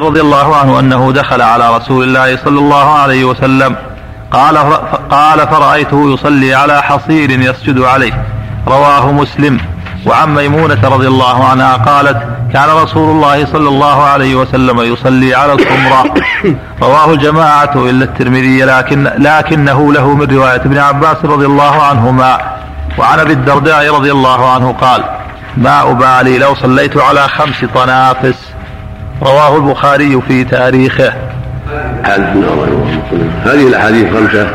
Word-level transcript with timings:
رضي 0.00 0.20
الله 0.20 0.56
عنه 0.56 0.78
أنه 0.78 1.12
دخل 1.12 1.42
على 1.42 1.76
رسول 1.76 2.04
الله 2.04 2.36
صلى 2.36 2.58
الله 2.58 2.98
عليه 2.98 3.24
وسلم. 3.24 3.76
قال 4.30 4.58
قال 5.10 5.48
فرأيته 5.48 6.14
يصلي 6.14 6.54
على 6.54 6.82
حصير 6.82 7.30
يسجد 7.30 7.80
عليه. 7.80 8.24
رواه 8.68 9.12
مسلم. 9.12 9.60
وعن 10.06 10.34
ميمونة 10.34 10.78
رضي 10.84 11.06
الله 11.06 11.44
عنها 11.44 11.76
قالت 11.76 12.16
كان 12.52 12.68
رسول 12.68 13.10
الله 13.10 13.46
صلى 13.46 13.68
الله 13.68 14.02
عليه 14.02 14.34
وسلم 14.34 14.80
يصلي 14.80 15.34
على 15.34 15.52
الخمراء 15.52 16.14
رواه 16.82 17.12
الجماعة 17.12 17.72
إلا 17.74 18.04
الترمذي 18.04 18.62
لكن 18.62 19.10
لكنه 19.18 19.92
له 19.92 20.14
من 20.14 20.36
رواية 20.36 20.60
ابن 20.60 20.78
عباس 20.78 21.16
رضي 21.24 21.46
الله 21.46 21.82
عنهما. 21.82 22.38
وعن 22.98 23.20
أبي 23.20 23.32
الدرداء 23.32 23.94
رضي 23.94 24.12
الله 24.12 24.50
عنه 24.50 24.72
قال 24.72 25.04
ما 25.56 25.90
أبالي 25.90 26.38
لو 26.38 26.54
صليت 26.54 26.96
على 26.96 27.28
خمس 27.28 27.64
طنافس. 27.74 28.53
رواه 29.22 29.56
البخاري 29.56 30.20
في 30.28 30.44
تاريخه. 30.44 31.12
هذه 33.44 33.68
الأحاديث 33.68 34.08
الخمسه 34.08 34.48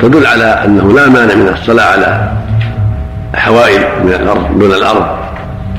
تدل 0.00 0.26
على 0.26 0.44
أنه 0.44 0.92
لا 0.92 1.08
مانع 1.08 1.34
من 1.34 1.48
الصلاة 1.48 1.84
على 1.84 2.32
حوائل 3.34 3.80
من 4.04 4.12
الأرض 4.12 4.58
دون 4.58 4.72
الأرض. 4.72 5.06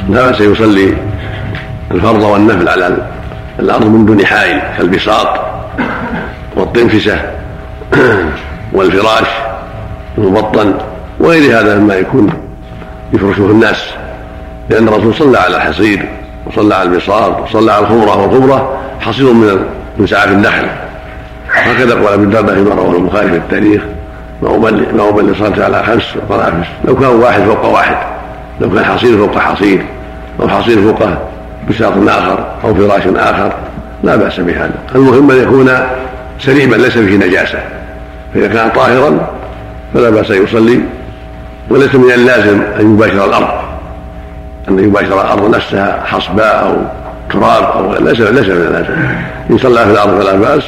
لا 0.09 0.32
بأس 0.32 0.42
يصلي 0.42 0.94
الفرض 1.92 2.23
والنفل 2.23 2.70
على 2.70 2.98
الأرض 3.59 3.86
من 3.86 4.06
دون 4.06 4.26
حائل 4.26 4.62
كالبساط 4.78 5.40
والطنفسة 6.56 7.22
والفراش 8.73 9.28
المبطن 10.18 10.73
وغير 11.20 11.59
هذا 11.59 11.80
مما 11.80 11.95
يكون 11.95 12.30
يفرشه 13.14 13.45
الناس 13.45 13.84
لأن 14.70 14.88
الرسول 14.88 15.16
صلى 15.16 15.38
على 15.38 15.58
الحصير 15.58 16.17
وصلى 16.48 16.76
على 16.76 16.90
البساط 16.90 17.42
وصلى 17.42 17.72
على 17.72 17.84
الخمرة 17.84 18.22
والخمرة 18.22 18.78
حصير 19.00 19.34
من 19.34 19.66
من 19.98 20.08
سعف 20.08 20.32
النخل 20.32 20.68
هكذا 21.52 21.96
قال 21.96 22.14
ابن 22.14 22.23
الدرداء 22.23 22.56
فيما 22.56 22.76
رواه 22.76 22.95
البخاري 22.95 23.30
في 23.30 23.36
التاريخ 23.36 23.81
ما 24.42 25.09
أبلي 25.09 25.36
صلت 25.36 25.59
على 25.59 25.84
خمس 25.84 26.03
طرافس 26.30 26.68
لو 26.86 26.95
كان 26.95 27.09
واحد 27.09 27.42
فوق 27.42 27.66
واحد 27.66 27.98
لو 28.62 28.70
كان 28.70 28.86
حصير 28.86 29.18
فوق 29.18 29.38
حصير 29.38 29.86
أو 30.42 30.48
حصير 30.48 30.81
فوق 30.81 31.09
بساط 31.70 31.94
آخر 32.08 32.45
أو 32.64 32.75
فراش 32.75 33.03
آخر 33.16 33.53
لا 34.03 34.16
بأس 34.16 34.40
بهذا. 34.40 34.73
المهم 34.95 35.31
أن 35.31 35.38
يكون 35.38 35.72
سليما 36.40 36.75
ليس 36.75 36.98
فيه 36.98 37.18
نجاسة. 37.18 37.59
فإذا 38.34 38.48
كان 38.48 38.70
طاهرا 38.70 39.30
فلا 39.94 40.09
بأس 40.09 40.31
أن 40.31 40.44
يصلي 40.44 40.80
وليس 41.70 41.95
من 41.95 42.12
اللازم 42.12 42.62
أن 42.80 42.94
يباشر 42.94 43.25
الأرض 43.25 43.67
أن 44.70 44.80
يباشر 44.80 45.22
الأرض 45.22 45.56
نفسها 45.56 46.04
حصباء 46.06 46.66
أو 46.66 46.76
تراب 47.30 47.64
أو 47.64 48.06
ليس 48.06 48.20
ليس 48.20 48.48
من 48.48 48.66
اللازم 48.68 48.94
إن 49.50 49.58
صلى 49.58 49.86
في 49.86 49.92
الأرض 49.92 50.22
فلا 50.22 50.36
بأس. 50.36 50.64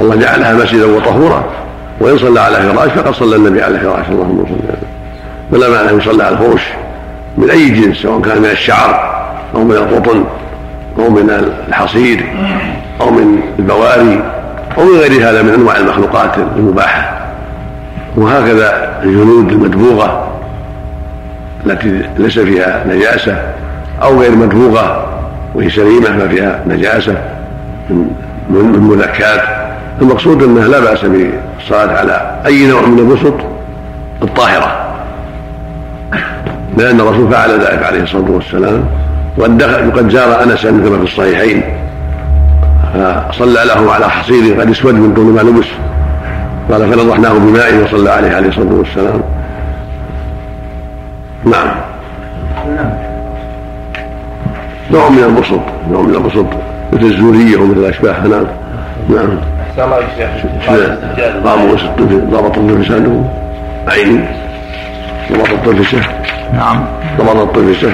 الله 0.00 0.16
جعلها 0.16 0.54
مسجدا 0.54 0.86
وطهورا. 0.86 1.44
وإن 2.00 2.18
صلى 2.18 2.40
على 2.40 2.56
فراش 2.56 2.90
فقد 2.90 3.14
صلى 3.14 3.36
النبي 3.36 3.62
على 3.62 3.78
فراش. 3.78 4.08
اللهم 4.08 4.44
صل 4.48 4.68
عليه 4.68 4.86
فلا 5.52 5.68
معنى 5.76 5.90
أن 5.90 5.98
يصلى 5.98 6.24
على 6.24 6.34
الفرش 6.34 6.62
من 7.38 7.50
أي 7.50 7.68
جنس 7.68 7.96
سواء 7.96 8.20
كان 8.20 8.38
من 8.38 8.50
الشعر 8.50 9.26
أو 9.54 9.64
من 9.64 9.74
القطن 9.74 10.24
أو 10.98 11.10
من 11.10 11.54
الحصير 11.68 12.26
أو 13.00 13.10
من 13.10 13.40
البواري 13.58 14.22
أو 14.78 14.84
من 14.84 14.98
غير 14.98 15.30
هذا 15.30 15.42
من 15.42 15.54
أنواع 15.54 15.76
المخلوقات 15.76 16.38
المباحة. 16.56 17.26
وهكذا 18.16 19.00
الجنود 19.02 19.52
المدبوغة 19.52 20.25
التي 21.66 22.02
ليس 22.18 22.38
فيها 22.38 22.84
نجاسة 22.88 23.42
أو 24.02 24.20
غير 24.20 24.30
مدبوغة 24.30 25.06
وهي 25.54 25.70
سليمة 25.70 26.10
ما 26.10 26.28
فيها 26.28 26.60
نجاسة 26.66 27.14
من 28.50 28.78
مذكات 28.80 29.42
المقصود 30.02 30.42
أنه 30.42 30.66
لا 30.66 30.80
بأس 30.80 31.04
بالصلاة 31.04 31.98
على 31.98 32.40
أي 32.46 32.66
نوع 32.66 32.80
من 32.86 32.98
البسط 32.98 33.34
الطاهرة. 34.22 34.94
لأن 36.76 37.00
الرسول 37.00 37.32
فعل 37.32 37.50
ذلك 37.50 37.82
عليه 37.82 38.02
الصلاة 38.02 38.30
والسلام 38.30 38.84
وقد 39.38 40.08
زار 40.10 40.42
أنسا 40.42 40.70
كما 40.70 40.98
في 40.98 41.04
الصحيحين. 41.04 41.62
فصلى 43.28 43.60
له 43.64 43.92
على 43.92 44.10
حصير 44.10 44.60
قد 44.60 44.70
اسود 44.70 44.94
من 44.94 45.14
طول 45.14 45.24
ما 45.24 45.40
لبس. 45.40 45.66
قال 46.70 46.92
فنضحناه 46.92 47.32
بماء 47.32 47.84
وصلى 47.84 48.10
عليه 48.10 48.36
عليه 48.36 48.48
الصلاة 48.48 48.72
والسلام. 48.72 49.20
نعم. 51.46 51.70
نوع 54.90 55.08
من 55.08 55.24
البسط 55.24 55.60
نوع 55.90 56.02
من 56.02 56.14
البسط 56.14 56.46
مثل 56.92 57.04
الزورية 57.04 57.56
ومثل 57.56 57.84
أشباهها 57.84 58.28
نعم. 58.28 58.46
نعم. 59.08 59.38
أحسن 59.68 59.82
الله 59.82 60.00
شيخ 60.16 60.36
قاموس 61.44 61.82
ضبط 62.30 62.58
الطفشة 62.58 63.24
عيني 63.88 64.24
ضبط 65.32 65.50
الطفشة 65.50 66.00
نعم. 66.52 66.84
ضبط 67.18 67.36
الطفشة 67.36 67.90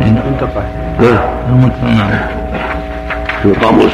المنتقى 0.00 0.62
نعم. 1.00 2.10
في 3.42 3.48
القاموس 3.48 3.92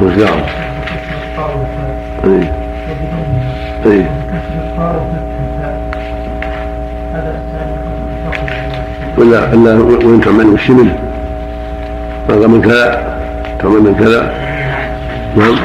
نعم. 0.00 0.40
أي. 2.24 2.50
أي. 3.86 4.06
ولا 9.18 9.52
إلا 9.52 9.74
وإن 9.74 10.20
تعمل 10.20 10.54
الشمل 10.54 10.88
هذا 12.28 12.46
من 12.46 12.62
كذا 12.62 13.18
تعمل 13.58 13.80
من 13.80 13.94
كذا. 13.94 14.32
نعم. 15.36 15.56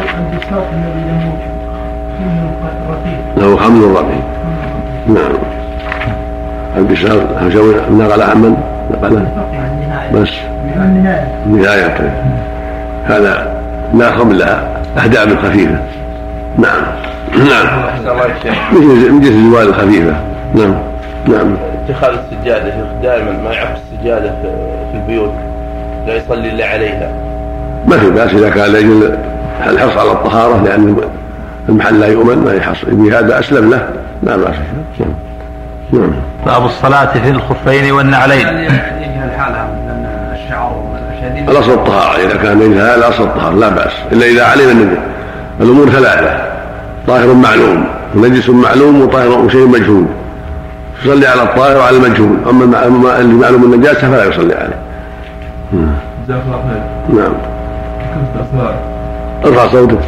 له 3.38 3.57
حمل 3.57 3.91
رقيق. 3.91 4.23
نعم. 5.07 5.34
البساط 6.78 7.22
هل 7.38 7.75
نقل 7.91 8.22
عمن 8.22 8.57
نقله 8.91 9.25
بس. 10.13 10.29
النهاية 11.45 12.13
هذا 13.06 13.62
لا 13.94 14.12
خمل 14.12 14.39
لها 14.39 14.68
أهداب 14.97 15.38
خفيفة. 15.38 15.79
نعم. 16.57 16.81
نعم. 17.38 17.83
مثل 18.72 19.12
مثل 19.12 19.28
الجوال 19.28 19.68
الخفيفة. 19.68 20.16
نعم. 20.56 20.75
نعم. 21.28 21.71
اتخاذ 21.91 22.13
السجادة 22.13 22.66
يا 22.68 22.72
شيخ 22.72 23.02
دائما 23.03 23.31
ما 23.31 23.53
يعرف 23.53 23.69
السجادة 23.69 24.31
في 24.91 24.97
البيوت 24.97 25.34
لا 26.07 26.16
يصلي 26.16 26.50
إلا 26.50 26.66
عليها. 26.68 27.12
ما 27.88 27.97
في 27.97 28.09
بأس 28.09 28.34
إذا 28.34 28.50
كان 28.50 28.72
لأجل 28.72 29.18
الحرص 29.68 29.97
على 29.97 30.12
الطهارة 30.12 30.63
لأن 30.63 30.96
المحل 31.69 32.00
لا 32.00 32.07
يؤمن 32.07 32.38
ما 32.38 32.53
يحصل 32.53 32.88
بهذا 32.91 33.40
أسلم 33.40 33.69
له 33.69 33.90
لا 34.24 34.38
بأس. 34.38 34.56
نعم. 35.00 35.09
نعم 35.91 36.12
باب 36.46 36.66
الصلاة 36.66 37.13
في 37.13 37.30
الخفين 37.30 37.91
والنعلين. 37.91 38.47
الحالة 38.47 39.68
لأن 39.88 40.06
الشعر 40.34 40.81
الأصل 41.50 41.72
الطهارة. 41.72 42.18
إذا 42.18 42.38
كان 42.38 42.59
ليس 42.59 42.78
هذا 42.78 42.96
الأصل 42.96 43.24
الطهارة 43.24 43.56
لا 43.56 43.69
بأس. 43.69 43.94
إلا 44.12 44.25
إذا 44.25 44.46
علم 44.46 44.69
أن 44.69 44.97
الأمور 45.62 45.90
ثلاثة. 45.90 46.51
طاهر 47.07 47.34
معلوم 47.34 47.85
ونجس 48.16 48.50
معلوم 48.50 49.01
وطاهر 49.01 49.50
شيء 49.50 49.68
مجهول. 49.68 50.06
يصلي 51.06 51.28
على 51.28 51.44
الطاهر 51.44 51.78
وعلى 51.78 51.97
المجهول 51.97 52.38
أما 52.50 53.19
اللي 53.19 53.34
معلوم 53.34 53.73
النجاسه 53.73 54.12
فلا 54.12 54.25
يصلي 54.25 54.53
عليه. 54.53 54.79
جزاك 56.28 56.41
الله 56.45 56.62
خير. 56.69 56.84
نعم. 57.22 57.34
ارفع 59.45 59.67
صوتك. 59.67 60.00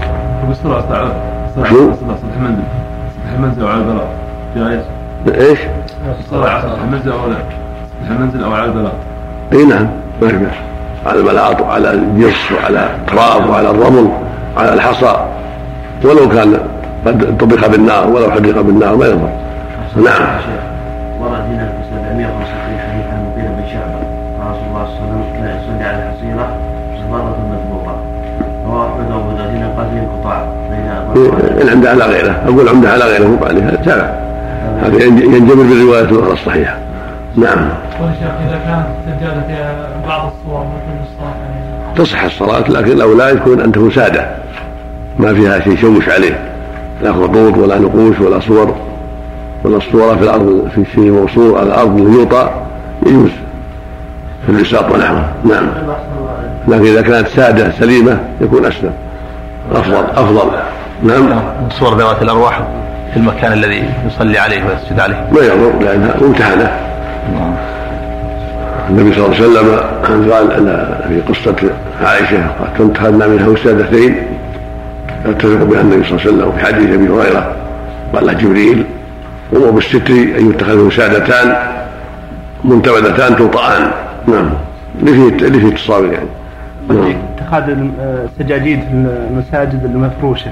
على 0.92 1.68
شو؟ 1.70 1.92
سطح 1.94 2.16
المنزل 2.38 2.64
سطح 3.14 3.34
المنزل 3.36 3.64
وعلى 3.64 3.78
البلاط 3.78 4.08
جائز. 4.56 4.82
إيش؟ 5.28 5.60
الصلاة 6.20 6.50
على 6.50 6.62
سطح 6.62 6.82
المنزل 6.84 7.12
أو 7.12 7.30
لا؟ 7.30 7.36
سطح 7.36 8.12
المنزل 8.12 8.44
أو 8.44 8.54
على 8.54 8.66
البلاط. 8.66 8.94
إي 9.54 9.66
نعم 9.66 9.88
ما 10.22 10.28
في 10.28 10.38
بأس. 10.38 10.56
على 11.06 11.20
البلاط 11.20 11.62
وعلى 11.62 11.92
الجص 11.92 12.52
وعلى 12.52 12.90
التراب 12.96 13.50
وعلى 13.50 13.70
الرمل 13.70 14.10
وعلى 14.58 14.74
الحصى 14.74 15.16
ولو 16.04 16.30
كان 16.30 16.58
قد 17.06 17.38
طبخ 17.38 17.68
بالنار 17.68 18.10
ولو 18.10 18.32
حرق 18.32 18.62
بالنار 18.62 18.96
ما 18.96 19.06
يضر. 19.06 19.30
نعم. 19.96 20.28
ورد 21.24 21.46
هنا 21.52 21.66
في 21.66 21.82
765 21.90 22.80
حديث 22.80 23.06
عن 23.12 23.20
مغيرة 23.26 23.52
بن 23.58 23.64
شعبة. 23.74 24.00
قال 24.38 24.52
رسول 24.52 24.68
الله 24.70 24.86
صلى 24.86 25.00
الله 25.00 25.14
عليه 25.14 25.22
وسلم 25.22 25.34
كان 25.34 25.46
يصلي 25.58 25.84
على 25.90 25.98
الحصيرة 26.04 26.46
صبارة 27.02 27.38
مذبوحة. 27.52 27.96
رواه 28.68 28.88
أحمد 28.88 29.12
وأبو 29.12 29.32
داود 29.38 29.50
هنا 29.56 29.68
قال 29.78 29.88
فيه 29.92 30.00
انقطاع 30.00 30.40
عنده 31.72 31.90
على 31.90 32.06
غيره. 32.06 32.36
أقول 32.48 32.70
عنده 32.70 32.90
على 32.90 33.06
غيره 33.06 33.28
مو 33.28 33.46
عليه 33.46 33.70
تابع 33.86 34.10
هذا 34.82 35.04
ينجبر 35.04 35.64
بالرواية 35.64 36.02
الأخرى 36.02 36.34
الصحيحة. 36.34 36.78
نعم. 37.36 37.70
إذا 38.48 38.60
كانت 38.66 38.86
السجادة 39.08 39.42
فيها 39.48 39.76
بعض 40.08 40.32
الصور 40.32 40.66
يعني؟ 41.22 41.96
تصح 41.96 42.24
الصلاة 42.24 42.70
لكن 42.70 42.92
الأولى 42.92 43.32
يكون 43.32 43.62
أن 43.62 43.72
تكون 43.72 43.92
سادة 43.92 44.26
ما 45.20 45.34
فيها 45.34 45.60
شيء 45.60 45.74
يشوش 45.74 46.10
عليه. 46.10 46.40
لا 47.02 47.14
خطوط 47.14 47.58
ولا 47.58 47.80
نقوش 47.80 48.20
ولا 48.20 48.40
صور. 48.40 48.76
والاسطوره 49.64 50.16
في 50.16 50.24
الأرض 50.24 50.68
في 50.76 50.86
شيء 50.96 51.12
موصول 51.12 51.58
على 51.58 51.68
الأرض 51.68 52.00
يوطى 52.00 52.50
يجوز. 53.06 53.32
في 54.46 54.52
البساط 54.52 54.92
ونحوه 54.92 55.26
نعم. 55.44 55.68
لكن 56.68 56.86
إذا 56.86 57.02
كانت 57.02 57.28
سادة 57.28 57.72
سليمة 57.72 58.20
يكون 58.42 58.66
أسلم. 58.66 58.94
أفضل 59.72 60.04
أفضل. 60.16 60.50
نعم. 61.04 61.40
صور 61.70 61.98
ذوات 61.98 62.22
الأرواح 62.22 62.62
في 63.14 63.18
المكان 63.18 63.54
الذي 63.54 63.84
يصلي 64.08 64.38
عليه 64.38 64.64
ويسجد 64.66 65.00
عليه. 65.00 65.28
ما 65.32 65.40
يضر 65.40 65.80
لأنها 65.82 66.16
ممتحنة. 66.22 66.72
النبي 68.90 69.14
صلى 69.14 69.26
الله 69.26 69.36
عليه 69.36 69.46
وسلم 69.46 70.32
قال 70.32 70.52
أن 70.52 70.96
في 71.08 71.34
قصة 71.34 71.70
عائشة 72.04 72.48
كنت 72.78 72.98
خدنا 72.98 73.28
منها 73.28 73.48
وسادتين. 73.48 74.16
يتفق 75.26 75.64
بها 75.64 75.82
النبي 75.82 76.04
صلى 76.04 76.12
الله 76.12 76.22
عليه 76.22 76.32
وسلم 76.32 76.52
في 76.52 76.66
حديث 76.66 76.90
أبي 76.90 77.10
هريرة 77.10 77.56
قال 78.16 78.26
له 78.26 78.34
جبريل 78.34 78.86
وهو 79.54 79.72
بالستر 79.72 80.14
أن 80.14 80.50
يتخذ 80.50 80.78
وسادتان 80.78 81.56
منتبذتان 82.64 83.36
توطئان. 83.36 83.92
نعم. 84.28 84.50
اللي 85.02 85.60
فيه 85.60 85.68
اتصال 85.68 86.14
يعني. 86.14 86.30
نعم. 86.90 87.16
اتخاذ 87.38 87.64
السجاجيد 88.00 88.80
في 88.80 88.88
المساجد 88.92 89.84
المفروشة. 89.86 90.52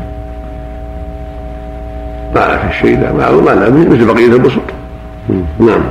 ما 2.36 2.58
في 2.58 2.78
شيء 2.82 3.00
لا 3.00 3.14
ما 3.14 3.32
ما 3.32 3.70
مثل 3.70 4.06
بقية 4.06 4.26
البسط. 4.26 4.62
نعم. 5.60 5.82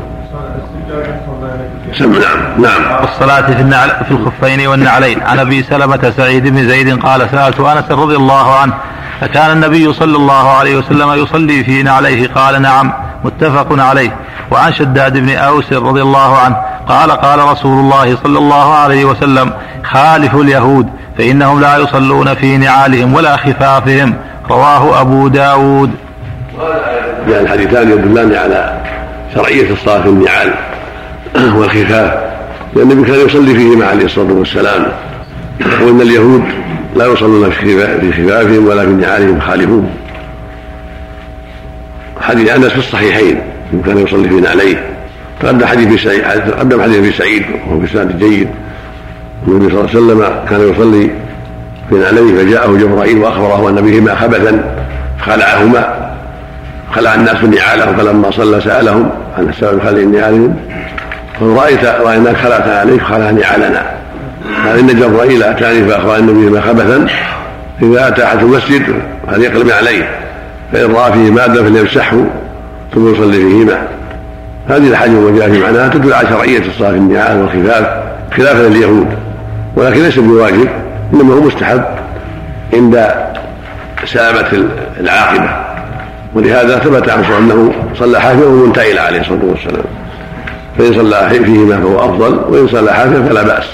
سم 1.92 2.12
نعم 2.12 2.62
نعم. 2.62 3.04
الصلاة 3.04 3.40
في 3.40 3.60
النعل 3.60 3.88
في 3.88 4.10
الخفين 4.10 4.66
والنعلين. 4.66 5.22
عن 5.22 5.38
أبي 5.38 5.62
سلمة 5.62 6.12
سعيد 6.16 6.46
بن 6.46 6.68
زيد 6.68 6.98
قال 7.00 7.30
سألت 7.30 7.60
أنس 7.60 7.90
رضي 7.90 8.16
الله 8.16 8.54
عنه 8.56 8.72
أكان 9.22 9.52
النبي 9.52 9.92
صلى 9.92 10.16
الله 10.16 10.50
عليه 10.50 10.76
وسلم 10.76 11.10
يصلي 11.10 11.64
في 11.64 11.82
نعليه 11.82 12.28
قال 12.28 12.62
نعم 12.62 12.92
متفق 13.24 13.82
عليه. 13.82 14.16
وعن 14.50 14.72
شداد 14.72 15.18
بن 15.18 15.30
أوس 15.30 15.72
رضي 15.72 16.02
الله 16.02 16.38
عنه 16.38 16.56
قال 16.88 17.10
قال 17.10 17.38
رسول 17.38 17.78
الله 17.78 18.16
صلى 18.24 18.38
الله 18.38 18.74
عليه 18.74 19.04
وسلم 19.04 19.52
خالفوا 19.84 20.42
اليهود 20.42 20.88
فإنهم 21.18 21.60
لا 21.60 21.76
يصلون 21.76 22.34
في 22.34 22.56
نعالهم 22.56 23.14
ولا 23.14 23.36
خفافهم. 23.36 24.14
رواه 24.50 25.00
أبو 25.00 25.28
داود. 25.28 25.90
يعني 27.28 27.42
الحديثان 27.42 27.90
يدلان 27.90 28.34
على 28.34 28.80
شرعية 29.34 29.72
الصلاة 29.72 30.02
في 30.02 30.08
النعال 30.08 30.54
والخفاف 31.34 32.14
لأن 32.76 32.90
النبي 32.90 33.12
كان 33.12 33.26
يصلي 33.26 33.54
فيهما 33.54 33.86
عليه 33.86 34.04
الصلاة 34.04 34.32
والسلام 34.32 34.86
وإن 35.80 36.00
اليهود 36.00 36.44
لا 36.96 37.06
يصلون 37.06 37.50
في 37.50 38.12
خفافهم 38.12 38.66
ولا 38.66 38.82
في 38.82 38.92
نعالهم 38.92 39.40
خالفون 39.40 39.90
حديث 42.20 42.50
انس 42.50 42.66
في 42.66 42.78
الصحيحين 42.78 43.40
كان 43.86 43.98
يصلي 43.98 44.28
في 44.28 44.40
نعليه 44.40 44.90
تقدم 45.40 45.66
حديث 45.66 46.02
سعيد 46.02 46.22
تقدم 46.22 46.82
حديث 46.82 46.96
ابي 46.96 47.12
سعيد 47.12 47.42
وهو 47.66 47.78
بسند 47.78 48.18
جيد. 48.18 48.48
النبي 49.48 49.70
صلى 49.70 49.80
الله 49.80 49.90
عليه 49.90 50.00
وسلم 50.00 50.46
كان 50.50 50.72
يصلي 50.72 51.10
في 51.88 51.94
نعليه 51.94 52.44
فجاءه 52.44 52.76
جبرائيل 52.76 53.18
وأخبره 53.18 53.68
أن 53.68 53.74
بهما 53.74 54.14
خبثا 54.14 54.76
خلعهما. 55.20 56.10
خلع 56.94 57.14
الناس 57.14 57.44
نعالهم 57.44 57.96
فلما 57.96 58.30
صلى 58.30 58.60
سألهم 58.60 59.10
عن 59.38 59.48
السبب 59.48 59.80
خلع 59.80 60.02
نعالهم 60.02 60.56
قال 61.40 61.48
رايت 61.48 61.84
رأيناك 61.84 62.36
خلعت 62.36 62.68
عليك 62.68 63.02
خلع 63.02 63.30
نعالنا 63.30 63.89
ان 64.66 64.86
جبرائيل 64.86 65.42
أتاني 65.42 65.84
فأخبر 65.88 66.16
أن 66.16 66.26
بهما 66.26 66.60
خبثا 66.60 67.06
إذا 67.82 68.08
أتى 68.08 68.24
أحد 68.24 68.38
المسجد 68.42 68.82
فليقلب 69.26 69.70
عليه 69.70 70.08
فإن 70.72 70.92
رأى 70.92 71.12
فيه 71.12 71.30
مادة 71.30 71.62
فليمسحه 71.62 72.16
ثم 72.94 73.12
يصلي 73.12 73.36
فيهما. 73.36 73.82
هذه 74.68 74.88
الحاجة 74.88 75.10
وما 75.10 75.52
في 75.52 75.58
معناها 75.58 75.88
تدل 75.88 76.12
على 76.12 76.28
شرعية 76.28 76.58
الصلاة 76.58 76.90
في 76.90 76.96
النعال 76.96 77.40
والخفاف 77.40 78.02
خلافا 78.36 78.62
لليهود. 78.68 79.06
ولكن 79.76 80.02
ليس 80.02 80.18
بواجب 80.18 80.68
إنما 81.14 81.34
هو 81.34 81.40
مستحب 81.40 81.84
عند 82.72 83.10
سلامة 84.04 84.64
العاقبة. 85.00 85.50
ولهذا 86.34 86.78
ثبت 86.78 87.08
عنه 87.08 87.38
أنه 87.38 87.72
صلى 87.98 88.20
حافظا 88.20 88.46
ومنتعلا 88.46 89.02
عليه 89.02 89.20
الصلاة 89.20 89.44
والسلام. 89.44 89.84
فإن 90.78 90.94
صلى 90.94 91.30
فيهما 91.30 91.76
فهو 91.76 91.98
أفضل 91.98 92.40
وإن 92.48 92.68
صلى 92.68 92.92
حافظا 92.92 93.22
فلا 93.22 93.42
بأس. 93.42 93.64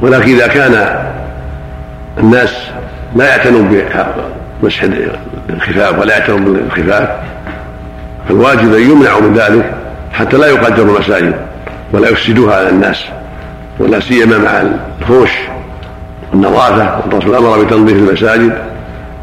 ولكن 0.00 0.34
إذا 0.34 0.46
كان 0.46 1.04
الناس 2.18 2.54
لا 3.16 3.28
يعتنون 3.28 3.84
بمسح 4.62 4.82
الخفاف 5.50 5.98
ولا 5.98 6.18
يعتنون 6.18 6.44
بالخفاف 6.44 7.08
فالواجب 8.28 8.74
أن 8.74 8.90
يمنعوا 8.90 9.20
من 9.20 9.34
ذلك 9.34 9.74
حتى 10.12 10.36
لا 10.36 10.46
يقدروا 10.46 10.96
المساجد 10.96 11.34
ولا 11.92 12.08
يفسدوها 12.08 12.56
على 12.56 12.68
الناس 12.68 13.04
ولا 13.78 14.00
سيما 14.00 14.38
مع 14.38 14.62
الفوش 15.00 15.30
والنظافة 16.32 16.98
الرسول 17.06 17.34
أمر 17.34 17.64
بتنظيف 17.64 17.96
المساجد. 17.96 18.52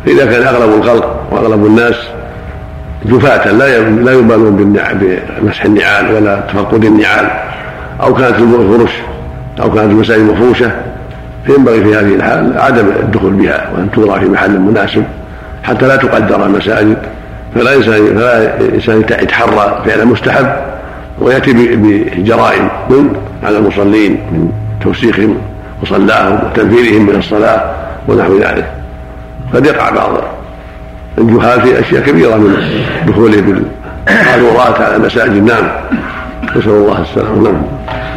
فإذا 0.06 0.26
كان 0.26 0.44
أغلب 0.44 0.74
الخلق 0.74 1.22
وأغلب 1.32 1.66
الناس 1.66 1.96
جفاة 3.06 3.52
لا 3.52 3.80
لا 3.80 4.12
يبالون 4.12 4.56
بمسح 5.42 5.66
النعال 5.66 6.14
ولا 6.14 6.40
تفقد 6.40 6.86
النعال 6.86 7.30
أو 8.02 8.14
كانت 8.14 8.40
الفرش 8.40 8.92
أو 9.62 9.72
كانت 9.72 9.92
المساجد 9.92 10.22
مفروشه 10.22 10.72
فينبغي 11.46 11.84
في 11.84 11.96
هذه 11.96 12.16
الحال 12.16 12.54
عدم 12.58 12.88
الدخول 13.00 13.34
بها 13.34 13.70
وأن 13.74 13.92
توضع 13.92 14.20
في 14.20 14.26
محل 14.26 14.60
مناسب 14.60 15.04
حتى 15.64 15.88
لا 15.88 15.96
تقدر 15.96 16.46
المساجد 16.46 16.98
فلا 17.56 17.76
انسان 17.76 18.16
فلا 18.16 18.62
إنسان 18.76 19.02
يتحرى 19.02 19.82
فعل 19.86 20.06
مستحب 20.06 20.48
ويأتي 21.20 21.54
بجرائم 21.54 22.70
من 22.90 23.16
على 23.44 23.58
المصلين 23.58 24.12
من 24.12 24.52
توسيخهم 24.82 25.38
مصلاهم 25.84 26.40
وتنفيرهم 26.46 27.06
من 27.06 27.16
الصلاة 27.16 27.62
ونحو 28.08 28.38
ذلك. 28.38 28.66
قد 29.54 29.66
يقع 29.66 29.90
بعض 29.90 30.12
الجهال 31.18 31.62
في 31.62 31.80
أشياء 31.80 32.04
كبيرة 32.04 32.36
من 32.36 32.56
دخوله 33.08 33.42
بالقارورات 33.42 34.82
على 34.82 34.96
المساجد 34.96 35.44
نعم. 35.44 35.68
نسأل 36.56 36.72
الله 36.72 37.02
السلامة. 37.02 37.42
نعم. 37.42 37.62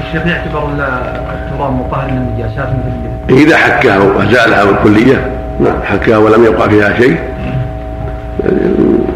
الشيخ 0.06 0.26
يعتبر 0.26 0.68
التراب 0.68 1.72
مطهر 1.72 2.10
للنجاسات 2.10 2.68
مثل 2.68 3.36
إذا 3.38 3.56
حكها 3.56 3.98
وازالها 3.98 4.64
بالكلية. 4.64 5.30
نعم 5.60 5.82
حكها 5.84 6.16
ولم 6.16 6.44
يبقى 6.44 6.70
فيها 6.70 6.96
شيء. 7.00 7.18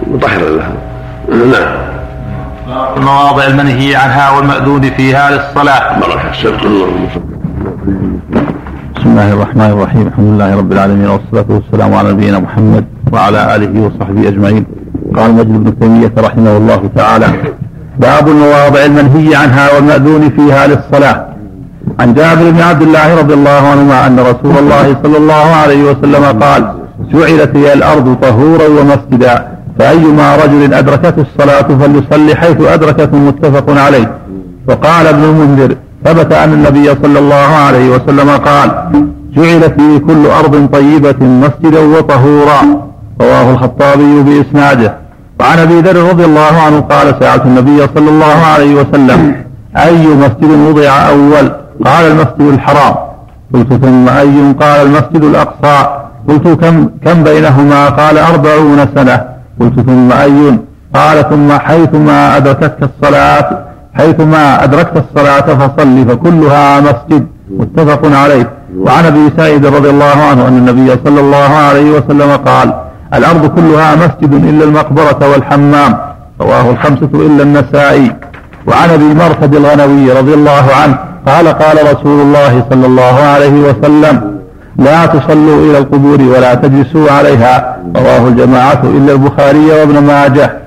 مطهر 0.06 0.40
لها 0.40 0.72
نعم. 1.28 1.92
المواضع 2.96 3.44
المنهي 3.46 3.96
عنها 3.96 4.30
والمأذون 4.30 4.82
فيها 4.82 5.30
للصلاة. 5.30 6.00
بارك 6.00 6.64
الله 6.64 6.86
بسم 8.96 9.10
الله 9.10 9.32
الرحمن 9.32 9.70
الرحيم. 9.70 10.06
الحمد 10.06 10.26
لله 10.34 10.56
رب 10.56 10.72
العالمين 10.72 11.08
والصلاة 11.08 11.44
والسلام 11.48 11.94
على 11.94 12.12
نبينا 12.12 12.38
محمد 12.38 12.84
وعلى 13.12 13.56
آله 13.56 13.80
وصحبه 13.80 14.28
أجمعين. 14.28 14.66
قال 15.16 15.32
مجد 15.34 15.64
بن 15.64 15.78
تيمية 15.80 16.12
رحمه 16.18 16.56
الله 16.56 16.90
تعالى 16.96 17.26
باب 18.02 18.28
المواضع 18.28 18.84
المنهي 18.84 19.36
عنها 19.36 19.74
والمأذون 19.74 20.30
فيها 20.30 20.66
للصلاة. 20.66 21.26
عن 22.00 22.14
جابر 22.14 22.50
بن 22.50 22.60
عبد 22.60 22.82
الله 22.82 23.18
رضي 23.20 23.34
الله 23.34 23.50
عنهما 23.50 24.06
أن 24.06 24.20
رسول 24.20 24.58
الله 24.58 24.96
صلى 25.02 25.16
الله 25.18 25.46
عليه 25.62 25.82
وسلم 25.90 26.24
قال 26.42 26.72
جعلت 27.12 27.56
هي 27.56 27.72
الأرض 27.72 28.16
طهورا 28.22 28.68
ومسجدا 28.68 29.48
فأيما 29.78 30.36
رجل 30.36 30.74
أدركته 30.74 31.22
الصلاة 31.22 31.62
فليصلي 31.62 32.34
حيث 32.34 32.60
أدركته 32.60 33.16
متفق 33.16 33.80
عليه. 33.80 34.12
وقال 34.68 35.06
ابن 35.06 35.24
المنذر 35.24 35.76
ثبت 36.04 36.32
أن 36.32 36.52
النبي 36.52 36.86
صلى 37.02 37.18
الله 37.18 37.50
عليه 37.66 37.90
وسلم 37.90 38.30
قال 38.30 38.70
جعلت 39.36 39.74
لي 39.78 39.98
كل 39.98 40.26
أرض 40.26 40.68
طيبة 40.72 41.20
مسجدا 41.20 41.80
وطهورا. 41.80 42.60
رواه 43.20 43.50
الخطابي 43.50 44.22
بإسناده. 44.22 45.01
وعن 45.40 45.58
أبي 45.58 45.80
ذر 45.80 45.96
رضي 46.10 46.24
الله 46.24 46.54
عنه 46.66 46.80
قال 46.80 47.14
سألت 47.20 47.46
النبي 47.46 47.78
صلى 47.94 48.10
الله 48.10 48.38
عليه 48.54 48.74
وسلم 48.74 49.20
أي 49.76 50.06
مسجد 50.06 50.50
وضع 50.68 50.90
أول؟ 51.08 51.52
قال 51.84 52.04
المسجد 52.10 52.40
الحرام. 52.40 52.94
قلت 53.54 53.72
ثم 53.84 54.08
أي 54.08 54.52
قال 54.60 54.86
المسجد 54.86 55.22
الأقصى؟ 55.24 55.78
قلت 56.28 56.48
كم, 56.48 56.90
كم 57.04 57.22
بينهما؟ 57.24 57.88
قال 57.88 58.18
أربعون 58.18 58.78
سنة. 58.94 59.24
قلت 59.60 59.80
ثم 59.80 60.12
أي؟ 60.12 60.58
قال 60.94 61.30
ثم 61.30 61.52
حيثما 61.52 62.36
أدركتك 62.36 62.78
الصلاة 62.82 63.58
حيثما 63.94 64.64
أدركت 64.64 64.96
الصلاة 64.96 65.40
فصل 65.40 66.08
فكلها 66.08 66.80
مسجد. 66.80 67.26
متفق 67.50 68.16
عليه. 68.22 68.50
وعن 68.78 69.04
أبي 69.06 69.32
سعيد 69.36 69.66
رضي 69.66 69.90
الله 69.90 70.16
عنه 70.30 70.48
أن 70.48 70.56
النبي 70.56 70.96
صلى 71.04 71.20
الله 71.20 71.50
عليه 71.68 71.90
وسلم 71.90 72.36
قال 72.36 72.74
الأرض 73.14 73.46
كلها 73.46 73.96
مسجد 73.96 74.32
إلا 74.32 74.64
المقبرة 74.64 75.30
والحمام 75.32 75.98
رواه 76.40 76.70
الخمسة 76.70 77.10
إلا 77.14 77.42
النسائي. 77.42 78.16
وعن 78.66 78.90
أبي 78.90 79.14
مرثد 79.14 79.54
الغنوي 79.54 80.12
رضي 80.12 80.34
الله 80.34 80.64
عنه 80.82 80.98
قال 81.26 81.48
قال 81.48 81.76
رسول 81.92 82.20
الله 82.20 82.64
صلى 82.70 82.86
الله 82.86 83.14
عليه 83.22 83.60
وسلم 83.60 84.42
لا 84.76 85.06
تصلوا 85.06 85.70
إلى 85.70 85.78
القبور 85.78 86.22
ولا 86.22 86.54
تجلسوا 86.54 87.12
عليها. 87.12 87.76
رواه 87.96 88.28
الجماعة 88.28 88.82
إلا 88.84 89.12
البخاري 89.12 89.66
وابن 89.66 89.98
ماجه. 89.98 90.58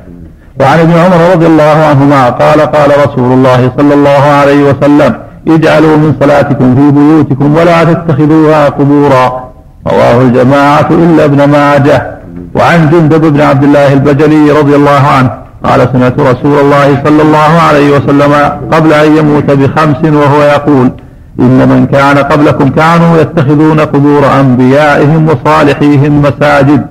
وعن 0.59 0.79
ابن 0.79 0.91
عمر 0.91 1.33
رضي 1.33 1.45
الله 1.45 1.85
عنهما 1.89 2.29
قال 2.29 2.61
قال 2.61 2.89
رسول 3.05 3.31
الله 3.31 3.71
صلى 3.77 3.93
الله 3.93 4.23
عليه 4.39 4.63
وسلم 4.63 5.15
اجعلوا 5.47 5.97
من 5.97 6.15
صلاتكم 6.19 6.75
في 6.75 6.91
بيوتكم 6.91 7.55
ولا 7.55 7.83
تتخذوها 7.83 8.69
قبورا. 8.69 9.51
رواه 9.87 10.21
الجماعة 10.21 10.87
إلا 10.91 11.25
ابن 11.25 11.43
ماجه. 11.43 12.14
وعن 12.55 12.89
جندب 12.89 13.21
بن 13.33 13.41
عبد 13.41 13.63
الله 13.63 13.93
البجلي 13.93 14.51
رضي 14.51 14.75
الله 14.75 15.03
عنه 15.17 15.31
قال 15.63 15.89
سمعت 15.93 16.19
رسول 16.19 16.59
الله 16.59 17.03
صلى 17.05 17.21
الله 17.21 17.61
عليه 17.67 17.97
وسلم 17.97 18.33
قبل 18.71 18.93
أن 18.93 19.17
يموت 19.17 19.51
بخمس 19.51 20.03
وهو 20.03 20.41
يقول 20.43 20.91
إن 21.39 21.69
من 21.69 21.85
كان 21.85 22.17
قبلكم 22.17 22.69
كانوا 22.69 23.17
يتخذون 23.21 23.79
قبور 23.79 24.39
أنبيائهم 24.39 25.29
وصالحيهم 25.29 26.21
مساجد. 26.21 26.85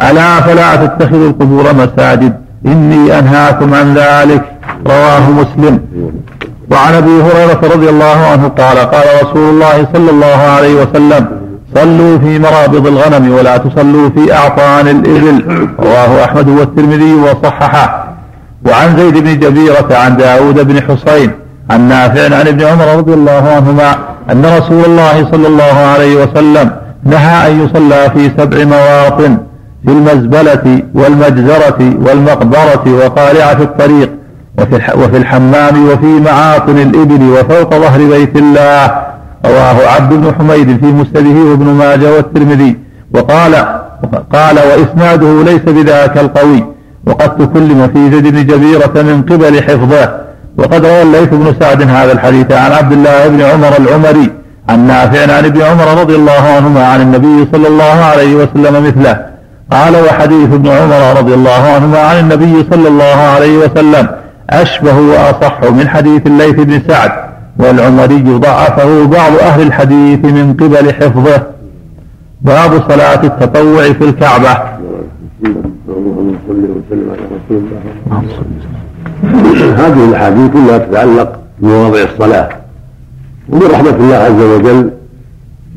ألا 0.00 0.40
فلا 0.40 0.76
تتخذوا 0.76 1.28
القبور 1.28 1.64
مساجد. 1.74 2.32
إني 2.66 3.18
أنهاكم 3.18 3.74
عن 3.74 3.94
ذلك. 3.94 4.42
رواه 4.86 5.30
مسلم. 5.30 5.80
وعن 6.70 6.94
أبي 6.94 7.22
هريرة 7.22 7.60
رضي 7.74 7.88
الله 7.90 8.26
عنه 8.32 8.48
قال 8.48 8.78
قال 8.78 9.06
رسول 9.22 9.50
الله 9.50 9.86
صلى 9.94 10.10
الله 10.10 10.36
عليه 10.36 10.74
وسلم 10.82 11.37
صلوا 11.78 12.18
في 12.18 12.38
مرابض 12.38 12.86
الغنم 12.86 13.32
ولا 13.32 13.56
تصلوا 13.56 14.08
في 14.08 14.32
أعطان 14.32 14.88
الإبل. 14.88 15.68
رواه 15.80 16.24
أحمد 16.24 16.48
والترمذي 16.48 17.14
وصححه. 17.14 18.14
وعن 18.66 18.96
زيد 18.96 19.18
بن 19.18 19.38
جبيرة 19.38 19.88
عن 19.90 20.16
داود 20.16 20.66
بن 20.68 20.82
حصين 20.82 21.30
عن 21.70 21.88
نافع 21.88 22.36
عن 22.36 22.46
ابن 22.46 22.62
عمر 22.62 22.96
رضي 22.96 23.14
الله 23.14 23.52
عنهما 23.56 23.98
أن 24.32 24.44
رسول 24.58 24.84
الله 24.84 25.30
صلى 25.32 25.46
الله 25.48 25.76
عليه 25.94 26.22
وسلم 26.22 26.70
نهى 27.04 27.50
أن 27.50 27.64
يصلى 27.64 28.10
في 28.14 28.30
سبع 28.38 28.64
مواطن 28.64 29.38
في 29.86 29.92
المزبلة 29.92 30.82
والمجزرة 30.94 31.78
والمقبرة 31.80 32.84
وقارعة 32.86 33.62
الطريق 33.62 34.10
وفي, 34.58 34.74
وفي 34.74 35.16
الحمام 35.16 35.88
وفي 35.88 36.06
معاطن 36.06 36.78
الإبل 36.78 37.22
وفوق 37.30 37.74
ظهر 37.74 37.98
بيت 37.98 38.36
الله. 38.36 39.07
رواه 39.46 39.88
عبد 39.88 40.12
بن 40.12 40.34
حميد 40.38 40.80
في 40.80 40.86
مسنده 40.86 41.50
وابن 41.50 41.66
ماجه 41.66 42.16
والترمذي. 42.16 42.76
وقال 43.14 43.54
قال 44.32 44.56
وإسناده 44.58 45.42
ليس 45.42 45.62
بذاك 45.62 46.18
القوي 46.18 46.64
وقد 47.06 47.36
تكلم 47.36 47.90
في 47.94 48.10
زيد 48.10 48.26
بن 48.26 48.46
جبيرة 48.46 49.02
من 49.02 49.22
قبل 49.22 49.62
حفظه. 49.62 50.28
وقد 50.58 50.86
روى 50.86 51.02
الليث 51.02 51.28
بن 51.28 51.54
سعد 51.60 51.82
هذا 51.82 52.12
الحديث 52.12 52.52
عن 52.52 52.72
عبد 52.72 52.92
الله 52.92 53.28
بن 53.28 53.40
عمر 53.42 53.76
العمري 53.76 54.30
عن 54.68 54.86
نافع 54.86 55.36
عن 55.36 55.44
ابن 55.44 55.62
عمر 55.62 56.00
رضي 56.00 56.14
الله 56.14 56.42
عنهما 56.56 56.86
عن 56.86 57.00
النبي 57.00 57.48
صلى 57.52 57.68
الله 57.68 58.04
عليه 58.04 58.34
وسلم 58.34 58.86
مثله. 58.86 59.26
قال 59.72 59.96
وحديث 59.96 60.52
ابن 60.52 60.68
عمر 60.68 61.18
رضي 61.18 61.34
الله 61.34 61.62
عنهما 61.74 62.00
عن 62.00 62.18
النبي 62.18 62.66
صلى 62.70 62.88
الله 62.88 63.16
عليه 63.34 63.58
وسلم 63.58 64.08
أشبه 64.50 64.98
وأصح 64.98 65.62
من 65.62 65.88
حديث 65.88 66.26
الليث 66.26 66.54
بن 66.54 66.82
سعد. 66.88 67.27
والعمري 67.58 68.38
ضعفه 68.38 69.06
بعض 69.06 69.32
أهل 69.32 69.62
الحديث 69.62 70.24
من 70.24 70.54
قبل 70.54 70.94
حفظه. 70.94 71.42
باب 72.40 72.82
صلاة 72.88 73.24
التطوع 73.24 73.92
في 73.92 74.04
الكعبة. 74.04 74.50
هذه 79.76 80.04
الأحاديث 80.08 80.52
كلها 80.52 80.78
تتعلق 80.78 81.38
بمواضع 81.58 82.02
الصلاة 82.02 82.48
ومن 83.48 83.62
رحمه 83.62 83.90
الله 83.90 84.16
عز 84.16 84.42
وجل 84.42 84.90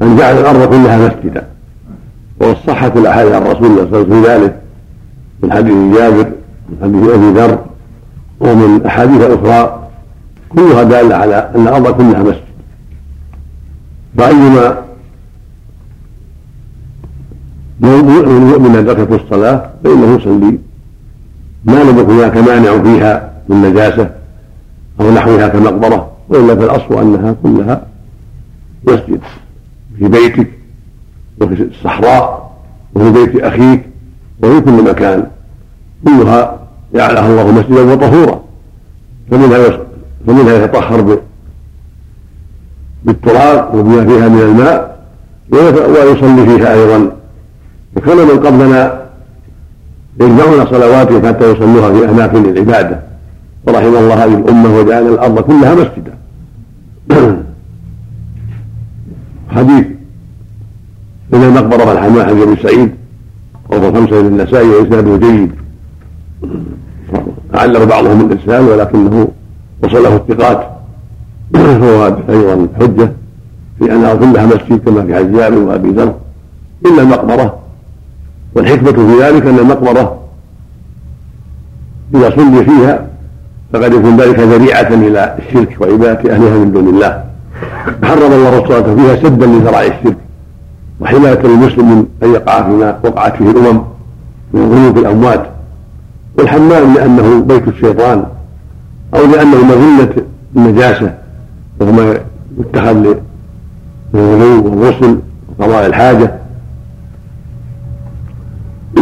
ان 0.01 0.17
جعل 0.17 0.37
الأرض 0.37 0.69
كلها 0.69 0.97
مسجدا. 0.97 1.47
وصحت 2.39 2.97
الأحاديث 2.97 3.33
عن 3.33 3.43
رسول 3.43 3.65
الله 3.65 3.87
صلى 3.91 4.01
الله 4.01 4.07
عليه 4.07 4.07
وسلم 4.07 4.25
ذلك 4.25 4.55
من 5.43 5.51
حديث 5.53 5.97
جابر 5.97 6.31
من 6.69 6.77
حديث 6.81 7.09
أبي 7.09 7.39
ذر 7.39 7.59
ومن 8.39 8.85
أحاديث 8.85 9.21
أخرى 9.21 9.79
كلها 10.55 10.83
دالة 10.83 11.15
على 11.15 11.51
أن 11.55 11.67
الأرض 11.67 11.95
كلها 11.97 12.23
مسجد. 12.23 12.41
فأيما 14.17 14.81
يؤمن 17.83 18.75
ادركته 18.75 19.15
الصلاة 19.15 19.69
فإنه 19.83 20.15
يصلي. 20.15 20.57
ما 21.65 21.83
لم 21.83 21.99
يكن 21.99 22.11
هناك 22.11 22.37
مانع 22.37 22.83
فيها 22.83 23.31
من 23.49 23.61
نجاسة 23.61 24.11
أو 25.01 25.11
نحوها 25.11 25.47
كمقبره 25.47 26.11
وإلا 26.29 26.55
فالاصل 26.55 27.01
أنها 27.01 27.35
كلها 27.43 27.87
مسجد. 28.87 29.21
في 29.99 30.07
بيتك 30.07 30.47
وفي 31.41 31.63
الصحراء 31.63 32.51
وفي 32.95 33.11
بيت 33.11 33.43
أخيك 33.43 33.83
وفي 34.43 34.61
كل 34.61 34.83
مكان. 34.83 35.27
كلها 36.05 36.59
جعلها 36.93 37.27
الله 37.27 37.51
مسجدا 37.51 37.93
وطهورا. 37.93 38.41
فمنها 39.31 39.90
فمنها 40.27 40.53
يتطهر 40.53 41.19
بالتراب 43.03 43.75
وبما 43.75 44.05
فيها 44.05 44.29
من 44.29 44.39
الماء 44.39 45.01
ويصلي 45.51 46.45
فيها 46.45 46.73
أيضا. 46.73 47.11
وكان 47.97 48.17
من 48.17 48.39
قبلنا 48.45 49.01
يجمعون 50.21 50.65
صلواتهم 50.65 51.27
حتى 51.27 51.51
يصلوها 51.51 51.91
في 51.91 52.09
أماكن 52.09 52.45
العبادة. 52.45 52.99
ورحم 53.67 53.95
الله 53.95 54.25
هذه 54.25 54.37
الأمة 54.37 54.77
وجعل 54.77 55.07
الأرض 55.07 55.39
كلها 55.39 55.75
مسجدا. 55.75 56.13
حديث 59.55 59.85
من 61.33 61.43
المقبرة 61.43 61.91
الحماء 61.91 62.25
حديث 62.27 62.47
أبي 62.47 62.61
سعيد 62.63 62.91
وهو 63.69 63.93
خمسة 63.93 64.15
للنسائي 64.15 64.69
وإسناده 64.69 65.17
جيد. 65.17 65.51
علق 67.53 67.83
بعضهم 67.83 68.31
الارسال 68.31 68.69
ولكنه 68.69 69.27
وصله 69.83 70.15
الثقات 70.15 70.67
هو 71.83 72.17
أيضا 72.29 72.67
حجة 72.79 73.11
في 73.79 73.93
انها 73.93 74.13
كلها 74.15 74.45
مسجد 74.45 74.79
كما 74.85 75.05
في 75.05 75.15
حديث 75.15 75.37
جابر 75.37 75.57
وأبي 75.57 75.89
ذر 75.89 76.13
إلا 76.85 77.01
المقبرة. 77.01 77.57
والحكمة 78.55 78.91
في 78.91 79.23
ذلك 79.23 79.45
أن 79.45 79.59
المقبرة 79.59 80.19
إذا 82.15 82.29
صلي 82.29 82.65
فيها 82.65 83.07
فقد 83.73 83.93
يكون 83.93 84.17
ذلك 84.17 84.39
ذريعة 84.39 84.87
إلى 84.87 85.37
الشرك 85.39 85.77
وعبادة 85.81 86.33
أهلها 86.35 86.57
من 86.57 86.71
دون 86.71 86.87
الله. 86.87 87.23
حرم 88.03 88.31
الله 88.31 88.59
الصلاه 88.59 88.95
فيها 88.95 89.15
سدا 89.15 89.45
لذرائع 89.45 89.99
الشرك 89.99 90.17
وحماية 90.99 91.39
للمسلم 91.39 91.91
من 91.91 92.05
أن 92.23 92.33
يقع 92.33 92.63
فيما 92.63 92.99
وقعت 93.03 93.35
فيه 93.35 93.51
الأمم 93.51 93.81
من 94.53 94.69
ذنوب 94.69 94.97
الأموات. 94.97 95.45
والحمام 96.37 96.93
لأنه 96.93 97.41
بيت 97.41 97.67
الشيطان. 97.67 98.25
أو 99.13 99.25
لأنه 99.25 99.65
مظلة 99.65 100.13
النجاسة 100.55 101.13
وهو 101.79 101.91
ما 101.91 102.19
يتخذ 102.59 103.15
للغلو 104.13 104.65
والغسل 104.65 105.19
وقضاء 105.49 105.85
الحاجة. 105.85 106.35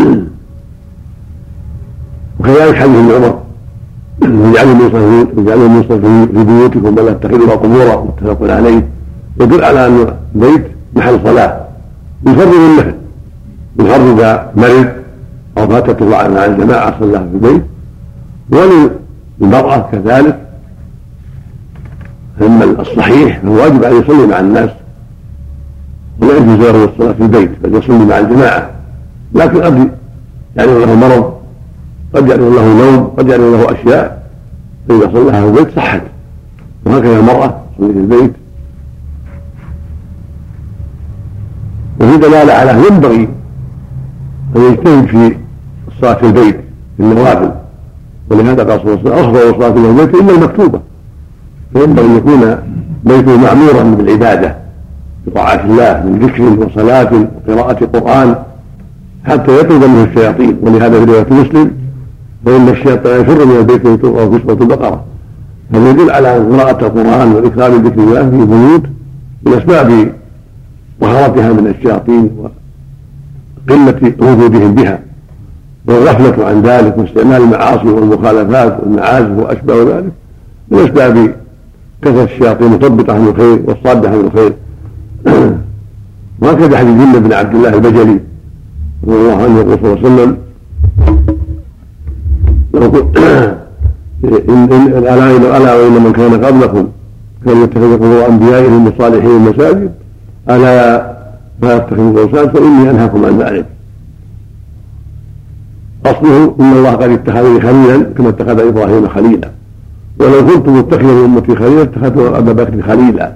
وكذلك 2.40 2.76
حديث 2.76 2.96
ابن 2.96 3.12
عمر 3.12 3.40
اجعلوا 5.38 5.68
من 5.70 5.84
في 6.36 6.44
بيوتكم 6.44 6.98
ولا 6.98 7.14
تتخذوا 7.14 7.56
قبورا 7.56 8.04
متفق 8.04 8.54
عليه. 8.56 8.88
يدل 9.42 9.64
على 9.64 9.88
أن 9.88 10.14
البيت 10.36 10.66
محل 10.96 11.20
صلاة. 11.24 11.68
يفرد 12.28 12.54
النفل 12.54 12.94
يفرد 13.80 14.20
اذا 14.20 14.52
مرض 14.56 14.88
أو 15.58 15.68
فاتته 15.68 16.10
مع 16.10 16.46
الجماعة 16.46 17.00
صلى 17.00 17.20
في 17.20 17.26
البيت. 17.34 17.64
وللمرأة 19.40 19.90
كذلك 19.92 20.40
أما 22.42 22.64
الصحيح 22.64 23.40
فهو 23.40 23.54
واجب 23.54 23.84
أن 23.84 24.02
يصلي 24.02 24.28
مع 24.28 24.40
الناس 24.40 24.70
ولا 26.22 26.38
يجوز 26.38 26.60
له 26.60 26.84
الصلاة 26.86 27.14
في 27.14 27.24
البيت 27.24 27.52
بل 27.64 27.76
يصلي 27.76 28.06
مع 28.06 28.18
الجماعة. 28.18 28.70
لكن 29.34 29.62
قد 29.62 29.92
يعلم 30.56 30.80
له 30.80 30.96
مرض 30.96 31.34
قد 32.16 32.28
يعلم 32.28 32.56
له 32.56 32.66
نوم 32.66 33.08
قد 33.08 33.28
يعلم 33.30 33.52
له 33.52 33.72
أشياء 33.72 34.30
فإذا 34.90 35.12
صلىها 35.14 35.42
في 35.42 35.48
البيت 35.48 35.76
صحت. 35.76 36.02
وهكذا 36.86 37.20
المرأة 37.20 37.62
تصلي 37.78 37.94
في 37.94 38.00
البيت. 38.00 38.34
وفي 42.00 42.18
دلالة 42.18 42.54
على 42.54 42.72
ينبغي 42.72 43.30
أن 44.56 44.62
يجتهد 44.62 45.06
في 45.06 45.36
الصلاة 45.88 46.14
في 46.14 46.26
البيت 46.26 46.56
في 46.98 47.04
النوافل 47.04 47.52
ولهذا 48.30 48.64
قال 48.64 48.80
صلى 48.82 48.94
الله 48.94 49.12
عليه 49.12 49.20
وسلم 49.20 49.26
أفضل 49.26 49.50
الصلاة 49.50 49.72
في 49.72 50.02
البيت 50.02 50.22
إلا 50.22 50.36
المكتوبة. 50.36 50.80
فينبغي 51.74 52.06
أن 52.06 52.16
يكون 52.18 52.56
بيته 53.04 53.38
معمورا 53.38 53.84
بالعبادة 53.84 54.56
بطاعة 55.28 55.66
الله 55.66 56.04
من 56.06 56.20
ذكر 56.20 56.66
وصلاة 56.66 57.28
وقراءة 57.48 57.86
قرآن 57.86 58.36
حتى 59.26 59.60
يطلب 59.60 59.84
منه 59.84 60.04
الشياطين. 60.04 60.58
ولهذا 60.62 61.06
في 61.06 61.12
رواية 61.12 61.28
مسلم 61.32 61.72
فإن 62.46 62.70
الشيطان 62.70 63.22
يفر 63.22 63.46
من 63.46 63.56
البيت 63.56 63.86
ويتوقف 63.86 64.36
في 64.36 64.42
سورة 64.48 64.62
البقرة. 64.62 65.04
هذا 65.74 65.90
يدل 65.90 66.12
على 66.12 66.30
قراءة 66.30 66.86
القرآن 66.88 67.32
والإكرام 67.32 67.82
بذكر 67.82 68.00
الله 68.02 68.30
في 68.30 68.46
بيوت 68.46 68.84
من 69.46 69.54
أسباب 69.54 70.12
طهارتها 71.02 71.54
من 71.54 71.68
الشياطين 71.68 72.30
وقلة 73.70 74.14
وجودهم 74.22 74.76
بها. 74.76 75.00
والغفلة 75.90 76.46
عن 76.46 76.62
ذلك 76.62 76.98
واستعمال 76.98 77.42
المعاصي 77.42 77.88
والمخالفات 77.88 78.78
والمعازف 78.84 79.32
وأشباه 79.38 79.84
ذلك 79.84 80.12
من 80.72 80.80
أسباب 80.80 81.36
كثرت 82.02 82.30
الشياطين 82.32 82.72
مثبطة 82.72 83.14
عن 83.14 83.28
الخير 83.28 83.60
والصادة 83.66 84.10
عن 84.10 84.20
الخير. 84.20 84.54
وهكذا 86.42 86.78
حديث 86.78 86.94
جنة 86.94 87.20
بن 87.20 87.34
عبد 87.34 87.56
الله 87.56 87.70
البجلي 87.70 88.20
رضي 89.08 89.18
الله 89.18 89.44
عنه 89.44 89.60
يقول 89.60 89.78
صلى 89.82 89.94
الله 89.94 89.98
عليه 89.98 90.08
وسلم 90.08 90.38
ألا 94.24 95.58
ألا 95.58 95.76
وإن 95.76 96.04
من 96.04 96.12
كان 96.12 96.46
قبلكم 96.46 96.88
كان 97.46 97.64
يتخذ 97.64 97.94
قبور 97.94 98.28
أنبيائهم 98.28 98.88
وصالحين 98.88 99.40
مساجد 99.40 99.92
ألا 100.50 101.06
ما 101.62 101.74
يتخذوا 101.74 102.12
الأوثان 102.12 102.50
فإني 102.50 102.90
أنهاكم 102.90 103.26
عن 103.26 103.38
ذلك. 103.38 103.79
أصله 106.06 106.56
إن 106.60 106.72
الله 106.74 106.92
قد 106.92 107.10
اتخذني 107.10 107.62
خليلا 107.62 108.04
كما 108.18 108.30
اتخذ 108.30 108.68
إبراهيم 108.68 109.08
خليلا. 109.08 109.50
ولو 110.20 110.46
كنت 110.46 110.70
متخذا 110.70 111.14
من 111.14 111.24
أمتي 111.24 111.56
خليلا 111.56 111.82
اتخذت 111.82 112.18
أبا 112.18 112.52
بكر 112.54 112.82
خليلا. 112.82 113.32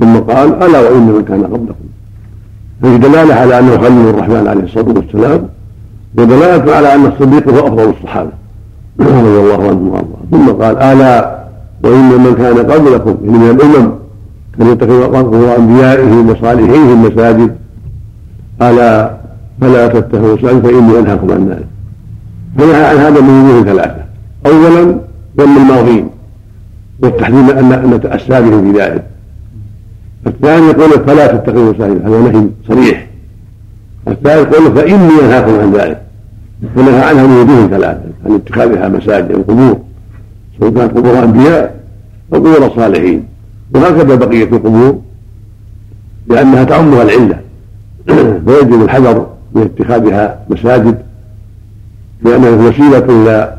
ثم 0.00 0.16
قال 0.16 0.62
ألا 0.62 0.80
وإن 0.80 1.06
من 1.06 1.24
كان 1.28 1.44
قبلكم. 1.44 1.84
فيه 2.82 2.96
دلالة 2.96 3.34
على 3.34 3.58
أنه 3.58 3.78
خليل 3.78 4.08
الرحمن 4.08 4.46
عليه 4.48 4.64
الصلاة 4.64 4.94
والسلام 4.96 5.48
ودلالة 6.18 6.74
على 6.74 6.94
أن 6.94 7.06
الصديق 7.06 7.48
هو 7.48 7.66
أفضل 7.66 7.90
الصحابة. 7.90 8.30
رضي 9.00 9.38
الله 9.38 9.68
عنه 9.68 9.90
وارضاه 9.92 10.24
ثم 10.30 10.48
قال 10.62 10.78
ألا 10.78 11.44
وإن 11.84 12.08
من 12.08 12.34
كان 12.38 12.58
قبلكم. 12.58 13.16
يعني 13.24 13.38
من 13.38 13.50
الأمم 13.50 13.90
كان 14.58 14.72
يتخذ 14.72 15.16
قبور 15.16 15.56
انبيائهم 15.58 16.30
وصالحيهم 16.30 17.02
مساجد 17.04 17.56
ألا 18.62 19.10
فلا 19.60 19.88
تتخذوا 19.88 20.34
مساجد 20.34 20.66
فإني 20.66 20.98
أنهاكم 20.98 21.32
عن 21.32 21.48
ذلك. 21.48 21.73
فنهى 22.58 22.84
عن 22.84 22.96
هذا 22.96 23.20
من 23.20 23.44
وجوه 23.44 23.72
ثلاثة. 23.72 24.04
اولا 24.46 24.98
ذم 25.38 25.56
الماضين 25.56 26.10
والتحريم 27.02 27.50
ان 27.50 27.72
أن 27.72 27.90
نتاسى 27.90 28.40
بهم 28.40 28.72
في 28.72 28.78
ذلك. 28.78 29.04
الثاني 30.26 30.66
يقول 30.66 30.90
فلا 30.90 31.26
تتخذوا 31.26 31.72
مساجد 31.72 32.06
هذا 32.06 32.20
نهي 32.20 32.46
صريح. 32.68 33.06
الثالث 34.08 34.54
يقول 34.54 34.76
فإني 34.76 35.20
أنهاكم 35.24 35.60
عن 35.60 35.72
ذلك. 35.72 36.02
ونهى 36.76 37.00
عنها 37.00 37.26
من 37.26 37.36
وجوه 37.36 37.66
ثلاثة 37.66 38.02
عن 38.26 38.34
اتخاذها 38.34 38.88
مساجد 38.88 39.32
أو 39.32 39.42
قبور 39.42 39.78
سواء 40.60 40.70
كانت 40.70 40.96
قبور 40.96 41.18
أنبياء 41.24 41.80
أو 42.32 42.38
قبور 42.38 42.70
صالحين. 42.76 43.24
وهكذا 43.74 44.14
بقية 44.14 44.44
القبور 44.44 45.00
لأنها 46.28 46.64
تعمها 46.64 47.02
العلة. 47.02 47.40
فيجب 48.46 48.82
الحذر 48.82 49.26
من 49.54 49.62
اتخاذها 49.62 50.38
مساجد 50.50 50.98
لانها 52.24 52.68
وسيلة 52.68 52.98
إلى 52.98 53.56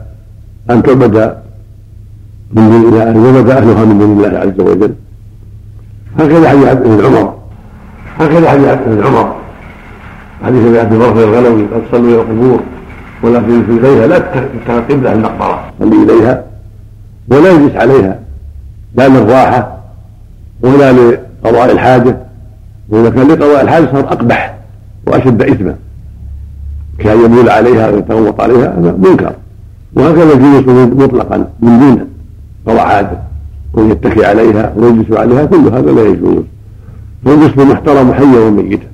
أن 0.69 0.83
تعبد 0.83 1.37
من 2.51 2.69
دون 2.69 2.89
الله 2.89 3.09
أن 3.09 3.25
يعبد 3.25 3.49
أهلها 3.49 3.85
من 3.85 3.99
دون 3.99 4.25
الله 4.25 4.39
عز 4.39 4.59
وجل. 4.59 4.93
هكذا 6.19 6.49
حديث 6.49 6.73
بن 6.73 7.05
عمر. 7.05 7.33
هكذا 8.19 8.49
حديث 8.49 8.65
بن 8.87 9.03
عمر. 9.05 9.35
حديث 10.43 10.65
أبي 10.65 10.79
عبد 10.79 10.93
الله 10.93 11.11
الغنوي 11.11 11.63
قد 11.63 11.81
صلوا 11.91 12.07
إلى 12.07 12.21
القبور 12.21 12.59
ولكن 13.23 13.65
في 13.65 13.79
غيرها 13.79 14.07
لا 14.07 14.19
تتخذ 14.19 14.81
قبلة 14.91 15.13
المقبره 15.13 15.71
صلي 15.79 16.03
إليها 16.03 16.43
ولا 17.27 17.51
يجلس 17.51 17.75
عليها 17.75 18.19
لا 18.95 19.07
للراحة 19.07 19.77
ولا 20.61 20.91
لقضاء 20.91 21.71
الحاجة. 21.71 22.17
وإذا 22.89 23.09
كان 23.09 23.27
لقضاء 23.27 23.61
الحاجة 23.61 23.85
صار 23.91 23.99
أقبح 23.99 24.57
وأشد 25.07 25.41
إثما. 25.41 25.75
كأن 26.99 27.25
يبول 27.25 27.49
عليها 27.49 27.89
ويتغوط 27.89 28.41
عليها 28.41 28.79
هذا 28.79 28.91
منكر. 28.91 29.35
وهكذا 29.95 30.33
الجلوس 30.33 30.67
مطلقا 30.93 31.49
من 31.59 31.79
دون 31.79 32.07
حاجة 32.77 33.19
ويتكي 33.73 34.25
عليها 34.25 34.73
ويجلس 34.77 35.17
عليها 35.17 35.45
كل 35.45 35.67
هذا 35.67 35.91
لا 35.91 36.01
يجوز. 36.01 36.43
فالجسم 37.25 37.69
محترم 37.69 38.13
حيا 38.13 38.39
وميتا. 38.39 38.87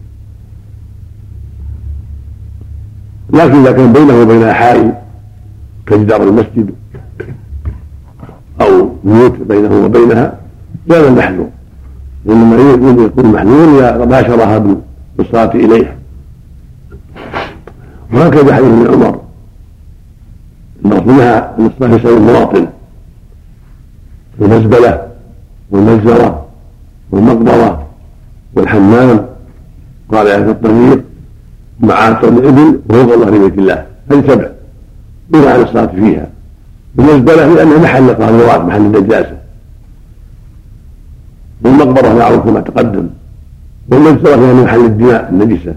لكن 3.33 3.55
إذا 3.55 3.71
كان 3.71 3.93
بينه 3.93 4.21
وبينها 4.21 4.53
حائل 4.53 4.91
كجدار 5.85 6.23
المسجد 6.23 6.71
أو 8.61 8.89
بيوت 9.03 9.37
بينه 9.39 9.85
وبينها 9.85 10.39
هذا 10.91 11.07
المحذور 11.07 11.49
وإنما 12.25 12.55
يكون 13.05 13.31
محذور 13.31 13.79
إذا 13.79 14.05
باشرها 14.05 14.63
بالصلاة 15.17 15.55
إليها 15.55 15.95
وهكذا 18.13 18.55
حديث 18.55 18.67
ابن 18.67 18.93
عمر. 18.93 19.21
أن 20.85 21.07
نهى 21.07 21.49
الصلاة 21.59 21.95
يسأل 21.95 22.17
المواطن 22.17 22.67
المزبلة 24.41 25.07
والمجزرة 25.71 26.45
والمقبرة 27.11 27.87
والحمام. 28.55 29.25
قال 30.11 30.27
في 30.27 30.51
الطريق 30.51 31.03
معاصر 31.79 32.27
الإبل 32.27 32.79
وفوق 32.89 33.15
ظهر 33.15 33.37
بيت 33.37 33.57
الله. 33.57 33.85
هذه 34.11 34.27
سبع. 34.27 34.49
ينهى 35.33 35.53
عن 35.53 35.61
الصلاة 35.61 35.85
فيها. 35.85 36.27
المزبله 36.99 37.53
لانها 37.53 37.77
محل 37.77 38.13
قاذورات 38.13 38.61
محل 38.61 38.81
النجاسة. 38.81 39.37
والمقبرة 41.63 42.13
معروف 42.13 42.45
كما 42.45 42.59
تقدم. 42.59 43.07
والمجزرة 43.91 44.35
فيها 44.35 44.53
محل 44.53 44.85
الدماء 44.85 45.29
النجسة. 45.29 45.75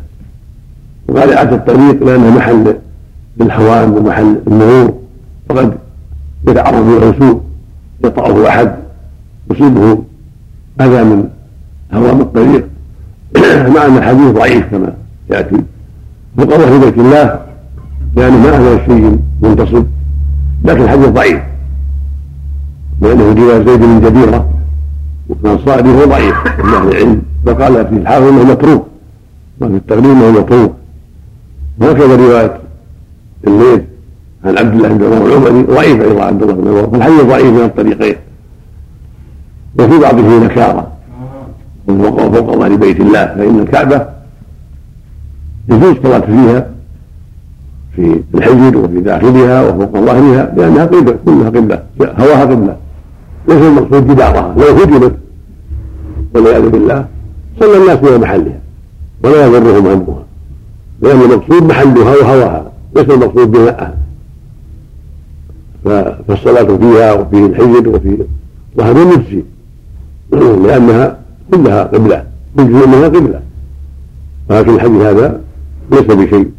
وقارعة 1.08 1.54
الطريق 1.54 2.04
لأنها 2.04 2.30
محل 2.30 2.76
للحوام 3.36 3.92
ومحل 3.92 4.40
النور 4.46 4.94
فقد 5.48 5.74
يتعرض 6.48 6.88
له 6.88 7.14
سوء 7.18 7.40
يطأه 8.04 8.48
أحد 8.48 8.74
يصيبه 9.50 9.98
أذى 10.80 11.04
من 11.04 11.28
هوام 11.92 12.20
الطريق. 12.20 12.66
مع 13.74 13.86
أن 13.86 13.96
الحديث 13.96 14.30
ضعيف 14.30 14.66
كما 14.70 14.94
يأتي. 15.30 15.56
وقضى 16.38 16.66
في 16.66 16.78
بيت 16.78 16.98
الله 16.98 17.40
يعني 18.16 18.36
ما 18.36 18.50
هذا 18.50 18.74
الشيء 18.74 19.18
منتصب. 19.42 19.84
لكن 20.64 20.82
الحديث 20.82 21.08
ضعيف. 21.08 21.40
لأنه 23.00 23.32
رواية 23.32 23.64
زيد 23.64 23.80
بن 23.80 24.00
جبيرة 24.00 24.48
والأنصاري 25.28 25.88
هو 25.94 26.04
ضعيف 26.04 26.34
من 26.64 26.74
أهل 26.74 26.88
العلم. 26.88 27.22
وقال 27.46 27.86
في 27.86 27.94
الحافظ 27.94 28.26
أنه 28.26 28.44
متروك. 28.44 28.86
وفي 29.60 29.76
التغليب 29.76 30.10
أنه 30.10 30.30
متروك. 30.30 30.72
وهكذا 31.80 32.16
رواية 32.16 32.60
الليل 33.46 33.84
عن 34.44 34.58
عبد 34.58 34.74
الله 34.74 34.88
بن 34.88 35.04
عمر 35.04 35.26
العمري 35.26 35.62
ضعيف 35.62 36.02
أيضا 36.02 36.24
عبد 36.24 36.42
الله 36.42 36.54
بن 36.54 36.68
عمر. 36.68 36.90
فالحديث 36.90 37.22
ضعيف 37.22 37.46
من 37.46 37.64
الطريقين. 37.64 38.16
وفي 39.78 39.98
بعضه 39.98 40.44
نكارة. 40.44 40.92
وفوق 41.88 42.20
فوق 42.20 42.56
ظهر 42.56 42.76
بيت 42.76 43.00
الله 43.00 43.26
فإن 43.26 43.60
الكعبة 43.60 44.06
يجوز 45.68 45.96
الصلاة 45.96 46.20
فيها 46.20 46.70
في 47.96 48.20
الحجر 48.34 48.78
وفي 48.78 49.00
داخلها 49.00 49.68
وفوق 49.68 49.96
ظهرها 49.96 50.54
لأنها 50.56 50.84
قبلة 50.84 51.18
كلها 51.24 51.48
قبلة 51.50 51.82
هواها 52.00 52.44
قبلة. 52.44 52.76
ليس 53.48 53.62
المقصود 53.62 54.06
جدارها 54.10 54.54
لو 54.58 54.82
هدمت 54.82 55.16
والعياذ 56.34 56.68
بالله 56.68 57.06
صلى 57.60 57.76
الناس 57.76 57.98
إلى 57.98 58.18
محلها 58.18 58.58
ولا 59.24 59.46
يضرهم 59.46 59.86
همها. 59.86 60.23
لأن 61.04 61.20
المقصود 61.20 61.62
محلها 61.62 62.16
وهواها 62.16 62.72
ليس 62.96 63.10
المقصود 63.10 63.50
بناءها 63.50 63.94
فالصلاة 66.28 66.76
فيها 66.76 67.12
وفي 67.12 67.46
الحجر 67.46 67.88
وفي 67.88 68.18
ظهر 68.76 68.96
يجزي 68.98 69.42
لأنها 70.32 71.18
كلها 71.52 71.84
قبلة 71.84 72.24
كل 72.56 72.62
شيء 72.62 72.86
منها 72.86 73.08
قبلة. 73.08 73.40
ولكن 74.50 74.74
الحديث 74.74 75.02
هذا 75.02 75.40
ليس 75.92 76.02
بشيء. 76.02 76.50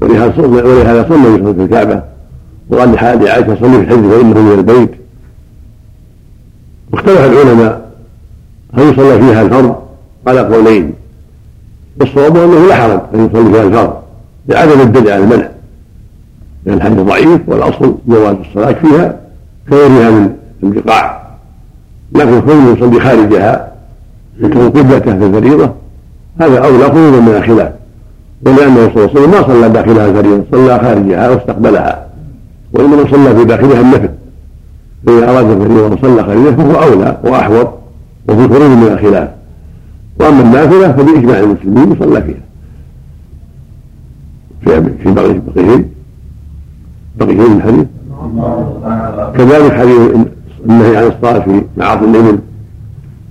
ولهذا 0.00 0.34
صلى 0.36 0.62
ولهذا 0.62 1.06
صلى 1.08 1.54
في 1.54 1.62
الكعبة. 1.62 2.02
وقال 2.70 2.92
لحال 2.92 3.28
عائشة 3.28 3.56
صلي 3.60 3.70
في 3.70 3.80
الحج 3.80 4.10
فإنه 4.10 4.40
من 4.40 4.58
البيت. 4.58 4.90
واختلف 6.92 7.20
العلماء 7.20 7.90
هل 8.74 8.82
يصلى 8.82 9.18
فيها 9.18 9.42
الفرض؟ 9.42 9.76
على 10.26 10.40
قولين. 10.40 10.92
والصواب 12.00 12.36
أنه 12.36 12.66
لا 12.66 12.74
حرج 12.74 13.00
أن 13.14 13.26
يصلي 13.26 13.52
فيها 13.52 13.62
الفرض 13.62 13.92
لعدم 14.48 14.80
الدليل 14.80 15.10
على 15.10 15.24
المنع. 15.24 15.48
لأن 16.64 16.76
الحديث 16.76 16.98
ضعيف 16.98 17.40
والأصل 17.46 17.94
جواز 18.08 18.36
الصلاة 18.48 18.72
فيها 18.72 19.16
كغيرها 19.70 20.10
من 20.10 20.30
البقاع. 20.62 21.20
لكن 22.12 22.40
كونه 22.40 22.72
يصلي 22.72 23.00
خارجها 23.00 23.72
يكون 24.40 24.70
قبلته 24.70 25.18
في 25.18 25.26
الفريضة 25.26 25.70
هذا 26.40 26.58
أولى 26.58 26.84
خروجا 26.84 27.20
من 27.20 27.34
الخلاف. 27.36 27.72
ولأنه 28.46 28.90
صلى 28.94 29.04
الله 29.04 29.10
عليه 29.10 29.20
وسلم 29.20 29.30
ما 29.30 29.42
صلى 29.42 29.68
داخلها 29.68 30.06
الفريضة 30.06 30.44
صلى 30.52 30.78
خارجها 30.78 31.30
واستقبلها. 31.30 32.06
وإنما 32.72 33.10
صلى 33.10 33.36
في 33.36 33.44
داخلها 33.44 33.80
النفل. 33.80 34.08
فإذا 35.06 35.30
أراد 35.30 35.50
الفريضة 35.50 35.94
وصلى 35.94 36.24
خارجها 36.24 36.52
فهو 36.52 36.82
أولى 36.82 37.16
وأحوط 37.24 37.68
وفي 38.28 38.48
خروج 38.48 38.70
من 38.70 38.88
الخلاف. 38.92 39.28
وأما 40.20 40.42
النافلة 40.42 40.92
فبإجماع 40.92 41.38
المسلمين 41.38 41.92
يصلى 41.92 42.22
فيها. 42.22 42.40
في 44.64 44.92
في 45.02 45.10
بقية 45.12 45.42
بقية 45.54 45.84
بقية 47.18 47.52
الحديث. 47.56 47.86
كذلك 49.36 49.72
حديث 49.72 50.26
النهي 50.66 50.96
عن 50.96 51.06
الصلاة 51.06 51.38
في 51.38 51.62
معاصي 51.76 52.04
الإبل. 52.04 52.38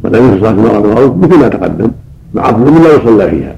ولم 0.04 0.28
يكن 0.28 0.40
صلاه 0.40 0.50
المراه 0.52 0.80
بالغوث 0.80 1.18
مثل 1.18 1.40
ما 1.40 1.48
تقدم. 1.48 1.92
معاصي 2.34 2.56
الإبل 2.56 2.84
لا 2.84 2.94
يصلى 2.94 3.30
فيها. 3.30 3.56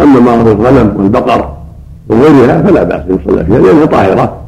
أما 0.00 0.20
معاصي 0.20 0.52
الغنم 0.52 0.96
والبقر 0.96 1.56
وغيرها 2.08 2.62
فلا 2.62 2.82
بأس 2.82 3.02
أن 3.10 3.18
يصلى 3.22 3.44
فيها 3.44 3.58
لأنها 3.58 3.86
طاهرة. 3.86 4.40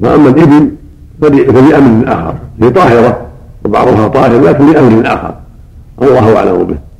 وأما 0.00 0.28
الإبل 0.28 0.72
فلأمر 1.20 2.12
آخر. 2.12 2.34
هي 2.62 2.70
طاهرة 2.70 3.26
وبعضها 3.64 4.08
طاهر 4.08 4.40
لكن 4.40 4.72
لأمر 4.72 5.06
آخر. 5.06 5.34
الله 6.02 6.36
أعلم 6.36 6.64
به. 6.64 6.91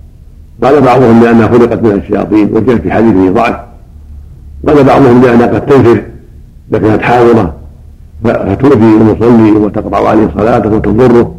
قال 0.63 0.81
بعضهم 0.81 1.25
لانها 1.25 1.49
خلقت 1.49 1.83
من 1.83 1.91
الشياطين 1.91 2.51
وجاء 2.53 2.77
في 2.77 2.93
حديثه 2.93 3.31
ضعف. 3.31 3.57
قال 4.69 4.85
بعضهم 4.85 5.23
لانها 5.23 5.47
قد 5.47 5.67
تنفر 5.67 6.03
اذا 6.71 6.79
كانت 6.79 7.03
حاضره 7.03 7.55
فتؤذي 8.25 8.97
المصلي 8.97 9.51
وتقطع 9.51 10.09
عليه 10.09 10.31
صلاته 10.37 10.71
وتضره. 10.71 11.35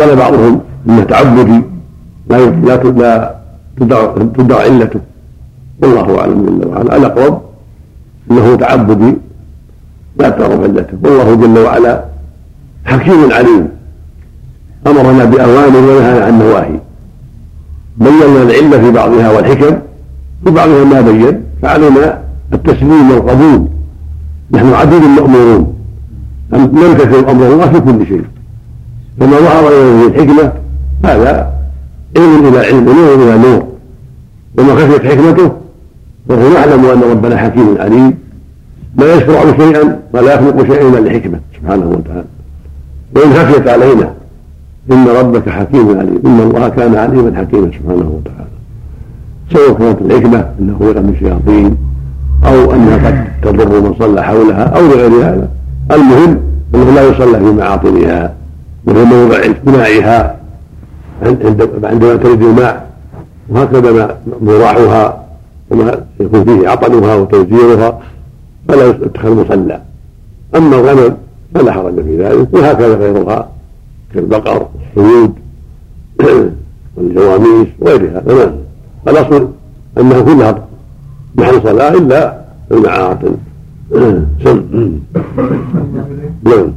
قال 0.00 0.16
بعضهم 0.16 0.60
انه 0.88 1.02
تعبدي 1.04 1.62
لا 2.30 2.36
لا 2.46 2.76
تدع 2.76 3.28
تدع 4.36 4.58
علته. 4.60 5.00
والله 5.82 6.20
أعلم 6.20 6.46
جل 6.46 6.68
وعلا. 6.68 6.96
الاقرب 6.96 7.40
إنه 8.30 8.56
تعبدي 8.56 9.14
لا 10.18 10.28
تعرف 10.28 10.60
علته. 10.62 10.98
والله 11.02 11.34
جل 11.34 11.58
وعلا 11.58 12.04
حكيم 12.84 13.32
عليم. 13.32 13.68
أمرنا 14.86 15.24
باوامر 15.24 15.78
ونهانا 15.78 16.24
عن 16.24 16.38
نواهي. 16.38 16.78
بينا 18.00 18.42
العلة 18.42 18.80
في 18.80 18.90
بعضها 18.90 19.32
والحكم 19.32 19.76
في 20.44 20.50
بعضها 20.50 20.84
ما 20.84 21.00
بين 21.00 21.42
فعلينا 21.62 22.22
التسليم 22.52 23.10
والقبول. 23.10 23.66
نحن 24.50 24.72
عبيد 24.72 25.02
مأمورون. 25.02 25.74
أن 26.54 26.60
نمتثل 26.60 27.28
أمر 27.28 27.46
الله 27.46 27.66
في 27.72 27.80
كل 27.80 28.06
شيء. 28.06 28.24
فما 29.20 29.38
ظهر 29.38 29.68
إليه 29.68 30.06
الحكمة 30.06 30.52
هذا 31.04 31.52
علم 32.16 32.46
إلى 32.46 32.58
علم 32.58 32.88
ونور 32.88 33.14
إلى 33.14 33.38
نور. 33.38 33.66
وما 34.58 34.74
خفيت 34.74 35.12
حكمته 35.12 35.52
فهو 36.28 36.48
نعلم 36.48 36.84
أن 36.84 37.02
ربنا 37.10 37.36
حكيم 37.36 37.76
عليم. 37.78 38.14
لا 38.96 39.14
يشرع 39.14 39.56
شيئا 39.56 40.00
ولا 40.12 40.34
يخلق 40.34 40.66
شيئا 40.66 40.88
إلا 40.88 41.08
لحكمة 41.08 41.40
سبحانه 41.60 41.86
وتعالى. 41.86 42.24
وإن 43.16 43.32
خفيت 43.34 43.68
علينا 43.68 44.12
إن 44.92 45.08
ربك 45.08 45.48
حكيم 45.48 45.98
عليم 45.98 46.22
إن 46.26 46.40
الله 46.40 46.68
كان 46.68 46.94
عليما 46.96 47.38
حكيما 47.38 47.66
سبحانه 47.66 48.20
وتعالى. 48.20 48.48
سواء 49.52 49.78
كانت 49.78 50.00
الحكمة 50.02 50.50
أنه 50.60 50.78
خلق 50.78 50.98
من 50.98 51.08
الشياطين 51.14 51.76
أو 52.46 52.74
انها 52.74 52.96
قد 53.06 53.24
تضر 53.42 53.80
من 53.80 53.94
صلى 53.98 54.22
حولها 54.22 54.64
أو 54.64 54.86
لغير 54.86 55.10
هذا. 55.10 55.48
المهم 55.92 56.40
أنه 56.74 56.90
لا 56.94 57.02
يصلى 57.02 57.38
في 57.38 57.52
معاطنها 57.52 58.34
وهي 58.86 59.04
موضع 59.04 59.36
اجتماعها. 59.36 60.36
عندما 61.84 62.16
تريد 62.16 62.42
الماء 62.42 62.88
وهكذا 63.48 64.18
مراحها 64.42 65.24
وما 65.70 65.94
يكون 66.20 66.44
فيه 66.44 66.68
عطنها 66.68 67.14
وتوزيرها 67.14 67.98
فلا 68.68 68.86
يتخذ 68.86 69.44
مصلى. 69.44 69.80
أما 70.56 70.76
الغنم 70.76 71.16
فلا 71.54 71.72
حرج 71.72 71.94
في 71.94 72.24
ذلك 72.24 72.54
وهكذا 72.54 72.94
غيرها. 72.94 73.48
كالبقر 74.14 74.66
والسيود 74.96 75.34
والجواميس 76.96 77.68
وغيرها. 77.80 78.20
تمام. 78.20 78.52
الأصل 79.08 79.48
أنها 79.98 80.20
كلها 80.20 80.64
محل 81.36 81.62
صلاة 81.62 81.94
إلا 81.94 82.40
المعاطن 82.72 83.36
سم. 84.44 84.62
نعم. 86.44 86.72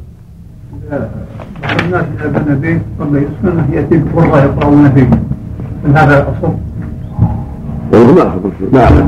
الناس 1.86 2.06
اذا 2.20 2.28
بنى 2.28 2.56
بيت 2.56 2.82
ثم 3.00 3.16
يسكنه 3.18 3.68
يتم 3.72 4.04
والله 4.16 4.44
يقرؤون 4.44 4.90
فيه 4.92 5.10
من 5.86 5.98
هذا 5.98 6.18
الاصل 6.18 6.54
والله 7.94 8.14
ما 8.14 8.22
اخبر 8.28 8.50
شيء 8.60 8.70
ما 8.74 8.84
اعلم 8.84 9.08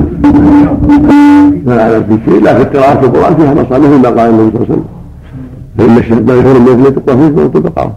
ما 1.66 1.82
اعلم 1.82 2.04
في 2.04 2.32
شيء 2.32 2.44
لكن 2.44 2.78
قراءة 2.78 3.06
القرآن 3.06 3.36
فيها 3.36 3.54
مصالح 3.54 3.90
ما 3.90 4.10
قال 4.10 4.30
النبي 4.30 4.52
صلى 4.58 4.64
الله 4.64 4.66
عليه 4.70 4.72
وسلم. 4.72 4.86
فإن 5.78 5.98
الشيطان 5.98 6.38
يكون 6.40 6.62
من 6.62 6.68
يفلت 6.82 6.98
الطرفين 6.98 7.36
فوق 7.36 7.56
البقرة 7.56 7.96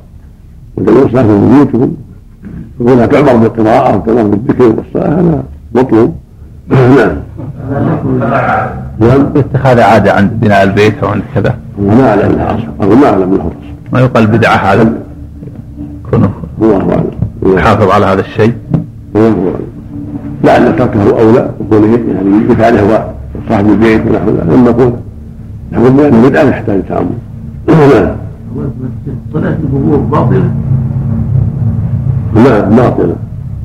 الصلاة 0.78 1.22
في 1.22 1.46
بيوتكم 1.54 1.92
وهنا 2.80 3.06
تعبر 3.06 3.36
بالقراءة 3.36 3.96
وتعبر 3.96 4.22
بالذكر 4.22 4.64
والصلاة 4.64 5.20
هذا 5.20 5.42
مطلوب. 5.74 6.14
نعم. 6.70 7.16
نعم. 9.00 9.26
اتخاذ 9.36 9.80
عادة 9.80 10.12
عند 10.12 10.30
بناء 10.40 10.62
البيت 10.62 11.02
أو 11.02 11.08
عند 11.08 11.22
كذا؟ 11.34 11.58
ما 11.78 12.08
أعلم 12.08 12.32
لها 12.32 12.58
أصل 12.80 12.98
ما 12.98 13.06
أعلم 13.06 13.34
أصل 13.34 13.50
ما 13.92 14.00
يقال 14.00 14.26
بدعة 14.26 14.56
هذا؟ 14.56 14.92
كونه 16.10 16.30
الله 16.62 16.76
أعلم. 16.76 17.10
يحافظ 17.56 17.90
على 17.90 18.06
هذا 18.06 18.20
الشيء؟ 18.20 18.52
الله 19.16 19.28
أعلم. 19.28 19.66
لعل 20.44 20.76
تركه 20.76 21.20
أولى. 21.20 21.50
وكونه 21.60 21.86
يعني 21.92 22.52
يفعله 22.52 22.80
هو 22.82 23.04
صاحب 23.48 23.68
البيت 23.68 24.00
ونحو 24.06 24.30
ذلك. 24.30 24.42
لما 24.46 24.70
يكون 24.70 24.96
نحو 25.72 25.90
بان 25.90 26.14
البدعه 26.14 26.42
يحتاج 26.42 26.82
تامل 26.88 27.06
نعم. 27.94 28.16
صلاة 29.32 29.56
القبور 29.62 29.96
باطلة 29.98 30.50
نعم 32.34 32.76
باطلة 32.76 33.16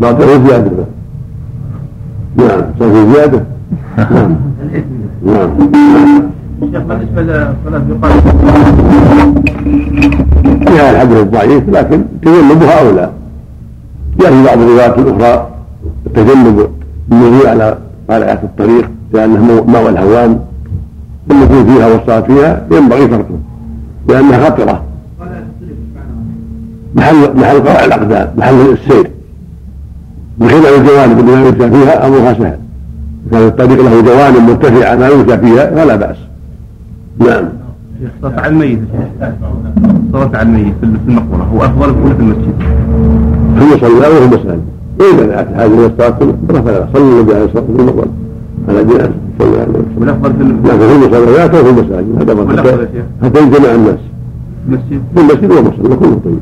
باطلة 0.02 0.36
وزيادة 0.36 0.72
نعم. 2.38 2.62
صار 2.80 3.14
زيادة؟ 3.14 3.44
نعم. 3.98 4.36
نعم. 5.26 5.50
شيخ 6.72 6.82
بالنسبة 6.82 7.22
لصلاة 7.22 7.82
يقال 7.90 8.12
فيها 10.68 10.92
الحديث 10.92 11.18
الضعيف 11.18 11.70
لكن 11.70 12.02
تجنبها 12.22 12.80
اولى 12.82 13.10
جاء 14.20 14.32
في 14.32 14.44
بعض 14.46 14.58
الروايات 14.58 14.98
الأخرى 14.98 15.48
تجنب 16.16 16.70
النزول 17.12 17.48
على 17.48 17.78
قارعة 18.10 18.40
الطريق 18.44 18.90
لأنه 19.14 19.64
ماء 19.68 19.90
الهوام 19.90 20.40
والنزول 21.30 21.66
فيها 21.66 21.88
والصلاة 21.88 22.22
فيها 22.22 22.66
ينبغي 22.72 23.08
تركه. 23.08 23.40
لأنها 24.08 24.50
خطرة. 24.50 24.84
محل 26.96 27.38
محل 27.38 27.60
قرع 27.60 27.86
الأقدام 27.86 28.28
محل 28.38 28.54
السير. 28.54 29.12
بخلاف 30.38 30.80
الجوانب 30.82 31.20
اللي 31.20 31.32
لا 31.32 31.48
يمشى 31.48 31.72
فيها 31.72 32.08
أمرها 32.08 32.34
سهل 32.34 32.60
كان 33.32 33.48
الطريق 33.48 33.82
له 33.82 34.02
جوانب 34.02 34.50
مرتفعة 34.50 34.96
ما 34.96 35.08
يمشى 35.10 35.38
فيها 35.38 35.72
فلا 35.76 35.96
بأس. 35.96 36.18
نعم. 37.20 37.50
صلاة 38.22 38.40
على 38.40 38.48
الميت. 38.48 38.80
صلاة 40.14 40.30
على 40.34 40.42
الميت 40.42 40.74
في 40.80 40.86
المقبرة. 41.08 41.44
هو 41.44 41.66
أفضل 41.66 41.90
ولا 41.90 42.14
في 42.14 42.22
المسجد؟ 42.22 42.54
في 43.58 43.64
المصلى 43.64 44.08
وفي 44.08 44.26
المساجد 44.26 44.62
وإذا 45.00 45.48
هذه 45.56 45.86
الصلاة 45.86 46.20
فلا 46.50 46.88
صلى 46.94 47.04
النبي 47.04 47.34
عليه 47.34 47.46
الصلاة 47.46 47.64
والسلام 47.70 47.96
في 47.96 48.21
على 48.70 48.84
جنازة 48.84 49.12
صلى 49.40 49.48
الله 49.48 49.60
عليه 49.60 49.70
وسلم 49.70 49.86
والأفضل 49.98 50.34
في 50.34 50.44
لكن 50.44 50.88
في 50.88 50.96
المصليات 50.96 51.54
وفي 51.56 51.70
المساجد. 51.70 52.22
هذا 52.22 52.34
ما 52.34 52.54
يا 52.54 52.88
شيخ 52.94 53.04
حتى 53.24 53.40
يجمع 53.40 53.76
الناس. 53.76 54.00
المسجد 54.68 55.02
في 55.16 55.22
المسجد 55.22 55.52
والمصلى 55.52 55.96
كله 55.96 56.20
طيب. 56.26 56.40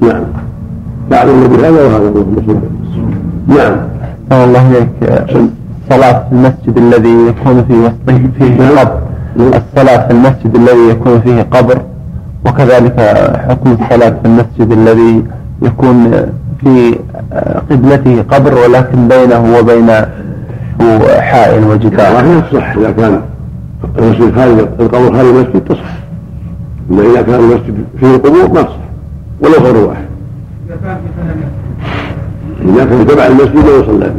نعم. 0.00 0.22
تعلم 1.10 1.46
بهذا 1.46 1.70
وهذا 1.70 2.08
هو 2.08 2.20
المسجد 2.20 2.60
نعم. 3.48 3.76
أحسن 4.32 4.44
الله 4.44 4.70
إليك. 4.70 4.88
الصلاة 5.90 6.28
في 6.28 6.32
المسجد 6.32 6.76
الذي 6.76 7.26
يكون 7.28 7.64
في 7.64 7.72
وسطه 7.72 8.20
فيه 8.38 8.58
نعم. 8.58 8.78
قبر. 8.78 8.98
الصلاة 9.38 10.06
في 10.06 10.12
المسجد 10.12 10.54
الذي 10.54 10.88
يكون 10.90 11.20
فيه 11.20 11.42
قبر. 11.42 11.78
وكذلك 12.46 13.00
حكم 13.48 13.76
الصلاة 13.80 14.10
في 14.10 14.26
المسجد 14.26 14.72
الذي 14.72 15.24
يكون 15.62 16.12
في 16.60 16.98
قبلته 17.70 18.22
قبر. 18.22 18.54
ولكن 18.54 19.08
بينه 19.08 19.58
وبينه 19.58 20.06
حائل 21.20 21.64
وجدار 21.64 22.06
الظاهر 22.06 22.40
تصح 22.40 22.76
إذا 22.76 22.90
كان 22.90 23.20
المسجد 23.98 24.34
خارج 24.34 24.58
القبر 24.58 25.12
خارج 25.12 25.28
المسجد 25.28 25.64
تصح. 25.64 25.96
أما 26.90 27.02
إذا 27.02 27.22
كان 27.22 27.40
المسجد 27.40 27.84
فيه 28.00 28.14
القبور 28.14 28.48
ما 28.54 28.62
تصح 28.62 28.76
ولو 29.40 29.54
قبر 29.54 29.76
واحد. 29.76 30.04
إذا 32.62 32.84
كان 32.84 33.06
تبع 33.06 33.26
المسجد 33.26 33.56
لا 33.56 33.76
يصلى 33.76 34.12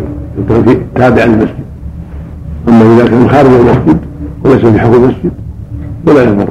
فيه 0.45 0.49
كان 0.49 0.81
تابع 0.95 1.23
للمسجد 1.23 1.67
أما 2.67 2.95
إذا 2.95 3.07
كان 3.07 3.29
خارج 3.29 3.49
المسجد 3.49 3.97
وليس 4.43 4.65
في 4.65 4.79
حكم 4.79 4.93
المسجد 4.93 5.31
ولا 6.07 6.23
يضر. 6.23 6.47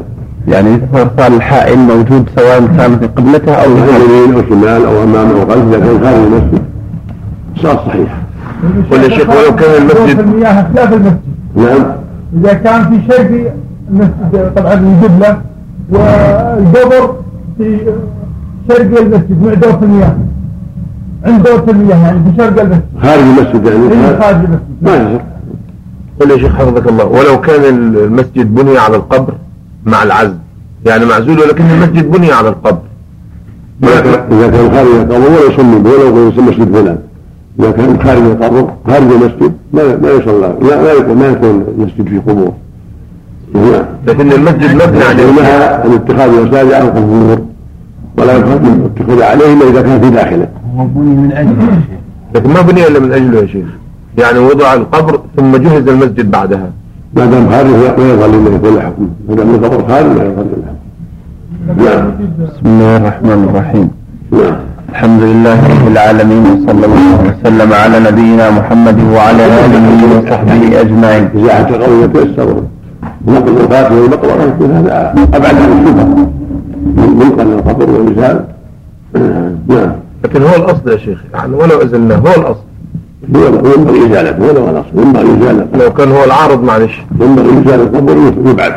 يعني 0.48 0.80
صار 0.92 1.26
الحائل 1.26 1.78
موجود 1.78 2.28
سواء 2.36 2.66
كان 2.78 2.98
في 2.98 3.06
قبلته 3.06 3.52
أو 3.52 3.76
في 3.76 4.04
يمين 4.04 4.34
أو 4.34 4.42
شمال 4.48 4.86
أو 4.86 5.02
امام 5.02 5.30
أو 5.30 5.46
خلف 5.46 5.74
إذا 5.74 5.78
كان 5.78 6.00
خارج 6.04 6.22
المسجد 6.22 6.62
صار 7.62 7.76
صحيح 7.86 8.25
ولا 8.92 9.08
شيخ 9.08 9.28
ولو 9.28 9.56
كان 9.56 9.82
المسجد- 9.82 10.16
في 10.16 10.20
المياه 10.20 10.66
خلاف 10.74 10.92
المسجد. 10.92 11.20
نعم. 11.56 11.84
إذا 12.40 12.52
كان 12.52 12.84
في 12.90 13.12
شرق 13.12 13.52
المسجد 13.90 14.52
طبعا 14.56 14.74
القبلة 14.74 15.40
والقبر 15.90 17.14
في 17.58 17.78
شرق 18.68 19.00
المسجد 19.00 19.42
مع 19.42 19.54
دورة 19.54 19.78
المياه. 19.82 20.16
عند 21.24 21.42
دورة 21.42 21.64
المياه 21.68 21.96
يعني 21.96 22.18
في 22.18 22.36
شرق 22.36 22.60
المسجد. 22.60 22.82
خارج 23.02 23.20
المسجد 23.22 23.66
إيه 23.66 23.98
يعني 24.00 24.22
خارج 24.22 24.36
المسجد. 24.36 24.60
ما 24.82 24.96
يضر 24.96 25.20
قل 26.20 26.30
يا 26.30 26.38
شيخ 26.38 26.56
حفظك 26.56 26.88
الله. 26.88 27.04
ولو 27.04 27.40
كان 27.40 27.64
المسجد 27.74 28.54
بني 28.54 28.78
على 28.78 28.96
القبر 28.96 29.34
مع 29.86 30.02
العزل 30.02 30.34
يعني 30.86 31.04
معزول 31.04 31.40
ولكن 31.40 31.64
المسجد 31.64 32.10
بني 32.10 32.32
على 32.32 32.48
القبر. 32.48 32.78
إذا 33.82 34.00
كان 34.50 34.70
خارج 34.72 34.88
القبر 34.88 35.14
ولا 35.18 35.52
يصلي 35.54 35.76
ولو 35.76 36.26
قلت 36.26 36.38
مسجد 36.38 36.72
فلان. 36.76 36.98
إذا 37.60 37.70
كان 37.70 37.98
خارج 38.04 38.22
القبر 38.22 38.70
خارج 38.86 39.10
المسجد 39.12 39.52
ما 39.72 39.82
ما 39.96 40.10
يصلى 40.10 40.54
لا 40.62 40.82
ما 40.82 40.90
يكون 40.92 41.16
ما 41.16 41.26
يكون 41.26 41.64
المسجد 41.78 42.08
في 42.08 42.18
قبور. 42.18 42.52
نعم. 43.54 43.84
لكن 44.06 44.32
المسجد 44.32 44.74
مبني 44.74 45.04
عليه. 45.04 45.30
نهى 45.30 45.64
عن 45.64 45.92
اتخاذ 45.92 46.30
المساجد 46.38 46.72
على 46.72 46.84
القبور 46.84 47.38
ولا 48.18 48.36
اتخاذ 48.36 49.22
عليه 49.22 49.52
الا 49.52 49.68
إذا 49.68 49.82
كان 49.82 50.00
في 50.00 50.10
داخله. 50.10 50.48
هو 50.76 50.84
بني 50.84 51.14
من 51.14 51.30
شيخ. 51.30 51.96
لكن 52.34 52.50
ما 52.50 52.60
بني 52.60 52.86
إلا 52.86 52.98
من 53.00 53.12
أجله 53.12 53.40
يا 53.40 53.46
شيخ. 53.46 53.66
يعني 54.18 54.38
وضع 54.38 54.74
القبر 54.74 55.20
ثم 55.36 55.56
جهز 55.56 55.88
المسجد 55.88 56.30
بعدها. 56.30 56.70
ما 57.16 57.26
دام 57.26 57.50
خارج 57.50 57.70
ما 57.98 58.12
يظل 58.12 58.34
إلا 58.34 58.54
يكون 58.54 58.80
حكم. 58.80 59.08
ما 59.28 59.34
دام 59.34 59.54
القبر 59.54 59.88
خارج 59.88 60.06
ما 60.06 60.24
يظل 60.24 60.46
نعم. 61.84 62.10
بسم 62.40 62.66
الله 62.66 62.96
الرحمن 62.96 63.48
الرحيم. 63.50 63.90
نعم. 64.32 64.56
الحمد 64.92 65.22
لله 65.22 65.58
رب 65.72 65.86
العالمين 65.92 66.44
وصلى 66.52 66.86
الله 66.86 67.14
وسلم 67.28 67.72
على 67.72 67.96
نبينا 68.08 68.50
محمد 68.50 68.98
وعلى 69.14 69.44
آله 69.64 69.86
وصحبه 70.12 70.80
أجمعين. 70.80 71.24
إذاعة 71.34 71.68
القول 71.68 72.04
يتيسر 72.04 72.48
نقل 73.26 73.54
الفاتحة 73.60 73.94
والمقبرة 73.94 74.42
يكون 74.42 74.70
هذا 74.70 75.14
أبعد 75.34 75.54
عن 75.54 75.70
الشبهة 75.76 76.06
منقل 77.20 77.46
القبر 77.52 77.90
والمثال 77.90 78.44
نعم. 79.74 79.92
لكن 80.24 80.42
هو 80.42 80.54
الأصل 80.56 80.90
يا 80.90 80.96
شيخ. 80.96 81.18
يعني 81.34 81.54
ولو 81.54 81.82
ازلناه 81.82 82.16
هو 82.16 82.34
الأصل. 82.40 82.66
هو 83.36 83.72
ينبغي 83.76 84.06
إزالته 84.06 84.42
ولا 84.46 84.60
هو 84.60 84.70
الأصل. 84.70 84.94
ينبغي 84.96 85.30
إزالة 85.36 85.66
لو 85.74 85.92
كان 85.92 86.12
هو 86.12 86.24
العارض 86.24 86.62
معلش. 86.62 87.02
ينبغي 87.20 87.50
إزالة 87.58 87.82
القبر 87.82 88.18
ويبعد. 88.44 88.72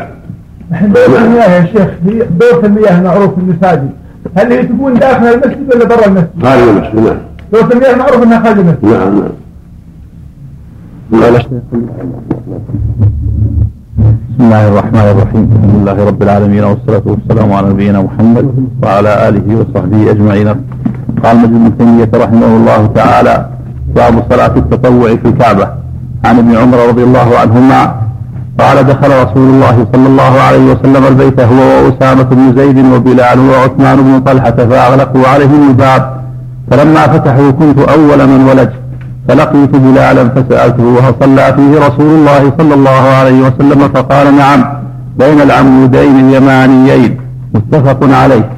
إحنا 0.72 0.88
المياه 1.06 1.50
يا 1.60 1.66
شيخ 1.72 1.90
دورة 2.40 2.66
المياه 2.66 3.02
معروف 3.02 3.30
المساجد. 3.38 3.90
هل 4.36 4.52
هي 4.52 4.62
تكون 4.62 4.94
داخل 4.94 5.24
المسجد 5.24 5.74
ولا 5.74 5.84
برا 5.84 6.06
المسجد؟ 6.06 6.28
خارج 6.42 6.68
المسجد 6.68 6.94
نعم 6.94 7.16
دورة 7.52 7.72
المياه 7.72 7.94
معروف 7.96 8.22
إنها 8.22 8.40
خارج 8.40 8.58
المسجد. 8.58 8.84
نعم 8.84 9.18
نعم 9.18 9.32
بسم 14.30 14.44
الله 14.46 14.68
الرحمن 14.68 15.00
الرحيم. 15.00 15.50
الحمد 15.52 15.74
لله 15.74 16.06
رب 16.06 16.22
العالمين 16.22 16.64
والصلاة 16.64 17.02
والسلام 17.06 17.52
على 17.52 17.68
نبينا 17.68 18.02
محمد 18.02 18.68
وعلى 18.82 19.28
آله 19.28 19.46
وصحبه 19.56 20.10
أجمعين. 20.10 20.48
قال 21.24 21.36
مجد 21.36 21.50
بن 21.50 21.78
تيمية 21.78 22.10
رحمه 22.14 22.56
الله 22.56 22.86
تعالى 22.86 23.46
باب 23.94 24.24
صلاة 24.30 24.56
التطوع 24.56 25.16
في 25.16 25.28
الكعبة. 25.28 25.68
عن 26.24 26.38
ابن 26.38 26.56
عمر 26.56 26.88
رضي 26.88 27.02
الله 27.02 27.38
عنهما 27.38 27.99
قال 28.60 28.86
دخل 28.86 29.10
رسول 29.24 29.48
الله 29.54 29.86
صلى 29.92 30.06
الله 30.06 30.40
عليه 30.46 30.64
وسلم 30.72 31.06
البيت 31.06 31.40
هو 31.40 31.60
وأسامة 31.84 32.22
بن 32.22 32.54
زيد 32.56 32.78
وبلال 32.92 33.38
وعثمان 33.50 33.96
بن 33.96 34.20
طلحة 34.20 34.50
فأغلقوا 34.50 35.28
عليهم 35.28 35.68
الباب. 35.68 36.20
فلما 36.70 37.06
فتحوا 37.06 37.50
كنت 37.50 37.78
أول 37.78 38.26
من 38.26 38.48
ولج 38.48 38.68
فلقيت 39.28 39.70
بلالا 39.76 40.28
فسألته 40.28 40.84
وهل 40.84 41.14
صلى 41.22 41.54
فيه 41.56 41.72
رسول 41.86 42.10
الله 42.18 42.52
صلى 42.58 42.74
الله 42.74 43.02
عليه 43.18 43.40
وسلم 43.46 43.88
فقال 43.94 44.36
نعم 44.36 44.64
بين 45.18 45.40
العمودين 45.40 46.28
اليمانيين. 46.28 47.20
متفق 47.54 48.00
عليه. 48.22 48.50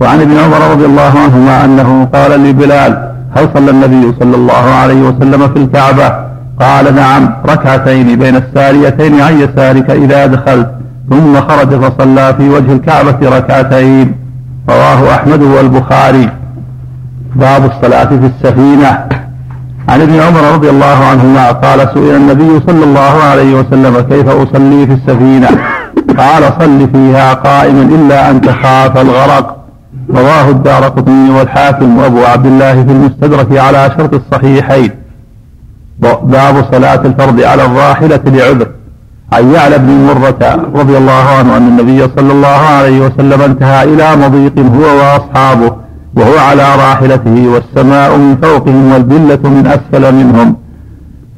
وعن 0.00 0.20
ابن 0.20 0.36
عمر 0.36 0.70
رضي 0.72 0.86
الله 0.86 1.12
عنهما 1.24 1.64
أنه 1.64 2.08
قال 2.14 2.30
لبلال 2.44 3.12
هل 3.36 3.48
صلى 3.54 3.70
النبي 3.70 4.14
صلى 4.20 4.36
الله 4.36 4.64
عليه 4.80 5.02
وسلم 5.02 5.48
في 5.48 5.58
الكعبة؟ 5.58 6.25
قال 6.60 6.94
نعم 6.94 7.34
ركعتين 7.46 8.18
بين 8.18 8.36
الساريتين 8.36 9.20
عن 9.20 9.40
يسارك 9.40 9.90
إذا 9.90 10.26
دخلت 10.26 10.70
ثم 11.10 11.40
خرج 11.40 11.68
فصلى 11.68 12.34
في 12.34 12.48
وجه 12.48 12.72
الكعبة 12.72 13.36
ركعتين. 13.36 14.14
رواه 14.68 15.14
أحمد 15.14 15.42
والبخاري. 15.42 16.28
باب 17.36 17.64
الصلاة 17.64 18.04
في 18.04 18.30
السفينة. 18.34 19.06
عن 19.88 20.00
ابن 20.00 20.20
عمر 20.20 20.54
رضي 20.54 20.70
الله 20.70 21.04
عنهما 21.04 21.50
قال 21.50 21.88
سئل 21.94 22.16
النبي 22.16 22.60
صلى 22.66 22.84
الله 22.84 23.22
عليه 23.30 23.54
وسلم 23.54 24.00
كيف 24.00 24.28
أصلي 24.28 24.86
في 24.86 24.92
السفينة؟ 24.92 25.48
قال 26.18 26.42
صل 26.60 26.88
فيها 26.92 27.34
قائما 27.34 27.82
إلا 27.82 28.30
أن 28.30 28.40
تخاف 28.40 28.96
الغرق. 28.96 29.56
رواه 30.10 30.50
الدار 30.50 30.84
قطني 30.84 31.30
والحاكم 31.30 31.98
وأبو 31.98 32.24
عبد 32.24 32.46
الله 32.46 32.72
في 32.72 32.92
المستدرك 32.92 33.58
على 33.58 33.90
شرط 33.98 34.14
الصحيحين. 34.14 35.05
باب 36.00 36.64
صلاة 36.72 37.00
الفرض 37.04 37.40
على 37.40 37.64
الراحلة 37.64 38.20
لعذر. 38.26 38.68
عن 39.32 39.54
يعلى 39.54 39.78
بن 39.78 39.90
مرة 40.06 40.68
رضي 40.74 40.98
الله 40.98 41.24
عنه 41.38 41.56
أن 41.56 41.68
النبي 41.68 42.08
صلى 42.16 42.32
الله 42.32 42.48
عليه 42.48 43.00
وسلم 43.00 43.42
انتهى 43.42 43.84
إلى 43.84 44.16
مضيق 44.16 44.58
هو 44.58 44.98
وأصحابه 44.98 45.72
وهو 46.16 46.38
على 46.38 46.62
راحلته 46.62 47.48
والسماء 47.48 48.16
من 48.16 48.36
فوقهم 48.42 48.92
والبلة 48.92 49.50
من 49.50 49.66
أسفل 49.66 50.14
منهم. 50.14 50.56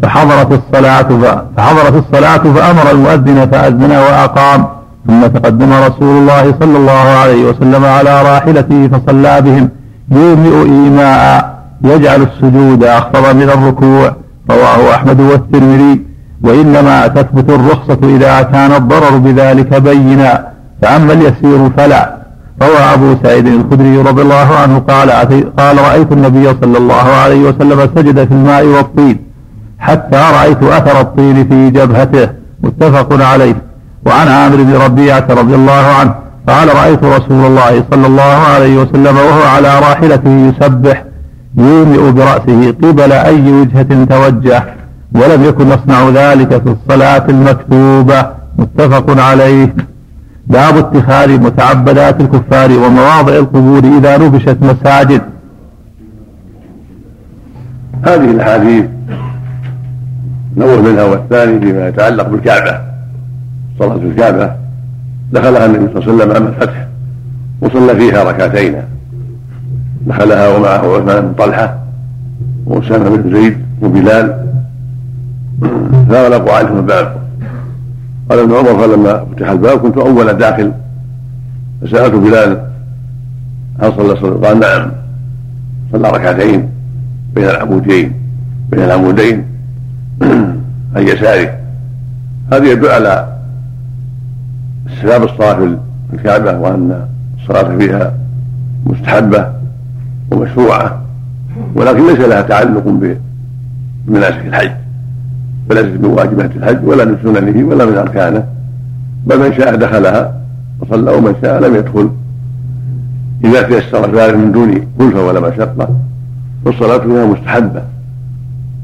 فحضرت 0.03 0.53
الصلاة 0.53 1.09
فحضرت 1.57 2.05
الصلاة 2.05 2.39
فأمر 2.39 2.91
المؤذن 2.91 3.49
فأذن 3.53 3.93
وأقام. 3.93 4.67
ثم 5.07 5.27
تقدم 5.27 5.73
رسول 5.73 6.19
الله 6.19 6.55
صلى 6.61 6.77
الله 6.79 7.05
عليه 7.23 7.45
وسلم 7.45 7.85
على 7.85 8.23
راحلته 8.23 8.89
فصلى 8.89 9.41
بهم. 9.41 9.69
يومئ 10.13 10.63
إيماء 10.63 11.59
يجعل 11.85 12.23
السجود 12.23 12.85
أخفض 12.85 13.37
من 13.37 13.51
الركوع. 13.51 14.13
رواه 14.51 14.95
أحمد 14.95 15.21
والترمذي. 15.21 16.03
وإنما 16.43 17.07
تثبت 17.07 17.51
الرخصة 17.51 17.99
إذا 18.03 18.43
كان 18.43 18.73
الضرر 18.73 19.19
بذلك 19.19 19.75
بينا. 19.75 20.49
فأما 20.83 21.13
اليسير 21.13 21.71
فلا. 21.77 22.19
روى 22.63 22.79
أبو 22.95 23.15
سعيد 23.23 23.47
الخدري 23.47 23.97
رضي 23.99 24.23
الله 24.23 24.49
عنه 24.63 24.79
قال 24.79 25.11
قال 25.59 25.79
رأيت 25.79 26.13
النبي 26.13 26.47
صلى 26.61 26.79
الله 26.79 27.07
عليه 27.23 27.41
وسلم 27.49 27.91
سجد 27.97 28.25
في 28.29 28.35
الماء 28.35 28.65
والطين 28.67 29.17
حتى 29.79 30.23
رأيت 30.39 30.63
أثر 30.63 31.01
الطين 31.01 31.49
في 31.49 31.71
جبهته. 31.71 32.29
متفق 32.63 33.25
عليه. 33.25 33.57
وعن 34.07 34.29
عامر 34.29 34.57
بن 34.57 34.75
ربيعة 34.75 35.27
رضي 35.31 35.55
الله 35.55 35.85
عنه 36.01 36.15
قال 36.49 36.77
رأيت 36.77 37.05
رسول 37.05 37.47
الله 37.47 37.85
صلى 37.91 38.07
الله 38.07 38.23
عليه 38.55 38.77
وسلم 38.77 39.17
وهو 39.17 39.43
على 39.43 39.79
راحلته 39.79 40.31
يسبح 40.31 41.05
يومئ 41.59 42.13
برأسه 42.13 42.71
قبل 42.71 43.13
أي 43.13 43.53
وجهة 43.53 44.05
توجه 44.05 44.63
ولم 45.15 45.45
يكن 45.45 45.69
يصنع 45.69 46.09
ذلك 46.09 46.63
في 46.63 46.75
الصلاة 46.77 47.25
المكتوبة. 47.29 48.27
متفق 48.59 49.21
عليه. 49.21 49.75
باب 50.47 50.77
اتخاذ 50.77 51.41
متعبدات 51.41 52.21
الكفار 52.21 52.73
ومواضع 52.73 53.37
القبور 53.37 53.79
إذا 53.99 54.17
نبشت 54.17 54.57
مساجد. 54.61 55.23
هذه 58.03 58.31
الأحاديث 58.31 58.85
نوع 60.57 60.77
منها 60.77 61.05
والثاني 61.05 61.61
فيما 61.61 61.89
يتعلق 61.89 62.29
بالكعبة. 62.29 62.81
صلاة 63.79 63.99
في 63.99 64.05
الكعبة 64.05 64.53
دخلها 65.33 65.67
النبي 65.67 65.87
صلى 65.93 66.13
الله 66.13 66.13
عليه 66.13 66.15
وسلم 66.15 66.33
عام 66.33 66.47
الفتح 66.47 66.87
وصلى 67.61 67.97
فيها 67.97 68.25
ركعتين. 68.25 68.83
دخلها 70.07 70.57
ومعه 70.57 70.97
عثمان 70.97 71.21
بن 71.21 71.33
طلحة 71.39 71.79
وأسامة 72.67 73.17
بن 73.17 73.35
زيد 73.35 73.59
وبلال. 73.83 74.49
فاغلقوا 76.11 76.53
عليهم 76.53 76.77
الباب 76.77 77.17
قال 78.31 78.39
ابن 78.39 78.53
عمر 78.55 78.79
فلما 78.79 79.25
فتح 79.37 79.51
الباب 79.51 79.79
كنت 79.79 79.97
اول 79.97 80.33
داخل. 80.33 80.73
فسألت 81.83 82.15
بلال 82.15 82.69
هل 83.81 83.93
صلى 83.93 84.17
صلى 84.17 84.47
قال 84.47 84.61
نعم. 84.61 84.91
صلى 85.93 86.11
ركعتين 86.11 86.69
بين 87.35 87.45
العمودين 87.45 88.13
بين 88.71 88.81
العمودين 88.81 89.45
عن 90.97 91.09
يساره. 91.09 91.59
هذا 92.53 92.73
يدل 92.73 92.89
على 92.89 93.39
استحباب 94.89 95.23
الصلاة 95.23 95.55
في 96.11 96.17
الكعبة 96.17 96.59
وأن 96.59 97.07
الصلاة 97.41 97.79
فيها 97.79 98.15
مستحبة. 98.87 99.58
ومشروعة 100.31 101.03
ولكن 101.75 102.07
ليس 102.07 102.19
لها 102.19 102.41
تعلق 102.41 103.15
بمناسك 104.07 104.47
الحج. 104.47 104.71
فليست 105.69 106.01
من 106.01 106.05
واجبات 106.05 106.51
الحج 106.57 106.85
ولا 106.85 107.05
من 107.05 107.17
سننه 107.23 107.69
ولا 107.69 107.85
من 107.85 107.97
أركانه. 107.97 108.45
بل 109.27 109.39
من 109.39 109.53
شاء 109.53 109.77
دخلها 109.77 110.41
وصلى 110.81 111.13
ومن 111.13 111.35
شاء 111.43 111.61
لم 111.61 111.77
يدخل. 111.77 112.11
إذا 113.45 113.63
تيسر 113.63 114.17
ذلك 114.17 114.35
من 114.35 114.53
دون 114.53 114.87
كلفه 114.99 115.27
ولا 115.27 115.41
مشقة 115.41 115.89
والصلاة 116.65 116.99
فيها 116.99 117.27
مستحبة. 117.27 117.83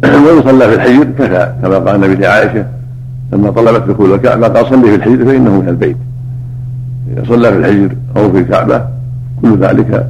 وإن 0.25 0.43
صلى 0.43 0.69
في 0.69 0.75
الحجر 0.75 1.05
كفى 1.05 1.53
كما 1.63 1.79
قال 1.79 1.95
النبي 1.95 2.15
لعائشه 2.15 2.67
لما 3.33 3.51
طلبت 3.51 3.89
دخول 3.89 4.15
الكعبة 4.15 4.49
قال 4.49 4.67
صلي 4.67 4.83
في 4.83 4.95
الحجر 4.95 5.25
فإنه 5.25 5.61
من 5.61 5.69
البيت. 5.69 5.97
إذا 7.13 7.25
صلى 7.29 7.51
في 7.53 7.59
الحجر 7.59 7.97
أو 8.17 8.33
في 8.33 8.39
الكعبة 8.39 8.85
كل 9.43 9.59
ذلك 9.59 10.07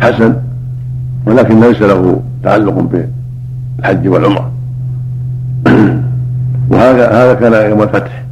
حسن. 0.00 0.47
ولكن 1.28 1.60
ليس 1.60 1.82
له 1.82 2.20
تعلق 2.44 2.74
بالحج 2.78 4.08
والعمرة. 4.08 4.50
وهذا 6.70 7.10
هذا 7.10 7.34
كان 7.34 7.70
يوم 7.70 7.82
الفتح. 7.82 8.24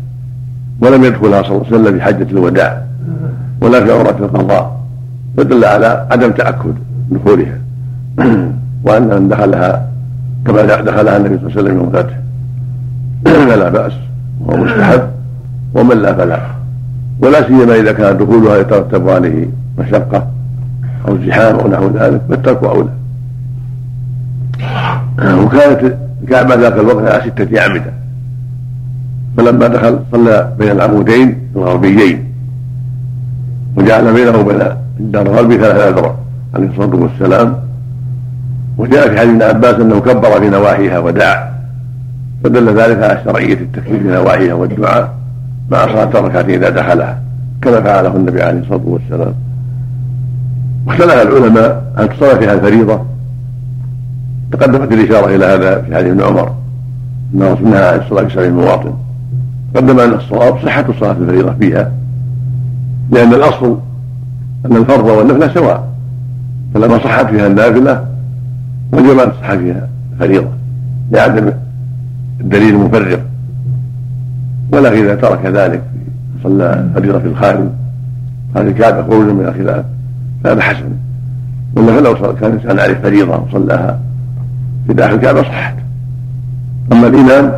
ولم 0.81 1.05
يدخلها 1.05 1.43
صلى 1.43 1.53
الله 1.53 1.67
عليه 1.67 1.77
وسلم 1.77 1.99
في 1.99 2.03
حجة 2.05 2.31
الوداع. 2.31 2.83
ولا 3.61 3.85
في 3.85 3.93
عمرة 3.93 4.17
القضاء. 4.21 4.81
فدل 5.37 5.65
على 5.65 6.07
عدم 6.11 6.31
تأكد 6.31 6.75
دخولها. 7.11 7.59
وأن 8.85 9.23
من 9.23 9.29
دخلها 9.29 9.89
كما 10.47 10.63
دخلها 10.63 11.17
النبي 11.17 11.37
صلى 11.39 11.47
الله 11.47 11.53
عليه 11.59 11.61
وسلم 11.61 11.77
يوم 11.77 11.89
الفتح. 11.95 12.15
فلا 13.55 13.69
بأس. 13.69 13.93
وهو 14.41 14.65
مستحب. 14.65 15.03
ومن 15.75 16.03
لا 16.03 16.15
فلا. 16.15 16.41
ولا 17.21 17.47
سيما 17.47 17.75
إذا 17.75 17.93
كان 17.93 18.19
دخولها 18.19 18.57
يترتب 18.57 19.09
عليه 19.09 19.47
مشقة. 19.79 20.36
أو 21.09 21.19
زحام 21.27 21.57
أو 21.57 21.69
نحو 21.69 21.87
ذلك 21.87 22.21
فالترك 22.29 22.65
أولى 22.65 22.89
وكانت 25.19 25.95
الكعبة 26.23 26.55
ذاك 26.55 26.73
الوقت 26.73 27.11
على 27.11 27.31
ستة 27.31 27.61
أعمدة. 27.61 27.93
فلما 29.37 29.67
دخل 29.67 30.01
صلى 30.13 30.53
بين 30.59 30.71
العمودين 30.71 31.39
الغربيين 31.57 32.25
وجعل 33.77 34.13
بينه 34.13 34.39
وبين 34.39 34.61
الدار 35.01 35.27
الغربي 35.27 35.57
ثلاثة 35.57 35.89
أذرع 35.89 36.15
عليه 36.55 36.69
الصلاة 36.69 36.97
والسلام. 36.97 37.57
وجاء 38.79 39.09
في 39.09 39.19
حديث 39.19 39.31
ابن 39.31 39.43
عباس 39.43 39.75
أنه 39.75 40.01
كبر 40.01 40.41
في 40.41 40.49
نواحيها 40.49 40.99
ودعا. 40.99 41.57
فدل 42.45 42.79
ذلك 42.79 43.03
على 43.03 43.21
شرعية 43.25 43.55
التكبير 43.55 43.99
في 43.99 44.09
نواحيها 44.09 44.55
والدعاء 44.55 45.15
مع 45.71 45.87
صلاة 45.87 46.21
الركعتين 46.21 46.55
إذا 46.55 46.71
دخلها 46.71 47.21
كما 47.63 47.81
فعله 47.81 48.17
النبي 48.17 48.43
عليه 48.43 48.61
الصلاة 48.61 48.83
والسلام. 48.85 49.35
واختلف 50.87 51.13
العلماء 51.13 51.93
هل 51.97 52.09
تصلى 52.09 52.39
فيها 52.39 52.53
الفريضة. 52.53 53.01
تقدمت 54.53 54.93
الإشارة 54.93 55.37
إلى 55.37 55.45
هذا 55.45 55.83
في 55.83 55.97
حديث 55.97 56.11
ابن 56.11 56.23
عمر. 56.23 56.55
أن 57.35 57.43
الرسول 57.43 57.69
نهى 57.69 57.97
الصلاة 57.97 58.25
في 58.25 58.35
سبع 58.35 58.49
مواطن. 58.49 58.95
قدم 59.77 60.01
أن 60.01 60.15
الصواب 60.15 60.59
صحة 60.65 60.85
الصلاة 60.89 61.13
الفريضة 61.13 61.53
فيها. 61.53 61.93
لأن 63.11 63.35
الأصل 63.35 63.79
أن 64.67 64.77
الفرض 64.77 65.05
والنفلة 65.05 65.55
سواء. 65.55 65.89
فلما 66.75 66.99
صحت 66.99 67.27
فيها 67.27 67.47
النافلة 67.47 68.07
وجب 68.93 69.19
أن 69.19 69.33
تصح 69.33 69.55
فيها 69.55 69.89
الفريضة. 70.13 70.49
لعدم 71.11 71.53
الدليل 72.41 72.75
المفرق. 72.75 73.21
ولكن 74.73 75.05
إذا 75.05 75.15
ترك 75.15 75.47
ذلك 75.47 75.83
صلى 76.45 76.87
الفريضة 76.89 77.19
في 77.19 77.27
الخارج. 77.27 77.65
هذه 78.57 78.67
الكعبة 78.69 79.03
خروجا 79.03 79.33
من 79.33 79.47
الخلاف. 79.47 79.85
فهذا 80.45 80.63
حسن 80.63 80.93
ولا 81.77 82.15
فلو 82.15 82.35
كان 82.35 82.51
الإنسان 82.51 82.79
يعرف 82.79 83.03
فريضة 83.03 83.37
وصلاها 83.37 84.01
في 84.87 84.95
داخل 84.95 85.15
الكعبة 85.15 85.43
صحت. 85.43 85.75
أما 86.93 87.07
الإمام 87.07 87.53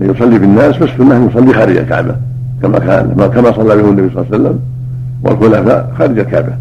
ليصلي 0.00 0.38
بالناس 0.38 0.74
فالسنة 0.74 1.30
يصلي 1.30 1.52
خارج 1.52 1.76
الكعبة. 1.76 2.16
كما 2.62 2.78
كان 2.78 3.30
كما 3.34 3.52
صلى 3.52 3.76
به 3.76 3.90
النبي 3.90 4.14
صلى 4.14 4.22
الله 4.22 4.26
عليه 4.32 4.36
وسلم 4.36 4.58
والخلفاء 5.22 5.92
خارج 5.98 6.18
الكعبة. 6.18 6.52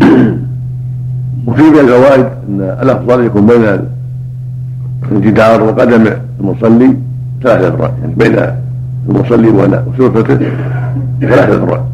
وفي 1.46 1.62
من 1.62 1.78
الفوائد 1.78 2.26
أن 2.48 2.60
الأفضل 2.82 3.24
يكون 3.24 3.46
بين 3.46 3.78
الجدار 5.12 5.62
وقدم 5.62 6.06
المصلي 6.40 6.96
ثلاثة 7.42 7.68
ذراع. 7.68 7.92
يعني 8.00 8.14
بين 8.14 8.36
المصلي 9.08 9.48
وسلفته 9.48 10.50
ثلاثة 11.20 11.54
ذراع. 11.54 11.84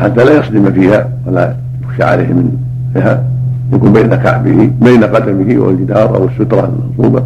حتى 0.00 0.24
لا 0.24 0.38
يصدم 0.38 0.72
فيها 0.72 1.08
ولا 1.26 1.54
يخشى 1.84 2.02
عليه 2.02 2.26
من 2.26 2.56
فيها. 2.94 3.24
يكون 3.72 3.92
بين 3.92 4.14
كعبه 4.14 4.70
بين 4.80 5.04
قدمه 5.04 5.58
والجدار 5.58 6.16
أو 6.16 6.24
السترة 6.24 6.72
المنصوبة 6.98 7.22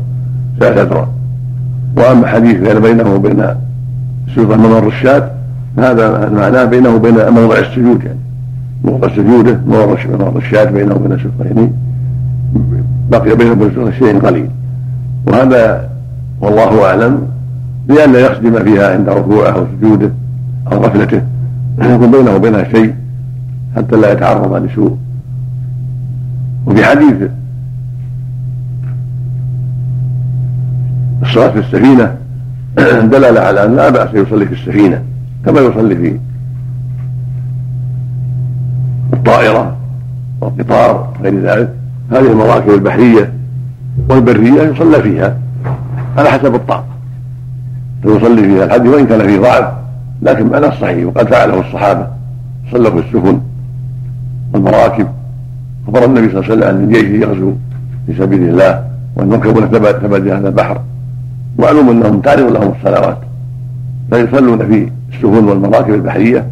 ذراع 0.60 1.08
وأما 1.96 2.26
حديث 2.26 2.56
بين 2.60 2.80
بينه 2.80 3.14
وبين 3.14 3.44
الستره 4.28 4.56
ممر 4.56 4.88
الشاة 4.88 5.30
فهذا 5.76 6.30
معناه 6.30 6.64
بينه 6.64 6.94
وبين 6.94 7.28
موضع 7.28 7.58
السجود 7.58 8.04
يعني. 8.04 8.18
موضع 8.84 9.08
سجوده 9.08 9.60
موضع 9.68 9.94
الشاة 10.36 10.64
بينه 10.64 10.94
وبين 10.94 11.12
السترين 11.12 11.72
بقي 13.10 13.36
بينه 13.36 13.52
وبين 13.52 13.92
شيء 13.98 14.18
قليل. 14.18 14.50
وهذا 15.26 15.88
والله 16.40 16.84
أعلم 16.84 17.28
لئلا 17.88 18.18
يخدم 18.18 18.64
فيها 18.64 18.92
عند 18.92 19.08
ركوعه 19.08 19.50
أو 19.50 19.66
سجوده 19.80 20.10
أو 20.72 20.78
غفلته. 20.78 21.22
يكون 21.78 22.10
بينه 22.10 22.34
وبينها 22.34 22.64
شيء 22.64 22.94
حتى 23.76 23.96
لا 23.96 24.12
يتعرض 24.12 24.54
لسوء. 24.54 24.96
وفي 26.66 26.84
حديث 26.84 27.14
الصلاة 31.22 31.50
في 31.50 31.58
السفينة 31.58 32.16
دلالة 33.12 33.40
على 33.40 33.64
أن 33.64 33.76
لا 33.76 33.90
بأس 33.90 34.14
يصلي 34.14 34.46
في 34.46 34.52
السفينة 34.52 35.02
كما 35.44 35.60
يصلي 35.60 35.96
في 35.96 36.18
الطائرة 39.12 39.76
والقطار 40.40 41.12
وغير 41.20 41.40
ذلك. 41.40 41.70
هذه 42.10 42.32
المراكب 42.32 42.70
البحرية 42.70 43.32
والبرية 44.08 44.62
يصلى 44.62 45.02
فيها 45.02 45.36
على 46.18 46.30
حسب 46.30 46.54
الطاقة. 46.54 46.94
فيصلي 48.02 48.42
فيها 48.42 48.64
الحديث 48.64 48.94
وإن 48.94 49.06
كان 49.06 49.26
فيه 49.26 49.38
ضعف 49.38 49.83
لكن 50.22 50.46
معنى 50.46 50.66
الصحيح 50.66 51.06
وقد 51.06 51.28
فعله 51.28 51.60
الصحابة. 51.60 52.06
صلوا 52.72 52.90
في 52.90 52.98
السفن 52.98 53.40
والمراكب. 54.54 55.06
أخبر 55.84 56.04
النبي 56.04 56.28
صلى 56.28 56.40
الله 56.40 56.44
عليه 56.44 56.54
وسلم 56.54 56.62
أن 56.62 56.84
الجيش 56.84 57.22
يغزو 57.22 57.52
في 58.06 58.14
سبيل 58.18 58.48
الله 58.48 58.84
والمركبون 59.16 59.66
ثبت 59.66 60.04
هذا 60.04 60.48
البحر. 60.48 60.80
معلوم 61.58 61.90
أنهم 61.90 62.20
تعرض 62.20 62.52
لهم 62.52 62.72
الصلوات 62.78 63.18
فيصلون 64.10 64.58
في 64.58 64.88
السفن 65.12 65.44
والمراكب 65.44 65.94
البحرية. 65.94 66.46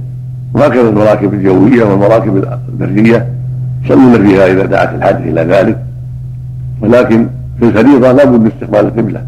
وهكذا 0.55 0.89
المراكب 0.89 1.35
الجوية 1.35 1.85
والمراكب 1.85 2.45
البرية 2.69 3.29
يصلون 3.85 4.27
فيها 4.27 4.47
إذا 4.47 4.67
دعت 4.67 4.95
الحاجة 4.95 5.17
إلى 5.17 5.41
ذلك. 5.41 5.79
ولكن 6.81 7.27
في 7.59 7.65
الفريضة 7.65 8.13
لا 8.13 8.25
بد 8.25 8.41
من 8.41 8.47
استقبال 8.47 8.81
القبلة 8.81 9.23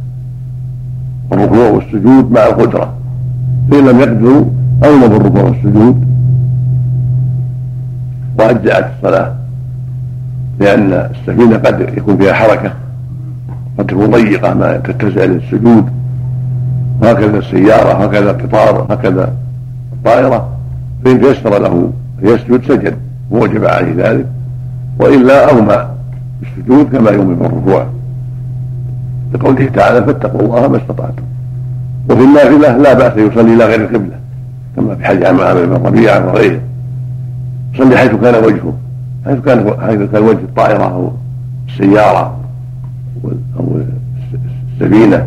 والركوع 1.30 1.70
والسجود 1.70 2.32
مع 2.32 2.46
القدرة. 2.46 2.94
فإن 3.70 3.86
لم 3.88 4.00
يقدروا 4.00 4.44
أولى 4.84 5.08
بالركوع 5.08 5.42
والسجود 5.42 6.04
وأجزأت 8.38 8.90
الصلاة 8.96 9.34
لأن 10.60 10.92
السفينة 10.92 11.56
قد 11.56 11.80
يكون 11.80 12.16
فيها 12.16 12.32
حركة 12.32 12.72
قد 13.78 13.86
تكون 13.86 14.10
ضيقة 14.10 14.54
ما 14.54 14.76
تتسع 14.76 15.24
للسجود 15.24 15.84
وهكذا 17.02 17.38
السيارة 17.38 17.98
وهكذا 17.98 18.30
القطار 18.30 18.80
وهكذا 18.80 19.32
الطائرة. 19.92 20.48
فإن 21.04 21.20
تيسر 21.20 21.58
له 21.58 21.92
يسجد 22.22 22.62
سجد. 22.68 22.94
ووجب 23.30 23.64
عليه 23.64 23.94
ذلك. 23.96 24.26
وإلا 24.98 25.50
أومى 25.50 25.88
بالسجود 26.40 26.92
كما 26.92 27.10
يومي 27.10 27.34
بالركوع 27.34 27.86
لقوله 29.34 29.66
تعالى 29.66 30.06
فاتقوا 30.06 30.40
الله 30.40 30.68
ما 30.68 30.76
استطعتم. 30.76 31.22
وفي 32.10 32.24
النافلة 32.24 32.76
لا 32.76 32.92
بأس 32.94 33.16
يصلي 33.16 33.54
إلى 33.54 33.64
غير 33.64 33.80
القبلة 33.80 34.16
كما 34.76 34.94
في 34.94 35.04
حديث 35.04 35.26
عمرو 35.26 35.66
بن 35.66 35.86
ربيعة 35.86 36.26
وغيره 36.26 36.60
يصلي 37.74 37.96
حيث 37.96 38.10
كان 38.10 38.44
وجهه 38.44 38.74
حيث 39.26 39.38
كان 39.38 39.74
حيث 39.80 40.10
كان 40.12 40.22
وجه 40.22 40.38
الطائرة 40.38 40.84
أو 40.84 41.12
السيارة 41.68 42.36
أو 43.60 43.80
السفينة. 44.80 45.26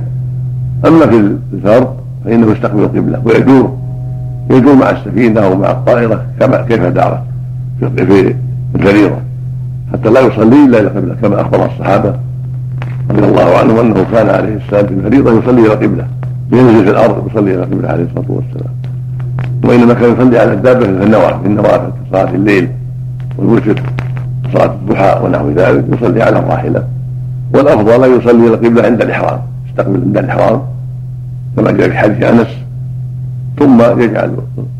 أما 0.85 1.07
في 1.07 1.35
الفرض 1.53 1.95
فإنه 2.25 2.51
يستقبل 2.51 2.83
القبلة 2.83 3.21
ويدور 3.25 3.77
يدور 4.49 4.75
مع 4.75 4.89
السفينة 4.89 5.41
أو 5.41 5.55
مع 5.55 5.71
الطائرة 5.71 6.25
كما 6.39 6.61
كيف 6.61 6.83
دارت 6.83 7.21
في 7.79 8.35
الفريضة 8.75 9.15
حتى 9.93 10.09
لا 10.09 10.19
يصلي 10.19 10.65
إلا 10.65 10.79
إلى 10.79 10.87
القبلة 10.87 11.15
كما 11.21 11.41
أخبر 11.41 11.65
الصحابة 11.65 12.15
رضي 13.09 13.25
الله 13.27 13.57
عنهم 13.57 13.79
أنه 13.79 14.05
كان 14.11 14.29
عليه 14.29 14.55
السلام 14.55 14.85
في 14.87 14.93
الفريضة 14.93 15.39
يصلي 15.39 15.61
إلى 15.61 15.73
القبلة. 15.73 16.07
ينزل 16.51 16.83
في 16.85 16.91
الأرض 16.91 17.27
يصلي 17.31 17.53
إلى 17.53 17.63
القبلة 17.63 17.89
عليه 17.89 18.03
الصلاة 18.03 18.25
والسلام. 18.29 18.73
وإنما 19.63 19.93
كان 19.93 20.13
يصلي 20.13 20.39
على 20.39 20.53
الدابة 20.53 20.85
في 20.85 21.03
النوافل 21.03 21.39
في 21.41 21.47
النوافل 21.47 21.91
في 21.91 22.11
صلاة 22.11 22.35
الليل 22.35 22.69
والوتر 23.37 23.81
صلاة 24.53 24.65
الضحى 24.65 25.19
ونحو 25.23 25.49
ذلك 25.49 25.85
يصلي 25.91 26.23
على 26.23 26.39
الراحلة. 26.39 26.83
والأفضل 27.53 28.03
أن 28.03 28.19
يصلي 28.19 28.47
إلى 28.47 28.53
القبلة 28.53 28.85
عند 28.85 29.01
الإحرام 29.01 29.39
يستقبل 29.69 30.01
عند 30.01 30.17
الإحرام 30.17 30.61
كما 31.57 31.71
جاء 31.71 31.89
في 31.89 31.97
حديث 31.97 32.23
أنس. 32.23 32.47
ثم 33.59 34.01
يجعل 34.01 34.31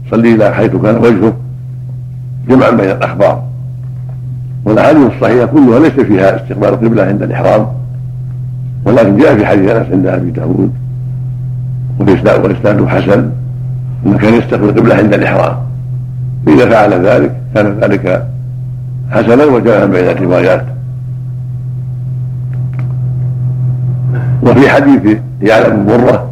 يصلي 0.08 0.36
إلى 0.36 0.54
حيث 0.54 0.76
كان 0.76 0.98
وجهه 0.98 1.34
جمعا 2.50 2.70
بين 2.70 2.92
الأخبار. 2.92 3.44
والأحاديث 4.66 5.12
الصحيحة 5.16 5.46
كلها 5.46 5.80
ليس 5.80 5.92
فيها 5.92 6.36
استقبال 6.36 6.70
القبلة 6.70 7.04
عند 7.04 7.22
الإحرام 7.24 7.68
ولكن 8.86 9.18
جاء 9.18 9.38
في 9.38 9.46
حديث 9.46 9.72
أنس 9.72 9.88
عند 9.92 10.08
أبي 10.08 10.32
داود. 10.32 10.72
والإسناد 12.00 12.86
حسن 12.88 13.30
أنه 14.06 14.18
كان 14.18 14.34
يستقبل 14.34 14.70
القبلة 14.70 14.96
عند 14.96 15.14
الإحرام. 15.14 15.58
فإذا 16.46 16.70
فعل 16.70 17.06
ذلك 17.06 17.32
كان 17.56 17.80
ذلك 17.80 18.28
حسنا 19.12 19.44
وجمعا 19.46 19.86
بين 19.86 20.10
الروايات. 20.10 20.66
وفي 24.44 24.70
حديث 24.70 25.18
يعلم 25.42 25.86
مرة 25.86 26.30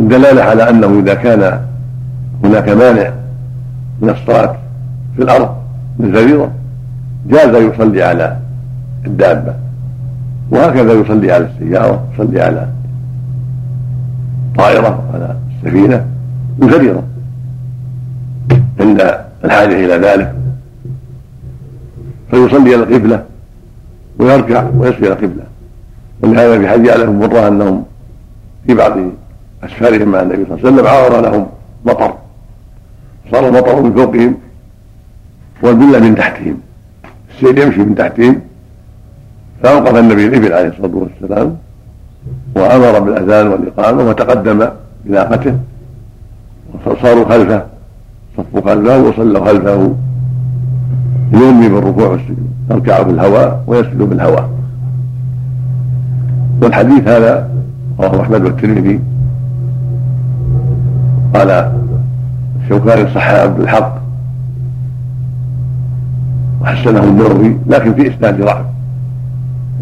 الدلالة 0.00 0.42
على 0.42 0.70
أنه 0.70 1.00
إذا 1.00 1.14
كان 1.14 1.60
هناك 2.44 2.68
مانع 2.68 3.10
من 4.00 4.10
الصلاة 4.10 4.56
في 5.16 5.22
الأرض 5.22 5.48
بالفريضة 5.98 6.48
جاز 7.26 7.54
يصلي 7.54 8.02
على 8.02 8.36
الدابة. 9.06 9.54
وهكذا 10.50 10.92
يصلي 10.92 11.32
على 11.32 11.44
السيارة 11.44 12.04
يصلي 12.14 12.40
على 12.40 12.66
طائرة 14.58 15.04
على 15.14 15.36
السفينة 15.64 16.06
بالفريضة 16.58 17.02
عند 18.80 19.20
الحاجة 19.44 19.74
إلى 19.74 19.94
ذلك 20.08 20.34
فيصلي 22.30 22.74
إلى 22.74 22.82
القبلة 22.82 23.24
ويركع 24.18 24.64
ويسجد 24.76 25.04
القبلة. 25.04 25.44
ولهذا 26.22 26.58
في 26.58 26.68
حديث 26.68 26.88
يعلم 26.88 27.18
مرة 27.20 27.48
أنهم 27.48 27.84
في 28.66 28.74
بعض 28.74 28.98
أسفارهم 29.64 30.08
مع 30.08 30.22
النبي 30.22 30.44
صلى 30.44 30.54
الله 30.54 30.66
عليه 30.66 30.74
وسلم 30.74 30.86
عار 30.86 31.20
لهم 31.20 31.46
مطر. 31.84 32.14
صار 33.32 33.48
المطر 33.48 33.82
من 33.82 33.94
فوقهم 33.94 34.34
والبلة 35.62 36.00
من 36.00 36.14
تحتهم. 36.14 36.60
السيل 37.30 37.58
يمشي 37.58 37.80
من 37.80 37.94
تحتهم. 37.94 38.40
فأوقف 39.62 39.96
النبي 39.96 40.26
الإبل 40.26 40.52
عليه 40.52 40.68
الصلاة 40.68 40.90
والسلام 40.94 41.56
وأمر 42.56 42.98
بالأذان 42.98 43.48
والإقامة 43.48 44.02
وتقدم 44.02 44.68
بناقته. 45.04 45.54
وصاروا 46.86 47.24
خلفه 47.24 47.62
صفوا 48.36 48.60
خلفه 48.60 48.98
وصلوا 48.98 49.46
خلفه. 49.46 49.94
ينمي 51.32 51.68
بالركوع 51.68 52.08
والسجود 52.08 52.50
يركع 52.70 53.04
في 53.04 53.10
الهواء 53.10 53.64
ويسجد 53.66 53.98
بالهواء. 53.98 54.50
والحديث 56.62 57.08
هذا 57.08 57.50
رواه 58.00 58.22
أحمد 58.22 58.44
والترمذي. 58.44 59.00
قال 61.34 61.72
الشوكاني 62.62 63.14
صح 63.14 63.30
عبد 63.30 63.60
الحق. 63.60 63.98
وحسنه 66.62 67.04
النووي 67.04 67.56
لكن 67.66 67.94
في 67.94 68.14
إسناد 68.14 68.40
ضعف. 68.40 68.64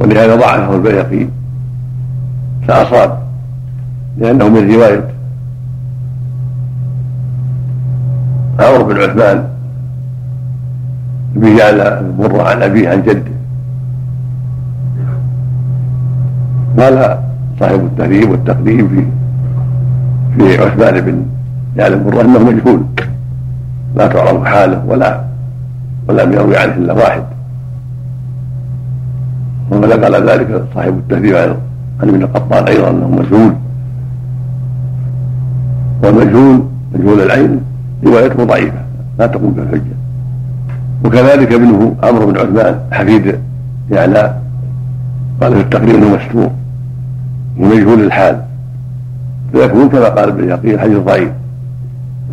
ولهذا 0.00 0.36
ضعفه 0.36 0.74
البيهقي. 0.76 1.28
فأصاب 2.68 3.18
لأنه 4.18 4.48
من 4.48 4.74
رواية 4.74 5.08
عمرو 8.60 8.84
بن 8.84 8.96
عثمان 8.96 9.48
به 11.34 11.56
مر 12.18 12.40
عن 12.40 12.62
أبيه 12.62 12.88
عن 12.88 13.02
جده. 13.02 13.34
قال 16.78 17.18
صاحب 17.60 17.80
التهذيب 17.80 18.30
والتقديم 18.30 18.88
في 18.88 19.04
في 20.36 20.62
عثمان 20.62 21.00
بن 21.00 21.26
يعلم 21.76 22.06
مره 22.06 22.20
أنه 22.20 22.38
مجهول 22.38 22.84
لا 23.96 24.06
تعرف 24.06 24.44
حاله 24.44 24.84
ولا 24.86 25.24
ولم 26.08 26.32
يروي 26.32 26.56
عنه 26.56 26.74
إلا 26.74 26.92
واحد. 26.92 27.24
ونقل 29.70 30.28
ذلك 30.28 30.64
صاحب 30.74 30.98
التهذيب 30.98 31.36
عن 31.36 31.56
ابن 32.02 32.22
القطان 32.22 32.64
أيضا 32.64 32.90
أنه 32.90 33.08
مجهول. 33.08 33.54
والمجهول 36.02 36.62
مجهول 36.94 37.20
العين 37.20 37.60
روايته 38.06 38.44
ضعيفة 38.44 38.78
لا 39.18 39.26
تقوم 39.26 39.52
بالحجه 39.52 39.94
وكذلك 41.04 41.52
ابنه 41.52 41.94
عمرو 42.02 42.26
بن 42.26 42.36
عثمان 42.38 42.80
حفيد 42.92 43.38
يعلى 43.90 44.36
قال 45.40 45.54
في 45.54 45.60
التقرير 45.60 45.94
إنه 45.98 46.16
مستور 46.16 46.50
ومجهول 47.58 48.00
الحال. 48.00 48.40
فيكون 49.52 49.88
كما 49.88 50.08
قال 50.08 50.28
ابن 50.28 50.42
اليقين 50.44 50.80
حديث 50.80 50.98
ضعيف. 50.98 51.30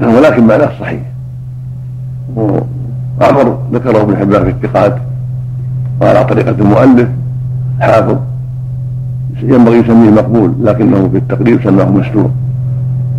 ولكن 0.01 0.47
معناه 0.47 0.69
صحيح. 0.79 1.01
وعمر 2.35 3.59
ذكره 3.73 4.01
ابن 4.01 4.17
حبان 4.17 4.43
في 4.43 4.49
الثقات 4.49 4.97
وعلى 6.01 6.23
طريقة 6.23 6.51
المؤلف 6.51 7.09
حافظ 7.79 8.17
ينبغي 9.43 9.77
يسميه 9.77 10.09
مقبول 10.09 10.53
لكنه 10.65 11.09
في 11.11 11.17
التقرير 11.17 11.63
سماه 11.63 11.85
مستور 11.85 12.31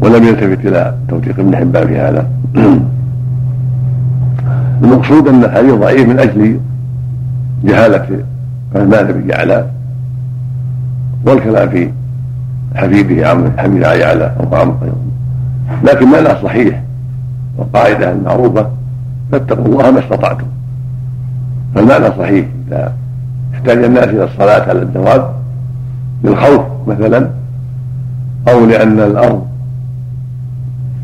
ولم 0.01 0.25
يلتفت 0.25 0.67
إلى 0.67 0.95
توثيق 1.09 1.39
ابن 1.39 1.57
حبان 1.57 1.87
في 1.87 1.99
هذا. 1.99 2.27
المقصود 4.83 5.29
أن 5.29 5.45
الحديث 5.45 5.75
ضعيف 5.75 6.09
من 6.09 6.19
أجل 6.19 6.61
جهالة 7.65 8.25
عثمان 8.75 9.13
بن 9.13 9.31
يعلى 9.31 9.67
والكلام 11.27 11.69
في 11.69 11.91
حفيده 12.75 13.29
عمرو 13.31 13.51
حفيد 13.59 13.83
يعلى 13.83 14.33
أو 14.41 14.57
عمرو 14.57 14.77
لكن 15.85 16.07
معناه 16.07 16.43
صحيح 16.43 16.83
والقاعدة 17.59 18.13
المعروفة 18.13 18.71
فاتقوا 19.33 19.67
الله 19.67 19.91
ما 19.91 19.99
استطعتم. 19.99 20.47
فالمعنى 21.75 22.07
صحيح 22.19 22.47
إذا 22.69 22.93
احتاج 23.55 23.85
الناس 23.85 24.05
إلى 24.05 24.25
الصلاة 24.25 24.69
على 24.69 24.83
الدواب 24.83 25.35
للخوف 26.25 26.61
مثلا 26.87 27.31
أو 28.49 28.67
لأن 28.67 29.01
الأرض 29.01 29.47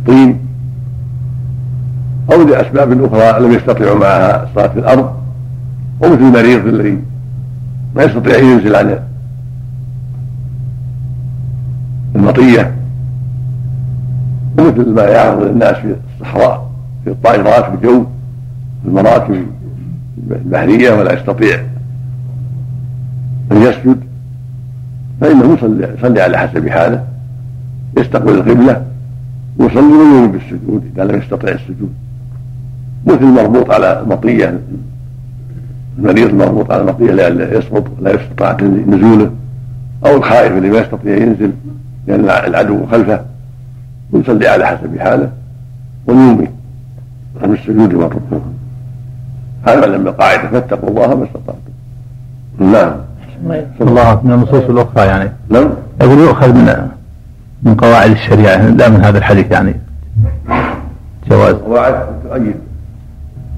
طين 0.06 0.38
أو 2.32 2.42
لأسباب 2.42 3.04
أخرى 3.04 3.46
لم 3.46 3.52
يستطيعوا 3.52 3.98
معها 3.98 4.44
الصلاه 4.44 4.66
في 4.66 4.78
الأرض 4.78 5.12
ومثل 6.00 6.20
المريض 6.20 6.66
الذي 6.66 6.98
ما 7.96 8.02
يستطيع 8.02 8.38
أن 8.38 8.44
ينزل 8.44 8.76
عن 8.76 8.98
المطية 12.14 12.74
ومثل 14.58 14.90
ما 14.90 15.02
يعرض 15.02 15.42
للناس 15.42 15.76
في 15.76 15.96
الصحراء 16.20 16.70
في 17.04 17.10
الطائرات 17.10 17.64
في 17.64 17.74
الجو 17.74 18.04
في 18.82 18.88
المراكب 18.88 19.46
البحرية 20.30 20.92
ولا 20.92 21.12
يستطيع 21.12 21.60
أن 23.52 23.62
يسجد. 23.62 24.07
فإنه 25.20 25.54
يصلي 25.54 25.94
يصلي 25.98 26.20
على 26.20 26.38
حسب 26.38 26.68
حاله. 26.68 27.04
يستقبل 27.98 28.34
القبلة 28.34 28.86
ويصلي 29.58 29.92
ويؤمن 29.92 30.32
بالسجود 30.32 30.90
إذا 30.94 31.04
لم 31.04 31.18
يستطع 31.18 31.48
السجود. 31.48 31.94
مثل 33.06 33.22
المربوط 33.22 33.70
على 33.70 34.02
مطيه 34.06 34.60
المريض 35.98 36.28
المربوط 36.28 36.72
على 36.72 36.84
مطيه 36.84 37.10
لا 37.10 37.58
يسقط 37.58 37.84
لا 38.02 38.14
يستطيع 38.14 38.56
نزوله. 38.86 39.30
أو 40.06 40.16
الخائف 40.16 40.52
اللي 40.52 40.70
ما 40.70 40.78
يستطيع 40.78 41.16
ينزل 41.16 41.52
لأن 42.06 42.24
العدو 42.24 42.86
خلفه. 42.86 43.24
ويصلي 44.12 44.48
على 44.48 44.66
حسب 44.66 44.98
حاله 44.98 45.30
ويومي 46.06 46.48
عن 47.42 47.52
السجود 47.52 47.94
والركوع. 47.94 48.40
هذا 49.62 49.86
لما 49.86 50.10
قاعدة 50.10 50.48
فاتقوا 50.48 50.88
الله 50.88 51.14
ما 51.14 51.24
استطعتم. 51.24 51.72
نعم. 52.72 53.07
الله 53.80 54.20
من 54.24 54.32
النصوص 54.32 54.64
الأخرى 54.64 55.06
يعني. 55.06 55.32
نعم. 55.48 55.68
يقول 56.00 56.18
يؤخذ 56.18 56.52
من 56.52 56.88
من 57.62 57.74
قواعد 57.74 58.10
الشريعة 58.10 58.68
لا 58.68 58.88
من 58.88 59.04
هذا 59.04 59.18
الحديث 59.18 59.50
يعني. 59.50 59.74
جواز. 61.30 61.54
قواعد 61.54 61.94
تؤيد 62.28 62.54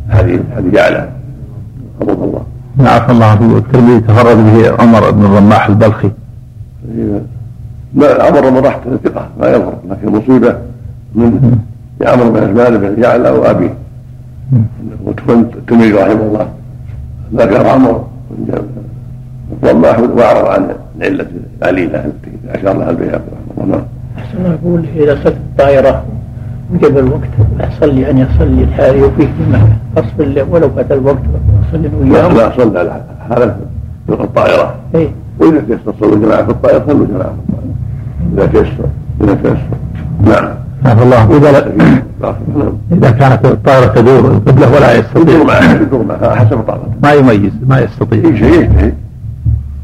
هذه 0.08 0.40
هذه 0.56 0.70
جعلها 0.72 1.08
رضي 2.02 2.12
الله. 2.12 2.44
عفى 2.80 3.12
الله 3.12 3.26
عنه. 3.26 3.56
الترمذي 3.58 4.00
تفرد 4.00 4.36
به 4.36 4.82
عمر 4.82 5.10
بن 5.10 5.24
الرماح 5.24 5.68
البلخي. 5.68 6.10
ما 7.94 8.06
عمر 8.06 8.50
بن 8.50 8.56
رحت 8.56 8.80
ثقة 9.04 9.28
ما 9.40 9.48
يظهر 9.48 9.74
لكن 9.90 10.08
مصيبة 10.08 10.56
من 11.14 11.58
عمرو 12.06 12.30
بن 12.30 12.36
عثمان 12.36 12.78
بن 12.78 13.02
يعلى 13.02 13.30
وابيه 13.30 13.74
الترمذي 15.08 15.92
رحمه 15.92 16.22
الله. 16.22 16.48
ذكر 17.34 17.66
عمر. 17.66 18.04
الرماح 19.62 19.98
واعرض 19.98 20.46
عن 20.46 20.68
العله 20.96 21.26
العليله 21.62 22.04
التي 22.04 22.60
اشار 22.60 22.78
لها 22.78 22.90
البيهقي 22.90 23.14
رحمه 23.16 23.64
الله 23.64 23.84
أحسن 24.18 24.58
أقول 24.62 24.84
إذا 24.96 25.14
صرت 25.24 25.36
الطائرة 25.36 26.04
قبل 26.82 26.98
الوقت 26.98 27.30
أحسن 27.60 27.86
لي 27.86 28.10
أن 28.10 28.18
يصلي 28.18 28.64
الحاري 28.64 29.02
وفيه 29.02 29.28
جماعة 29.46 29.76
أصبر 29.96 30.46
ولو 30.50 30.70
فات 30.70 30.92
الوقت 30.92 31.22
أصلي 31.68 31.88
لا 31.88 31.96
وياهم 31.96 32.36
لا 32.36 32.56
صلى 32.56 32.78
على 32.78 33.02
هذا 33.30 33.56
في 34.06 34.12
الطائرة. 34.12 34.74
إيه. 34.94 35.08
وإذا 35.38 35.60
تيسر 35.60 35.94
صلوا 36.00 36.16
جماعة 36.16 36.44
في 36.44 36.50
الطائرة 36.50 36.84
صلوا 36.86 37.06
جماعة 37.06 37.34
في 37.34 37.40
الطائرة. 37.48 37.74
إذا 38.34 38.46
تيسر 38.46 38.88
إذا 39.20 39.34
تيسر. 39.34 39.78
نعم. 40.24 40.54
عفى 40.84 41.02
الله. 41.02 41.36
إذا 41.36 41.74
نعم 42.20 42.36
اذا 42.92 43.10
كانت 43.10 43.44
الطائرة 43.44 43.86
تدور 43.86 44.18
القبله 44.18 44.72
ولا 44.74 44.94
يدور 44.94 45.04
يستطيع 45.04 45.44
معها 45.44 45.74
يدور 45.74 46.02
معها 46.04 46.34
حسب 46.34 46.60
طاقته. 46.60 46.92
ما 47.02 47.12
يميز 47.12 47.52
ما 47.66 47.80
يستطيع. 47.80 48.24
اي 48.24 48.38
شيء 48.38 48.92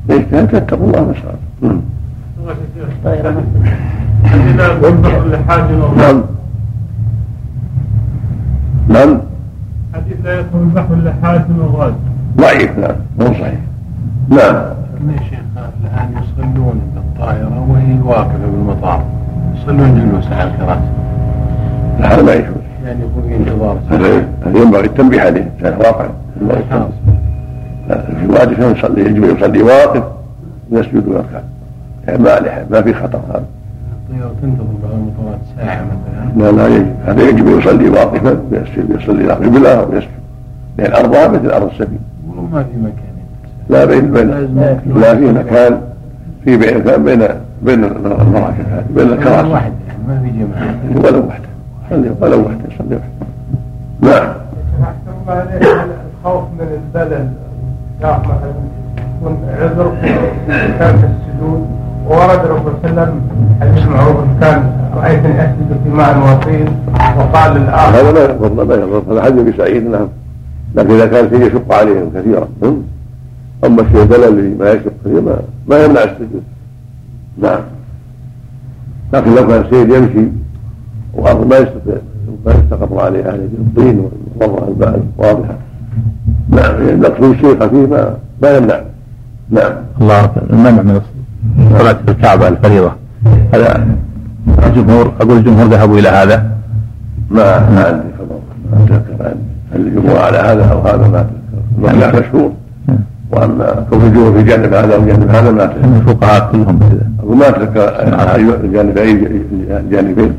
يجتهد 0.08 0.20
يجتهد 0.20 0.48
فاتقوا 0.48 0.86
الله 0.86 1.04
ما 1.04 1.14
شاء 1.14 1.36
نعم 5.96 6.22
نعم 8.88 9.20
حديث 9.94 10.16
لا 10.24 10.40
يدخل 10.40 10.58
البحر 10.58 10.94
إلا 10.94 11.14
حاج 11.22 11.40
أو 11.60 11.76
غاز 11.76 11.92
ضعيف 12.36 12.78
نعم 12.78 12.96
مو 13.18 13.26
صحيح 13.26 13.60
نعم 14.28 14.56
شيخ 15.30 15.38
الآن 15.56 16.10
يصلون 16.12 16.80
بالطائرة 16.94 17.66
وهي 17.68 18.00
واقفة 18.04 18.38
بالمطار 18.38 19.04
يصلون 19.54 20.10
جلوس 20.10 20.32
على 20.32 20.50
الكراسي 20.50 20.90
هذا 22.00 22.22
ما 22.22 22.34
يجوز 22.34 22.56
يعني 22.84 23.00
يكون 23.00 23.22
في 23.28 23.36
انتظار 23.36 23.78
هذا 23.90 24.58
ينبغي 24.58 24.86
التنبيه 24.86 25.20
عليه 25.20 25.50
كان 25.60 25.78
واقع 25.78 26.06
في 27.88 28.26
وادي 28.28 28.78
يصلي 28.78 29.00
يجب 29.00 29.24
أن 29.24 29.36
يصلي 29.36 29.62
واقف 29.62 30.02
ويسجد 30.70 31.08
ويركع. 31.08 31.40
يعني 32.06 32.22
ما 32.22 32.66
ما 32.70 32.82
في 32.82 32.94
خطر 32.94 33.20
هذا. 33.28 33.44
الطيور 33.92 34.30
تنتظر 34.42 34.94
المطورات 34.94 35.38
ساعة 35.56 35.84
مثلا. 35.84 36.52
لا 36.52 36.56
لا 36.56 36.66
يجب 36.76 36.94
هذا 37.06 37.22
يجب 37.22 37.46
أن 37.46 37.58
يصلي 37.58 37.88
واقفا 37.88 38.40
ويسجد 38.50 39.00
يصلي 39.00 39.24
إلى 39.24 39.32
قبله 39.32 39.84
ويسجد. 39.84 40.08
لأن 40.78 40.92
ارضها 40.92 41.28
مثل 41.28 41.50
أرض 41.50 41.70
السبيل. 41.70 41.98
وما 42.28 42.62
في 42.62 42.78
مكان. 42.78 43.16
لا 43.70 43.84
بين 43.84 44.12
بين 44.12 44.28
لا 45.00 45.16
في 45.16 45.32
مكان 45.32 45.80
في 46.44 46.56
بين 46.56 46.78
بين 46.78 47.28
بين 47.62 47.84
المراكب 47.84 48.64
هذه 48.70 48.84
بين 48.94 49.12
الكراسي. 49.12 49.48
واحد 49.48 49.72
يعني 49.88 49.98
ما 50.08 50.20
في 50.20 50.30
جماعة. 50.38 51.06
ولو 51.12 51.26
وحده 51.26 51.48
صلي 51.90 52.10
ولو 52.20 52.40
وحده 52.40 52.64
يصلي 52.74 52.96
وحده 52.96 53.26
نعم 54.00 54.34
الخوف 55.28 56.44
من 56.58 56.80
البلل 56.94 57.12
يا 57.12 57.28
مثلا 58.00 58.52
يكون 59.20 59.38
عذر 59.60 59.92
كان 60.78 60.98
في 60.98 61.06
السجود. 61.06 61.66
وورد 62.08 62.44
الرسول 62.44 62.72
صلى 62.82 62.90
الله 62.90 63.02
عليه 63.02 63.12
وسلم 63.12 63.20
حديث 63.60 63.88
معروف 63.88 64.16
كان 64.40 64.70
رايتني 64.96 65.42
اسجد 65.44 65.80
في 65.84 65.90
ماء 65.90 66.18
وطين 66.18 66.68
وقال 67.18 67.54
للاخر 67.54 68.00
هذا 68.00 68.12
لا 68.12 68.24
يضر 68.24 68.64
لا 68.64 68.74
يضر 68.74 69.12
هذا 69.12 69.22
حديث 69.22 69.40
ابي 69.40 69.52
سعيد 69.56 69.86
نعم. 69.86 70.08
لكن 70.74 70.90
إذا 70.90 71.06
كان 71.06 71.30
شيء 71.30 71.46
يشق 71.46 71.74
عليهم 71.74 72.10
كثيرا 72.14 72.48
أما 73.64 73.82
الشيء 73.82 74.28
اللي 74.28 74.54
ما 74.54 74.70
يشق 74.70 74.92
كثيرا 75.04 75.20
ما, 75.20 75.36
ما 75.68 75.84
يمنع 75.84 76.02
السجود. 76.02 76.42
نعم. 77.38 77.60
لكن 79.12 79.34
لو 79.34 79.46
كان 79.46 79.60
السيد 79.60 79.90
يمشي 79.90 80.28
وارض 81.14 81.46
ما 81.46 81.56
يستطيع 81.56 81.96
ما 82.46 82.52
يستقر 82.52 83.00
عليه 83.00 83.28
أهل 83.28 83.48
الطين 83.58 84.10
والمرة 84.40 84.68
البعد 84.68 85.02
واضحة. 85.18 85.54
نعم 86.48 86.72
يعني 86.72 86.90
المقصود 86.90 87.30
الشيء 87.30 87.60
خفيف 87.60 87.90
ما, 87.90 88.14
ما 88.42 88.56
يمنع. 88.56 88.80
نعم. 89.50 89.72
الله 90.00 90.24
أكبر. 90.24 90.42
المنع 90.50 90.82
من 90.82 91.00
صلاة 91.78 91.92
في 91.92 92.10
الكعبة 92.10 92.48
الفريضة. 92.48 92.92
هذا 93.54 93.86
الجمهور 94.66 95.12
أقول 95.20 95.36
الجمهور 95.36 95.66
ذهبوا 95.66 95.98
إلى 95.98 96.08
هذا. 96.08 96.50
ما 97.30 97.70
ما 97.70 97.84
عندي 97.86 98.08
خبر. 98.18 98.38
ما 98.72 98.84
أتذكر 98.84 99.26
عندي. 99.26 99.40
هل 99.72 99.80
الجمهور 99.80 100.18
على 100.18 100.38
هذا 100.38 100.72
أو 100.72 100.80
هذا؟ 100.80 101.06
ما 101.08 101.20
أتذكر. 101.90 102.06
الخلاف 102.08 102.28
مشهور. 102.28 102.52
وأما 103.30 103.86
كون 103.90 104.02
الجمهور 104.02 104.32
في 104.32 104.42
جانب 104.42 104.74
هذا 104.74 104.94
أو 104.94 105.04
جانب 105.04 105.30
هذا؟ 105.30 105.50
ما 105.50 105.64
أتذكر. 105.64 105.84
الفقهاء 105.84 106.52
كلهم 106.52 106.78
كذا. 106.78 107.34
ما 107.34 107.48
أتذكر. 107.48 108.66
جانب 108.66 108.98
اي 108.98 109.42
جانبين. 109.90 110.32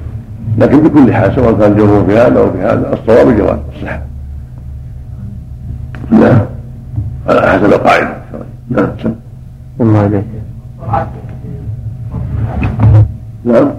لكن 0.58 0.84
بكل 0.84 1.14
حال 1.14 1.36
سواء 1.36 1.54
كان 1.54 1.72
الجمهور 1.72 2.06
في 2.06 2.18
هذا 2.18 2.40
أو 2.40 2.52
في 2.52 2.58
هذا 2.60 2.94
الصواب 2.94 3.30
الجواز 3.30 3.58
الصحه 3.76 4.02
نعم 6.20 6.46
على 7.28 7.42
حسب 7.42 7.66
القاعدة. 7.66 8.18
نعم. 8.70 8.88
الله 9.82 10.00
عليك. 10.00 10.24
نعم. 13.46 13.72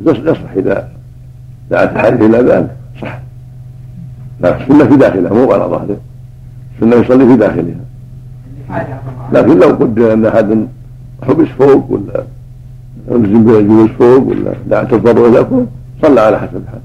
يصح 0.00 0.50
اذا 0.56 0.88
دعت 1.70 1.92
الحديث 1.92 2.20
إلى 2.20 2.38
ذلك 2.38 2.76
صح. 3.02 3.18
لا 4.40 4.62
السنة 4.62 4.84
في 4.84 4.96
داخلها 4.96 5.32
مو 5.32 5.52
على 5.52 5.64
ظهره 5.64 5.96
السنة 6.74 6.96
يصلي 6.96 7.26
في 7.26 7.36
داخلها. 7.36 7.86
لكن 9.32 9.58
لو 9.58 9.68
قدر 9.68 10.12
ان 10.12 10.26
أحد 10.26 10.66
حبس 11.22 11.48
فوق 11.48 11.90
ولا 11.90 12.24
الزم 13.10 13.44
بالجلوس 13.44 13.90
فوق 13.90 14.28
ولا 14.28 14.54
لا 14.68 14.84
تضطر 14.84 15.26
إلى 15.26 15.44
فوق 15.44 15.66
صلى 16.02 16.20
على 16.20 16.38
حسب 16.38 16.56
الحال. 16.56 16.80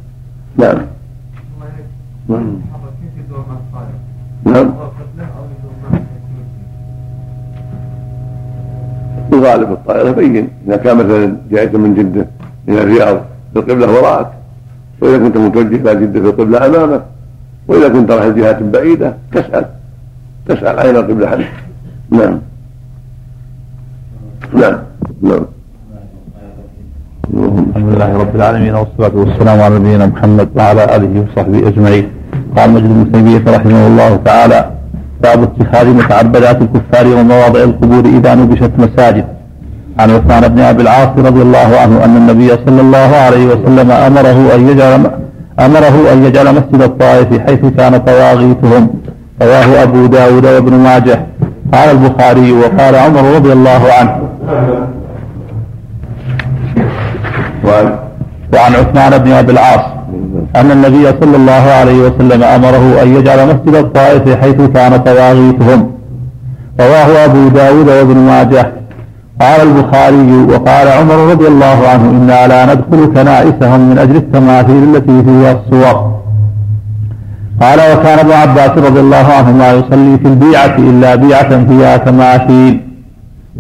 نعم. 0.57 0.85
نعم. 2.29 2.61
نعم 4.45 4.73
يغالب 9.33 9.71
الطائرة 9.71 10.11
بين 10.11 10.49
إذا 10.67 10.77
كان 10.77 10.97
مثلا 10.97 11.37
جاءت 11.51 11.75
من 11.75 11.93
جدة 11.95 12.27
إلى 12.67 12.83
الرياض 12.83 13.21
القبلة 13.55 13.91
وراءك 13.91 14.31
وإذا 15.01 15.17
كنت 15.17 15.37
متوجه 15.37 15.75
إلى 15.75 15.95
جدة 16.01 16.19
في 16.21 16.27
القبلة 16.27 16.65
أمامك 16.65 17.03
وإذا 17.67 17.89
كنت 17.89 18.11
رايح 18.11 18.27
جهات 18.35 18.63
بعيدة 18.63 19.17
تسأل 19.31 19.65
تسأل 20.45 20.79
أين 20.79 20.95
القبلة 20.95 21.27
حدث 21.27 21.47
نعم. 22.11 22.39
نعم. 24.53 24.77
نعم. 25.21 25.45
الحمد 27.31 27.89
لله 27.93 28.11
رب 28.23 28.35
العالمين 28.35 28.75
والصلاة 28.75 29.15
والسلام 29.15 29.61
على 29.61 29.75
نبينا 29.79 30.05
محمد 30.05 30.49
وعلى 30.55 30.83
آله 30.95 31.13
وصحبه 31.23 31.67
أجمعين. 31.67 32.05
قال 32.57 32.71
مجد 32.71 32.89
بن 32.97 33.11
تيمية 33.11 33.43
رحمه 33.57 33.87
الله 33.87 34.11
تعالى 34.25 34.59
باب 35.23 35.39
اتخاذ 35.43 35.87
متعبدات 35.99 36.57
الكفار 36.61 37.05
ومواضع 37.07 37.63
القبور 37.63 38.05
إذا 38.05 38.35
نبشت 38.35 38.71
مساجد. 38.77 39.25
عن 39.99 40.09
عثمان 40.11 40.47
بن 40.47 40.59
أبي 40.59 40.81
العاص 40.81 41.11
رضي 41.17 41.41
الله 41.41 41.69
عنه 41.81 42.05
أن 42.05 42.15
النبي 42.17 42.49
صلى 42.65 42.81
الله 42.81 43.11
عليه 43.25 43.45
وسلم 43.51 43.91
أمره 43.91 44.55
أن 44.55 44.61
يجعل 44.69 44.93
أمره 45.59 45.95
أن 46.13 46.23
يجعل 46.23 46.47
مسجد 46.55 46.81
الطائف 46.81 47.39
حيث 47.45 47.61
كان 47.77 47.97
طواغيتهم 47.97 48.83
رواه 49.41 49.83
أبو 49.83 50.05
داود 50.05 50.45
وابن 50.45 50.73
ماجه. 50.73 51.19
قال 51.73 51.87
البخاري 51.95 52.51
وقال 52.51 52.95
عمر 52.95 53.23
رضي 53.35 53.53
الله 53.53 53.81
عنه. 53.99 54.13
وعن 57.65 58.75
عثمان 58.75 59.17
بن 59.17 59.31
أبي 59.31 59.51
العاص. 59.51 59.85
أن 60.55 60.71
النبي 60.71 61.05
صلى 61.21 61.35
الله 61.35 61.63
عليه 61.79 61.99
وسلم 62.05 62.43
أمره 62.43 63.01
أن 63.01 63.15
يجعل 63.15 63.47
مسجد 63.47 63.75
الطائف 63.75 64.39
حيث 64.41 64.61
كان 64.75 64.97
طواغيتهم 64.97 65.91
رواه 66.79 67.25
أبو 67.25 67.47
داود 67.47 67.87
وابن 67.89 68.17
ماجه. 68.17 68.71
قال 69.41 69.61
البخاري 69.61 70.33
وقال 70.51 70.87
عمر 70.87 71.31
رضي 71.31 71.47
الله 71.47 71.87
عنه 71.87 72.09
إنا 72.09 72.47
لا 72.47 72.65
ندخل 72.65 73.13
كنائسهم 73.15 73.89
من 73.89 73.97
أجل 73.97 74.15
التماثيل 74.15 74.83
التي 74.95 75.23
فيها 75.23 75.51
الصور. 75.51 76.11
قال 77.61 77.79
وكان 77.79 78.19
ابن 78.19 78.31
عباس 78.31 78.73
رضي 78.77 78.99
الله 78.99 79.25
عنهما 79.37 79.71
يصلي 79.71 80.17
في 80.17 80.27
البيعة 80.27 80.75
إلا 80.77 81.15
بيعة 81.15 81.65
فيها 81.65 81.97
تماثيل. 81.97 82.90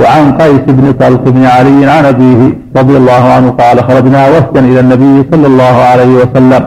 وعن 0.01 0.37
قيس 0.41 0.61
بن 0.67 0.91
طلق 0.91 1.23
بن 1.23 1.45
علي 1.45 1.85
عن 1.91 2.05
أبيه 2.05 2.41
رضي 2.77 2.97
الله 2.97 3.23
عنه 3.35 3.49
قال 3.51 3.83
خرجنا 3.83 4.27
وفدا 4.27 4.59
إلى 4.59 4.79
النبي 4.79 5.15
صلى 5.31 5.47
الله 5.47 5.75
عليه 5.91 6.13
وسلم 6.21 6.63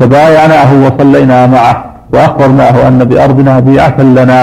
فبايعناه 0.00 0.70
وصلينا 0.86 1.46
معه 1.46 1.84
وأخبرناه 2.12 2.88
أن 2.88 2.98
بأرضنا 3.04 3.60
بيعة 3.60 4.00
لنا 4.00 4.40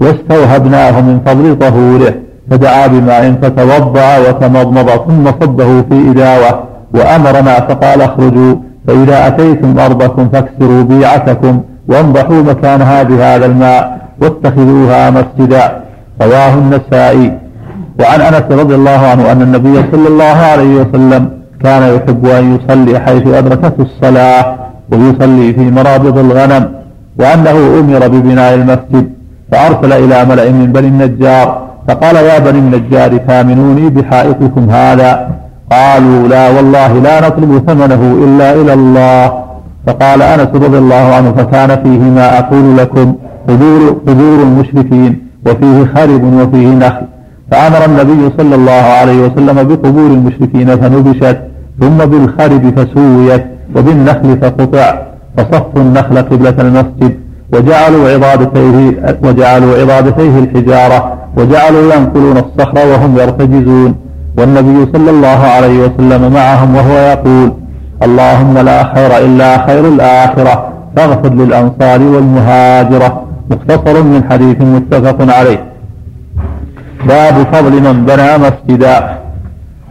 واستوهبناه 0.00 1.00
من 1.00 1.20
فضل 1.26 1.58
طهوره 1.58 2.14
فدعا 2.50 2.86
بماء 2.86 3.32
فتوضأ 3.42 4.18
وتمضمض 4.18 4.88
ثم 5.06 5.24
صبه 5.40 5.82
في 5.82 6.10
إداوة 6.10 6.62
وأمرنا 6.94 7.54
فقال 7.60 8.02
اخرجوا 8.02 8.54
فإذا 8.86 9.26
أتيتم 9.26 9.78
أرضكم 9.78 10.28
فاكسروا 10.32 10.82
بيعتكم 10.82 11.60
وانضحوا 11.88 12.42
مكانها 12.42 13.02
بهذا 13.02 13.46
الماء 13.46 13.98
واتخذوها 14.22 15.10
مسجدا 15.10 15.87
رواه 16.22 16.54
النسائي. 16.54 17.38
وعن 18.00 18.20
أنس 18.20 18.46
رضي 18.50 18.74
الله 18.74 19.00
عنه 19.10 19.32
أن 19.32 19.42
النبي 19.42 19.76
صلى 19.92 20.08
الله 20.08 20.24
عليه 20.52 20.80
وسلم 20.80 21.30
كان 21.64 21.82
يحب 21.94 22.26
أن 22.26 22.44
يصلي 22.56 23.00
حيث 23.00 23.26
أدركته 23.26 23.82
الصلاة 23.82 24.56
ويصلي 24.92 25.52
في 25.52 25.70
مرابض 25.70 26.18
الغنم 26.18 26.72
وأنه 27.20 27.56
أمر 27.80 28.08
ببناء 28.08 28.54
المسجد 28.54 29.12
فأرسل 29.52 29.92
إلى 29.92 30.24
ملأ 30.24 30.50
من 30.50 30.72
بني 30.72 30.88
النجار 30.88 31.68
فقال 31.88 32.16
يا 32.16 32.38
بني 32.38 32.58
النجار 32.58 33.18
ثامنوني 33.18 33.90
بحائطكم 33.90 34.70
هذا. 34.70 35.28
قالوا 35.70 36.28
لا 36.28 36.50
والله 36.50 36.92
لا 36.92 37.28
نطلب 37.28 37.62
ثمنه 37.66 38.02
إلا 38.24 38.52
إلى 38.60 38.72
الله. 38.72 39.44
فقال 39.86 40.22
أنس 40.22 40.48
رضي 40.54 40.78
الله 40.78 41.14
عنه 41.16 41.32
فكان 41.32 41.82
فيه 41.82 41.98
ما 41.98 42.38
أقول 42.38 42.76
لكم 42.76 43.14
قبور 44.08 44.42
المشركين. 44.42 45.27
وفيه 45.46 45.84
خرب 45.94 46.24
وفيه 46.24 46.68
نخل. 46.68 47.06
فأمر 47.50 47.84
النبي 47.84 48.30
صلى 48.38 48.54
الله 48.54 48.72
عليه 49.00 49.18
وسلم 49.26 49.68
بقبور 49.68 50.06
المشركين 50.06 50.76
فنبشت 50.76 51.38
ثم 51.80 51.96
بالخرب 51.96 52.62
فسويت 52.76 53.44
وبالنخل 53.76 54.38
فقطع. 54.42 54.98
فصفوا 55.36 55.82
النخل 55.82 56.18
قبلة 56.18 56.54
المسجد 56.60 57.16
وجعلوا 57.52 58.10
عضادتيه 58.10 58.76
وجعلوا 59.24 59.78
عضادتيه 59.80 60.38
الحجارة 60.38 61.18
وجعلوا 61.36 61.94
ينقلون 61.94 62.36
الصخر 62.36 62.86
وهم 62.86 63.18
يرتجزون. 63.18 63.94
والنبي 64.38 64.92
صلى 64.92 65.10
الله 65.10 65.40
عليه 65.54 65.78
وسلم 65.84 66.32
معهم 66.32 66.74
وهو 66.76 66.96
يقول 66.96 67.52
اللهم 68.02 68.58
لا 68.58 68.94
خير 68.94 69.18
إلا 69.26 69.66
خير 69.66 69.88
الآخرة 69.88 70.68
فاغفر 70.96 71.32
للأنصار 71.34 72.02
والمهاجرة. 72.02 73.27
مختصر 73.50 73.96
من 74.02 74.20
حديث 74.30 74.58
متفق 74.60 75.18
عليه. 75.38 75.60
باب 77.08 77.36
فضل 77.52 77.74
من 77.86 77.96
بنى 78.08 78.30
مسجدا. 78.44 78.96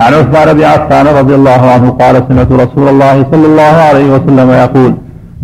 عن 0.03 0.11
عثمان 0.19 0.47
بن 0.57 0.63
عفان 0.63 1.07
رضي 1.19 1.35
الله 1.35 1.61
عنه 1.73 1.89
قال 2.01 2.15
سمعت 2.27 2.51
رسول 2.51 2.87
الله 2.93 3.15
صلى 3.31 3.45
الله 3.51 3.75
عليه 3.89 4.07
وسلم 4.15 4.49
يقول 4.63 4.93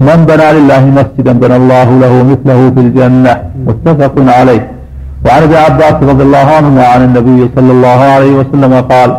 من 0.08 0.20
بنى 0.30 0.48
لله 0.58 0.82
مسجدا 1.00 1.34
بنى 1.44 1.56
الله 1.56 1.88
له 2.04 2.14
مثله 2.32 2.60
في 2.76 2.80
الجنة. 2.86 3.34
متفق 3.68 4.16
عليه. 4.40 4.64
وعن 5.26 5.42
ابن 5.44 5.56
عباس 5.56 5.98
رضي 6.12 6.24
الله 6.24 6.48
عنهما 6.58 6.86
عن 6.94 7.02
النبي 7.08 7.40
صلى 7.56 7.72
الله 7.72 8.00
عليه 8.16 8.34
وسلم 8.40 8.74
قال 8.92 9.10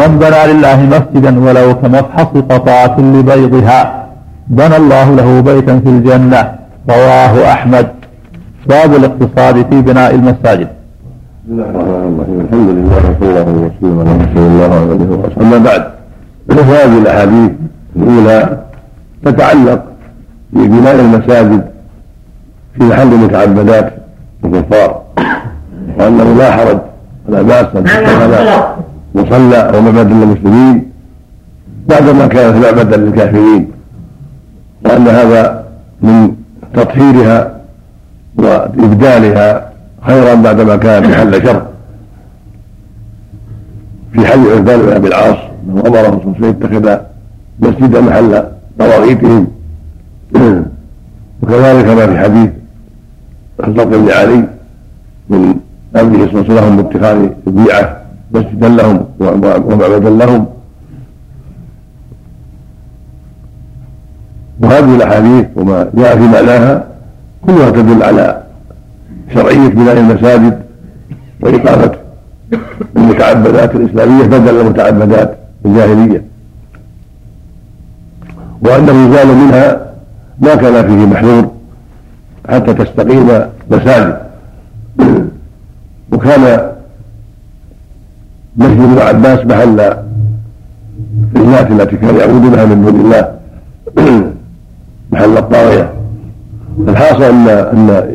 من 0.00 0.10
بنى 0.22 0.40
لله 0.52 0.78
مسجدا 0.94 1.32
ولو 1.44 1.68
كمفحص 1.80 2.32
قطعة 2.50 2.96
لبيضها 3.14 4.06
بنى 4.48 4.76
الله 4.76 5.06
له 5.18 5.28
بيتا 5.40 5.74
في 5.84 5.88
الجنة. 5.88 6.40
رواه 6.90 7.52
أحمد. 7.52 7.86
باب 8.68 8.94
الاقتصاد 8.94 9.66
في 9.70 9.82
بناء 9.82 10.14
المساجد. 10.14 10.68
بسم 11.46 11.52
الله 11.52 11.70
الرحمن 11.70 12.14
الرحيم 12.18 12.40
الحمد 12.40 12.68
لله 12.68 12.96
وصلى 12.96 13.28
الله 13.30 13.42
وسلم 13.66 13.98
على 14.00 14.12
رسول 14.24 14.46
الله 14.46 14.68
وعلى 14.68 14.92
اله 14.92 15.18
وصحبه 15.18 15.42
أما 15.42 15.58
بعد 15.58 15.82
فهذه 16.48 16.98
الأحاديث 16.98 17.50
الأولى 17.96 18.58
تتعلق 19.24 19.84
ببناء 20.52 21.00
المساجد 21.00 21.64
في 22.78 22.84
محل 22.84 23.06
متعبدات 23.06 23.92
الكفار 24.44 25.02
وأنه 25.98 26.34
لا 26.38 26.50
حرج 26.52 26.78
ولا 27.28 27.42
بأس 27.42 27.66
أن 27.76 27.84
تتخذ 27.84 28.62
مصلى 29.14 29.56
أو 29.56 29.80
معبد 29.80 30.10
للمسلمين 30.12 30.90
بعدما 31.88 32.26
كانت 32.26 32.56
معبدا 32.64 32.96
للكافرين 32.96 33.70
وان 34.84 35.08
هذا 35.08 35.64
من 36.02 36.34
تطهيرها 36.74 37.55
وإبدالها 38.38 39.72
خيرا 40.02 40.34
بعدما 40.34 40.76
كانت 40.76 41.06
محل 41.06 41.46
شر. 41.46 41.66
في 44.12 44.26
حديث 44.26 44.46
عثمان 44.46 44.80
بن 44.82 44.92
ابي 44.92 45.08
العاص 45.08 45.36
امره 45.68 46.00
الرسول 46.00 46.34
صلى 46.38 46.48
يتخذ 46.48 46.96
مسجدا 47.60 48.00
محل 48.00 48.44
طواغيتهم. 48.78 49.46
وكذلك 51.42 51.86
ما 51.86 52.06
في 52.06 52.18
حديث 52.18 52.50
الفضل 53.60 53.98
بن 54.00 54.10
علي 54.10 54.44
من 55.30 55.54
أمره 55.96 56.26
صلى 56.26 56.40
الله 56.40 56.44
عليه 56.44 56.54
وسلم 56.54 56.76
باتخاذ 56.82 57.28
البيعة 57.46 57.96
مسجدا 58.32 58.68
لهم 58.68 59.04
ومعبدا 59.20 60.10
لهم. 60.10 60.46
وهذه 64.60 64.96
الأحاديث 64.96 65.46
وما 65.56 65.90
جاء 65.94 66.16
في 66.16 66.22
معناها 66.22 66.84
كلها 67.46 67.70
تدل 67.70 68.02
على 68.02 68.42
شرعية 69.34 69.68
بناء 69.68 69.98
المساجد 69.98 70.60
وإقامة 71.40 71.92
المتعبدات 72.96 73.74
الإسلامية 73.74 74.24
بدل 74.24 74.60
المتعبدات 74.60 75.38
الجاهلية. 75.66 76.24
وأنه 78.60 79.06
يزال 79.08 79.26
منها 79.26 79.92
ما 80.40 80.54
كان 80.54 80.86
فيه 80.86 81.06
محذور 81.06 81.50
حتى 82.48 82.74
تستقيم 82.74 83.28
مساجد. 83.70 84.18
وكان 86.12 86.72
مسجد 88.56 88.80
ابن 88.80 88.98
عباس 88.98 89.46
محل 89.46 89.96
الناس 91.36 91.70
التي 91.70 91.96
كانوا 91.96 92.20
يعبدونها 92.20 92.64
من 92.64 92.84
دون 92.84 93.00
الله 93.00 93.38
محل 95.12 95.36
الطاغية. 95.36 95.92
الحاصل 96.78 97.22
أن 97.22 97.48
أن 97.48 98.12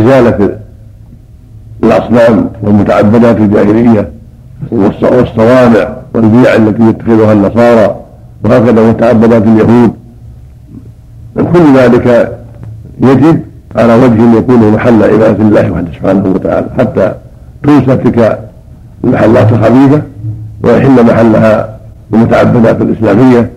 إزالة 0.00 0.56
الأصنام 1.82 2.50
والمتعبدات 2.62 3.36
الجاهلية 3.36 4.08
والصوامع 4.70 5.88
والبيع 6.14 6.54
التي 6.54 6.82
يتخذها 6.82 7.32
النصارى 7.32 7.96
وهكذا 8.44 8.90
متعبدات 8.90 9.42
اليهود 9.42 9.92
كل 11.34 11.76
ذلك 11.76 12.36
يجب 13.00 13.40
على 13.76 13.94
وجه 13.94 14.38
يكون 14.38 14.72
محل 14.72 15.02
عبادة 15.02 15.42
الله 15.44 15.70
وحده 15.70 15.92
سبحانه 15.92 16.24
وتعالى 16.34 16.66
حتى 16.78 17.14
تنسى 17.62 17.96
تلك 17.96 18.38
المحلات 19.04 19.52
الخبيثة 19.52 20.02
ويحل 20.62 21.06
محلها 21.06 21.78
المتعبدات 22.14 22.80
الإسلامية 22.80 23.50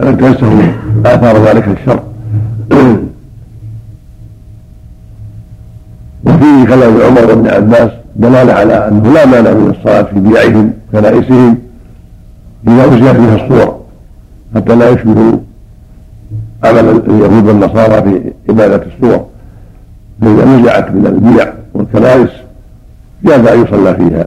التي 0.00 0.16
تنسه 0.16 0.72
آثار 1.06 1.44
ذلك 1.44 1.68
الشر. 1.68 2.00
وفيه 6.26 6.66
كلام 6.66 7.00
عمر 7.02 7.34
بن 7.34 7.48
عباس 7.48 7.90
دلالة 8.16 8.52
على 8.52 8.88
أنه 8.88 9.12
لا 9.12 9.26
مانع 9.26 9.52
من 9.52 9.70
الصلاة 9.70 10.02
في 10.02 10.20
بيعهم 10.20 10.72
كنائسهم 10.92 11.58
إذا 12.68 12.84
أزيل 12.84 13.14
فيها 13.14 13.34
الصور 13.44 13.80
حتى 14.54 14.74
لا 14.76 14.90
يشبه 14.90 15.40
عمل 16.64 16.88
اليهود 16.88 17.46
والنصارى 17.48 18.02
في 18.02 18.32
عبادة 18.48 18.86
الصور. 18.86 19.26
فإذا 20.20 20.44
نزعت 20.44 20.90
من 20.90 21.06
البيع 21.06 21.54
والكنائس 21.74 22.30
جاز 23.24 23.46
أن 23.46 23.62
يصلى 23.62 23.94
فيها. 23.94 24.26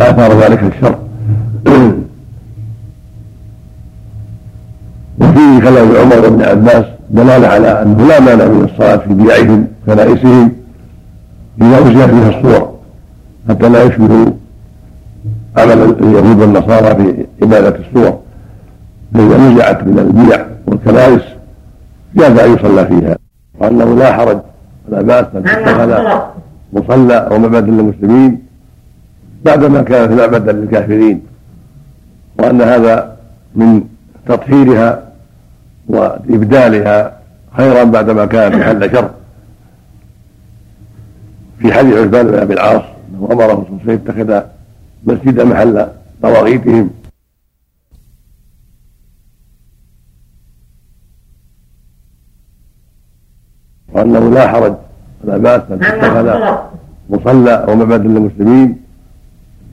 آثار 0.00 0.40
ذلك 0.40 0.62
الشر. 0.62 1.05
وفيه 5.20 5.60
كلام 5.60 5.96
عمر 5.96 6.28
بن 6.28 6.42
عباس 6.42 6.84
دلالة 7.10 7.48
على 7.48 7.82
أنه 7.82 8.06
لا 8.06 8.20
مانع 8.20 8.44
من 8.44 8.64
الصلاة 8.64 8.96
في 8.96 9.14
بيعهم 9.14 9.66
كنائسهم 9.86 10.52
إذا 11.62 11.78
أزيل 11.78 12.08
فيها 12.08 12.28
الصور 12.28 12.74
حتى 13.48 13.68
لا 13.68 13.82
يشبه 13.82 14.32
عمل 15.56 15.82
اليهود 16.00 16.40
والنصارى 16.40 16.96
في 16.96 17.26
عبادة 17.42 17.76
الصور. 17.78 18.18
فإذا 19.14 19.38
نزعت 19.38 19.84
من 19.84 19.98
البيع 19.98 20.46
والكنائس 20.66 21.22
جاز 22.16 22.38
أن 22.38 22.54
يصلى 22.54 22.86
فيها. 22.86 23.16
وأنه 23.60 23.94
لا 23.94 24.12
حرج 24.12 24.40
ولا 24.88 25.02
بأس 25.02 25.26
أن 25.36 25.42
تتخذ 25.44 26.20
مصلى 26.72 27.14
أو 27.14 27.38
معبدا 27.38 27.72
للمسلمين 27.72 28.42
بعدما 29.44 29.82
كانت 29.82 30.12
معبدا 30.12 30.52
للكافرين 30.52 31.22
وأن 32.38 32.60
هذا 32.62 33.16
من 33.54 33.82
تطهيرها 34.28 35.05
وإبدالها 35.88 37.20
خيرا 37.56 37.84
بعدما 37.84 38.26
كانت 38.26 38.54
محل 38.54 38.92
شر. 38.92 39.10
في 41.58 41.72
حديث 41.72 41.94
عثمان 41.94 42.26
بن 42.26 42.38
أبي 42.38 42.54
العاص 42.54 42.82
أنه 43.10 43.28
أمره 43.32 43.66
صلى 43.84 43.94
يتخذ 43.94 44.40
مسجدا 45.04 45.44
محل 45.44 45.88
طواغيتهم 46.22 46.90
وأنه 53.92 54.30
لا 54.30 54.48
حرج 54.48 54.74
ولا 55.24 55.36
بأس 55.36 55.62
أن 55.70 55.80
تتخذ 55.80 56.58
مصلى 57.10 57.54
أو 57.54 57.74
للمسلمين 57.74 58.80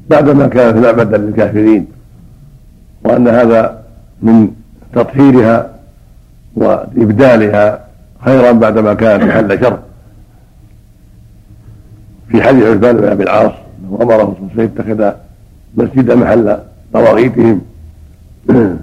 بعدما 0.09 0.47
كانت 0.47 0.77
معبدا 0.77 1.17
للكافرين 1.17 1.87
وأن 3.03 3.27
هذا 3.27 3.83
من 4.21 4.51
تطهيرها 4.93 5.72
وإبدالها 6.55 7.85
خيرا 8.25 8.51
بعدما 8.51 8.93
كانت 8.93 9.23
محل 9.23 9.59
شر. 9.59 9.79
في 12.27 12.43
حديث 12.43 12.63
عثمان 12.63 12.97
بن 12.97 13.07
أبي 13.07 13.23
العاص 13.23 13.51
أنه 13.79 13.99
أمره 14.01 14.37
صلى 14.55 14.63
يتخذ 14.63 15.11
مسجدا 15.77 16.15
محل 16.15 16.57
طواغيتهم. 16.93 17.61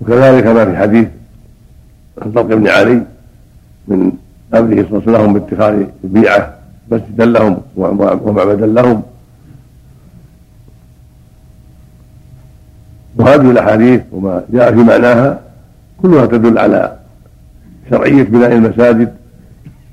وكذلك 0.00 0.46
ما 0.46 0.64
في 0.64 0.76
حديث 0.76 1.08
الفضل 2.26 2.56
بن 2.56 2.68
علي 2.68 3.02
من 3.88 4.12
أمره 4.54 4.82
صلى 4.82 4.98
الله 4.98 5.02
عليه 5.06 5.18
وسلم 5.18 5.32
باتخاذ 5.32 5.84
البيعة 6.04 6.54
مسجدا 6.90 7.24
لهم 7.24 7.58
ومعبدا 7.76 8.66
لهم. 8.66 9.02
وهذه 13.16 13.50
الأحاديث 13.50 14.00
وما 14.12 14.44
جاء 14.52 14.74
في 14.74 14.78
معناها 14.78 15.47
كلها 16.02 16.26
تدل 16.26 16.58
على 16.58 16.96
شرعية 17.90 18.22
بناء 18.22 18.52
المساجد 18.52 19.14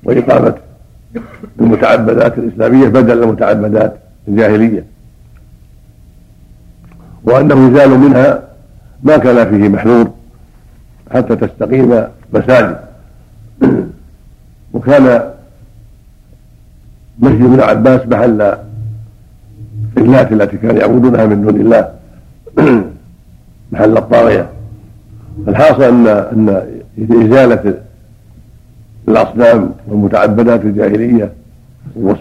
وإقامة 0.04 0.54
المتعبدات 1.60 2.38
الإسلامية 2.38 2.88
بدل 2.88 3.22
المتعبدات 3.22 3.96
الجاهلية. 4.28 4.84
وأنه 7.24 7.68
يزال 7.68 7.98
منها 7.98 8.42
ما 9.02 9.16
كان 9.16 9.50
فيه 9.50 9.68
محذور 9.68 10.10
حتى 11.10 11.36
تستقيم 11.36 12.02
مساجد. 12.32 12.76
وكان 14.72 15.30
مسجد 17.18 17.42
ابن 17.42 17.60
عباس 17.60 18.00
محل 18.06 18.56
اللات 19.96 20.32
التي 20.32 20.56
كانوا 20.56 20.80
يعبدونها 20.80 21.26
من 21.26 21.42
دون 21.42 21.60
الله. 21.60 21.92
محل 23.72 23.96
الطاغية. 23.96 24.55
الحاصل 25.48 25.82
أن 25.82 26.06
أن 26.06 26.62
إزالة 26.98 27.74
الأصنام 29.08 29.70
والمتعبدات 29.88 30.60
الجاهلية 30.64 31.32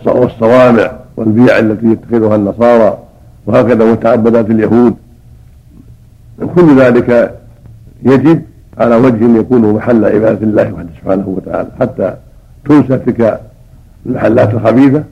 والصوامع 0.05 0.91
والبيع 1.17 1.59
التي 1.59 1.87
يتخذها 1.87 2.35
النصارى 2.35 2.97
وهكذا 3.45 3.91
متعبدات 3.91 4.49
اليهود 4.49 4.95
كل 6.55 6.79
ذلك 6.79 7.39
يجب 8.03 8.41
على 8.77 8.95
وجه 8.95 9.39
يكون 9.39 9.73
محل 9.73 10.05
عبادة 10.05 10.43
الله 10.43 10.73
وحده 10.73 10.89
سبحانه 11.01 11.27
وتعالى 11.27 11.69
حتى 11.79 12.13
تنسى 12.65 12.97
تلك 12.97 13.41
المحلات 14.05 14.53
الخبيثة 14.53 15.03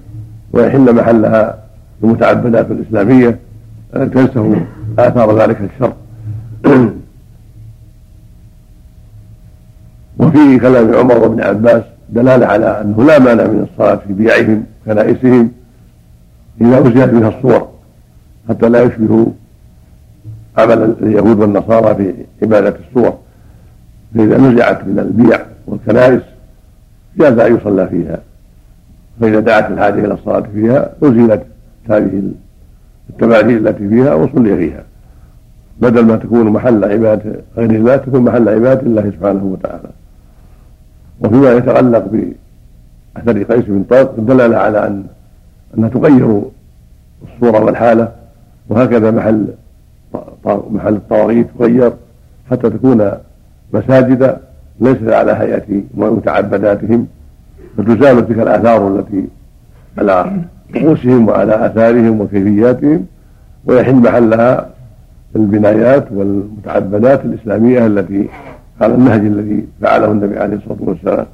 ويحل 0.53 0.95
محلها 0.95 1.57
المتعبدات 2.03 2.71
الإسلامية 2.71 3.39
تنسه 3.93 4.65
آثار 4.99 5.39
ذلك 5.39 5.57
الشر. 5.61 5.93
وفي 10.19 10.59
كلام 10.59 10.95
عمر 10.95 11.17
وابن 11.17 11.41
عباس 11.41 11.83
دلالة 12.09 12.45
على 12.45 12.81
أنه 12.81 13.03
لا 13.03 13.19
مانع 13.19 13.43
من 13.43 13.67
الصلاة 13.71 13.95
في 13.95 14.13
بيعهم 14.13 14.63
كنائسهم 14.85 15.51
إذا 16.61 16.79
أزيلت 16.79 17.13
منها 17.13 17.29
الصور 17.29 17.69
حتى 18.49 18.69
لا 18.69 18.81
يشبه 18.81 19.27
عمل 20.57 20.95
اليهود 21.01 21.39
والنصارى 21.39 21.95
في 21.95 22.13
عبادة 22.41 22.75
الصور. 22.89 23.17
فإذا 24.15 24.37
نزعت 24.37 24.87
من 24.87 24.99
البيع 24.99 25.39
والكنائس 25.67 26.21
جاز 27.17 27.39
أن 27.39 27.55
يصلى 27.55 27.87
فيها. 27.87 28.19
فإذا 29.21 29.39
دعت 29.39 29.71
الحاجة 29.71 30.05
إلى 30.05 30.13
الصلاة 30.13 30.43
فيها 30.53 30.89
أزيلت 31.03 31.43
هذه 31.89 32.31
التماثيل 33.09 33.67
التي 33.67 33.89
فيها 33.89 34.13
وصلي 34.13 34.57
فيها. 34.57 34.83
بدل 35.81 36.05
ما 36.05 36.15
تكون 36.15 36.47
محل 36.47 36.83
عبادة 36.83 37.35
غير 37.57 37.69
الله 37.69 37.95
تكون 37.95 38.21
محل 38.21 38.49
عبادة 38.49 38.81
الله 38.81 39.11
سبحانه 39.11 39.43
وتعالى. 39.43 39.89
وفيما 41.19 41.51
يتعلق 41.51 42.05
بأثر 43.15 43.43
قيس 43.43 43.65
بن 43.65 43.83
طارق 43.89 44.19
دلالة 44.19 44.57
على 44.57 44.87
أن 44.87 45.03
أنها 45.77 45.89
تغير 45.89 46.41
الصورة 47.23 47.63
والحالة 47.63 48.11
وهكذا 48.69 49.11
محل 49.11 49.47
محل 50.45 50.93
الطواغيت 50.93 51.47
تغير 51.59 51.91
حتى 52.51 52.69
تكون 52.69 53.11
مساجد 53.73 54.37
ليست 54.81 55.07
على 55.09 55.31
هيئة 55.31 55.81
متعبداتهم 55.95 57.07
فتزال 57.77 58.27
تلك 58.27 58.39
الآثار 58.39 58.87
التي 58.87 59.27
على 59.97 60.31
رؤوسهم 60.75 61.27
وعلى 61.27 61.65
آثارهم 61.65 62.21
وكيفياتهم 62.21 63.05
ويحل 63.65 63.95
محلها 63.95 64.69
البنايات 65.35 66.11
والمتعبدات 66.11 67.25
الإسلامية 67.25 67.85
التي 67.85 68.29
على 68.81 68.95
النهج 68.95 69.19
الذي 69.19 69.67
فعله 69.81 70.11
النبي 70.11 70.39
عليه 70.39 70.55
الصلاة 70.55 70.77
والسلام. 70.79 71.25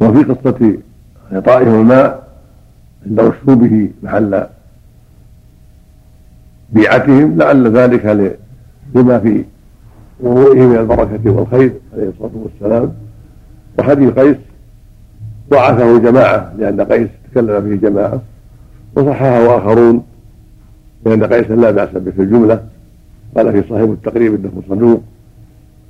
وفي 0.00 0.22
قصة 0.24 0.78
إعطائهم 1.32 1.80
الماء 1.80 2.28
عند 3.06 3.20
رشوبه 3.20 3.90
محل 4.02 4.46
بيعتهم 6.72 7.38
لعل 7.38 7.76
ذلك 7.76 8.06
لما 8.94 9.18
في 9.18 9.44
وضوئه 10.20 10.66
من 10.66 10.76
البركة 10.76 11.30
والخير 11.30 11.72
عليه 11.92 12.08
الصلاة 12.08 12.32
والسلام. 12.34 12.92
وحديث 13.78 14.10
قيس 14.10 14.36
ضعفه 15.50 15.98
جماعة 15.98 16.52
لأن 16.58 16.80
قيس 16.80 17.08
تكلم 17.30 17.60
به 17.60 17.88
جماعة 17.88 18.22
وصححه 18.96 19.58
آخرون 19.58 20.04
لأن 21.06 21.24
قيسا 21.24 21.52
لا 21.52 21.70
بأس 21.70 21.90
به 21.90 22.10
في 22.10 22.22
الجملة. 22.22 22.73
قال 23.36 23.52
في 23.52 23.68
صاحب 23.68 23.92
التقريب 23.92 24.34
إنه 24.34 24.62
صدوق 24.68 25.02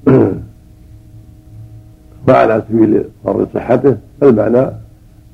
فعلى 2.26 2.64
سبيل 2.68 3.04
فرض 3.24 3.48
صحته 3.54 3.96
المعنى 4.22 4.70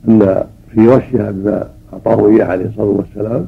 أن 0.09 0.45
في 0.75 0.89
وشها 0.89 1.31
بما 1.31 1.69
أعطاه 1.93 2.29
إياه 2.29 2.45
عليه 2.45 2.67
الصلاة 2.67 2.87
والسلام 2.87 3.47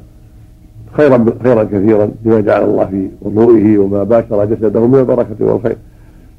خيرا 0.93 1.25
خيرا 1.43 1.63
كثيرا 1.63 2.11
بما 2.25 2.39
جعل 2.41 2.63
الله 2.63 2.85
في 2.85 3.09
وضوئه 3.21 3.77
وما 3.77 4.03
باشر 4.03 4.45
جسده 4.45 4.87
من 4.87 4.99
البركة 4.99 5.35
والخير 5.39 5.77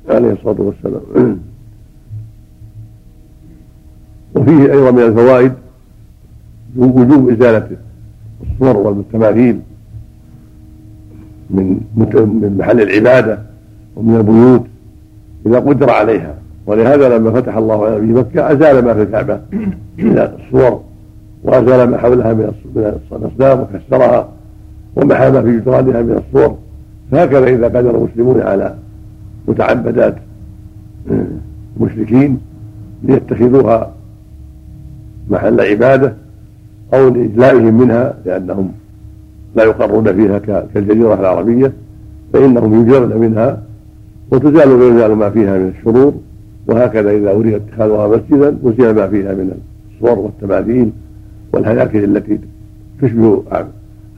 عليه 0.09 0.33
الصلاة 0.33 0.61
والسلام. 0.61 1.03
وفيه 4.35 4.72
أيضا 4.72 4.91
من 4.91 5.03
الفوائد 5.03 5.53
وجوب 6.77 7.31
ازاله 7.31 7.77
الصور 8.43 8.77
والتماثيل 8.77 9.61
من 11.51 11.81
من 11.97 12.57
محل 12.59 12.81
العبادة 12.81 13.39
ومن 13.97 14.17
البيوت 14.17 14.67
اذا 15.47 15.59
قدر 15.59 15.91
عليها. 15.91 16.35
ولهذا 16.67 17.19
لما 17.19 17.31
فتح 17.31 17.57
الله 17.57 17.87
على 17.87 18.01
مكه 18.01 18.53
أزال 18.53 18.85
ما 18.85 18.95
في 18.95 19.03
الكعبة 19.03 19.41
من 19.99 20.19
الصور 20.19 20.81
وأزال 21.45 21.91
ما 21.91 21.99
حولها 21.99 22.33
من 22.33 22.53
الأصنام 23.13 23.61
وكسرها 23.61 24.29
ومحى 24.97 25.31
ما 25.31 25.43
في 25.43 25.57
جدرانها 25.57 26.03
من 26.03 26.23
الصور. 26.27 26.57
فهكذا 27.13 27.45
إذا 27.45 27.67
قدر 27.67 27.91
المسلمون 27.91 28.41
على 28.41 28.75
متعبدات 29.49 30.15
مشركين 31.81 32.41
ليتخذوها 33.03 33.93
محل 35.31 35.61
عبادة 35.61 36.15
أو 36.95 37.09
لإجلائهم 37.09 37.75
منها 37.81 38.15
لأنهم 38.25 38.73
لا 39.57 39.65
يقرون 39.65 40.13
فيها 40.13 40.39
كالجزيرة 40.75 41.15
العربية 41.15 41.73
فإنهم 42.33 42.81
يجرن 42.81 43.21
منها 43.21 43.63
وتزال 44.31 44.69
ويزال 44.69 45.13
ما 45.13 45.31
فيها 45.31 45.59
من 45.59 45.73
الشرور 45.79 46.15
وهكذا 46.67 47.11
إذا 47.11 47.31
أريد 47.31 47.55
اتخاذها 47.55 48.09
مسجدا 48.09 48.57
أزيل 48.65 48.95
ما 48.95 49.09
فيها 49.09 49.35
من 49.35 49.61
الصور 49.95 50.19
والتماثيل 50.19 50.91
والهياكل 51.53 52.05
التي 52.05 52.39
تشبه 53.03 53.43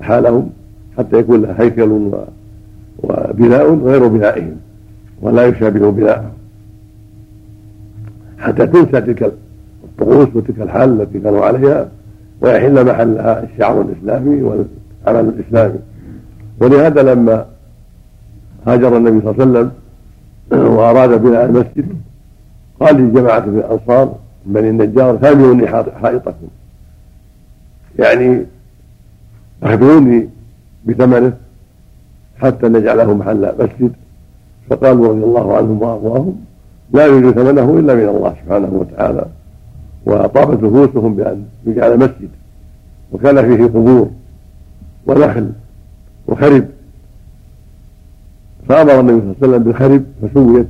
حالهم 0.00 0.50
حتى 0.98 1.18
يكون 1.18 1.42
لها 1.42 1.62
هيكل 1.62 2.10
وبناء 3.02 3.74
غير 3.74 4.06
بنائهم 4.08 4.56
ولا 5.22 5.46
يشابه 5.46 5.90
بناءهم 5.90 6.32
حتى 8.38 8.66
تنسى 8.66 9.00
تلك 9.00 9.32
الطقوس 9.84 10.28
وتلك 10.34 10.60
الحال 10.60 11.00
التي 11.00 11.18
كانوا 11.18 11.44
عليها 11.44 11.88
ويحل 12.40 12.86
محلها 12.86 13.44
الشعر 13.44 13.80
الإسلامي 13.80 14.42
العمل 15.08 15.28
الإسلامي 15.28 15.78
ولهذا 16.60 17.02
لما 17.02 17.46
هاجر 18.66 18.96
النبي 18.96 19.20
صلى 19.20 19.30
الله 19.30 19.42
عليه 19.42 19.50
وسلم 19.50 19.70
وأراد 20.76 21.22
بناء 21.22 21.44
المسجد 21.44 21.86
قال 22.80 22.96
لجماعة 22.96 23.40
من 23.40 23.58
الأنصار 23.58 24.14
بني 24.46 24.70
النجار 24.70 25.16
ثامروني 25.16 25.66
حائطكم. 26.02 26.46
يعني 27.98 28.46
أخبروني 29.62 30.28
بثمنه 30.86 31.32
حتى 32.38 32.68
نجعله 32.68 33.14
محل 33.14 33.52
مسجد. 33.58 33.92
فقالوا 34.70 35.08
رضي 35.08 35.24
الله 35.24 35.56
عنهم 35.56 35.82
وأرضاهم 35.82 36.36
لا 36.92 37.06
يريد 37.06 37.30
ثمنه 37.30 37.78
إلا 37.78 37.94
من 37.94 38.08
الله 38.08 38.34
سبحانه 38.44 38.68
وتعالى 38.72 39.26
وطابت 40.06 40.62
نفوسهم 40.62 41.14
بأن 41.16 41.44
يجعل 41.66 41.98
مسجد 41.98 42.28
وكان 43.12 43.56
فيه 43.56 43.64
قبور. 43.64 44.10
ونخل 45.06 45.52
وخرب. 46.26 46.68
فأمر 48.68 49.00
النبي 49.00 49.20
صلى 49.20 49.22
الله 49.22 49.36
عليه 49.42 49.48
وسلم 49.48 49.62
بالخرب 49.62 50.04
فسويت 50.22 50.66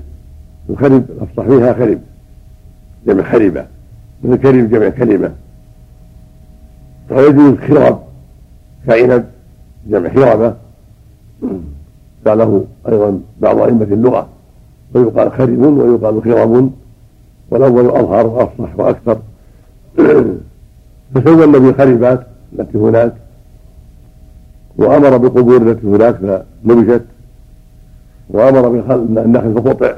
الخرب 0.70 1.05
الافصح 1.11 1.43
فيها 1.43 1.72
خرب 1.72 1.99
جمع 3.07 3.22
خربة 3.22 3.66
مثل 4.24 4.37
كريم 4.37 4.66
جمع 4.66 4.89
كلمة. 4.89 5.32
ويجوز 7.11 7.59
خرب 7.59 8.01
كعنب 8.87 9.24
جمع 9.87 10.09
خربه 10.14 10.55
قاله 12.26 12.64
أيضا 12.89 13.20
بعض 13.41 13.59
أئمة 13.59 13.84
اللغة 13.84 14.28
ويقال 14.95 15.32
خرب 15.32 15.59
ويقال 15.59 16.22
خرب 16.22 16.70
والأول 17.51 17.87
أظهر 17.87 18.26
وأفصح 18.26 18.78
وأكثر. 18.78 19.18
فسوى 21.14 21.45
النبي 21.45 21.68
الخربات 21.68 22.26
التي 22.53 22.78
هناك. 22.78 23.26
وأمر 24.79 25.16
بالقبور 25.16 25.57
التي 25.57 25.87
هناك 25.87 26.16
فنبشت. 26.64 27.05
وأمر 28.31 28.68
بالنخل 28.68 29.55
فقطع 29.55 29.93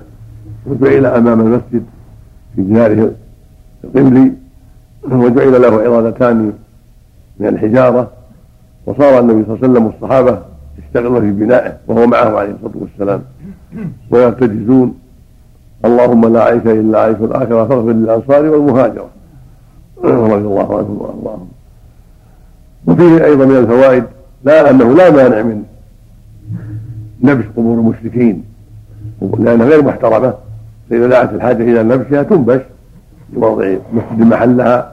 وجعل 0.66 1.06
أمام 1.06 1.40
المسجد 1.40 1.84
في 2.56 2.62
جناره 2.62 3.10
القملي 3.84 4.32
وجعل 5.10 5.62
له 5.62 5.82
عرادتان 5.82 6.52
من 7.40 7.46
الحجارة. 7.46 8.10
وصار 8.86 9.18
النبي 9.18 9.44
صلى 9.44 9.54
الله 9.54 9.58
عليه 9.62 9.72
وسلم 9.72 9.86
والصحابة 9.86 10.42
يشتغلون 10.78 11.20
في 11.20 11.30
بنائه 11.30 11.76
وهو 11.86 12.06
معه 12.06 12.38
عليه 12.38 12.50
الصلاة 12.50 12.72
والسلام. 12.74 13.22
ويرتجزون. 14.10 14.98
اللهم 15.84 16.32
لا 16.32 16.44
عيش 16.44 16.62
إلا 16.66 17.00
عيش 17.00 17.16
الآخرة 17.16 17.66
فاغفر 17.66 17.92
للأنصار 17.92 18.44
والمهاجرة. 18.44 19.08
رضي 20.04 20.34
الله 20.34 20.78
عنهم 20.78 20.98
وأرضاهم. 21.00 21.48
وفيه 22.86 23.24
أيضا 23.24 23.44
من 23.44 23.56
الفوائد 23.56 24.04
لا 24.44 24.70
أنه 24.70 24.94
لا 24.94 25.10
مانع 25.10 25.42
من 25.42 25.62
نبش 27.22 27.44
قبور 27.56 27.78
المشركين. 27.78 28.44
لانها 29.38 29.66
غير 29.66 29.82
محترمة. 29.82 30.34
فإذا 30.90 31.06
دعت 31.06 31.32
الحاجة 31.32 31.62
إلى 31.62 31.82
نبشها 31.82 32.22
تنبش 32.22 32.60
في 33.32 33.38
موضع 33.38 33.76
مسجد 33.92 34.26
محلها 34.26 34.92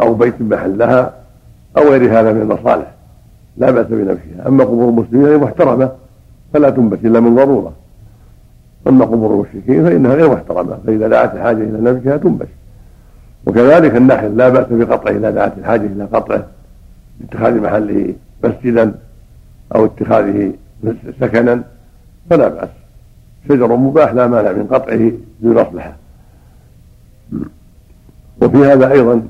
أو 0.00 0.14
بيت 0.14 0.40
محلها 0.40 1.14
أو 1.76 1.82
غير 1.90 2.20
هذا 2.20 2.32
من 2.32 2.40
المصالح. 2.40 2.92
لا 3.56 3.70
بأس 3.70 3.86
بنبشها 3.86 4.48
أما 4.48 4.64
قبور 4.64 4.88
المسلمين 4.88 5.26
هي 5.26 5.36
محترمة 5.36 5.90
فلا 6.52 6.70
تنبش 6.70 6.98
إلا 7.04 7.20
من 7.20 7.34
ضرورة. 7.34 7.72
أما 8.86 9.04
قبور 9.04 9.34
المشركين 9.34 9.84
فإنها 9.84 10.14
غير 10.14 10.30
محترمة. 10.30 10.78
فإذا 10.86 11.08
دعت 11.08 11.34
الحاجة 11.34 11.56
إلى 11.56 11.90
نبشها 11.90 12.16
تنبش. 12.16 12.48
وكذلك 13.46 13.96
النخل 13.96 14.36
لا 14.36 14.48
بأس 14.48 14.66
بقطعه. 14.70 15.12
إذا 15.12 15.30
دعت 15.30 15.58
الحاجة 15.58 15.86
إلى 15.86 16.04
قطعه 16.04 16.46
اتخاذ 17.24 17.60
محله 17.60 18.14
مسجدا 18.44 18.94
أو 19.74 19.84
اتخاذه 19.84 20.52
سكنا 21.20 21.64
فلا 22.30 22.48
بأس. 22.48 22.68
شجر 23.48 23.76
مباح 23.76 24.12
لا 24.12 24.26
مانع 24.26 24.52
من 24.52 24.66
قطعه 24.66 25.12
للمصلحة 25.42 25.96
وفي 28.42 28.56
هذا 28.56 28.92
أيضا 28.92 29.22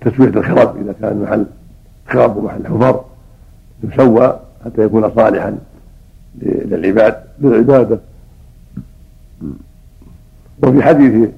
تسوية 0.00 0.28
الخرب 0.28 0.82
إذا 0.82 0.94
كان 1.00 1.22
محل 1.22 1.46
خرب 2.08 2.36
ومحل 2.36 2.66
حفر 2.66 3.04
يسوى 3.84 4.40
حتى 4.64 4.82
يكون 4.82 5.14
صالحا 5.14 5.58
للعباد 6.42 7.24
للعبادة. 7.40 7.98
وفي 10.62 10.82
حديث 10.82 11.30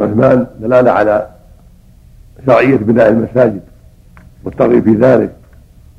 عثمان 0.00 0.46
دلالة 0.60 0.90
على 0.90 1.28
شرعية 2.46 2.76
بناء 2.76 3.08
المساجد. 3.08 3.60
والترغيب 4.44 4.84
في 4.84 4.94
ذلك. 4.94 5.32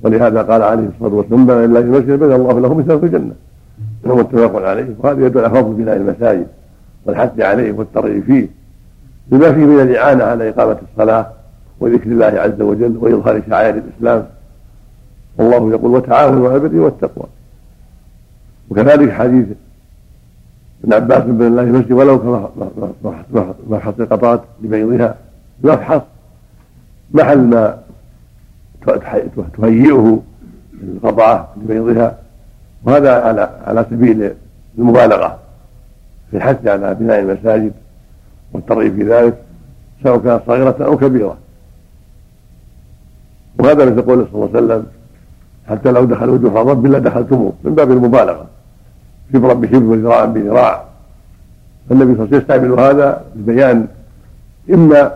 ولهذا 0.03 0.41
قال 0.41 0.61
عليه 0.61 0.87
الصلاة 0.95 1.13
والسلام 1.13 1.45
بنى 1.45 1.67
لله 1.67 1.79
المسجد 1.79 2.19
بنى 2.19 2.35
الله 2.35 2.59
له 2.59 2.73
مثله 2.73 2.97
في 2.97 3.05
الجنة. 3.05 3.33
وهو 4.03 4.15
متفق 4.15 4.61
عليه 4.67 4.95
وهذا 4.99 5.25
يدل 5.25 5.39
على 5.39 5.49
فضل 5.49 5.73
بناء 5.73 5.95
المساجد 5.95 6.47
والحث 7.05 7.39
عليه 7.39 7.71
والترغيب 7.71 8.23
فيه. 8.23 8.47
بما 9.27 9.53
فيه 9.53 9.65
من 9.65 9.79
الإعانة 9.79 10.23
على 10.23 10.49
إقامة 10.49 10.77
الصلاة 10.91 11.27
وذكر 11.79 12.11
الله 12.11 12.25
عز 12.25 12.61
وجل 12.61 12.97
وإظهار 12.97 13.41
شعائر 13.49 13.75
الإسلام 13.75 14.25
والله 15.37 15.71
يقول 15.71 15.91
وتعاونوا 15.91 16.49
على 16.49 16.57
البر 16.57 16.79
والتقوى. 16.79 17.25
وكذلك 18.69 19.11
حديث 19.11 19.45
ابن 20.83 20.93
عباس 20.93 21.23
بن 21.23 21.47
الله 21.47 21.61
المسجد 21.61 21.91
ولو 21.91 22.19
كمبحث 23.33 23.99
القطات 23.99 24.41
لبيضها 24.63 25.15
يفحص 25.63 26.01
محل 27.11 27.37
ما 27.37 27.77
تهيئه 29.57 30.19
القطعة 30.83 31.53
لبيضها 31.57 32.17
وهذا 32.83 33.21
على 33.21 33.49
على 33.67 33.85
سبيل 33.89 34.31
المبالغة 34.77 35.39
في 36.31 36.37
الحث 36.37 36.67
على 36.67 36.95
بناء 36.95 37.19
المساجد 37.19 37.71
والترغيب 38.53 38.95
في 38.95 39.03
ذلك 39.03 39.37
سواء 40.03 40.19
كانت 40.19 40.41
صغيرة 40.47 40.75
أو 40.81 40.97
كبيرة. 40.97 41.37
وهذا 43.59 43.85
مثل 43.85 44.01
قوله 44.01 44.27
صلى 44.31 44.35
الله 44.35 44.49
عليه 44.55 44.65
وسلم 44.65 44.85
حتى 45.67 45.91
لو 45.91 46.05
دخلوا 46.05 46.37
جحر 46.37 46.67
رب 46.67 46.85
لا 46.85 46.99
دخلتموه. 46.99 47.53
من 47.63 47.75
باب 47.75 47.91
المبالغة. 47.91 48.45
شبرا 49.33 49.53
بشبر 49.53 49.83
وذراعا 49.83 50.25
بذراع. 50.25 50.83
فالنبي 51.89 52.15
صلى 52.15 52.25
الله 52.25 52.35
عليه 52.35 52.37
وسلم 52.37 52.41
يستعمل 52.41 52.79
هذا 52.79 53.25
لبيان 53.35 53.87
إما 54.73 55.11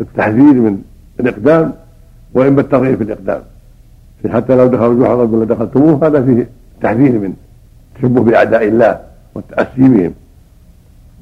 التحذير 0.00 0.54
من 0.54 0.82
الإقدام 1.20 1.72
وإما 2.34 2.60
الترغيب 2.60 2.96
في 2.96 3.02
الإقدام. 3.02 3.42
حتى 4.26 4.56
لو 4.56 4.66
دخلوا 4.66 5.04
جحر 5.04 5.16
رب 5.16 5.38
لا 5.38 5.44
دخلتموه 5.44 6.06
هذا 6.06 6.22
فيه 6.22 6.48
تحذير 6.82 7.12
من 7.12 7.34
تشبه 7.94 8.22
بأعداء 8.22 8.68
الله 8.68 9.00
والتأسي 9.34 9.88
بهم 9.88 10.14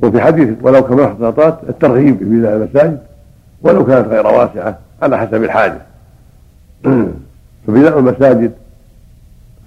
وفي 0.03 0.21
حديث 0.21 0.49
ولو 0.63 0.83
كما 0.83 1.07
احتاطات 1.07 1.59
الترغيب 1.69 2.19
في 2.19 2.25
بناء 2.25 2.57
المساجد 2.57 3.01
ولو 3.63 3.87
كانت 3.87 4.09
غير 4.09 4.27
واسعة 4.27 4.79
على 5.03 5.19
حسب 5.19 5.45
الحاجة. 5.45 5.79
فبناء 7.67 7.99
المساجد 7.99 8.53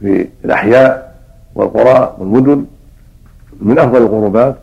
في 0.02 0.28
الأحياء 0.46 1.16
والقرى 1.56 2.16
والمدن 2.18 2.66
من 3.62 3.80
أفضل 3.80 4.02
القربات 4.02 4.56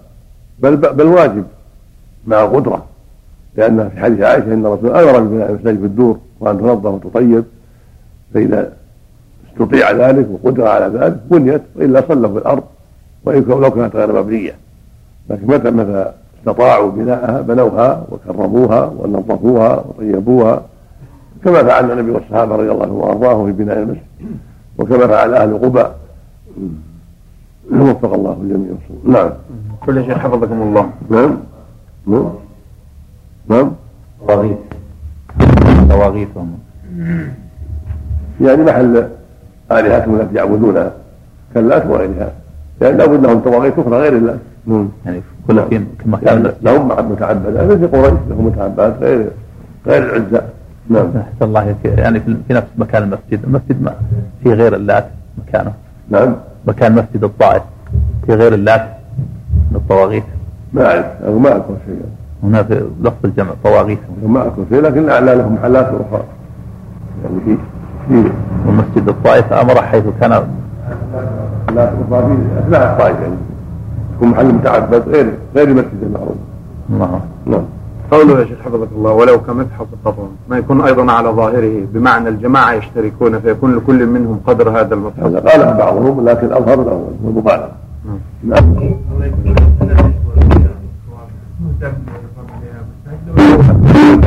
بل 0.59 0.77
بل 0.77 1.07
واجب 1.07 1.45
مع 2.27 2.45
القدرة. 2.45 2.85
لأن 3.57 3.89
في 3.89 4.01
حديث 4.01 4.21
عائشة 4.21 4.55
أن 4.55 4.67
الرسول 4.67 4.91
أمر 4.91 5.21
ببناء 5.21 5.51
المساجد 5.51 5.81
في 5.81 5.87
الدور 5.87 6.19
وأن 6.41 6.59
تنظف 6.59 6.87
وتطيب 6.87 7.45
فإذا 8.35 8.73
استطيع 9.53 9.91
ذلك 9.91 10.29
وقدر 10.31 10.67
على 10.67 10.99
ذلك 10.99 11.21
بنيت 11.31 11.63
وإلا 11.77 12.03
صلوا 12.09 12.33
في 12.33 12.39
الأرض 12.39 12.63
وإن 13.25 13.45
لو 13.49 13.71
كانت 13.71 13.97
غير 13.97 14.23
مبنية. 14.23 14.55
لكن 15.31 15.47
متى 15.47 15.71
متى 15.71 16.13
استطاعوا 16.39 16.91
بناءها 16.91 17.41
بنوها 17.41 18.07
وكرموها 18.11 18.93
ونظفوها 18.99 19.85
وطيبوها؟ 19.89 20.63
كما 21.45 21.63
فعل 21.65 21.91
النبي 21.91 22.11
والصحابة 22.11 22.57
رضي 22.57 22.71
الله 22.71 22.83
عنهم 22.83 22.97
وأرضاهم 22.97 23.47
في 23.47 23.53
بناء 23.53 23.79
المسجد 23.79 24.03
وكما 24.79 25.07
فعل 25.07 25.35
أهل 25.35 25.59
قباء. 25.59 25.99
وفق 27.73 28.15
الله 28.15 28.39
الجميع 28.43 28.71
نعم. 29.05 29.31
كل 29.87 30.05
شيء 30.05 30.15
حفظكم 30.15 30.63
الله. 30.63 30.91
نعم. 31.11 31.37
نعم. 32.07 32.46
نعم؟ 33.49 33.73
طواغيت. 34.27 34.59
طواغيت 35.89 36.29
يعني 38.41 38.63
محل 38.63 39.09
آلهتهم 39.73 40.21
التي 40.21 40.35
يعبدونها 40.35 40.93
كاللات 41.55 41.87
وغيرها. 41.87 42.33
لأن 42.81 42.97
لابد 42.97 43.27
لهم 43.27 43.41
طواغيت 43.41 43.79
أخرى 43.79 43.99
غير 43.99 44.17
الله. 44.17 44.39
نعم. 44.67 44.89
يعني 45.07 45.23
كل 45.47 45.63
في 45.71 45.85
مكان 46.07 46.45
يعني 46.45 46.55
لهم 46.63 46.89
متعبدات. 47.13 47.79
في 47.79 47.87
قريش 47.87 48.13
لهم 48.29 48.47
متعبدات 48.47 48.95
غير 49.01 49.31
غير 49.87 50.03
العزة. 50.03 50.43
نعم. 50.91 51.07
أحسن 51.17 51.45
الله 51.45 51.77
يعني 51.85 52.21
في 52.21 52.55
نفس 52.55 52.67
مكان 52.79 53.03
المسجد. 53.03 53.45
المسجد 53.45 53.83
ما 53.83 53.95
في 54.43 54.53
غير 54.53 54.75
اللات 54.75 55.07
مكانه. 55.39 55.73
نعم. 56.11 56.37
مكان 56.67 56.93
مسجد 56.93 57.25
الطائف. 57.25 57.63
في 58.27 58.35
غير 58.35 58.55
اللات 58.55 58.89
من 59.71 59.77
الطواغيت. 59.77 60.25
ما 60.73 60.87
أعرف. 60.87 61.07
أو 61.27 61.39
ما 61.39 61.57
أذكر 61.57 61.77
شيئا. 61.87 62.26
هنا 62.47 62.63
في 62.63 62.87
لفظ 63.03 63.25
الجمع 63.25 63.51
طواغيت. 63.65 63.99
ما 64.27 64.43
أذكر 64.43 64.65
شيء 64.69 64.81
لكن 64.81 65.09
أعلى 65.09 65.35
لهم 65.35 65.55
محلات 65.55 65.87
أخرى. 65.87 66.25
يعني 67.25 67.41
في 67.45 67.57
في 68.09 68.31
ومسجد 68.69 69.09
الطائف 69.09 69.53
أمر 69.53 69.83
حيث 69.83 70.05
كان 70.21 70.31
لا 71.75 71.89
أخرى 71.89 72.27
في 72.27 72.59
أثناء 72.59 72.93
الطائف 72.93 73.21
يعني 73.21 73.35
يكون 74.17 74.29
محل 74.29 74.55
متعبد 74.55 75.09
غير 75.09 75.33
غير 75.57 75.69
المسجد 75.69 76.03
المعروف. 76.03 76.37
نعم. 76.91 77.21
نعم. 77.47 77.65
قوله 78.11 78.41
يا 78.41 78.45
شيخ 78.45 78.59
حفظك 78.65 78.89
الله 78.97 79.13
ولو 79.13 79.41
كمتحف 79.41 79.87
القطن 79.93 80.29
ما 80.49 80.59
يكون 80.59 80.81
أيضا 80.81 81.13
على 81.13 81.29
ظاهره 81.29 81.87
بمعنى 81.93 82.29
الجماعة 82.29 82.73
يشتركون 82.73 83.41
فيكون 83.41 83.77
لكل 83.77 84.07
منهم 84.07 84.41
قدر 84.47 84.71
هذا 84.71 84.95
المتحف 84.95 85.23
هذا 85.23 85.41
قاله 85.41 85.73
بعضهم 85.73 86.29
لكن 86.29 86.47
الأظهر 86.47 86.83
الأول 86.83 87.13
والمبالغه 87.25 87.73
نعم. 88.45 88.75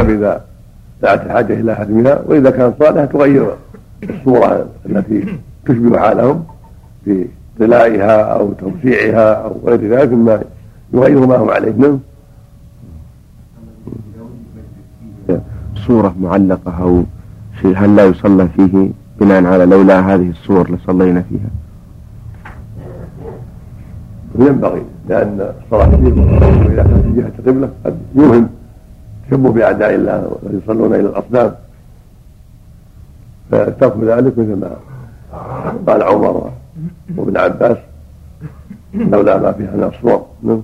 إذا 0.01 0.41
دعت 1.01 1.25
الحاجة 1.25 1.53
إلى 1.53 1.75
حجمها 1.75 2.21
وإذا 2.25 2.49
كانت 2.49 2.83
صالحة 2.83 3.05
تغير 3.05 3.55
الصورة 4.09 4.67
التي 4.85 5.37
تشبه 5.65 5.99
حالهم 5.99 6.45
في 7.05 7.25
ظلائها 7.59 8.21
أو 8.21 8.53
توسيعها 8.53 9.33
أو 9.33 9.55
غير 9.65 9.97
ذلك 9.97 10.11
مما 10.11 10.41
يغير 10.93 11.27
ما 11.27 11.37
هم 11.37 11.49
عليه. 11.49 11.71
نعم. 11.71 11.99
صورة 15.75 16.15
معلقة 16.19 16.81
أو 16.81 17.03
شيء 17.61 17.77
هل 17.77 17.95
لا 17.95 18.05
يصلى 18.05 18.47
فيه 18.47 18.89
بناء 19.19 19.45
على 19.45 19.65
لولا 19.65 19.99
هذه 19.99 20.29
الصور 20.29 20.71
لصلينا 20.71 21.23
فيها؟ 21.29 21.49
ينبغي 24.39 24.81
لأن 25.09 25.53
الصلاة 25.63 25.87
إذا 25.87 26.83
كانت 26.83 27.05
في 27.05 27.13
جهة 27.15 27.31
القبلة 27.39 27.69
قد 27.85 27.97
يوهم 28.15 28.49
تشبه 29.29 29.51
بأعداء 29.51 29.95
الله 29.95 30.37
ويصلون 30.43 30.93
إلى 30.93 31.07
الأصنام. 31.09 31.55
فترك 33.51 33.93
ذلك 34.03 34.37
مثل 34.37 34.55
ما 34.55 34.75
قال 35.87 36.03
عمر 36.03 36.51
وابن 37.17 37.37
عباس 37.37 37.77
لولا 38.93 39.37
ما 39.37 39.51
فيها 39.51 39.71
من 39.71 39.83
الصور 39.83 40.25
نعم. 40.43 40.61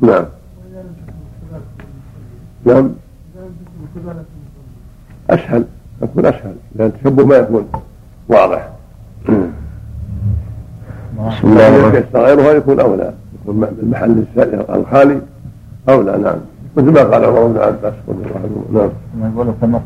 نعم. 0.00 0.24
نعم. 2.64 2.90
أسهل 5.30 5.64
يكون 6.02 6.26
أسهل 6.26 6.54
لأن 6.74 6.86
التشبه 6.86 7.26
ما 7.26 7.36
يكون 7.36 7.68
واضح. 8.28 8.68
بسم 11.18 11.48
الله 11.48 12.02
غيرها 12.14 12.52
يكون 12.52 12.80
أولى 12.80 13.14
يكون 13.42 13.64
المحل 13.82 14.24
الخالي 14.70 15.20
أولى 15.88 16.18
نعم. 16.18 16.38
مثل 16.76 16.90
ما 16.90 17.00
قال 17.00 17.24
عمر 17.24 17.46
بن 17.46 17.58
عباس 17.58 17.94
رضي 18.08 18.22
الله 18.24 18.82
عنه 18.82 18.90
نعم. 19.20 19.32
يقول 19.34 19.54
كالنصف 19.60 19.82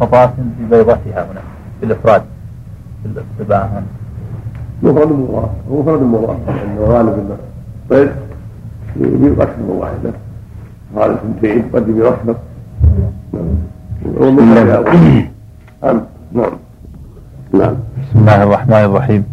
فطاسم 0.00 0.50
في 0.58 0.64
بيضتها 0.70 1.24
هنا 1.32 1.40
في 1.80 1.86
الإفراد 1.86 2.22
في 3.02 3.08
الاتباع 3.08 3.82
مفرد 4.82 5.08
مضاف 5.12 5.50
مفرد 5.70 6.02
مضاف 6.02 6.36
لأنه 6.46 6.80
غالب 6.80 7.36
طيب. 7.90 8.10
يجيب 8.96 9.40
أكثر 9.40 9.62
من 9.62 9.70
واحدة 9.80 10.12
هذا 10.96 11.14
اثنتين 11.14 11.62
قد 11.74 11.88
يجيب 11.88 12.04
أكثر 12.04 12.34
نعم. 15.82 16.00
نعم. 16.32 16.50
نعم. 17.52 17.74
بسم 18.02 18.18
الله 18.18 18.42
الرحمن 18.42 18.74
الرحيم. 18.84 19.24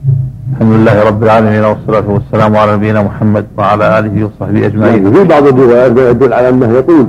الحمد 0.54 0.74
لله 0.74 1.04
رب 1.04 1.24
العالمين 1.24 1.64
والصلاة 1.64 2.10
والسلام 2.10 2.56
على 2.56 2.76
نبينا 2.76 3.02
محمد 3.04 3.46
وعلى 3.58 4.00
آله 4.00 4.26
وصحبه 4.26 4.66
أجمعين. 4.66 5.14
في 5.14 5.24
بعض 5.24 5.48
الروايات 5.48 5.92
ما 5.92 6.10
يدل 6.10 6.34
على 6.34 6.50
أنه 6.50 6.78
يطول 6.78 7.08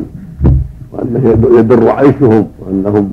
وأنه 0.93 1.22
يدر 1.59 1.91
عيشهم 1.91 2.47
وأنهم 2.61 3.11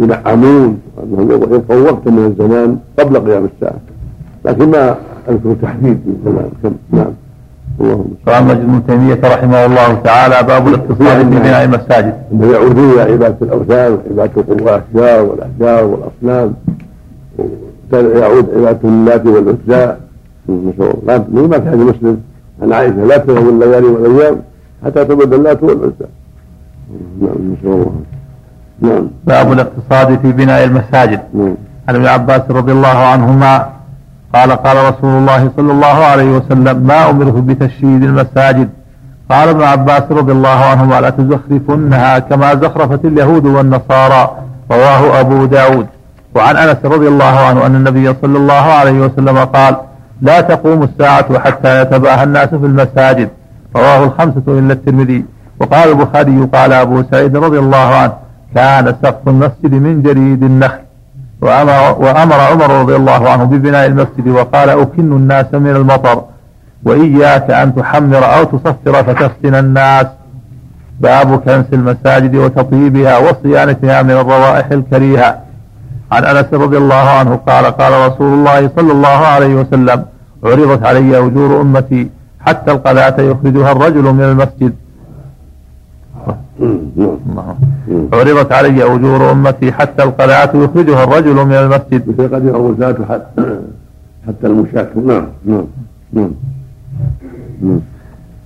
ينعمون 0.00 0.78
وأنهم 0.96 1.32
يبقوا 1.32 1.90
وقتا 1.90 2.10
من 2.10 2.24
الزمان 2.26 2.78
قبل 2.98 3.18
قيام 3.18 3.48
الساعة. 3.54 3.80
لكن 4.44 4.70
ما 4.70 4.96
أذكر 5.28 5.54
تحديد 5.62 5.98
من 6.06 6.16
زمان. 6.24 6.50
كم؟ 6.62 6.98
نعم. 6.98 7.12
اللهم 7.80 8.04
قال 8.26 8.44
مجد 8.44 8.60
ابن 8.60 8.86
تيمية 8.86 9.20
رحمه 9.24 9.66
الله 9.66 9.94
تعالى 9.94 10.46
باب 10.48 10.68
الاقتصاد 10.68 11.16
في 11.16 11.38
بناء 11.38 11.64
المساجد. 11.64 12.14
إنه 12.32 12.52
يعودون 12.52 12.90
إلى 12.90 13.02
عبادة 13.12 13.36
الأوثان 13.42 13.92
وعبادة 13.92 14.42
الأشجار 14.48 15.24
والأحجار 15.24 16.50
والاصنام 17.92 18.22
يعود 18.22 18.46
عبادة 18.56 18.88
اللات 18.88 19.26
والعزى 19.26 19.96
ما 21.48 21.58
كان 21.58 21.78
مسلم 21.78 22.20
عن 22.62 22.72
عائشة 22.72 23.04
لا 23.04 23.16
تذهب 23.16 23.48
الليالي 23.48 23.86
والايام 23.86 24.36
حتى 24.84 25.04
تبدل 25.04 25.34
اللات 25.34 25.62
والعزى. 25.62 26.08
نعم 27.20 27.52
نسأل 27.52 27.72
الله. 27.72 27.92
نعم. 28.80 29.08
باب 29.24 29.52
الاقتصاد 29.52 30.20
في 30.22 30.32
بناء 30.32 30.64
المساجد. 30.64 31.20
نعم. 31.34 31.54
عن 31.88 31.94
ابن 31.94 32.06
عباس 32.06 32.42
رضي 32.50 32.72
الله 32.72 32.88
عنهما 32.88 33.66
قال 34.34 34.52
قال 34.52 34.76
رسول 34.76 35.10
الله 35.10 35.50
صلى 35.56 35.72
الله 35.72 35.86
عليه 35.86 36.36
وسلم 36.36 36.86
ما 36.86 37.10
أمره 37.10 37.40
بتشييد 37.40 38.02
المساجد 38.02 38.68
قال 39.30 39.48
ابن 39.48 39.62
عباس 39.62 40.02
رضي 40.10 40.32
الله 40.32 40.48
عنهما 40.48 41.00
لا 41.00 41.10
تزخرفنها 41.10 42.18
كما 42.18 42.54
زخرفت 42.54 43.04
اليهود 43.04 43.46
والنصارى 43.46 44.30
رواه 44.70 45.20
أبو 45.20 45.44
داود 45.44 45.86
وعن 46.34 46.56
أنس 46.56 46.76
رضي 46.84 47.08
الله 47.08 47.38
عنه 47.46 47.66
أن 47.66 47.76
النبي 47.76 48.14
صلى 48.22 48.38
الله 48.38 48.54
عليه 48.54 49.00
وسلم 49.00 49.38
قال 49.38 49.76
لا 50.22 50.40
تقوم 50.40 50.82
الساعة 50.82 51.38
حتى 51.38 51.82
يتباهى 51.82 52.24
الناس 52.24 52.48
في 52.48 52.66
المساجد. 52.66 53.28
رواه 53.76 54.04
الخمسة 54.04 54.42
إلا 54.48 54.72
الترمذي. 54.72 55.24
وقال 55.60 55.88
البخاري 55.88 56.48
قال 56.54 56.72
أبو 56.72 57.02
سعيد 57.10 57.36
رضي 57.36 57.58
الله 57.58 57.94
عنه 57.94 58.12
كان 58.54 58.94
سقف 59.02 59.28
المسجد 59.28 59.72
من 59.74 60.02
جريد 60.02 60.42
النخل. 60.42 60.78
وأمر, 61.40 61.96
وأمر 61.98 62.40
عمر 62.40 62.80
رضي 62.80 62.96
الله 62.96 63.30
عنه 63.30 63.44
ببناء 63.44 63.86
المسجد 63.86 64.28
وقال 64.28 64.70
أكن 64.70 65.12
الناس 65.12 65.46
من 65.54 65.76
المطر 65.76 66.24
وإياك 66.84 67.50
أن 67.50 67.74
تحمر 67.74 68.24
أو 68.36 68.44
تصفر 68.44 69.02
فتفتن 69.02 69.54
الناس. 69.54 70.06
باب 71.00 71.36
كنس 71.36 71.66
المساجد 71.72 72.36
وتطيبها 72.36 73.18
وصيانتها 73.18 74.02
من 74.02 74.10
الروائح 74.10 74.66
الكريهة. 74.70 75.51
عن 76.12 76.24
أنس 76.24 76.48
رضي 76.64 76.78
الله 76.78 77.04
عنه 77.18 77.32
قال 77.36 77.64
قال 77.64 77.92
رسول 78.06 78.30
الله 78.38 78.70
صلى 78.76 78.92
الله 78.92 79.08
عليه 79.34 79.54
وسلم 79.54 80.04
عرضت 80.44 80.82
علي 80.86 81.18
أجور 81.26 81.60
أمتي 81.60 82.02
حتى 82.40 82.70
القلاة 82.70 83.20
يخرجها 83.20 83.72
الرجل 83.72 84.02
من 84.02 84.24
المسجد. 84.30 84.74
نعم. 87.36 88.08
عرضت 88.12 88.52
علي 88.52 88.84
أجور 88.94 89.30
أمتي 89.32 89.72
حتى 89.72 90.02
القلعة 90.02 90.50
يخرجها 90.54 91.04
الرجل 91.04 91.34
من 91.34 91.54
المسجد. 91.54 92.08
مثل 92.08 92.34
قد 92.34 92.46
الغزاة 92.46 92.96
حتى 94.26 94.46
المشاة. 94.46 94.88
نعم 95.06 95.26
نعم 95.44 95.66
نعم. 96.12 97.80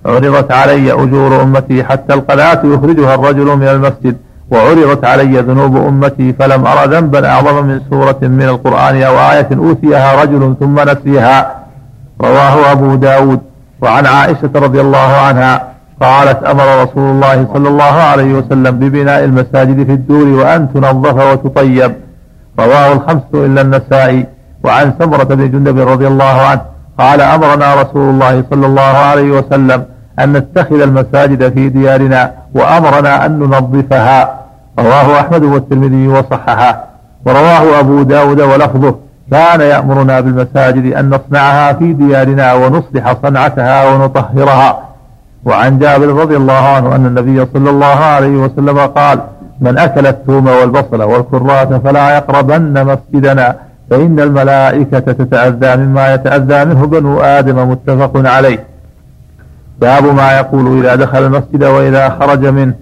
عرضت 0.05 0.51
علي 0.51 0.93
أجور 0.93 1.41
أمتي 1.43 1.83
حتى 1.83 2.13
القلعة 2.13 2.61
يخرجها 2.65 3.15
الرجل 3.15 3.45
من 3.61 3.67
المسجد. 3.67 4.17
وعرضت 4.51 5.05
علي 5.05 5.39
ذنوب 5.39 5.77
أمتي 5.77 6.33
فلم 6.33 6.67
أرى 6.67 6.83
ذنبا 6.95 7.29
أعظم 7.29 7.65
من 7.65 7.81
سورة 7.89 8.19
من 8.21 8.47
القرآن 8.53 8.95
أو 9.03 9.15
آية 9.31 9.49
أوتيها 9.57 10.23
رجل 10.23 10.55
ثم 10.59 10.79
نسيها. 10.79 11.55
رواه 12.21 12.71
أبو 12.71 12.95
داود. 12.95 13.39
وعن 13.81 14.05
عائشة 14.05 14.53
رضي 14.55 14.81
الله 14.81 15.11
عنها 15.27 15.53
قالت 16.01 16.43
أمر 16.43 16.83
رسول 16.83 17.11
الله 17.11 17.47
صلى 17.53 17.69
الله 17.69 17.95
عليه 18.11 18.33
وسلم 18.33 18.71
ببناء 18.79 19.23
المساجد 19.23 19.85
في 19.85 19.93
الدور 19.99 20.27
وأن 20.27 20.73
تنظف 20.73 21.17
وتطيب. 21.31 21.91
رواه 22.59 22.93
الخمسة 22.93 23.33
إلا 23.33 23.61
النسائي. 23.61 24.25
وعن 24.63 24.93
سمرة 24.99 25.23
بن 25.23 25.51
جندب 25.51 25.77
رضي 25.79 26.07
الله 26.07 26.41
عنه 26.49 26.61
قال 26.99 27.21
أمرنا 27.21 27.81
رسول 27.81 28.09
الله 28.09 28.43
صلى 28.49 28.65
الله 28.65 28.81
عليه 28.81 29.31
وسلم 29.31 29.85
أن 30.19 30.33
نتخذ 30.33 30.81
المساجد 30.81 31.53
في 31.53 31.69
ديارنا 31.69 32.31
وأمرنا 32.53 33.25
أن 33.25 33.39
ننظفها. 33.39 34.39
رواه 34.79 35.19
أحمد 35.19 35.43
والترمذي 35.43 36.07
وصححه. 36.07 36.83
ورواه 37.25 37.79
أبو 37.79 38.01
داود 38.03 38.41
ولفظه. 38.41 38.95
كان 39.31 39.61
يأمرنا 39.61 40.19
بالمساجد 40.19 40.93
أن 40.93 41.09
نصنعها 41.09 41.73
في 41.73 41.93
ديارنا 41.93 42.53
ونصلح 42.53 43.15
صنعتها 43.23 43.89
ونطهرها. 43.89 44.79
وعن 45.45 45.79
جابر 45.79 46.07
رضي 46.07 46.37
الله 46.37 46.53
عنه 46.53 46.95
أن 46.95 47.05
النبي 47.05 47.45
صلى 47.53 47.69
الله 47.69 47.85
عليه 47.95 48.37
وسلم 48.37 48.79
قال 48.79 49.19
من 49.61 49.77
أكل 49.77 50.07
الثوم 50.07 50.47
والبصل 50.47 51.01
والكراث 51.01 51.73
فلا 51.73 52.15
يقربن 52.15 52.85
مسجدنا 52.85 53.55
فإن 53.89 54.19
الملائكة 54.19 54.99
تتأذى 54.99 55.75
مما 55.75 56.13
يتأذى 56.13 56.65
منه 56.65 56.85
بنو 56.85 57.19
آدم. 57.19 57.69
متفق 57.69 58.11
عليه. 58.15 58.76
باب 59.81 60.03
ما 60.03 60.31
يقول 60.37 60.79
إذا 60.79 60.95
دخل 60.95 61.25
المسجد 61.25 61.63
وإذا 61.63 62.09
خرج 62.09 62.45
منه. 62.45 62.75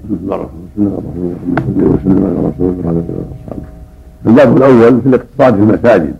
الباب 4.25 4.57
الأول 4.57 5.01
في 5.01 5.09
الاقتصاد 5.09 5.55
في 5.55 5.61
المساجد 5.61 6.15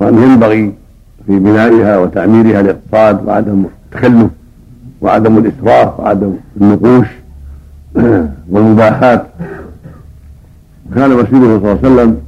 وأن 0.00 0.22
ينبغي 0.22 0.74
في 1.26 1.38
بنائها 1.38 1.98
وتعميرها 1.98 2.60
الاقتصاد 2.60 3.26
وعدم 3.26 3.64
التكلف 3.64 4.30
وعدم 5.00 5.38
الإسراف 5.38 6.00
وعدم 6.00 6.34
النقوش 6.60 7.06
والمباحات. 8.50 9.26
وكان 10.90 11.10
مسجده 11.10 11.30
صلى 11.30 11.56
الله 11.56 11.68
عليه 11.68 11.80
وسلم 11.80 12.20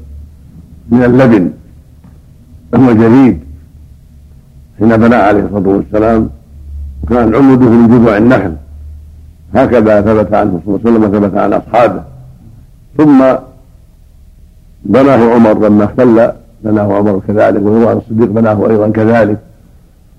من 0.91 1.03
اللبن 1.05 1.51
وهو 2.73 2.93
جديد 2.93 3.41
حين 4.79 4.97
بنى 4.97 5.15
عليه 5.15 5.41
الصلاة 5.41 5.69
والسلام. 5.69 6.38
وكان 7.11 7.35
عمده 7.35 7.71
من 7.71 7.89
جذوع 7.89 8.17
النخل 8.17 8.55
هكذا 9.55 10.01
ثبت 10.01 10.35
عنه 10.35 10.61
صلى 10.67 10.77
الله 10.77 10.81
عليه 10.87 10.91
وسلم 10.91 11.03
وثبت 11.05 11.39
عن 11.39 11.53
أصحابه. 11.53 12.03
ثم 12.99 13.25
بناه 14.85 15.35
عمر 15.35 15.69
لما 15.69 15.85
اختل 15.85 16.33
بناه 16.65 16.97
عمر 16.97 17.21
كذلك 17.29 17.63
وهو 17.63 17.93
الصديق 17.93 18.29
بناه 18.29 18.71
أيضا 18.71 18.89
كذلك 18.89 19.39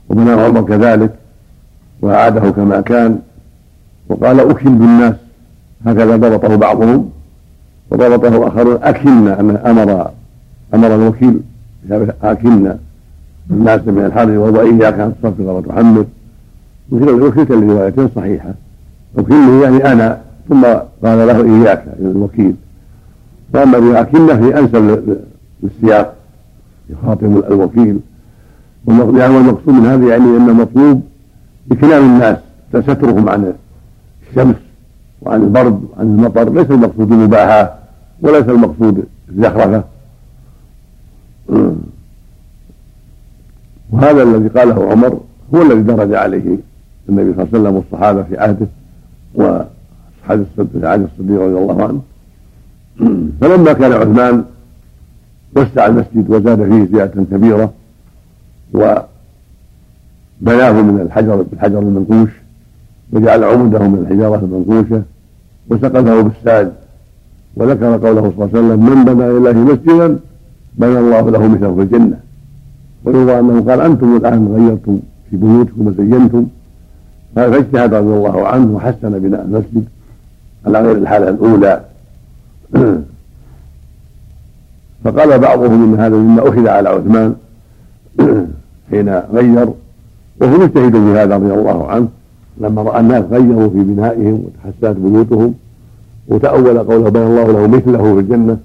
وبناه 0.09 0.45
عمر 0.45 0.61
كذلك 0.61 1.11
وأعاده 2.01 2.49
كما 2.49 2.81
كان. 2.81 3.19
وقال 4.09 4.39
أكل 4.39 4.69
بالناس. 4.69 5.15
هكذا 5.85 6.15
ضبطه 6.15 6.55
بعضهم 6.55 7.09
وضبطه 7.91 8.47
آخرون 8.47 8.83
أكلنا 8.83 9.39
أن 9.39 9.57
أمر 9.57 10.11
أمر 10.73 10.95
الوكيل 10.95 11.39
أكلنا 12.23 12.77
الناس 13.51 13.81
من 13.81 14.05
الحر 14.05 14.29
وهو 14.29 14.61
إياك 14.61 14.99
أن 14.99 15.13
تصفق 15.23 15.51
وتحمل. 15.51 16.05
مثل 16.91 17.09
وكلت 17.09 17.51
لرواية 17.51 18.09
صحيحة. 18.15 18.53
وكلني 19.17 19.61
يعني 19.61 19.91
أنا 19.91 20.21
ثم 20.49 20.63
قال 21.03 21.27
له 21.27 21.43
إياك 21.43 21.85
الوكيل. 21.99 22.55
فأما 23.53 24.01
أكلنا 24.01 24.37
في 24.37 24.59
أنسب 24.59 25.17
للسياق 25.63 26.15
يخاطب 26.89 27.37
الوكيل. 27.37 27.99
يعني 28.87 29.35
والمقصود 29.35 29.73
من 29.73 29.85
هذا 29.85 30.07
يعني 30.07 30.37
أن 30.37 30.49
المطلوب 30.49 31.01
بكلام 31.67 32.05
الناس 32.05 32.37
سترهم 32.69 33.29
عن 33.29 33.53
الشمس 34.29 34.55
وعن 35.21 35.41
البرد 35.41 35.83
وعن 35.97 36.05
المطر. 36.05 36.53
ليس 36.53 36.71
المقصود 36.71 37.11
المباحة 37.11 37.79
وليس 38.21 38.49
المقصود 38.49 39.03
الزخرفة. 39.29 39.83
وهذا 43.91 44.23
الذي 44.23 44.47
قاله 44.47 44.91
عمر 44.91 45.19
هو 45.55 45.61
الذي 45.61 45.81
درج 45.81 46.13
عليه. 46.13 46.57
النبي 47.09 47.33
صلى 47.33 47.43
الله 47.43 47.49
عليه 47.53 47.61
وسلم 47.61 47.75
والصحابة 47.75 48.23
في 48.23 48.37
عهده 48.37 48.67
وأصحاب 49.35 50.45
في 50.55 50.87
عهد 50.87 51.07
الصديق 51.11 51.41
رضي 51.41 51.57
الله 51.57 51.83
عنه. 51.83 52.01
فلما 53.41 53.73
كان 53.73 53.91
عثمان 53.91 54.43
وسع 55.55 55.85
المسجد 55.85 56.29
وزاد 56.29 56.63
فيه 56.69 56.97
زيادة 56.97 57.23
كبيرة 57.23 57.73
و 58.73 58.95
بناه 60.41 60.81
من 60.81 61.01
الحجر 61.01 61.41
بالحجر 61.41 61.79
المنقوش 61.79 62.29
وجعل 63.13 63.43
عمده 63.43 63.79
من 63.79 63.99
الحجارة 63.99 64.39
المنقوشة 64.39 65.03
وسقفه 65.69 66.21
بالساج 66.21 66.71
وذكر 67.55 68.07
قوله 68.07 68.21
صلى 68.21 68.45
الله 68.45 68.49
عليه 68.53 68.59
وسلم 68.59 68.85
من 68.85 69.05
بنى 69.05 69.29
لله 69.29 69.53
مسجدا 69.53 70.19
بنى 70.77 70.99
الله 70.99 71.29
له 71.29 71.47
مثله 71.47 71.75
في 71.75 71.81
الجنة. 71.81 72.19
ويروى 73.05 73.39
أنه 73.39 73.61
قال 73.61 73.81
أنتم 73.81 74.17
الآن 74.17 74.47
غيرتم 74.55 74.99
في 75.29 75.37
بيوتكم 75.37 75.87
وزينتم 75.87 76.45
فاجتهد 77.35 77.93
رضي 77.93 78.13
الله 78.13 78.47
عنه 78.47 78.75
وحسن 78.75 79.19
بناء 79.19 79.41
المسجد 79.41 79.85
على 80.65 80.81
غير 80.81 80.97
الحالة 80.97 81.29
الأولى. 81.29 81.81
فقال 85.03 85.39
بعضهم 85.39 85.83
إن 85.83 85.99
هذا 85.99 86.15
مما 86.15 86.49
أخذ 86.49 86.67
على 86.67 86.89
عثمان 86.89 87.35
حين 88.91 89.09
غير 89.09 89.69
وهو 90.41 90.57
مجتهد 90.57 90.91
في 90.91 91.19
هذا 91.19 91.35
رضي 91.35 91.53
الله 91.53 91.87
عنه. 91.87 92.07
لما 92.57 92.81
رأى 92.81 92.99
الناس 92.99 93.23
غيروا 93.31 93.69
في 93.69 93.79
بنائهم 93.79 94.43
وتحسنت 94.45 94.97
بيوتهم 94.97 95.53
وتأول 96.27 96.79
قوله 96.79 97.09
بين 97.09 97.21
الله 97.21 97.51
له 97.51 97.67
مثله 97.67 98.13
في 98.13 98.19
الجنة. 98.19 98.57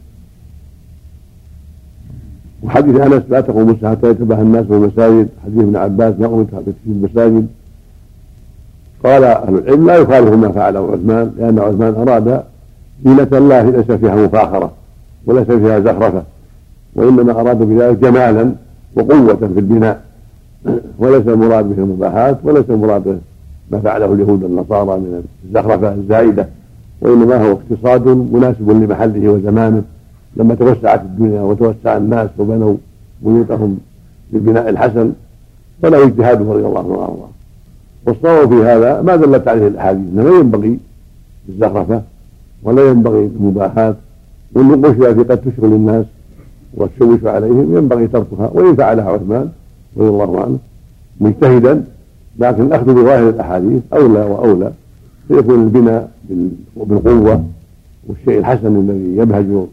وحديث 2.62 2.96
أنس 3.00 3.22
لا 3.28 3.40
تقوم 3.40 3.70
الساعة 3.70 3.96
حتى 3.96 4.10
يتبع 4.10 4.40
الناس 4.40 4.66
في 4.66 4.72
المساجد. 4.72 5.28
حديث 5.44 5.60
ابن 5.60 5.76
عباس 5.76 6.14
يقوم 6.18 6.46
في 6.46 6.72
المساجد. 6.86 7.46
قال 9.04 9.24
أهل 9.24 9.58
العلم 9.58 9.86
لا 9.86 9.96
يخالف 9.96 10.32
ما 10.32 10.48
فعله 10.48 10.92
عثمان 10.92 11.32
لأن 11.38 11.58
عثمان 11.58 11.94
أراد 11.94 12.42
زينة 13.04 13.28
الله 13.32 13.62
ليس 13.70 13.92
فيها 13.92 14.16
مفاخرة 14.16 14.72
وليس 15.26 15.46
فيها 15.46 15.80
زخرفة 15.80 16.22
وإنما 16.94 17.40
أراد 17.40 17.58
بذلك 17.58 17.98
جمالا 17.98 18.52
وقوة 18.96 19.34
في 19.34 19.60
البناء. 19.60 20.00
وليس 20.98 21.28
المراد 21.28 21.64
به 21.64 21.82
المباحات 21.82 22.38
وليس 22.44 22.64
المراد 22.70 23.20
ما 23.70 23.78
فعله 23.78 24.12
اليهود 24.12 24.42
والنصارى 24.42 24.98
من 24.98 25.24
الزخرفة 25.44 25.94
الزائدة 25.94 26.48
وإنما 27.00 27.44
هو 27.44 27.52
اقتصاد 27.52 28.08
مناسب 28.08 28.70
لمحله 28.70 29.28
وزمانه. 29.28 29.82
لما 30.36 30.54
توسعت 30.54 31.00
الدنيا 31.00 31.40
وتوسع 31.42 31.96
الناس 31.96 32.28
وبنوا 32.38 32.74
بيوتهم 33.22 33.78
بالبناء 34.32 34.68
الحسن 34.68 35.12
فله 35.82 36.04
اجتهاده 36.04 36.52
رضي 36.52 36.66
الله 36.66 36.80
عنه. 36.80 37.03
والصواب 38.06 38.48
في 38.48 38.54
هذا 38.68 39.02
ما 39.02 39.16
دلت 39.16 39.48
عليه 39.48 39.68
الأحاديث 39.68 40.02
إنما 40.12 40.30
ينبغي 40.38 40.78
الزخرفة 41.48 42.02
ولا 42.62 42.88
ينبغي 42.90 43.30
المباحات 43.40 43.96
والنقوش 44.54 44.96
التي 44.96 45.22
قد 45.32 45.40
تشغل 45.40 45.72
الناس 45.72 46.04
والتشوش 46.74 47.24
عليهم 47.24 47.76
ينبغي 47.76 48.06
تركها 48.06 48.50
وإن 48.54 48.74
فعلها 48.76 49.10
عثمان 49.10 49.48
رضي 49.96 50.08
الله 50.08 50.40
عنه 50.40 50.58
مجتهدا 51.20 51.84
لكن 52.38 52.62
الأخذ 52.62 52.94
بظاهر 52.94 53.28
الأحاديث 53.28 53.82
أولى 53.92 54.20
وأولى 54.22 54.72
فيكون 55.28 55.62
البناء 55.62 56.10
بالقوة 56.76 57.44
والشيء 58.08 58.38
الحسن 58.38 58.76
الذي 58.76 59.16
يبهج 59.16 59.66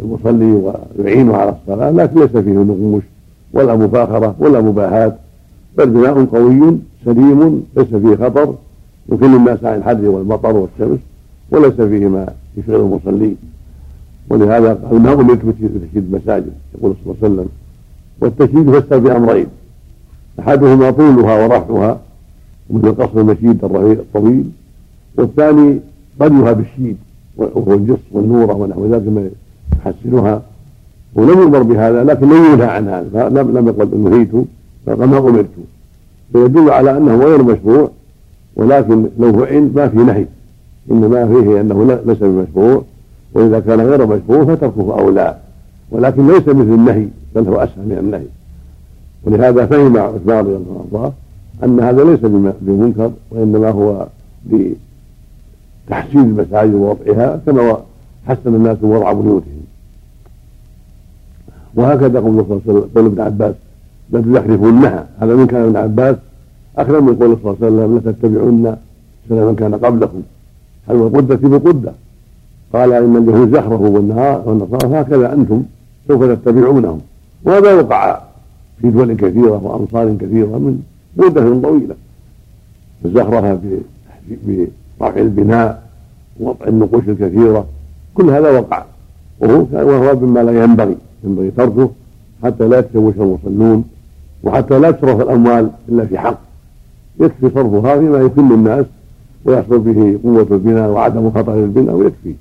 المصلي 0.00 0.72
ويعينه 0.98 1.36
على 1.36 1.54
الصلاة 1.62 1.90
لكن 1.90 2.20
ليس 2.20 2.30
فيه 2.30 2.50
نقوش 2.52 3.02
ولا 3.52 3.76
مفاخرة 3.76 4.34
ولا 4.38 4.60
مباهات 4.60 5.16
بل 5.78 5.90
بناء 5.90 6.24
قوي 6.24 6.78
سليم 7.04 7.62
ليس 7.76 7.86
فيه 7.86 8.24
خطر 8.24 8.54
يكل 9.12 9.34
الناس 9.34 9.64
عن 9.64 9.78
الحر 9.78 10.08
والمطر 10.08 10.56
والشمس 10.56 10.98
وليس 11.50 11.72
فيه 11.72 12.08
ما 12.08 12.28
يشغل 12.56 12.80
المصلين 12.80 13.36
ولهذا 14.30 14.74
قال 14.74 15.00
ما 15.00 15.12
أمرت 15.12 15.44
بتشييد 15.44 15.92
المساجد 15.96 16.52
يقول 16.78 16.94
صلى 17.04 17.14
الله 17.14 17.16
عليه 17.22 17.34
وسلم. 17.34 17.48
والتشييد 18.20 18.68
يفسر 18.68 18.98
بأمرين. 18.98 19.46
أحدهما 20.40 20.90
طولها 20.90 21.46
ورفعها 21.46 22.00
ومثل 22.70 22.94
قصر 22.94 23.20
المشيد 23.20 23.64
الطويل 23.64 24.50
والثاني 25.16 25.80
طليها 26.18 26.52
بالشيد 26.52 26.96
وهو 27.36 27.74
الجص 27.74 27.98
والنوره 28.12 28.54
ونحو 28.54 28.86
ذلك 28.86 29.08
ما 29.08 29.30
يحسنها. 29.76 30.42
ولم 31.14 31.38
يؤمر 31.40 31.62
بهذا 31.62 32.04
لكن 32.04 32.28
لم 32.28 32.44
ينهى 32.52 32.66
عن 32.66 32.88
هذا 32.88 33.28
لم 33.28 33.68
يقل 33.68 33.98
نهيت. 33.98 34.30
فقال 34.86 35.08
ما 35.08 35.18
امرت 35.18 35.46
فيدل 36.32 36.70
على 36.70 36.96
أنه 36.96 37.24
غير 37.24 37.42
مشروع 37.42 37.90
ولكن 38.56 39.08
لو 39.18 39.32
فعل 39.32 39.70
ما 39.74 39.88
في 39.88 39.96
نهي. 39.96 40.26
إنما 40.90 41.26
فيه 41.26 41.60
أنه 41.60 42.00
ليس 42.06 42.18
بمشروع 42.18 42.82
وإذا 43.34 43.60
كان 43.60 43.80
غير 43.80 44.06
مشروع 44.06 44.44
فتركه 44.44 44.98
اولى 44.98 45.36
ولكن 45.90 46.26
ليس 46.26 46.48
مثل 46.48 46.60
النهي 46.60 47.08
بل 47.34 47.48
هو 47.48 47.56
أسهل 47.56 47.82
من 47.88 47.98
النهي. 47.98 48.26
ولهذا 49.24 49.66
فهم 49.66 49.96
عثمان 49.96 50.38
رضي 50.38 50.56
الله 50.56 50.84
عنه 50.92 51.12
أن 51.64 51.80
هذا 51.80 52.04
ليس 52.04 52.20
بمنكر 52.60 53.10
وإنما 53.30 53.70
هو 53.70 54.06
بتحسين 54.46 56.20
المساجد 56.20 56.74
ووضعها 56.74 57.40
كما 57.46 57.78
حسن 58.26 58.54
الناس 58.54 58.78
وضع 58.82 59.12
بيوتهم. 59.12 59.64
وهكذا 61.74 62.20
قول 62.20 62.44
قول 62.94 63.06
ابن 63.06 63.20
عباس 63.20 63.54
لا 64.14 64.20
تزخرفونها 64.20 65.06
هذا 65.20 65.34
من 65.34 65.46
كان 65.46 65.62
ابن 65.62 65.76
عباس 65.76 66.16
اكرم 66.78 67.06
من 67.06 67.14
قول 67.16 67.36
صلى 67.42 67.52
الله 67.52 67.56
عليه 67.62 67.66
وسلم 67.66 67.96
لتتبعن 67.96 68.76
سنة 69.28 69.44
من 69.48 69.56
كان 69.56 69.74
قبلكم. 69.74 70.22
هل 70.88 70.96
القدة 70.96 71.48
بقدة 71.58 71.92
قال 72.72 72.92
إن 72.92 73.16
اليهود 73.16 73.56
زخرفوا 73.56 73.88
بالنهار 73.88 74.42
والنصارى 74.46 75.00
هكذا 75.00 75.32
أنتم 75.32 75.62
سوف 76.08 76.24
تتبعونهم. 76.24 77.00
وهذا 77.44 77.74
وقع 77.74 78.20
في 78.80 78.90
دول 78.90 79.12
كثيرة 79.12 79.60
وأمصار 79.64 80.14
كثيرة 80.14 80.58
من 80.58 80.82
مدة 81.16 81.60
طويلة. 81.68 81.94
الزخرفة 83.04 83.58
برفع 84.46 85.20
البناء 85.20 85.82
ووضع 86.40 86.66
النقوش 86.66 87.02
الكثيرة. 87.08 87.66
كل 88.14 88.30
هذا 88.30 88.50
وقع. 88.50 88.84
وهو 89.40 89.66
وهو 89.72 90.16
مما 90.20 90.40
لا 90.40 90.64
ينبغي. 90.64 90.96
ينبغي 91.24 91.50
تركه 91.50 91.90
حتى 92.42 92.68
لا 92.68 92.78
يتشوش 92.78 93.14
المصلون. 93.14 93.84
وحتى 94.44 94.78
لا 94.78 94.90
تصرف 94.90 95.20
الأموال 95.20 95.70
إلا 95.88 96.04
في 96.04 96.18
حق. 96.18 96.38
يكفي 97.20 97.50
صرفها 97.54 97.98
فيما 97.98 98.18
يكل 98.18 98.52
الناس 98.52 98.86
ويحصل 99.44 99.78
به 99.78 100.18
قوة 100.24 100.46
البناء 100.50 100.90
وعدم 100.90 101.30
خطر 101.30 101.54
البناء 101.54 101.94
ويكفي. 101.94 102.34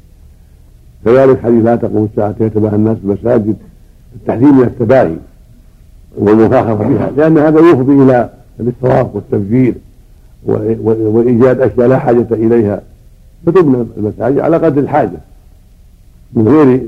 كذلك 1.06 1.40
حديث 1.40 1.66
لا 1.66 1.76
تقوم 1.76 2.10
الساعة 2.12 2.36
يتباهى 2.40 2.76
الناس 2.76 2.98
المساجد 3.04 3.56
التحذير 4.16 4.52
من 4.52 4.64
التباهي 4.64 5.16
والمفاخرة 6.18 6.74
بها 6.74 7.12
لأن 7.18 7.38
هذا 7.38 7.60
يفضي 7.60 8.04
إلى 8.04 8.30
الإسراف 8.60 9.16
والتبذير 9.16 9.76
وإيجاد 10.46 11.62
أشياء 11.62 11.88
لا 11.88 11.98
حاجة 11.98 12.28
إليها. 12.32 12.82
فتبنى 13.46 13.86
المساجد 13.98 14.40
على 14.40 14.58
قدر 14.58 14.82
الحاجة. 14.82 15.18
من 16.34 16.48
غير 16.48 16.88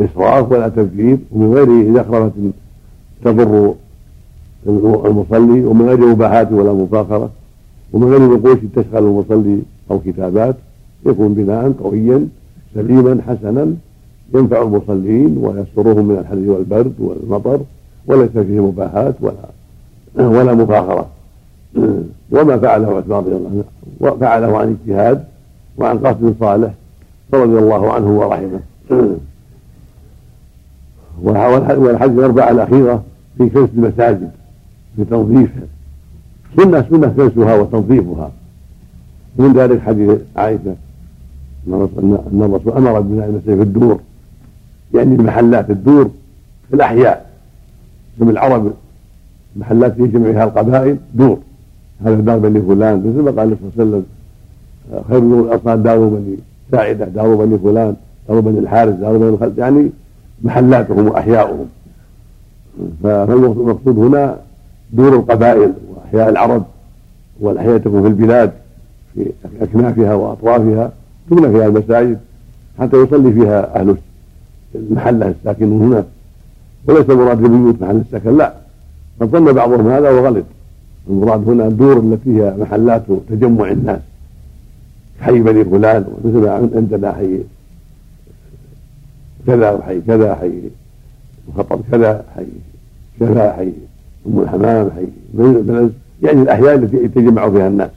إسراف 0.00 0.52
ولا 0.52 0.68
تبذير 0.68 1.18
ومن 1.32 1.54
غير 1.54 1.94
زخرفة 1.94 2.32
تضر 3.24 3.74
المصلي 4.66 5.64
ومن 5.64 5.88
غير 5.88 6.06
مباحات 6.06 6.52
ولا 6.52 6.72
مفاخرة 6.72 7.30
ومن 7.92 8.08
غير 8.08 8.22
نقوش 8.22 8.58
تشغل 8.76 9.04
المصلي 9.04 9.58
أو 9.90 9.98
كتابات 9.98 10.56
يكون 11.06 11.34
بناء 11.34 11.72
قويا 11.72 12.28
سليما 12.74 13.22
حسنا 13.28 13.74
ينفع 14.34 14.62
المصلين 14.62 15.38
ويسترهم 15.38 16.04
من 16.08 16.18
الحر 16.18 16.50
والبرد 16.50 16.92
والمطر 16.98 17.60
وليس 18.06 18.30
فيه 18.30 18.66
مباحات 18.66 19.14
ولا 19.20 19.34
ولا 20.38 20.54
مفاخرة 20.54 21.06
وما 22.32 22.58
فعله 22.58 22.96
عثمان 22.96 23.18
رضي 23.18 23.36
الله 23.36 23.64
عنه 24.00 24.16
فعله 24.20 24.58
عن 24.58 24.76
اجتهاد 24.80 25.24
وعن 25.78 25.98
قصد 25.98 26.34
صالح 26.40 26.72
رضي 27.34 27.58
الله 27.58 27.92
عنه 27.92 28.18
ورحمه. 28.18 28.60
والحج 31.22 32.18
الأربعة 32.18 32.50
الأخيرة 32.50 33.02
في 33.38 33.48
كنس 33.48 33.68
المساجد. 33.76 34.30
في 34.96 35.04
تنظيفها 35.04 35.62
سنة 36.56 36.86
سنة 36.90 37.08
كنسها 37.08 37.54
وتنظيفها. 37.54 38.30
ومن 39.38 39.52
ذلك 39.52 39.80
حديث 39.80 40.18
عائشة 40.36 40.74
أن 41.68 41.88
الرسول 42.42 42.72
أمر 42.72 43.00
ببناء 43.00 43.28
المساجد 43.28 43.56
في 43.56 43.62
الدور. 43.62 44.00
يعني 44.94 45.14
المحلات 45.14 45.70
الدور 45.70 46.10
في 46.68 46.74
الأحياء. 46.74 47.30
من 48.18 48.30
العرب 48.30 48.72
محلات 49.56 49.92
في 49.94 50.06
جمعها 50.06 50.44
القبائل 50.44 50.96
دور. 51.14 51.38
هذا 52.04 52.14
دار 52.14 52.38
بني 52.38 52.60
فلان 52.62 52.98
مثل 52.98 53.20
ما 53.20 53.30
قال 53.30 53.56
صلى 53.76 53.84
الله 53.84 53.96
عليه 53.96 54.04
وسلم 54.04 54.04
خير 55.08 55.18
دور 55.18 55.40
الأصنام 55.40 55.82
دار 55.82 55.98
بني 55.98 56.36
ساعدة 56.72 57.04
دار 57.04 57.34
بني 57.34 57.58
فلان 57.58 57.96
دار 58.28 58.40
بني 58.40 58.58
الحارث 58.58 58.94
دار 58.94 59.16
بني 59.16 59.28
الخلد 59.28 59.58
يعني 59.58 59.90
محلاتهم 60.42 61.06
وأحياؤهم. 61.06 61.66
فالمقصود 63.02 63.98
هنا 63.98 64.36
دور 64.92 65.16
القبائل 65.16 65.72
وأحياء 65.88 66.28
العرب 66.28 66.64
والأحياء 67.40 67.78
تكون 67.78 68.02
في 68.02 68.08
البلاد 68.08 68.52
في 69.14 69.32
أكنافها 69.60 70.14
وأطرافها 70.14 70.92
تبنى 71.30 71.52
فيها 71.52 71.66
المساجد 71.66 72.18
حتى 72.78 72.96
يصلي 72.96 73.32
فيها 73.32 73.80
أهل 73.80 73.96
المحلة 74.74 75.28
الساكنون 75.28 75.92
هناك 75.92 76.04
وليس 76.88 77.10
المراد 77.10 77.44
البيوت 77.44 77.82
محل 77.82 77.96
السكن 77.96 78.36
لا. 78.36 78.54
قد 79.20 79.28
ظن 79.28 79.52
بعضهم 79.52 79.88
هذا 79.88 80.10
وغلط. 80.10 80.44
المراد 81.10 81.48
هنا 81.48 81.66
الدور 81.66 81.98
التي 81.98 82.42
هي 82.42 82.54
محلات 82.58 83.02
تجمع 83.30 83.70
الناس. 83.70 84.00
حي 85.20 85.40
بني 85.40 85.64
فلان 85.64 86.04
مثل 86.24 86.48
عندنا 86.48 87.12
حي 87.12 87.40
كذا 89.46 89.70
وحي 89.70 90.00
كذا 90.00 90.34
حي 90.34 90.52
وخطب 91.48 91.80
كذا 91.92 92.24
حي 92.36 92.46
كذا 93.20 93.52
حي 93.52 93.72
أم 94.26 94.40
الحمام 94.40 94.90
حي 94.90 95.06
بلد 95.34 95.92
يعني 96.22 96.42
الأحياء 96.42 96.74
التي 96.74 96.96
يتجمع 96.96 97.50
فيها 97.50 97.68
الناس. 97.68 97.90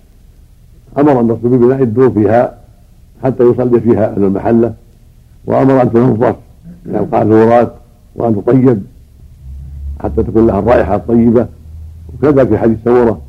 أمر 0.98 1.12
الرسول 1.12 1.58
ببناء 1.58 1.84
الدور 1.84 2.10
فيها 2.10 2.58
حتى 3.24 3.44
يصلي 3.44 3.80
فيها 3.80 4.12
أهل 4.12 4.24
المحلة 4.24 4.74
وأمر 5.46 5.82
أن 5.82 5.94
تنظف 5.94 6.36
من 6.86 6.96
القاذورات 6.96 7.74
وأن 8.16 8.36
تطيب 8.36 8.84
حتى 10.00 10.24
تكون 10.24 10.48
لها 10.48 10.60
الرائحة 10.60 10.96
الطيبة. 10.96 11.48
وكذا 12.14 12.46
في 12.46 12.58
حديث 12.58 12.78
سمرة 12.86 13.22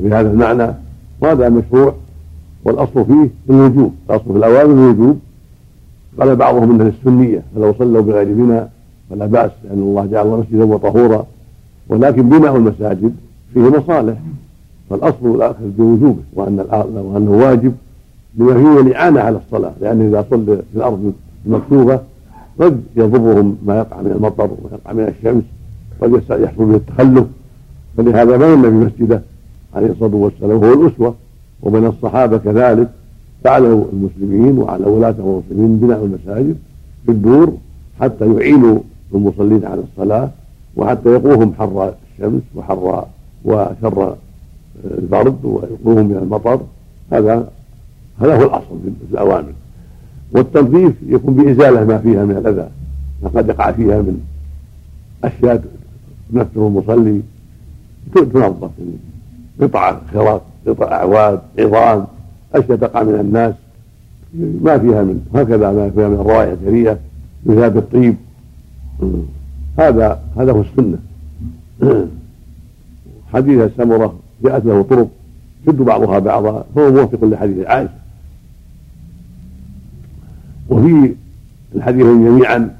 بهذا 0.00 0.30
المعنى. 0.30 0.72
وهذا 1.20 1.48
مشروع 1.48 1.94
والأصل 2.64 3.04
فيه 3.04 3.28
الوجوب. 3.50 3.94
الأصل 4.10 4.24
في 4.24 4.38
الأوامر 4.38 4.72
الوجوب. 4.72 5.18
قال 6.20 6.36
بعضهم 6.36 6.70
انها 6.70 6.84
للسنية 6.84 7.42
فلو 7.54 7.74
صلوا 7.78 8.02
بغير 8.02 8.34
بناء 8.34 8.70
فلا 9.10 9.26
بأس 9.26 9.50
لأن 9.64 9.78
الله 9.78 10.06
جعل 10.06 10.26
مسجدا 10.26 10.64
وطهورا 10.64 11.26
ولكن 11.90 12.28
بناء 12.28 12.56
المساجد 12.56 13.14
فيه 13.54 13.60
مصالح. 13.60 14.18
فالأصل 14.90 15.34
الآخر 15.34 15.64
بوجوبه 15.78 16.22
وأن 16.34 16.60
وأنه 16.94 17.30
واجب 17.30 17.72
لما 18.36 18.54
فيه 18.54 18.80
الإعانة 18.80 19.20
على 19.20 19.36
الصلاة. 19.46 19.72
لأن 19.80 20.00
إذا 20.00 20.26
صلى 20.30 20.56
في 20.56 20.76
الأرض 20.76 21.12
المكتوبه 21.46 22.00
قد 22.60 22.80
يضرهم 22.96 23.56
ما 23.66 23.76
يقع 23.78 24.02
من 24.02 24.12
المطر 24.16 24.44
وما 24.44 24.70
يقع 24.72 24.92
من 24.92 25.14
الشمس 25.18 25.42
قد 26.00 26.22
يحصل 26.42 26.64
به 26.64 26.76
التخلف. 26.76 27.26
فلهذا 27.96 28.36
بنى 28.36 28.54
النبي 28.54 28.86
مسجده 28.86 29.22
عليه 29.74 29.90
الصلاة 29.90 30.14
والسلام 30.14 30.58
وهو 30.58 30.72
الأسوة. 30.72 31.14
وبين 31.62 31.86
الصحابة 31.86 32.38
كذلك 32.38 32.88
فعلى 33.44 33.84
المسلمين 33.92 34.58
وعلى 34.58 34.86
ولاة 34.86 35.14
المسلمين 35.18 35.78
بناء 35.78 36.04
المساجد 36.04 36.56
في 37.06 37.12
الدور 37.12 37.52
حتى 38.00 38.34
يعينوا 38.34 38.78
المصلين 39.14 39.64
على 39.64 39.82
الصلاة. 39.92 40.30
وحتى 40.76 41.08
يقوهم 41.08 41.54
حر 41.58 41.94
الشمس 42.18 42.42
وحر 42.54 43.04
وشر 43.44 44.16
البرد 44.84 45.44
ويقوهم 45.44 46.06
من 46.06 46.16
المطر 46.22 46.60
هذا 47.12 47.48
هذا 48.20 48.36
هو 48.36 48.42
الأصل 48.42 48.78
في 49.08 49.12
الأوامر. 49.12 49.52
والتنظيف 50.32 50.92
يكون 51.06 51.34
بإزالة 51.34 51.84
ما 51.84 51.98
فيها 51.98 52.24
من 52.24 52.36
الأذى 52.36 52.68
ما 53.22 53.28
قد 53.28 53.48
يقع 53.48 53.72
فيها 53.72 54.02
من 54.02 54.20
أشياء 55.24 55.64
تنفر 56.32 56.66
المصلي 56.66 57.22
تنظف 58.14 58.70
قطع 59.60 59.96
خراط 60.14 60.42
قطع 60.66 60.92
أعواد 60.92 61.40
عظام 61.58 62.06
أشياء 62.54 62.78
تقع 62.78 63.02
من 63.02 63.14
الناس 63.14 63.54
ما 64.34 64.78
فيها 64.78 65.02
من 65.02 65.26
هكذا 65.34 65.72
ما 65.72 65.90
فيها 65.90 66.08
من 66.08 66.14
الروائح 66.14 66.52
الكريهة 66.52 66.98
بذهاب 67.46 67.76
الطيب. 67.76 68.16
هذا 69.80 70.20
هذا 70.36 70.52
هو 70.52 70.60
السنة. 70.60 70.98
حديث 73.32 73.60
السمرة 73.60 74.14
جاءت 74.44 74.64
له 74.64 74.82
طرق 74.82 75.08
شد 75.66 75.76
بعضها 75.76 76.18
بعضا 76.18 76.64
فهو 76.74 76.90
موافق 76.90 77.24
لحديث 77.24 77.66
عائشة. 77.66 77.90
وفي 80.68 81.14
الحديثين 81.74 82.24
جميعا 82.24 82.76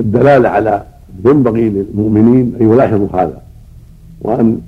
الدلالة 0.00 0.48
على 0.48 0.84
ينبغي 1.24 1.68
للمؤمنين 1.68 2.54
أن 2.60 2.72
يلاحظوا 2.72 3.08
هذا 3.12 3.42
وأن 4.20 4.60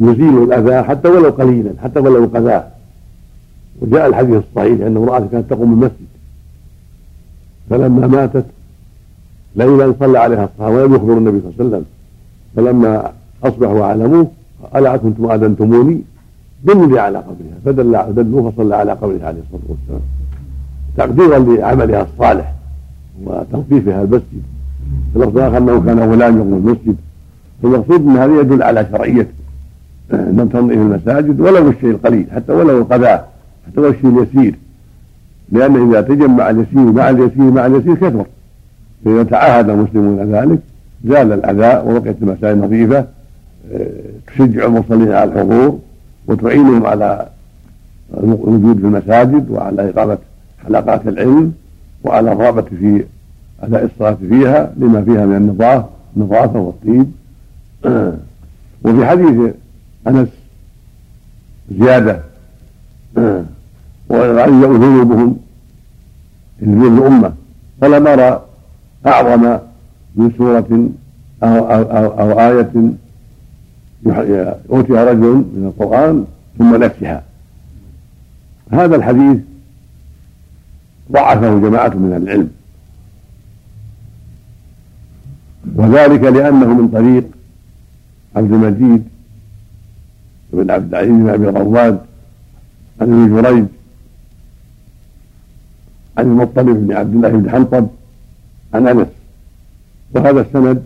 يزيلوا 0.00 0.46
الأذى 0.46 0.82
حتى 0.82 1.08
ولو 1.08 1.30
قليلا 1.30 1.70
حتى 1.82 1.98
ولو 1.98 2.26
قذاه. 2.26 2.68
وجاء 3.80 4.06
الحديث 4.06 4.36
الصحيح 4.36 4.86
أن 4.86 4.96
امرأة 4.96 5.28
كانت 5.32 5.50
تقوم 5.50 5.72
المسجد 5.72 6.12
فلما 7.70 8.06
ماتت 8.06 8.44
ليلا 9.56 9.94
صلى 10.00 10.18
عليها 10.18 10.44
الصحابة 10.44 10.76
ولم 10.76 10.94
يخبر 10.94 11.18
النبي 11.18 11.40
صلى 11.40 11.50
الله 11.50 11.56
عليه 11.58 11.68
وسلم. 11.68 11.84
فلما 12.56 13.12
أصبحوا 13.44 13.80
وعلموه 13.80 14.30
الا 14.76 14.96
كنتم 14.96 15.30
آذنتموني؟ 15.30 16.02
دلوا 16.64 16.86
لي 16.86 17.00
على 17.00 17.18
قبرها 17.18 17.58
فدل 17.64 18.14
دلوه 18.14 18.50
فصلى 18.50 18.76
على 18.76 18.92
قبرها 18.92 19.26
عليه 19.26 19.40
الصلاة 19.40 19.68
والسلام. 19.68 20.00
تقديرا 20.96 21.38
لعملها 21.38 22.02
الصالح 22.02 22.54
وتنظيفها 23.24 24.02
المسجد. 24.02 24.42
اللفظ 25.16 25.38
الآخر 25.38 25.58
إنه 25.58 25.80
كان 25.80 25.98
غلام 25.98 26.36
يقوم 26.36 26.54
المسجد 26.54 26.96
فالمقصود 27.62 28.06
ان 28.06 28.16
هذا 28.16 28.40
يدل 28.40 28.62
على 28.62 28.86
شرعية 28.92 29.28
ان 30.12 30.48
تنظيف 30.52 30.78
المساجد 30.78 31.40
ولو 31.40 31.68
الشيء 31.68 31.90
القليل 31.90 32.26
حتى 32.30 32.52
ولو 32.52 32.78
القذاه 32.78 33.24
حتى 33.66 33.80
ولو 33.80 33.90
الشيء 33.90 34.18
اليسير. 34.18 34.54
لأن 35.52 35.90
إذا 35.90 36.00
تجمع 36.00 36.50
اليسير 36.50 36.92
مع 36.92 37.10
اليسير 37.10 37.50
مع 37.50 37.66
اليسير 37.66 37.94
كثر. 37.94 38.24
فإذا 39.04 39.22
تعاهد 39.22 39.70
المسلمون 39.70 40.34
ذلك 40.34 40.58
زال 41.04 41.32
الأذى 41.32 41.90
وبقيت 41.90 42.16
المساجد 42.22 42.58
نظيفة 42.58 43.06
آه، 43.72 43.90
تشجع 44.26 44.66
المصلين 44.66 45.12
على 45.12 45.32
الحضور 45.32 45.78
وتعينهم 46.26 46.86
على 46.86 47.26
الوجود 48.16 48.78
في 48.78 48.84
المساجد 48.86 49.50
وعلى 49.50 49.90
إقامة 49.90 50.18
حلقات 50.64 51.08
العلم 51.08 51.52
وعلى 52.04 52.32
الرغبة 52.32 52.62
في 52.62 53.04
أداء 53.62 53.84
الصلاة 53.84 54.16
فيها 54.28 54.72
لما 54.76 55.04
فيها 55.04 55.26
من 55.26 55.36
النظافة 55.36 55.88
النظافة 56.16 56.58
والطيب. 56.58 57.10
وفي 58.84 59.06
حديث 59.06 59.54
أنس 60.06 60.28
زيادة 61.78 62.20
ويعزأ 64.08 64.66
ذنوبهم 64.66 65.36
ذنوب 66.62 66.98
الأمة. 66.98 67.32
فلم 67.80 68.06
أرى 68.06 68.42
أعظم 69.06 69.58
من 70.16 70.30
سورة 70.38 70.88
أو, 71.42 71.56
أو, 71.58 71.82
أو, 71.82 72.20
أو 72.20 72.40
آية 72.40 72.72
أوتيها 74.70 75.04
رجل 75.04 75.34
من 75.34 75.72
القرآن 75.74 76.24
ثم 76.58 76.84
نسيها 76.84 77.22
هذا 78.72 78.96
الحديث 78.96 79.38
ضعفه 81.12 81.58
جماعة 81.58 81.88
من 81.88 82.16
العلم. 82.16 82.50
وذلك 85.76 86.22
لأنه 86.22 86.66
من 86.74 86.88
طريق 86.88 87.24
عبد 88.36 88.52
المجيد 88.52 89.04
بن 90.52 90.70
عبد 90.70 90.94
العزيز 90.94 91.12
بن 91.12 91.28
أبي 91.28 91.46
رواد 91.46 92.00
عن 93.00 93.12
ابن 93.12 93.42
جريج 93.42 93.64
عن 96.18 96.24
المطلب 96.24 96.66
بن 96.86 96.92
عبد 96.92 97.14
الله 97.14 97.28
بن 97.28 97.50
حنطب 97.50 97.88
عن 98.74 98.88
أنس. 98.88 99.08
وهذا 100.14 100.40
السند 100.40 100.82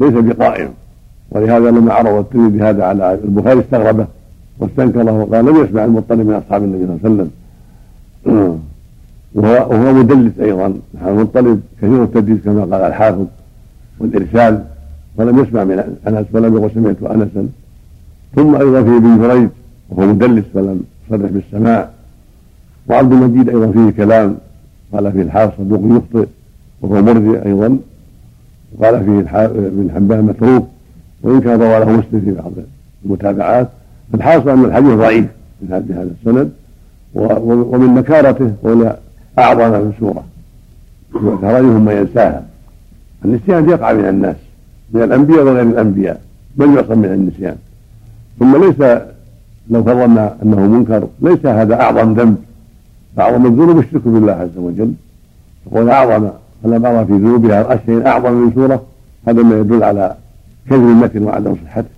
ليس 0.00 0.12
بقائم 0.12 0.68
ولهذا 1.30 1.70
لما 1.70 1.92
عرض 1.92 2.14
الترمذي 2.14 2.62
هذا 2.62 2.84
على 2.84 3.14
البخاري 3.14 3.60
استغربه 3.60 4.06
واستنكره 4.58 5.12
وقال 5.12 5.44
لم 5.44 5.64
يسمع 5.64 5.84
المطلب 5.84 6.26
من 6.26 6.34
أصحاب 6.34 6.64
النبي 6.64 6.86
صلى 6.86 6.96
الله 6.96 7.00
عليه 7.04 7.14
وسلم. 7.14 8.60
وهو, 9.34 9.92
مدلس 9.92 10.40
أيضا. 10.40 10.74
المطلب 11.06 11.60
كثير 11.82 12.02
التدليس 12.02 12.40
كما 12.44 12.60
قال 12.60 12.74
الحافظ 12.74 13.26
والإرسال 13.98 14.64
ولم 15.16 15.38
يسمع 15.38 15.64
من 15.64 15.96
أنس 16.08 16.26
ولم 16.32 16.56
يقل 16.56 16.70
سمعت 16.74 17.02
انسا. 17.02 17.48
ثم 18.36 18.54
أيضا 18.54 18.82
في 18.82 18.96
ابن 18.96 19.18
جريج 19.22 19.48
وهو 19.90 20.06
مدلس 20.06 20.44
فلم 20.54 20.82
يصرح 21.10 21.30
بالسماع. 21.30 21.88
وعبد 22.88 23.12
المجيد 23.12 23.48
أيضا 23.48 23.72
فيه 23.72 23.90
كلام 24.04 24.36
قال 24.92 25.12
فيه 25.12 25.22
الحافظ 25.22 25.52
صدوق 25.58 25.80
يخطئ. 25.84 26.28
وهو 26.82 27.02
مرجع 27.02 27.46
أيضا 27.46 27.78
وقال 28.78 29.04
فيه 29.04 29.44
ابن 29.44 29.90
حبان 29.94 30.24
متروك 30.24 30.68
وإن 31.22 31.40
كان 31.40 31.62
روى 31.62 31.78
له 31.78 31.90
مسلم 31.90 32.20
في 32.20 32.32
بعض 32.32 32.52
المتابعات 33.04 33.68
فالحاصل 34.12 34.50
أن 34.50 34.64
الحديث 34.64 34.92
ضعيف 34.92 35.26
من 35.62 35.72
هذا 35.72 36.14
السند 36.20 36.50
ومن 37.14 37.94
نكارته 37.94 38.52
قول 38.64 38.92
أعظم 39.38 39.70
من 39.70 39.92
سوره 40.00 40.24
وكرههم 41.14 41.84
من 41.84 41.92
ينساها. 41.92 42.44
النسيان 43.24 43.68
يقع 43.68 43.92
من 43.92 44.08
الناس 44.08 44.36
من 44.92 45.02
الأنبياء 45.02 45.44
وغير 45.44 45.62
الأنبياء 45.62 46.20
بل 46.56 46.74
يعصم 46.74 46.98
من 46.98 47.04
النسيان. 47.04 47.56
ثم 48.38 48.64
ليس 48.64 49.00
لو 49.70 49.84
فرضنا 49.84 50.36
أنه 50.42 50.60
منكر 50.60 51.08
ليس 51.20 51.46
هذا 51.46 51.80
أعظم 51.80 52.14
ذنب. 52.14 52.36
أعظم 53.18 53.46
الذنوب 53.46 53.78
الشرك 53.78 54.02
بالله 54.04 54.32
عز 54.32 54.56
وجل. 54.56 54.92
يقول 55.66 55.90
اعظم 55.90 56.28
ارى 56.64 57.06
في 57.06 57.12
ذنوبها 57.12 57.80
شيء 57.86 58.06
أعظم 58.06 58.32
من 58.32 58.52
سوره 58.54 58.82
هذا 59.28 59.42
ما 59.42 59.58
يدل 59.58 59.82
على 59.82 60.14
كذب 60.70 60.82
المتن 60.82 61.22
وعدم 61.22 61.56
صحته. 61.64 61.88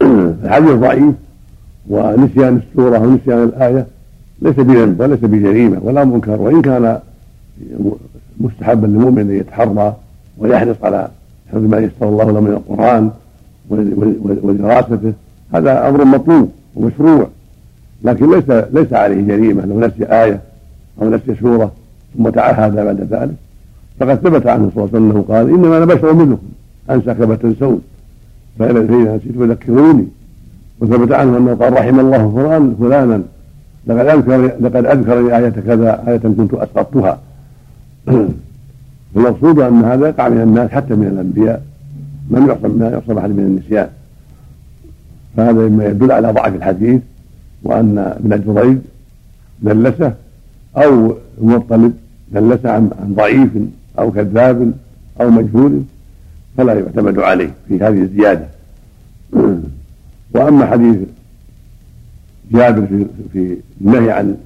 الحديث 0.44 0.70
ضعيف 0.72 1.14
ونسيان 1.88 2.56
السورة 2.56 2.98
ونسيان 2.98 3.42
الآية 3.42 3.86
ليس 4.42 4.54
بذنب 4.54 5.00
وليس 5.00 5.20
بجريمة 5.20 5.78
ولا 5.82 6.04
منكر 6.04 6.40
وإن 6.40 6.62
كان 6.62 6.98
مستحبا 8.40 8.86
للمؤمن 8.86 9.18
أن 9.18 9.36
يتحرى 9.36 9.96
ويحرص 10.38 10.76
على 10.82 11.08
حفظ 11.52 11.62
ما 11.62 11.78
يسر 11.78 12.08
الله 12.08 12.30
له 12.30 12.40
من 12.40 12.50
القرآن 12.50 13.10
ودراسته 14.42 15.12
هذا 15.54 15.88
أمر 15.88 16.04
مطلوب 16.04 16.50
ومشروع 16.76 17.28
لكن 18.02 18.30
ليس 18.30 18.50
ليس 18.72 18.92
عليه 18.92 19.22
جريمة 19.22 19.66
لو 19.66 19.80
نسي 19.80 20.04
آية 20.04 20.40
أو 21.02 21.10
نسي 21.10 21.34
سوره 21.40 21.72
ثم 22.16 22.28
تعهد 22.28 22.74
بعد 22.74 23.00
ذلك 23.00 23.34
فقد 24.00 24.14
ثبت 24.14 24.46
عنه 24.46 24.70
صلى 24.74 24.84
الله 24.84 24.88
عليه 24.94 24.98
وسلم 24.98 25.10
أنه 25.10 25.24
قال 25.28 25.48
إنما 25.48 25.76
أنا 25.76 25.84
بشر 25.84 26.14
مثلكم 26.14 26.38
انسى 26.90 27.14
كما 27.14 27.34
تنسون. 27.34 27.80
فإذا 28.58 28.80
نسيت 28.80 29.38
فذكروني 29.38 30.06
وثبت 30.80 31.12
عنه 31.12 31.38
أنه 31.38 31.54
قال 31.54 31.72
رحم 31.72 32.00
الله 32.00 32.32
فلان 32.36 32.76
فلانا. 32.80 33.22
لقد 33.86 34.06
اذكر 34.06 34.44
لقد 34.60 34.86
اذكرني 34.86 35.36
آية 35.36 35.48
كذا 35.48 36.02
آية 36.08 36.16
كنت 36.16 36.54
اسقطتها 36.54 37.18
المقصود 39.16 39.60
أن 39.60 39.84
هذا 39.84 40.08
يقع 40.08 40.28
من 40.28 40.40
الناس 40.40 40.70
حتى 40.70 40.94
من 40.94 41.06
الأنبياء. 41.06 41.62
من 42.30 42.46
يعصم 42.48 42.78
ما 42.78 42.88
يعصم 42.88 43.18
أحد 43.18 43.30
من 43.30 43.38
النسيان. 43.38 43.88
فهذا 45.36 45.68
مما 45.68 45.86
يدل 45.86 46.12
على 46.12 46.32
ضعف 46.32 46.54
الحديث 46.54 47.00
وأن 47.62 47.98
ابن 47.98 48.54
جريج 48.54 48.78
دلسه 49.62 50.12
أو 50.76 51.14
المطلب 51.40 51.92
دلسه 52.32 52.70
عن 52.70 52.90
ضعيف 53.16 53.50
أو 53.98 54.10
كذاب 54.10 54.72
أو 55.20 55.30
مجهول 55.30 55.82
فلا 56.56 56.74
يعتمد 56.74 57.18
عليه 57.18 57.50
في 57.68 57.74
هذه 57.74 58.02
الزيادة. 58.02 58.46
وأما 60.34 60.66
حديث 60.66 60.96
جابر 62.52 62.86
في 62.86 63.06
في 63.32 63.56
النهي 63.80 64.10
عن 64.10 64.36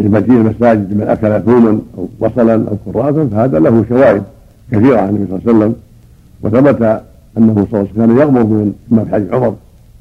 المجيء 0.00 0.34
المساجد 0.34 0.96
من 0.96 1.06
أكل 1.08 1.42
ثوما 1.42 1.80
أو 1.98 2.08
بصلا 2.20 2.54
أو 2.54 2.76
كراسا 2.92 3.26
فهذا 3.26 3.58
له 3.58 3.84
شواهد 3.88 4.22
كثيرة 4.72 5.00
عن 5.00 5.08
النبي 5.08 5.26
صلى 5.26 5.38
الله 5.38 5.54
عليه 5.54 5.56
وسلم. 5.56 5.74
وثبت 6.42 7.02
أنه 7.38 7.54
صلى 7.54 7.64
الله 7.64 7.78
عليه 7.78 7.90
وسلم 7.90 8.06
كان 8.06 8.16
يغمر 8.18 8.44
من 8.44 8.74
كما 8.90 9.04
في 9.04 9.10
حديث 9.12 9.32
عمر 9.32 9.54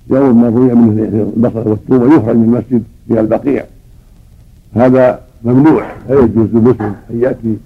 يغمر 0.10 0.32
ما 0.32 0.50
روي 0.50 0.76
منه 0.76 1.32
البصل 1.36 1.68
والثوم 1.68 2.02
ويخرج 2.02 2.36
من 2.36 2.44
المسجد 2.44 2.84
إلى 3.12 3.20
البقيع. 3.20 3.66
هذا 4.76 5.22
ممنوع 5.44 5.86
لا 6.10 6.16
يجوز 6.16 6.48
للمسلم 6.54 6.96
أن 7.12 7.22
يأتي 7.22 7.58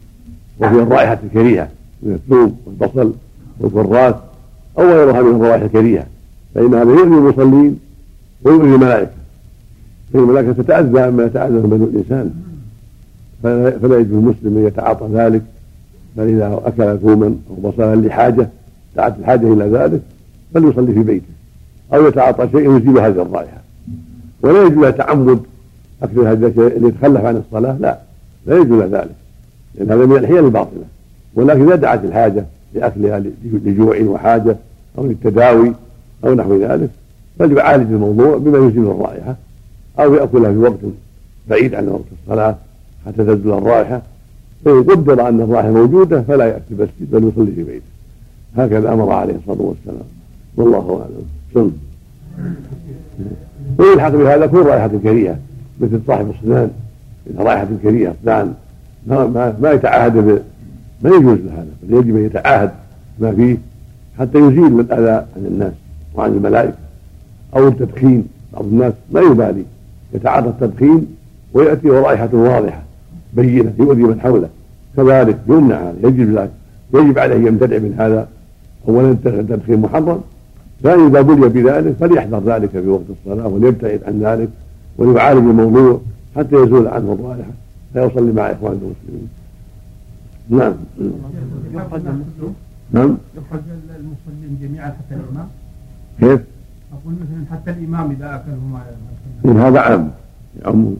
وفي 0.60 0.76
الرائحة 0.76 1.19
الكريهة 1.23 1.69
من 2.03 2.14
الثوم 2.14 2.57
والبصل 2.65 3.14
والكراس 3.60 4.15
أو 4.77 4.84
غيرها 4.84 5.22
من 5.22 5.36
الروائح 5.36 5.61
الكريهة. 5.61 6.06
فإن 6.56 6.73
هذا 6.73 6.91
يؤذي 6.91 7.18
المصلين 7.18 7.80
ويؤذي 8.44 8.76
الملائكة. 8.76 9.11
فإن 10.14 10.23
الملائكة 10.23 10.52
تتأذى 10.52 11.11
مما 11.11 11.23
يتأذى 11.23 11.53
من 11.53 11.90
الإنسان. 11.94 12.32
فلا 13.82 13.98
يجوز 13.98 14.14
المسلم 14.14 14.57
أن 14.57 14.65
يتعاطى 14.65 15.07
ذلك. 15.14 15.41
بل 16.18 16.23
إذا 16.23 16.61
أكل 16.65 16.99
ثوما 16.99 17.36
أو 17.49 17.69
بصلا 17.69 17.95
لحاجة 17.95 18.49
دعت 18.95 19.19
الحاجة 19.19 19.53
إلى 19.53 19.65
ذلك 19.65 20.02
فليصلي 20.53 20.94
في 20.94 21.03
بيته. 21.03 21.26
أو 21.94 22.07
يتعاطى 22.07 22.49
شيء 22.52 22.77
يزيل 22.77 22.99
هذه 22.99 23.22
الرائحة. 23.22 23.61
ولا 24.41 24.64
يجوز 24.64 24.88
تعمد 24.88 25.40
أكل 26.04 26.20
هذا 26.20 26.48
الشيء 26.48 26.68
اللي 26.68 26.88
يتخلف 26.88 27.26
عن 27.26 27.38
الصلاة؟ 27.38 27.78
لا 27.80 28.00
لا 28.46 28.58
يجوز 28.58 28.84
ذلك 28.84 29.16
لأن 29.76 29.92
هذا 29.92 30.06
من 30.06 30.18
الحيل 30.18 30.46
الباطلة. 30.46 30.84
ولكن 31.36 31.62
إذا 31.62 31.76
دعت 31.76 32.04
الحاجة 32.04 32.46
لأكلها 32.74 33.24
لجوع 33.44 34.02
وحاجة 34.02 34.58
أو 34.98 35.06
للتداوي 35.06 35.74
أو 36.26 36.34
نحو 36.34 36.62
ذلك 36.62 36.90
فليعالج 37.40 37.92
الموضوع 37.92 38.38
بما 38.38 38.68
يزيل 38.68 38.86
الرائحة 38.86 39.36
أو 40.00 40.14
يأكلها 40.14 40.52
في 40.52 40.58
وقت 40.58 40.80
بعيد 41.50 41.76
عن 41.76 41.88
وقت 41.88 42.06
الصلاة 42.24 42.56
حتى 43.06 43.24
تزول 43.24 43.58
الرائحة. 43.58 44.02
فإن 44.66 44.84
قدر 44.84 45.28
أن 45.28 45.42
الرائحة 45.42 45.72
موجودة 45.72 46.22
فلا 46.22 46.46
يأتي 46.46 46.64
المسجد 46.72 47.12
بل 47.12 47.28
يصلي 47.28 47.52
في 47.52 47.64
بيته. 47.64 47.86
هكذا 48.58 48.94
أمر 48.94 49.12
عليه 49.12 49.36
الصلاة 49.36 49.62
والسلام. 49.62 50.08
والله 50.58 51.02
أعلم. 51.02 51.72
ويلحق 53.78 54.10
بهذا 54.10 54.46
كل 54.46 54.58
رائحة 54.58 54.92
كريهة. 55.04 55.38
مثل 55.80 56.00
صاحب 56.08 56.30
السنان 56.30 56.72
إذا 57.30 57.44
رائحة 57.44 57.68
كريهة 57.84 58.16
أسنان 58.22 58.54
ما, 59.08 59.26
ما, 59.26 59.56
ما 59.62 59.72
يتعاهد 59.72 60.44
ما 61.02 61.10
يجوز 61.10 61.40
هذا 61.40 61.68
بل 61.84 61.98
يجب 61.98 62.16
أن 62.16 62.26
يتعاهد 62.26 62.72
ما 63.20 63.32
فيه 63.32 63.58
حتى 64.20 64.38
يزيل 64.38 64.80
الأذى 64.80 65.12
عن 65.12 65.46
الناس 65.46 65.74
وعن 66.16 66.32
الملائكة 66.32 66.78
أو 67.56 67.68
التدخين. 67.68 68.28
بعض 68.54 68.66
الناس 68.66 68.94
ما 69.12 69.22
يبالي 69.22 69.64
يتعاطى 70.14 70.48
التدخين 70.48 71.08
ويأتي 71.54 71.90
ورائحة 71.90 72.30
واضحة 72.34 72.84
بينة 73.34 73.74
يؤذي 73.80 74.04
من 74.04 74.22
حوله. 74.22 74.50
كذلك 74.98 75.38
يمنع 75.48 75.76
هذا 75.76 75.96
يجب 76.04 76.38
ذلك 76.38 76.52
يجب 76.94 77.20
عليه 77.20 77.36
أن 77.36 77.48
يمتنع 77.48 77.78
من 77.78 77.96
هذا. 78.00 78.28
اولا 78.88 79.12
التدخين 79.12 79.80
محرم 79.82 80.22
ثانيا 80.84 81.08
إذا 81.08 81.22
بلي 81.22 81.50
بذلك 81.50 81.96
فليحذر 82.00 82.44
ذلك 82.46 82.70
في 82.70 82.88
وقت 82.88 83.04
الصلاة 83.10 83.48
وليبتعد 83.48 84.00
عن 84.08 84.20
ذلك. 84.24 84.50
وليعالج 84.98 85.38
الموضوع 85.38 86.02
حتى 86.36 86.56
يزول 86.56 86.88
عنه 86.88 87.14
الرائحه 87.14 87.52
فيصلي 87.94 88.32
مع 88.32 88.52
إخوانه 88.52 88.80
المسلمين. 88.82 89.30
نعم. 90.50 90.74
نعم. 92.92 93.18
يخرج 93.36 93.62
المصلين 94.00 94.58
جميعا 94.62 94.88
حتى 94.88 95.16
الامام. 95.16 95.48
كيف؟ 96.20 96.42
أقول 96.94 97.14
مثلا 97.14 97.46
حتى 97.52 97.72
الامام 97.72 98.12
اذا 98.12 98.36
اكلهما 98.36 98.86
من 99.44 99.58
هذا 99.58 99.80
عام 99.80 100.12
يعم 100.66 100.96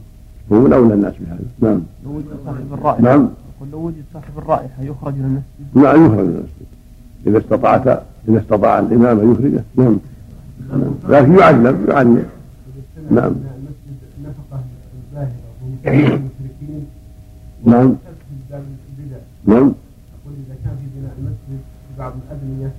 هو 0.52 0.66
أولى 0.66 0.94
الناس 0.94 1.14
بهذا 1.20 1.40
نعم 1.60 1.82
لو 2.06 2.12
وجد 2.12 2.26
صاحب 2.46 2.74
الرائحه 2.74 3.02
نعم 3.02 3.30
لو 3.72 3.80
وجد 3.80 4.04
صاحب 4.14 4.38
الرائحه 4.38 4.84
يخرج 4.84 5.14
من 5.14 5.26
المسجد 5.26 5.86
نعم 5.86 6.06
يخرج 6.06 6.26
من 6.26 6.36
المسجد 6.36 6.68
إذا 7.28 7.38
استطعت 7.38 8.04
إذا 8.28 8.40
استطاع 8.40 8.80
الإمام 8.80 9.20
ان 9.20 9.32
يخرجه 9.32 9.64
نعم 9.76 9.98
لكن 11.10 11.40
يعلم 11.40 11.86
يعلم 11.90 12.26
نعم 13.12 13.34
نعم. 17.66 17.96
نعم. 19.48 19.74
أقول 20.16 20.34
إذا 20.48 20.56
كان 20.64 20.76
في 20.80 21.00
بناء 21.00 21.14
المسجد 21.20 21.62
في 21.88 22.00
بعض 22.00 22.14
الأبنية 22.28 22.72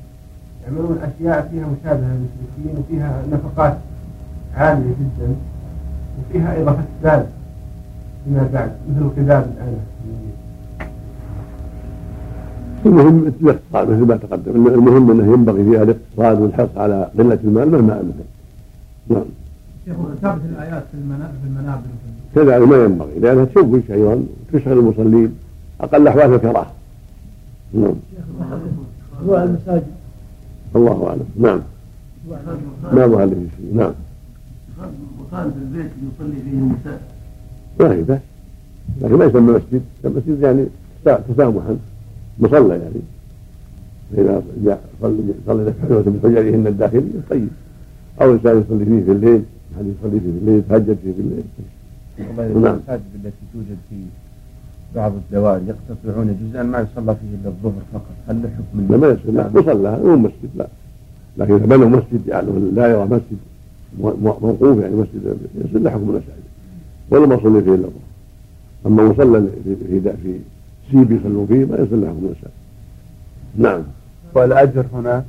يعملون 0.65 0.99
أشياء 0.99 1.49
فيها 1.51 1.67
مشابهة 1.67 2.09
للمشركين 2.09 2.79
وفيها 2.79 3.23
نفقات 3.33 3.79
عالية 4.55 4.85
جدا 5.01 5.35
وفيها 6.19 6.55
أيضا 6.57 6.73
فساد 7.01 7.27
فيما 8.25 8.49
بعد 8.53 8.73
مثل 8.91 9.03
القذاب 9.07 9.51
الآن. 9.57 9.79
المهم 12.87 13.33
الاقتصاد 13.43 13.89
مثل 13.91 14.07
ما 14.07 14.17
تقدم 14.17 14.67
المهم 14.67 15.11
أنه 15.11 15.33
ينبغي 15.33 15.65
فيها 15.65 15.83
الاقتصاد 15.83 16.41
والحرص 16.41 16.69
على 16.77 17.11
قلة 17.19 17.39
المال 17.45 17.71
مهما 17.71 18.01
أمكن. 18.01 18.25
نعم. 19.09 19.25
ثابت 20.23 20.41
الآيات 20.45 20.83
في 20.93 20.99
في 21.43 21.47
المنابر. 21.47 21.81
كذلك 22.35 22.69
ما 22.69 22.85
ينبغي 22.85 23.19
لأنها 23.19 23.45
تشوش 23.45 23.91
أيضا 23.91 24.27
وتشغل 24.55 24.79
المصلين 24.79 25.35
أقل 25.81 26.09
أحوال 26.09 26.35
الكراهه 26.35 26.73
نعم. 27.75 27.95
المساجد. 29.23 29.87
الله 30.77 31.09
أعلم. 31.09 31.25
نعم. 31.37 31.61
ما 32.93 33.07
ظهر 33.07 33.25
لي 33.25 33.47
شيء 33.57 33.75
نعم. 33.75 33.93
مكان 35.21 35.51
في 35.51 35.59
البيت 35.59 35.91
يصلي 36.15 36.43
فيه 36.43 36.59
النساء 36.59 37.01
ما 37.81 37.93
هي 37.93 38.03
بس. 38.03 38.19
لكن 39.01 39.15
ما 39.15 39.25
يسمى 39.25 39.53
مسجد. 39.53 39.83
المسجد 40.05 40.41
يعني 40.43 40.67
تسامحا. 41.05 41.77
مصلى 42.39 42.75
يعني. 42.75 43.01
إذا 44.19 44.43
إذا 44.63 44.79
صلى 45.03 45.19
صلى 45.47 45.73
من 45.95 46.21
حجرهن 46.23 46.67
الداخلية 46.67 47.21
طيب. 47.31 47.49
أو 48.23 48.33
إنسان 48.33 48.61
يصلي 48.61 48.85
فيه 48.85 49.05
في 49.05 49.13
الليل. 49.13 49.43
أحد 49.77 49.85
يصلي 49.87 50.21
فيه 50.21 50.33
في 50.33 50.39
الليل 50.39 50.59
يتهجد 50.59 50.99
فيه 51.03 51.13
في 51.13 51.21
الليل. 51.21 51.45
نعم. 52.63 52.75
المساجد 52.75 53.03
التي 53.15 53.45
توجد 53.53 53.77
في 53.91 53.97
بعض 54.95 55.13
الدوائر 55.13 55.63
يقتطعون 55.69 56.39
جزءا 56.41 56.63
ما 56.63 56.79
يصلى 56.79 57.17
فيه 57.17 57.37
إلا 57.41 57.49
الظهر 57.49 57.83
فقط. 57.93 58.17
هل 58.29 58.43
له 58.43 58.49
حكم 58.49 58.93
لا 58.93 58.97
ما 58.97 59.07
يصير 59.07 59.33
لا 59.33 59.49
مصلى. 59.49 60.01
مو 60.05 60.17
مسجد 60.17 60.51
لا. 60.57 60.67
لكن 61.39 61.55
إذا 61.55 61.67
بنوا 61.67 61.89
مسجد 61.89 62.27
يعني 62.27 62.49
لا 62.75 62.87
يرى 62.87 63.05
مسجد 63.05 63.39
موقوف 64.01 64.79
يعني 64.79 64.95
مسجد 64.95 65.37
يصير 65.65 65.81
له 65.81 65.91
حكم 65.91 66.03
المساجد 66.03 66.47
ولا 67.11 67.27
ما 67.27 67.37
صلي 67.43 67.63
فيه 67.63 67.75
إلا 67.75 67.87
الظهر. 67.87 68.07
أما 68.87 69.03
مصلى 69.03 69.49
في 69.65 69.77
في 70.23 70.39
سيب 70.91 71.13
يصلون 71.13 71.47
فيه 71.47 71.65
ما 71.65 71.77
يصير 71.77 71.99
له 71.99 72.09
حكم 72.09 72.19
المساجد 72.19 72.57
نعم. 73.59 73.83
والأجر 74.35 74.85
هنا؟ 74.93 75.25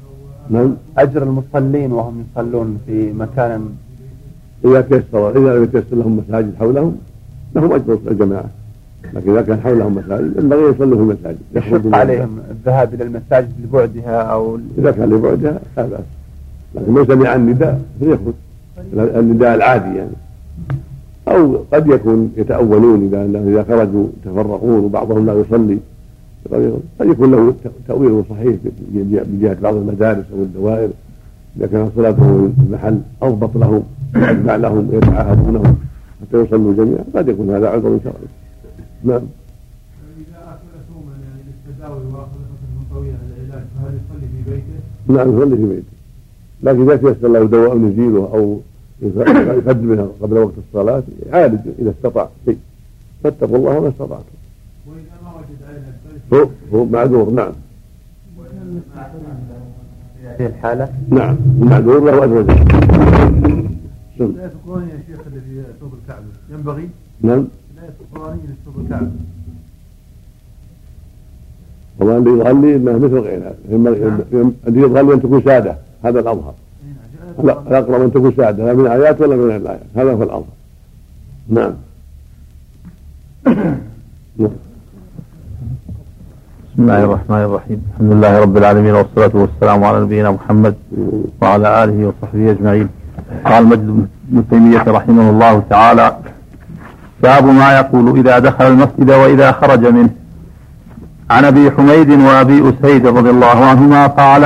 نعم. 0.50 0.76
أجر 0.98 1.24
المصلين 1.24 1.92
وهم 1.92 2.26
يصلون 2.32 2.80
في 2.86 3.14
مكان 3.14 3.70
إذا 4.66 4.82
تيسر 4.82 5.30
إذا 5.32 5.56
لم 5.56 5.64
يتيسر 5.64 5.96
لهم 5.96 6.24
مساجد 6.28 6.56
حولهم 6.60 6.98
لهم 7.56 7.72
أجر 7.72 7.98
الجماعة. 8.12 8.50
لكن 9.14 9.32
إذا 9.32 9.42
كان 9.42 9.60
حولهم 9.60 9.96
مساجد 9.96 10.38
ينبغي 10.38 10.62
يصلوا 10.62 10.96
في 10.96 11.02
المساجد. 11.04 11.38
يشق 11.56 11.96
عليهم 11.96 12.40
الذهاب 12.52 12.94
إلى 12.94 13.04
المساجد 13.04 13.52
لبعدها 13.64 14.22
أو 14.22 14.60
إذا 14.78 14.92
كان 14.92 15.10
لبعدها 15.10 15.60
لا 15.78 15.86
بأس. 15.86 16.00
لكن 16.76 16.94
من 16.94 17.06
سمع 17.06 17.36
النداء 17.36 17.82
فليخرج. 18.00 18.34
النداء 18.94 19.56
العادي 19.56 19.98
يعني. 19.98 20.12
أو 21.28 21.58
قد 21.74 21.88
يكون 21.88 22.34
يتأولون 22.38 23.04
إذا 23.04 23.40
إذا 23.50 23.64
خرجوا 23.64 24.08
يتفرقون 24.22 24.84
وبعضهم 24.84 25.26
لا 25.26 25.34
يصلي. 25.34 25.78
قد 27.00 27.08
يكون 27.08 27.32
له 27.32 27.54
تأويل 27.88 28.24
صحيح 28.30 28.56
من 28.94 29.40
جهة 29.42 29.58
بعض 29.62 29.76
المدارس 29.76 30.26
أو 30.34 30.42
الدوائر. 30.44 30.90
إذا 31.58 31.68
كانت 31.68 31.92
صلاتهم 31.96 32.54
في 32.58 32.68
المحل 32.68 33.00
أضبط 33.22 33.58
لهم. 33.58 33.84
أجمع 34.16 34.56
لهم 34.56 34.90
ويتعاهدونهم 34.90 35.78
حتى 36.22 36.38
يصلوا 36.38 36.74
جميعا. 36.74 37.04
قد 37.16 37.28
يكون 37.28 37.50
هذا 37.50 37.70
عذر 37.70 38.00
شرعي. 38.04 38.16
نعم. 39.04 39.22
نعم 45.08 45.38
يصلي 45.38 45.58
في 45.58 45.66
بيته. 45.66 45.98
لكن 46.64 46.82
إذا 46.82 46.96
تيسر 46.96 47.28
له 47.28 47.46
دواء 47.46 47.78
يزيله 47.78 48.30
أو 48.34 48.60
يفد 49.02 49.82
منها 49.84 50.08
قبل 50.22 50.38
وقت 50.38 50.54
الصلاة 50.68 51.04
يعالج 51.26 51.60
إذا 51.80 51.90
استطاع 51.90 52.30
شيء. 52.46 52.58
فاتقوا 53.24 53.58
الله 53.58 53.80
ما 53.80 53.90
استطعتم. 53.90 54.38
هو 56.34 56.48
هو 56.74 56.86
معذور 56.86 57.30
نعم. 57.30 57.52
في 60.38 60.46
الحالة؟ 60.46 60.90
نعم 61.10 61.36
المعذور 61.62 62.00
له 62.00 62.24
أجر. 62.24 63.78
نعم. 64.20 64.30
القرآنية 64.30 64.94
يا 64.94 65.00
شيخ 65.08 65.20
اللي 65.28 65.40
في 65.42 65.64
ثوب 65.80 65.92
الكعبة 66.04 66.26
ينبغي؟ 66.52 66.90
نعم. 67.22 67.48
الآية 67.78 67.90
القرآنية 68.02 68.42
اللي 68.44 68.54
في 68.56 68.60
ثوب 68.66 68.86
الكعبة 68.86 69.12
طبعا 72.00 72.18
اللي 72.18 72.30
يظهر 72.30 72.52
انه 72.52 72.98
مثل 72.98 73.18
غير 73.20 73.40
هذا 73.40 73.56
ينبغي- 73.70 74.52
الذي 74.68 74.80
يظهر 74.82 75.04
لي 75.08 75.14
أن 75.14 75.22
تكون 75.22 75.42
سادة. 75.42 75.78
هذا 76.04 76.20
الأظهر. 76.20 76.54
لا 77.44 77.62
الاقرب 77.68 78.02
ان 78.02 78.12
تكون 78.14 78.34
سادة. 78.38 78.66
لا 78.66 78.74
من 78.74 78.86
الايات 78.86 79.22
ولا 79.22 79.36
من 79.36 79.44
غير 79.50 79.56
الآيات. 79.56 79.82
هذا 79.96 80.12
هو 80.14 80.24
الأظهر. 80.24 80.46
نعم. 81.50 81.74
نعم. 84.38 84.50
بسم 86.74 86.84
الله 86.84 87.04
الرحمن 87.04 87.38
الرحيم. 87.38 87.82
الحمد 87.94 88.12
لله 88.12 88.40
رب 88.40 88.58
العالمين 88.58 88.94
والصلاة 88.94 89.32
والسلام 89.36 89.84
على 89.84 90.00
نبينا 90.02 90.32
محمد 90.32 90.76
وعلى 91.42 91.84
آله 91.84 92.08
وصحبه 92.08 92.52
أجمعين. 92.52 92.90
قال 93.52 93.66
مجد 93.66 94.08
بن 94.30 94.44
تيمية 94.50 94.84
رحمه 94.88 95.30
الله 95.30 95.64
تعالى 95.70 96.18
باب 97.24 97.46
ما 97.46 97.74
يقول 97.74 98.20
إذا 98.20 98.40
دخل 98.40 98.68
المسجد 98.68 99.12
وإذا 99.12 99.52
خرج 99.52 99.86
منه. 99.86 100.10
عن 101.30 101.46
أبي 101.46 101.72
حميد 101.72 102.10
وأبي 102.10 102.64
أسيد 102.70 103.08
رضي 103.08 103.30
الله 103.30 103.66
عنهما 103.66 104.08
قال 104.08 104.44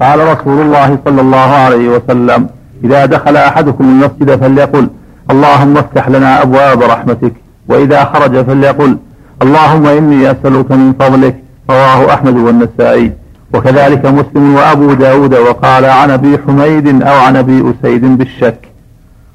قال 0.00 0.18
رسول 0.32 0.60
الله 0.60 0.98
صلى 1.04 1.20
الله 1.20 1.50
عليه 1.64 1.88
وسلم 1.88 2.48
إذا 2.84 3.06
دخل 3.06 3.36
أحدكم 3.36 3.84
المسجد 3.84 4.40
فليقل 4.40 4.88
اللهم 5.30 5.76
افتح 5.76 6.08
لنا 6.08 6.42
أبواب 6.42 6.82
رحمتك. 6.82 7.32
وإذا 7.68 8.04
خرج 8.04 8.44
فليقل 8.44 8.98
اللهم 9.42 9.86
إني 9.86 10.30
أسألك 10.30 10.72
من 10.72 10.92
فضلك. 11.00 11.36
رواه 11.70 12.14
أحمد 12.14 12.36
والنسائي. 12.36 13.12
وكذلك 13.54 14.06
مسلم 14.06 14.54
وأبو 14.54 14.92
داود 14.92 15.34
وقال 15.34 15.84
عن 15.84 16.10
أبي 16.10 16.38
حميد 16.46 17.02
أو 17.02 17.14
عن 17.20 17.36
أبي 17.36 17.64
أسيد 17.70 18.18
بالشك. 18.18 18.58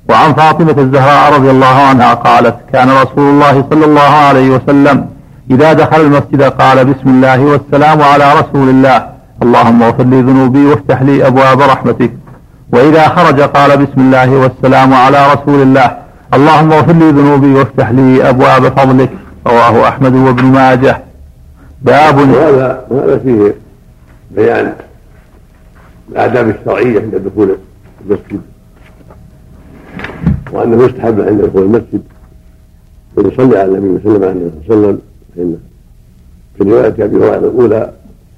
وعن 0.10 0.34
فاطمة 0.34 0.76
الزهراء 0.77 1.34
رضي 1.34 1.52
الله 1.52 1.76
عنها 1.89 2.14
قالت 2.14 2.56
كان 2.73 2.89
رسول 2.89 3.30
الله 3.30 3.65
صلى 3.69 3.85
الله 3.85 4.02
عليه 4.02 4.49
وسلم 4.49 5.06
إذا 5.52 5.73
دخل 5.73 6.02
المسجد 6.02 6.41
قال 6.41 6.85
بسم 6.85 7.10
الله 7.10 7.39
والسلام 7.39 8.02
على 8.02 8.34
رسول 8.34 8.69
الله. 8.69 9.07
اللهم 9.44 9.84
اغفر 9.84 10.03
لي 10.03 10.22
ذنوبي 10.22 10.65
وافتح 10.65 11.02
لي 11.02 11.27
أبواب 11.27 11.61
رحمتك. 11.61 12.11
وإذا 12.73 13.07
خرج 13.07 13.41
قال 13.41 13.77
بسم 13.77 14.02
الله 14.02 14.30
والسلام 14.31 14.94
على 14.94 15.26
رسول 15.34 15.61
الله. 15.61 15.98
اللهم 16.34 16.72
اغفر 16.72 16.94
لي 16.94 17.11
ذنوبي 17.11 17.53
وافتح 17.53 17.89
لي 17.89 18.30
أبواب 18.30 18.80
فضلك. 18.80 19.10
رواه 19.48 19.88
أحمد 19.88 20.15
وابن 20.15 20.45
ماجه. 20.45 21.02
باب 21.81 22.18
وهذا 22.18 22.81
وهذا 22.89 23.18
فيه 23.23 23.66
بيان 24.32 24.76
الآداب 26.12 26.49
الشرعية 26.49 27.02
عند 27.02 27.16
دخول 27.16 27.58
المسجد. 28.06 28.41
وأنه 30.52 30.84
يستحب 30.84 31.22
عند 31.22 31.41
دخول 31.41 31.64
المسجد 31.64 32.02
أن 33.18 33.28
يصلي 33.28 33.58
على 33.58 33.78
النبي 33.78 34.04
صلى 34.04 34.16
الله 34.16 34.28
عليه 34.28 34.52
وسلم 34.66 35.02
فإن 35.36 35.58
في 36.58 36.64
رواية 36.64 36.88
أبي 36.88 37.18
هريرة 37.18 37.38
الأولى 37.38 37.94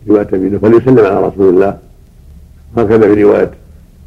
رواية 0.10 0.28
أبي 0.34 0.60
فليسلم 0.60 1.06
على 1.06 1.28
رسول 1.28 1.54
الله. 1.54 1.78
هكذا 2.78 3.14
في 3.16 3.24
رواية 3.24 3.52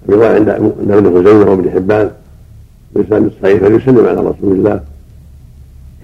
في 0.07 0.13
رواية 0.13 0.35
عند 0.35 0.49
عند 0.49 0.91
ابن 0.91 1.23
خزيمة 1.23 1.51
وابن 1.51 1.71
حبان 1.71 2.11
بلسان 2.95 3.27
الصحيح 3.27 3.61
فليسلم 3.61 4.07
على 4.07 4.21
رسول 4.21 4.53
الله. 4.53 4.81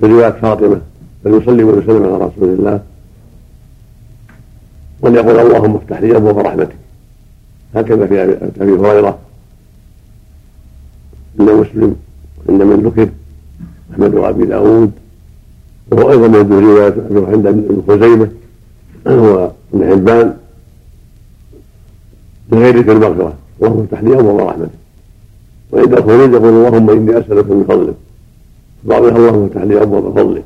في 0.01 0.07
رواية 0.07 0.31
فاطمة 0.31 0.81
فليصلي 1.25 1.65
ويسلم 1.65 2.05
على 2.05 2.25
رسول 2.25 2.49
الله. 2.49 2.81
وليقول 5.01 5.39
اللهم 5.39 5.77
افتح 5.77 6.01
لي 6.01 6.17
ابواب 6.17 6.39
رحمتك 6.39 6.77
هكذا 7.75 8.07
في 8.07 8.23
ابي 8.61 8.73
هريرة. 8.73 9.19
عند 11.41 11.51
مسلم 11.51 11.97
عند 12.49 12.63
من 12.63 12.83
ذكر 12.87 13.09
أحمد 13.93 14.15
وابي 14.15 14.47
داود. 14.47 14.91
وهو 15.91 16.11
أيضا 16.11 16.29
موجود 16.29 16.53
رواية 16.53 16.95
عند 17.33 17.47
ابن 17.47 17.83
خزيمة. 17.89 18.29
وابن 19.07 19.91
حبان. 19.91 20.37
من 22.53 22.59
غير 22.59 22.79
ذكر 22.79 22.93
المغفرة. 22.93 23.35
اللهم 23.63 23.81
افتح 23.81 24.03
لي 24.03 24.19
ابواب 24.19 24.49
رحمتك 24.49 24.71
وعند 25.73 25.93
الخروج 25.95 26.33
يقول 26.33 26.49
اللهم 26.49 26.91
إني 26.91 27.19
أسألك 27.19 27.51
من 27.51 27.65
فضلك. 27.69 27.95
بعضها 28.85 29.17
اللهم 29.17 29.45
افتح 29.45 29.63
لي 29.63 29.83
ابواب 29.83 30.15
فضلك 30.15 30.45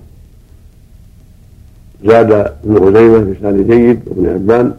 زاد 2.05 2.33
ابن 2.33 2.81
خزيمة 2.81 3.25
في 3.25 3.41
سناد 3.41 3.71
جيد 3.71 4.01
وابن 4.07 4.35
حبان. 4.35 4.75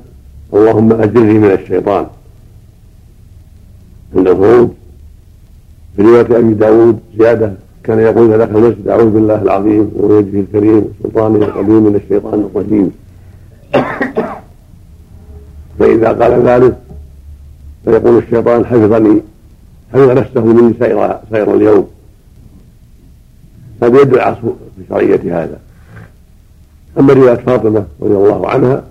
اللهم 0.54 0.92
أجرني 0.92 1.34
من 1.34 1.52
الشيطان. 1.52 2.06
عند 4.16 4.28
الخروج 4.28 4.70
في 5.96 6.02
رواية 6.02 6.40
أبي 6.40 6.54
داود 6.54 7.00
زيادة 7.18 7.54
كان 7.84 8.00
يقول 8.00 8.38
دخل 8.38 8.58
المسجد 8.58 8.88
أعوذ 8.88 9.10
بالله 9.10 9.42
العظيم 9.42 9.92
ووجهه 9.96 10.40
الكريم 10.40 10.86
وسلطانه 11.02 11.46
القديم 11.46 11.84
من 11.84 11.96
الشيطان 11.96 12.50
الرجيم. 12.56 12.92
فإذا 15.80 16.08
قال 16.08 16.48
ذلك 16.48 16.78
فيقول 17.86 18.18
الشيطان 18.18 18.66
حفظني 18.66 19.22
حفظ 19.94 20.10
نفسه 20.10 20.46
مني 20.46 20.74
سائر 20.80 21.20
سائر 21.32 21.54
اليوم. 21.54 21.88
هذا 23.84 24.02
يدل 24.02 24.20
على 24.20 24.36
في 24.36 24.84
شرعية 24.90 25.44
هذا. 25.44 25.58
أما 27.00 27.14
رواية 27.14 27.36
فاطمة 27.36 27.86
رضي 28.02 28.14
الله 28.16 28.50
عنها 28.50 28.84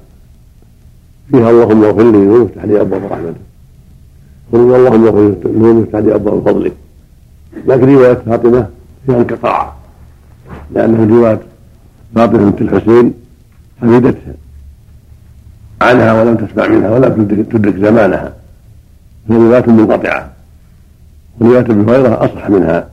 فيها 1.30 1.50
اللهم 1.50 1.84
اغفر 1.84 2.10
لي 2.10 2.18
وافتح 2.18 2.64
لي 2.64 2.80
أبواب 2.80 3.04
رحمتك 3.04 3.40
قل 4.52 4.58
اللهم 4.58 5.04
اغفر 5.06 5.50
لي 5.50 5.68
وافتح 5.68 5.98
لي 5.98 6.14
أبواب 6.14 6.42
فضلك 6.48 6.72
لكن 7.66 7.94
رواية 7.94 8.14
فاطمة 8.14 8.66
فيها 9.06 9.16
انقطاع 9.16 9.72
لأنه 10.74 11.16
رواية 11.16 11.40
فاطمة 12.14 12.50
بنت 12.50 12.60
الحسين 12.62 13.14
حفظتها. 13.82 14.34
عنها 15.80 16.22
ولم 16.22 16.36
تسمع 16.36 16.66
منها 16.66 16.90
ولم 16.90 17.26
تدرك 17.52 17.76
زمانها. 17.76 18.34
هي 19.30 19.36
رواية 19.36 19.66
منقطعة. 19.66 20.32
ورواية 21.40 21.60
أبي 21.60 21.92
هريرة 21.92 22.24
أصح 22.24 22.50
منها. 22.50 22.88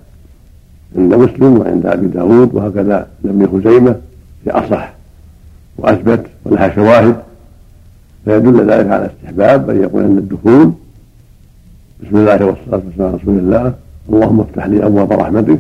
عند 0.97 1.13
مسلم 1.13 1.57
وعند 1.59 1.85
أبي 1.85 2.07
داود 2.07 2.55
وهكذا. 2.55 3.07
ابن 3.25 3.47
خزيمة 3.47 3.95
في 4.43 4.51
أصح. 4.51 4.93
وأثبت 5.79 6.25
ولها 6.45 6.75
شواهد 6.75 7.15
فيدل 8.25 8.71
ذلك 8.71 8.87
على 8.87 9.05
استحباب 9.05 9.69
أن 9.69 9.81
يقول 9.81 10.03
عند 10.03 10.17
الدخول. 10.17 10.71
بسم 12.03 12.17
الله 12.17 12.45
والصلاة 12.45 12.81
والسلام 12.85 13.07
على 13.07 13.17
رسول 13.17 13.37
الله. 13.37 13.73
اللهم 14.09 14.39
افتح 14.39 14.65
لي 14.65 14.85
أبواب 14.85 15.11
رحمتك. 15.11 15.59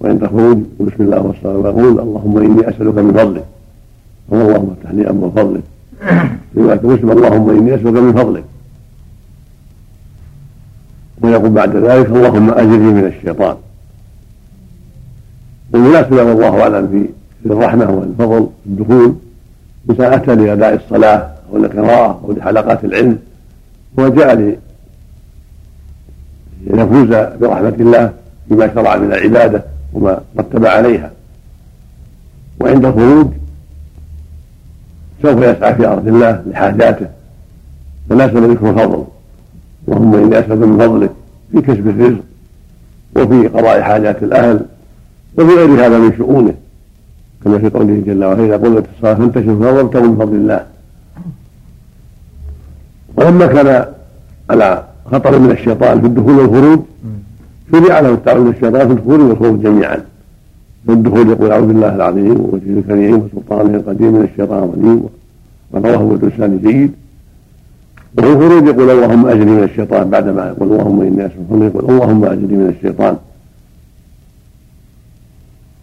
وعند 0.00 0.22
الخروج 0.22 0.58
بسم 0.80 1.00
الله 1.04 1.20
والصلاة 1.20 1.56
ويقول 1.56 2.00
اللهم 2.00 2.38
إني 2.38 2.68
أسألك 2.68 2.98
من 2.98 3.12
فضلك. 3.12 3.44
اللهم 4.32 4.70
افتح 4.78 4.90
لي 4.90 5.08
أبواب 5.10 5.30
فضلك. 5.30 5.62
رواية 6.56 6.80
مسلم 6.82 7.10
اللهم 7.10 7.50
إني 7.50 7.74
أسألك 7.74 7.92
من 7.92 8.12
فضلك. 8.12 8.44
ويقول 11.22 11.50
بعد 11.50 11.76
ذلك 11.76 12.06
اللهم 12.06 12.50
أجرني 12.50 12.92
من 12.92 13.04
الشيطان. 13.04 13.56
والمناسبة 15.72 16.22
والله 16.24 16.62
أعلم 16.62 16.88
في 16.88 17.08
للرحمة 17.44 17.90
والفضل 17.90 18.48
في 18.64 18.70
الدخول 18.70 19.14
إنسان 19.90 20.12
أتى 20.12 20.34
لأداء 20.34 20.74
الصلاة 20.74 21.30
أو 21.52 21.58
لقراءة 21.58 22.20
أو 22.24 22.32
لحلقات 22.32 22.84
العلم 22.84 23.18
هو 23.98 24.08
جاء 24.08 24.58
ليفوز 26.66 27.08
برحمة 27.40 27.74
الله 27.80 28.12
بما 28.50 28.74
شرع 28.74 28.96
من 28.96 29.12
العبادة 29.12 29.64
وما 29.92 30.20
رتب 30.38 30.66
عليها. 30.66 31.10
وعند 32.60 32.84
الخروج 32.84 33.26
سوف 35.22 35.42
يسعى 35.42 35.74
في 35.74 35.86
أرض 35.86 36.08
الله 36.08 36.42
لحاجاته. 36.46 37.06
فناسب 38.10 38.36
ذكر 38.36 38.72
فضل. 38.72 39.04
اللهم 39.88 40.14
إني 40.14 40.38
أسألك 40.38 40.58
من 40.58 40.78
فضلك 40.78 41.10
في 41.52 41.60
كسب 41.60 41.88
الرزق 41.88 42.22
وفي 43.16 43.48
قضاء 43.48 43.82
حاجات 43.82 44.22
الأهل 44.22 44.60
وفي 45.38 45.54
غير 45.54 45.86
هذا 45.86 45.98
من 45.98 46.16
شؤونه. 46.16 46.54
كما 47.44 47.58
في 47.58 47.68
قوله 47.70 48.02
جل 48.06 48.24
وعلا 48.24 48.44
إذا 48.44 48.56
قلت 48.56 48.86
الصلاة 48.96 49.14
فانتشروا 49.14 49.70
وابتغوا 49.70 50.06
من 50.06 50.16
فضل 50.16 50.34
الله. 50.34 50.66
ولما 53.16 53.46
كان 53.46 53.84
على 54.50 54.84
خطر 55.12 55.38
من 55.38 55.50
الشيطان 55.50 56.00
في 56.00 56.06
الدخول 56.06 56.38
والخروج 56.38 56.80
شرع 57.72 58.00
له 58.00 58.10
التعوذ 58.10 58.40
من 58.40 58.50
الشيطان 58.50 58.86
في 58.88 58.92
الدخول 58.92 59.20
والخروج 59.20 59.62
جميعا. 59.62 59.98
في 60.86 60.92
الدخول 60.92 61.28
يقول 61.28 61.50
أعوذ 61.50 61.66
بالله 61.66 61.94
العظيم 61.94 62.40
ووجهه 62.40 62.78
الكريم 62.78 63.22
وسلطانه 63.22 63.76
القديم 63.76 64.12
من 64.12 64.28
الشيطان 64.32 64.62
الرجيم 64.64 65.02
ورواه 65.72 66.16
بلسان 66.16 66.58
جيد. 66.58 66.92
وفي 68.18 68.32
الخروج 68.32 68.66
يقول 68.66 68.90
اللهم 68.90 69.26
اجري 69.26 69.50
من 69.50 69.62
الشيطان 69.62 70.10
بعدما 70.10 70.48
يقول 70.48 70.72
اللهم 70.72 71.00
إني 71.00 71.26
أسألك 71.26 71.74
يقول 71.74 71.84
اللهم 71.90 72.24
اجري 72.24 72.56
من 72.56 72.74
الشيطان. 72.76 73.16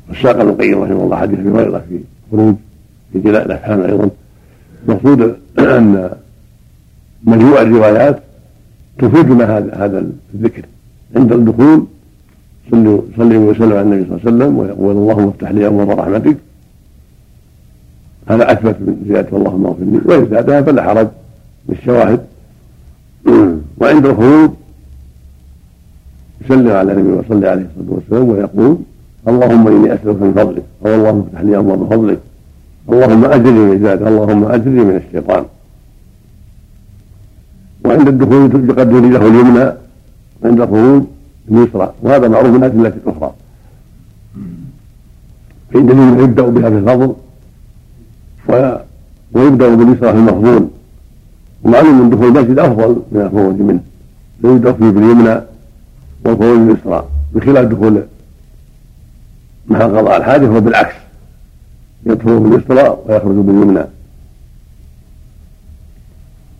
وساق 0.09 0.39
ابن 0.39 0.49
القيم 0.49 0.83
رحمه 0.83 1.03
الله 1.03 1.17
حديث 1.17 1.39
ابي 1.39 1.49
هريره 1.49 1.83
في 1.89 1.99
خروج 2.31 2.55
في 3.13 3.19
جلاء 3.19 3.45
الافهام 3.45 3.81
أيضا. 3.81 4.09
المقصود 4.89 5.35
أن 5.59 6.11
مجموع 7.23 7.61
الروايات 7.61 8.19
تفيدنا 8.97 9.57
هذا 9.57 9.75
هذا 9.75 10.05
الذكر. 10.33 10.65
عند 11.15 11.31
الدخول 11.31 11.85
صلوا 12.71 13.01
صلي 13.17 13.37
وسلم 13.37 13.71
على 13.71 13.81
النبي 13.81 14.05
صلى 14.05 14.15
الله 14.15 14.21
عليه 14.25 14.35
وسلم 14.35 14.57
ويقول 14.57 14.95
اللهم 14.95 15.27
افتح 15.27 15.51
لي 15.51 15.67
ابواب 15.67 15.89
رحمتك. 15.99 16.37
هذا 18.27 18.51
أثبت 18.51 18.75
من 18.79 19.05
زيادة 19.07 19.37
اللهم 19.37 19.65
اغفر 19.65 19.83
لي. 19.83 20.01
وإن 20.05 20.29
زادها 20.29 20.61
فلا 20.61 20.83
حرج 20.83 21.07
بالشواهد 21.65 22.19
وعند 23.77 24.05
الخروج 24.05 24.49
يسلم 26.41 26.71
على 26.71 26.91
النبي 26.93 27.09
وصلى 27.09 27.47
عليه 27.47 27.65
الصلاة 27.75 27.95
والسلام 27.95 28.29
ويقول 28.29 28.77
اللهم 29.27 29.67
إني 29.67 29.93
أسألك 29.93 30.21
من 30.21 30.33
فضلك 30.37 30.63
أو 30.85 30.95
اللهم 30.95 31.19
افتح 31.19 31.41
لي 31.41 31.57
أبواب 31.57 31.81
فضلك 31.93 32.19
اللهم 32.89 33.25
أجرني 33.25 33.59
من 33.59 33.77
ذلك 33.85 34.01
اللهم 34.01 34.43
أجرني 34.45 34.83
من 34.89 34.95
الشيطان. 34.95 35.45
وعند 37.85 38.07
الدخول 38.07 38.41
يقدر 38.69 38.99
له 38.99 39.27
اليمنى 39.27 39.65
عند 40.45 40.61
الخروج 40.61 41.03
اليسرى 41.51 41.93
وهذا 42.01 42.27
معروف 42.27 42.49
من 42.49 42.55
الأدلة 42.55 42.93
الأخرى. 43.03 43.31
فإن 45.73 45.89
اليمنى 45.89 46.23
يبدأ 46.23 46.43
بها 46.43 46.69
في 46.69 46.77
الفضل 46.77 47.15
ويبدأ 49.33 49.75
باليسرى 49.75 50.11
في 50.11 50.17
المفضول 50.17 50.67
ومعلوم 51.63 52.01
أن 52.01 52.09
دخول 52.09 52.27
المسجد 52.27 52.59
أفضل 52.59 53.01
من 53.11 53.21
الخروج 53.21 53.59
منه 53.61 53.79
فيبدا 54.41 54.71
فيه 54.71 54.89
باليمنى 54.89 55.41
والخروج 56.25 56.57
باليسرى 56.59 57.05
بخلاف 57.33 57.65
دخول 57.65 58.01
مع 59.69 59.79
قضاء 59.79 60.17
الحاجة 60.17 60.47
هو 60.47 60.59
بالعكس. 60.59 60.95
يدخل 62.05 62.39
باليسرى 62.39 62.97
ويخرج 63.05 63.35
باليمنى. 63.35 63.83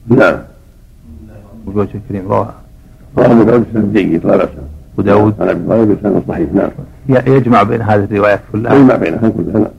نعم. 0.08 0.38
بوجه 1.68 1.90
الكريم 1.96 2.28
رواه 2.28 2.54
رواه 3.18 3.32
ابو 3.32 3.44
داود 3.44 3.66
بسند 3.72 3.94
جيد 3.94 4.26
لا 4.26 4.38
بأس. 4.38 4.50
وداود؟ 4.98 5.42
عن 5.42 5.50
ابي 5.50 5.68
طالب 5.68 5.98
بسند 6.00 6.24
صحيح 6.28 6.50
نعم. 6.54 6.70
يجمع 7.28 7.64
بين 7.64 7.82
هذه 7.82 8.04
الروايات 8.04 8.42
كلها؟ 8.52 8.74
يجمع 8.74 8.96
بينها 8.96 9.30
كلها 9.30 9.60
نعم. 9.60 9.72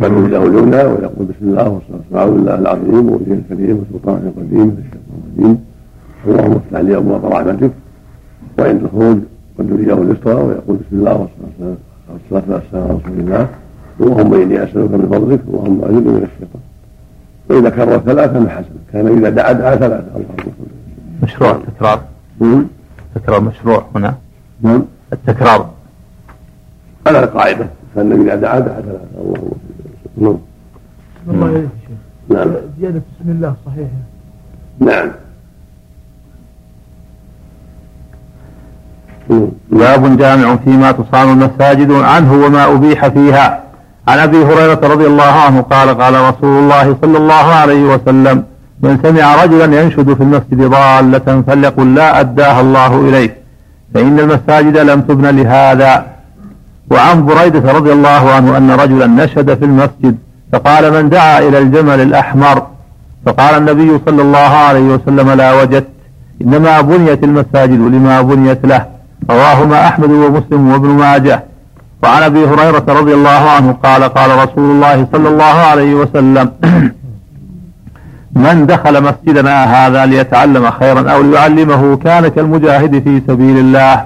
فالوجه 0.00 0.28
له 0.28 0.46
اليمنى 0.46 0.76
ويقول 0.76 1.26
بسم 1.26 1.48
الله 1.50 1.68
والصلاة 1.68 2.22
على 2.22 2.30
الله 2.30 2.54
العظيم 2.54 3.08
ووجه 3.08 3.32
الكريم 3.32 3.84
وسلطانه 3.90 4.32
القديم 4.36 4.66
من 4.66 4.84
الشيطان 4.84 5.20
الرجيم 5.36 5.64
اللهم 6.26 6.52
افتح 6.52 6.80
لي 6.80 6.96
أبواب 6.96 7.24
رحمتك 7.24 7.70
وعند 8.58 8.82
الخروج 8.82 9.18
قد 9.58 9.70
له 9.70 10.02
اليسرى 10.02 10.34
ويقول 10.34 10.76
بسم 10.76 10.96
الله 10.96 11.12
والصلاة 11.12 11.46
والسلام. 11.48 11.76
على 12.10 12.60
رسول 12.74 13.18
الله. 13.18 13.48
اللهم 14.00 14.34
إني 14.34 14.62
أسألك 14.62 14.90
من 14.90 15.08
فضلك 15.12 15.40
اللهم 15.48 15.84
اجرني 15.84 16.00
من 16.00 16.28
الشيطان. 16.28 16.62
فإذا 17.48 17.70
كرر 17.70 17.98
ثلاثة 17.98 18.44
فحسن 18.44 18.76
كان 18.92 19.18
إذا 19.18 19.30
دعا 19.30 19.52
دعا 19.52 19.76
ثلاثة. 19.76 20.16
اللهم 20.16 20.52
مشروع 21.22 21.50
التكرار. 21.50 22.02
التكرار 23.16 23.40
مشروع 23.40 23.84
هنا. 23.94 24.14
نعم. 24.62 24.84
التكرار. 25.12 25.70
على 27.06 27.24
القاعدة. 27.24 27.66
فالنبي 27.94 28.22
إذا 28.22 28.34
دعا 28.34 28.58
دعا 28.58 28.80
ثلاثة. 28.80 29.06
اللهم 30.18 30.40
نعم. 31.26 31.34
الله 31.34 31.46
عليك 31.46 31.68
نعم. 32.28 32.48
زيادة 32.80 33.02
بسم 33.20 33.30
الله 33.30 33.54
صحيحة 33.66 33.88
نعم. 34.80 35.10
باب 39.70 40.16
جامع 40.16 40.56
فيما 40.56 40.92
تصان 40.92 41.30
المساجد 41.30 41.92
عنه 41.92 42.32
وما 42.32 42.72
أبيح 42.72 43.08
فيها. 43.08 43.60
عن 44.08 44.18
أبي 44.18 44.44
هريرة 44.44 44.80
رضي 44.82 45.06
الله 45.06 45.32
عنه 45.46 45.60
قال 45.60 45.88
قال 46.00 46.14
رسول 46.14 46.58
الله 46.58 46.96
صلى 47.02 47.18
الله 47.18 47.34
عليه 47.34 47.84
وسلم 47.84 48.44
من 48.82 48.98
سمع 49.02 49.44
رجلا 49.44 49.82
ينشد 49.82 50.14
في 50.14 50.22
المسجد 50.22 50.62
ضالة 50.62 51.42
فليقل 51.46 51.94
لا 51.94 52.20
أداها 52.20 52.60
الله 52.60 53.08
إليك 53.08 53.34
فإن 53.94 54.20
المساجد 54.20 54.76
لم 54.78 55.00
تبن 55.00 55.26
لهذا. 55.26 56.06
وعن 56.90 57.26
بريدة 57.26 57.72
رضي 57.72 57.92
الله 57.92 58.32
عنه 58.32 58.56
أن 58.56 58.70
رجلا 58.70 59.06
نشد 59.06 59.54
في 59.54 59.64
المسجد 59.64 60.16
فقال 60.52 60.92
من 60.92 61.08
دعا 61.08 61.38
إلى 61.38 61.58
الجمل 61.58 62.00
الأحمر؟ 62.00 62.66
فقال 63.26 63.56
النبي 63.56 64.00
صلى 64.06 64.22
الله 64.22 64.38
عليه 64.38 64.80
وسلم 64.94 65.30
لا 65.30 65.62
وجدت 65.62 65.88
إنما 66.42 66.80
بنيت 66.80 67.24
المساجد 67.24 67.80
لما 67.80 68.22
بنيت 68.22 68.66
له. 68.66 68.93
رواهما 69.30 69.88
أحمد 69.88 70.10
ومسلم 70.10 70.72
وابن 70.72 70.88
ماجه. 70.88 71.44
وعن 72.02 72.22
أبي 72.22 72.44
هريرة 72.44 72.84
رضي 72.88 73.14
الله 73.14 73.50
عنه 73.56 73.72
قال 73.72 74.02
قال 74.02 74.30
رسول 74.30 74.70
الله 74.70 75.06
صلى 75.12 75.28
الله 75.28 75.44
عليه 75.44 75.94
وسلم 75.94 76.50
من 78.44 78.66
دخل 78.66 79.02
مسجدنا 79.02 79.64
هذا 79.64 80.06
ليتعلم 80.06 80.70
خيرا 80.70 81.10
أو 81.10 81.22
ليعلمه 81.22 81.96
كان 81.96 82.28
كالمجاهد 82.28 83.02
في 83.02 83.22
سبيل 83.28 83.58
الله. 83.58 84.04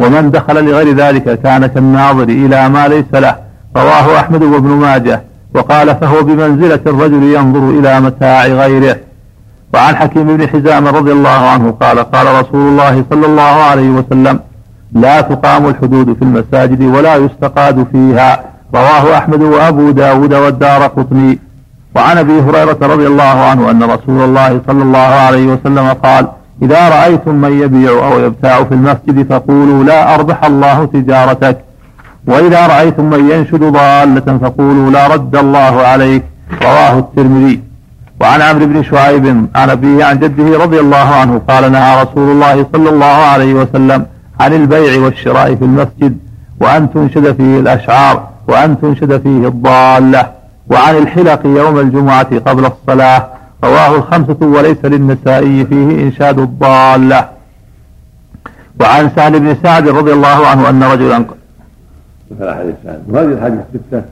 ومن 0.00 0.30
دخل 0.30 0.64
لغير 0.64 0.96
ذلك 0.96 1.40
كان 1.42 1.66
كالناظر 1.66 2.22
إلى 2.22 2.68
ما 2.68 2.88
ليس 2.88 3.14
له. 3.14 3.36
رواه 3.76 4.20
أحمد 4.20 4.42
وابن 4.42 4.68
ماجه. 4.68 5.22
وقال 5.54 5.96
فهو 5.96 6.22
بمنزلة 6.22 6.80
الرجل 6.86 7.22
ينظر 7.22 7.70
إلى 7.70 8.00
متاع 8.00 8.46
غيره. 8.46 8.96
وعن 9.74 9.96
حكيم 9.96 10.36
بن 10.36 10.48
حزام 10.48 10.86
رضي 10.86 11.12
الله 11.12 11.28
عنه 11.52 11.70
قال 11.70 11.98
قال 11.98 12.26
رسول 12.40 12.68
الله 12.68 13.04
صلى 13.10 13.26
الله 13.26 13.42
عليه 13.42 13.90
وسلم 13.90 14.40
لا 14.92 15.20
تقام 15.20 15.66
الحدود 15.66 16.16
في 16.18 16.22
المساجد 16.22 16.82
ولا 16.82 17.16
يستقاد 17.16 17.86
فيها. 17.92 18.44
رواه 18.74 19.18
أحمد 19.18 19.42
وأبو 19.42 19.90
داود 19.90 20.34
والدار 20.34 20.82
قطني. 20.82 21.38
وعن 21.96 22.18
أبي 22.18 22.40
هريرة 22.40 22.78
رضي 22.82 23.06
الله 23.06 23.22
عنه 23.22 23.70
أن 23.70 23.82
رسول 23.82 24.20
الله 24.24 24.60
صلى 24.66 24.82
الله 24.82 24.98
عليه 24.98 25.46
وسلم 25.46 25.88
قال 25.88 26.28
إذا 26.62 26.88
رأيتم 26.88 27.34
من 27.34 27.60
يبيع 27.60 27.92
أو 28.12 28.20
يبتاع 28.20 28.64
في 28.64 28.74
المسجد 28.74 29.26
فقولوا 29.30 29.84
لا 29.84 30.14
أربح 30.14 30.44
الله 30.44 30.84
تجارتك. 30.84 31.58
وإذا 32.26 32.66
رأيتم 32.66 33.04
من 33.04 33.30
ينشد 33.30 33.64
ضالة 33.64 34.38
فقولوا 34.42 34.90
لا 34.90 35.06
رد 35.06 35.36
الله 35.36 35.74
عليك. 35.82 36.22
رواه 36.62 36.98
الترمذي. 36.98 37.69
وعن 38.20 38.42
عمرو 38.42 38.66
بن 38.66 38.82
شعيب 38.82 39.26
عن 39.54 39.70
أبيه 39.70 40.04
عن 40.04 40.18
جده 40.18 40.58
رضي 40.58 40.80
الله 40.80 40.96
عنه 40.96 41.42
قال 41.48 41.72
نهى 41.72 42.02
رسول 42.02 42.30
الله 42.30 42.66
صلى 42.72 42.90
الله 42.90 43.06
عليه 43.06 43.54
وسلم 43.54 44.06
عن 44.40 44.52
البيع 44.52 45.00
والشراء 45.04 45.54
في 45.54 45.64
المسجد 45.64 46.18
وأن 46.60 46.92
تنشد 46.92 47.32
فيه 47.36 47.60
الأشعار 47.60 48.28
وأن 48.48 48.80
تنشد 48.80 49.22
فيه 49.22 49.48
الضالة 49.48 50.32
وعن 50.70 50.96
الحلق 50.96 51.46
يوم 51.46 51.78
الجمعة 51.78 52.38
قبل 52.38 52.64
الصلاة 52.66 53.28
رواه 53.64 53.96
الخمسة 53.96 54.36
وليس 54.40 54.84
للنسائي 54.84 55.66
فيه 55.66 56.02
إنشاد 56.02 56.38
الضالة. 56.38 57.28
وعن 58.80 59.10
سهل 59.16 59.40
بن 59.40 59.56
سعد 59.62 59.88
رضي 59.88 60.12
الله 60.12 60.46
عنه 60.46 60.68
أن 60.68 60.82
رجلا 60.82 61.24
مثل 62.30 62.48
أحاديث 62.48 62.74
سعد 62.84 63.02
وهذه 63.08 63.26
الأحاديث 63.26 63.60
الستة 63.74 64.02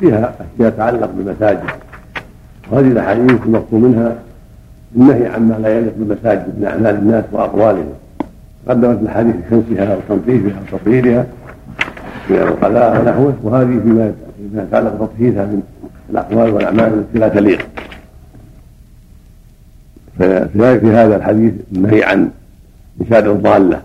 فيها 0.00 0.34
أشياء 0.56 0.70
تتعلق 0.70 1.10
بالمساجد 1.16 1.62
وهذه 2.70 2.86
الأحاديث 2.86 3.40
المقصود 3.46 3.82
منها 3.82 4.16
النهي 4.96 5.26
عما 5.26 5.54
لا 5.54 5.78
يليق 5.78 5.92
بالمساجد 5.96 6.58
من 6.58 6.64
أعمال 6.64 6.94
الناس 6.94 7.24
وأقوالهم. 7.32 7.92
قدمت 8.68 9.02
الحديث 9.02 9.34
كنسها 9.50 9.96
وتنظيفها 9.96 10.60
وتطهيرها 10.72 11.26
من 12.30 12.36
القلاء 12.36 13.00
ونحوه 13.00 13.34
وهذه 13.42 13.80
فيما 13.82 14.12
يتعلق 14.54 14.94
بتطهيرها 14.94 15.44
من 15.44 15.62
الأقوال 16.10 16.54
والأعمال 16.54 16.92
التي 16.92 17.18
لا 17.18 17.28
تليق. 17.28 17.66
في 20.18 20.90
هذا 20.92 21.16
الحديث 21.16 21.52
النهي 21.72 22.04
عن 22.04 22.30
انشاد 23.00 23.26
الضالة. 23.26 23.82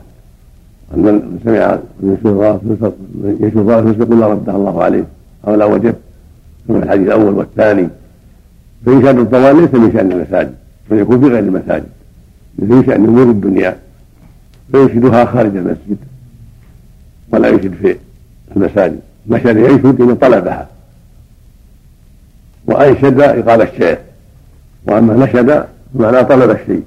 أن 0.94 1.00
من 1.04 1.40
سمع 1.44 1.78
ينشد 2.04 3.58
ضاله 3.58 3.96
يقول 4.00 4.20
لا 4.20 4.28
ردها 4.28 4.56
الله 4.56 4.84
عليه. 4.84 5.04
أو 5.48 5.56
لا 5.56 5.66
وجب 5.66 5.96
كما 6.68 6.78
الحديث 6.78 7.08
الأول 7.08 7.34
والثاني. 7.34 7.88
فانشاد 8.88 9.20
الضلال 9.20 9.56
ليس 9.62 9.74
من 9.74 9.92
شأن 9.94 10.12
المساجد 10.12 10.56
بل 10.92 11.00
يكون 11.00 11.20
في 11.20 11.28
غير 11.28 11.40
المساجد. 11.40 11.90
من 12.60 12.84
شأن 12.86 13.06
أمور 13.06 13.24
الدنيا. 13.24 13.78
فينشدها 14.72 15.26
خارج 15.26 15.58
المسجد. 15.58 15.98
ولا 17.32 17.48
ينشد 17.48 17.74
في 17.74 17.96
المساجد. 18.56 19.00
نشد 19.28 19.58
ينشد 19.58 20.02
إن 20.02 20.16
طلبها. 20.16 20.68
وأنشد 22.66 23.20
إقام 23.22 23.62
الشيء 23.62 23.98
وأما 24.88 25.14
نشد 25.26 25.66
معناه 25.96 26.22
طلب 26.22 26.50
الشيء. 26.50 26.84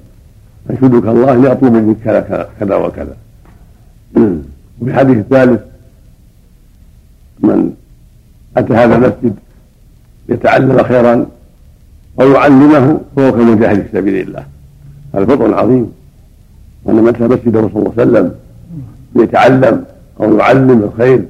أنشدك 0.70 1.08
الله 1.08 1.32
إني 1.32 1.52
أطلب 1.52 1.72
منك 1.72 1.96
كذا 2.04 2.48
كذا 2.60 2.74
وكذا. 2.74 3.16
وفي 4.80 4.90
الحديث 4.90 5.16
الثالث 5.16 5.60
من 7.40 7.74
أتى 8.56 8.74
هذا 8.74 8.96
المسجد 8.96 9.34
يتعلم 10.28 10.82
خيرا 10.82 11.26
أو 12.20 12.30
يعلمه 12.30 13.00
فهو 13.16 13.32
كمجاهد 13.32 13.82
في 13.82 13.88
سبيل 13.92 14.28
الله. 14.28 14.44
هذا 15.14 15.24
فضل 15.24 15.54
عظيم. 15.54 15.92
وأن 16.84 16.96
من 16.96 17.08
أتى 17.08 17.24
مسجد 17.24 17.56
الرسول 17.56 17.72
صلى 17.72 17.80
الله 17.80 17.92
عليه 17.98 18.10
وسلم 18.10 18.34
ليتعلم 19.14 19.84
أو 20.20 20.38
يعلم 20.38 20.82
الخير 20.82 21.24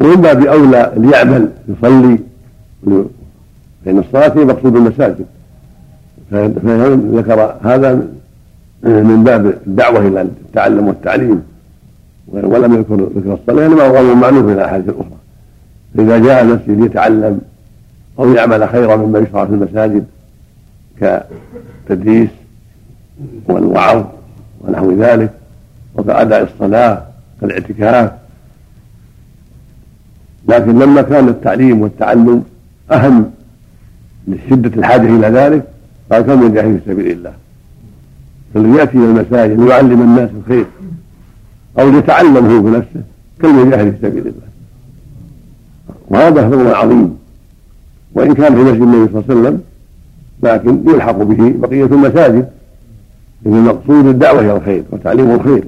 ومن 0.00 0.16
باب 0.16 0.46
أولى 0.46 0.92
ليعمل 0.96 1.48
يصلي 1.68 2.18
فإن 3.84 3.98
الصلاة 3.98 4.38
هي 4.38 4.44
مقصود 4.44 4.76
المساجد. 4.76 5.26
فذكر 6.30 7.56
هذا 7.62 8.06
من 8.82 9.24
باب 9.24 9.54
الدعوة 9.66 9.98
إلى 9.98 10.22
التعلم 10.22 10.88
والتعليم؟ 10.88 11.42
ولم 12.28 12.74
يذكر 12.74 12.94
ذكر 12.94 13.34
الصلاة 13.34 13.68
لما 13.68 13.82
هو 13.82 14.14
معلوم 14.14 14.46
في 14.46 14.52
الأحاديث 14.52 14.88
الأخرى. 14.88 15.18
فإذا 15.96 16.18
جاء 16.18 16.42
المسجد 16.42 16.80
ليتعلم 16.80 17.40
أو 18.18 18.32
يعمل 18.32 18.68
خيرا 18.68 18.96
مما 18.96 19.18
يشرع 19.18 19.44
في 19.44 19.52
المساجد 19.52 20.04
كالتدريس 21.00 22.28
والوعظ 23.46 24.04
ونحو 24.60 24.92
ذلك 24.92 25.30
وكأداء 25.94 26.42
الصلاة 26.42 27.02
كالاعتكاف. 27.40 28.12
لكن 30.48 30.78
لما 30.78 31.02
كان 31.02 31.28
التعليم 31.28 31.80
والتعلم 31.80 32.44
أهم 32.92 33.30
لشدة 34.28 34.76
الحاجة 34.76 35.16
إلى 35.16 35.28
ذلك 35.28 35.64
قال 36.12 36.22
كم 36.22 36.46
يجاهد 36.46 36.80
في 36.84 36.92
سبيل 36.92 37.10
الله؟ 37.10 37.32
فالذي 38.54 38.78
يأتي 38.78 38.98
إلى 38.98 39.04
المساجد 39.04 39.60
ليعلم 39.60 40.02
الناس 40.02 40.30
الخير 40.40 40.66
أو 41.78 41.90
ليتعلم 41.90 42.46
هو 42.46 42.62
بنفسه 42.62 43.02
كالمجاهد 43.42 43.90
في 43.94 44.08
سبيل 44.08 44.26
الله؟ 44.26 44.48
وهذا 46.08 46.48
فضل 46.48 46.74
عظيم 46.74 47.23
وإن 48.14 48.34
كان 48.34 48.54
في 48.54 48.60
مسجد 48.60 48.82
النبي 48.82 49.12
صلى 49.12 49.22
الله 49.22 49.24
عليه 49.28 49.40
وسلم 49.40 49.60
لكن 50.42 50.90
يلحق 50.90 51.16
به 51.16 51.54
بقية 51.58 51.84
المساجد. 51.84 52.48
إن 53.46 53.54
المقصود 53.54 54.06
الدعوة 54.06 54.40
إلى 54.40 54.56
الخير 54.56 54.84
وتعليم 54.90 55.30
الخير 55.30 55.64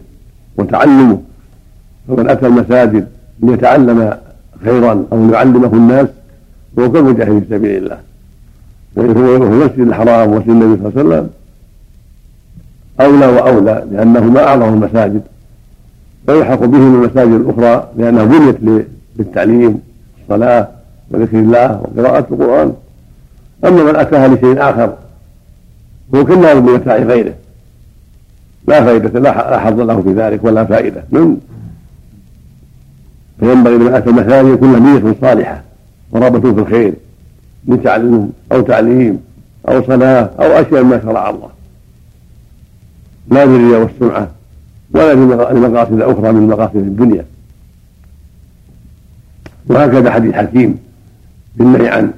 وتعلمه. 0.56 1.18
فمن 2.08 2.28
أتى 2.28 2.46
المساجد 2.46 3.08
ليتعلم 3.42 4.14
خيرا 4.64 5.04
أو 5.12 5.30
يعلمه 5.30 5.72
الناس 5.72 6.08
هو 6.78 6.92
كالمجاهد 6.92 7.42
في 7.42 7.46
سبيل 7.50 7.82
الله. 7.82 7.98
وإن 8.96 9.08
هو 9.08 9.38
في 9.38 9.54
المسجد 9.54 9.80
الحرام 9.80 10.32
ومسجد 10.32 10.48
النبي 10.48 10.82
صلى 10.82 11.02
الله 11.02 11.14
عليه 11.16 11.24
وسلم 11.24 11.30
أولى 13.00 13.26
وأولى 13.26 13.84
لأنهما 13.92 14.44
أعظم 14.44 14.74
المساجد. 14.74 15.22
ويلحق 16.28 16.64
به 16.64 16.78
من 16.78 17.04
المساجد 17.04 17.32
الأخرى 17.32 17.88
لأنها 17.96 18.24
بنيت 18.24 18.86
للتعليم 19.18 19.80
والصلاة 20.18 20.68
وذكر 21.10 21.38
الله 21.38 21.80
وقراءة 21.80 22.26
القرآن. 22.30 22.72
أما 23.64 23.82
من 23.82 23.96
أتاها 23.96 24.28
لشيء 24.28 24.70
آخر 24.70 24.96
هو 26.14 26.24
كالنار 26.24 26.58
بمتاع 26.58 26.96
غيره 26.96 27.34
لا 28.68 28.84
فائدة 28.84 29.20
لا 29.20 29.58
حظ 29.58 29.80
له 29.80 30.02
في 30.02 30.12
ذلك 30.12 30.44
ولا 30.44 30.64
فائدة. 30.64 31.04
من؟ 31.10 31.40
فينبغي 33.40 33.74
لمن 33.74 33.94
أتى 33.94 34.10
المساجد 34.10 34.48
يكون 34.48 34.72
له 34.72 34.78
نية 34.78 35.14
صالحة 35.20 35.62
ورغبة 36.10 36.52
في 36.52 36.60
الخير 36.60 36.94
من 37.64 37.82
تعلم 37.82 38.32
أو 38.52 38.60
تعليم 38.60 39.22
أو 39.68 39.82
صلاة 39.82 40.30
أو 40.40 40.46
أشياء 40.46 40.82
ما 40.82 41.00
شرع 41.02 41.30
الله. 41.30 41.50
لا 43.30 43.44
للرياء 43.44 43.80
والسمعة 43.80 44.28
ولا 44.94 45.14
لمقاصد 45.52 46.00
أخرى 46.00 46.32
من 46.32 46.48
مقاصد 46.48 46.76
الدنيا. 46.76 47.24
وهكذا 49.66 50.10
حديث 50.10 50.34
حكيم. 50.34 50.85
بالنهي 51.56 51.88
عن 51.88 52.12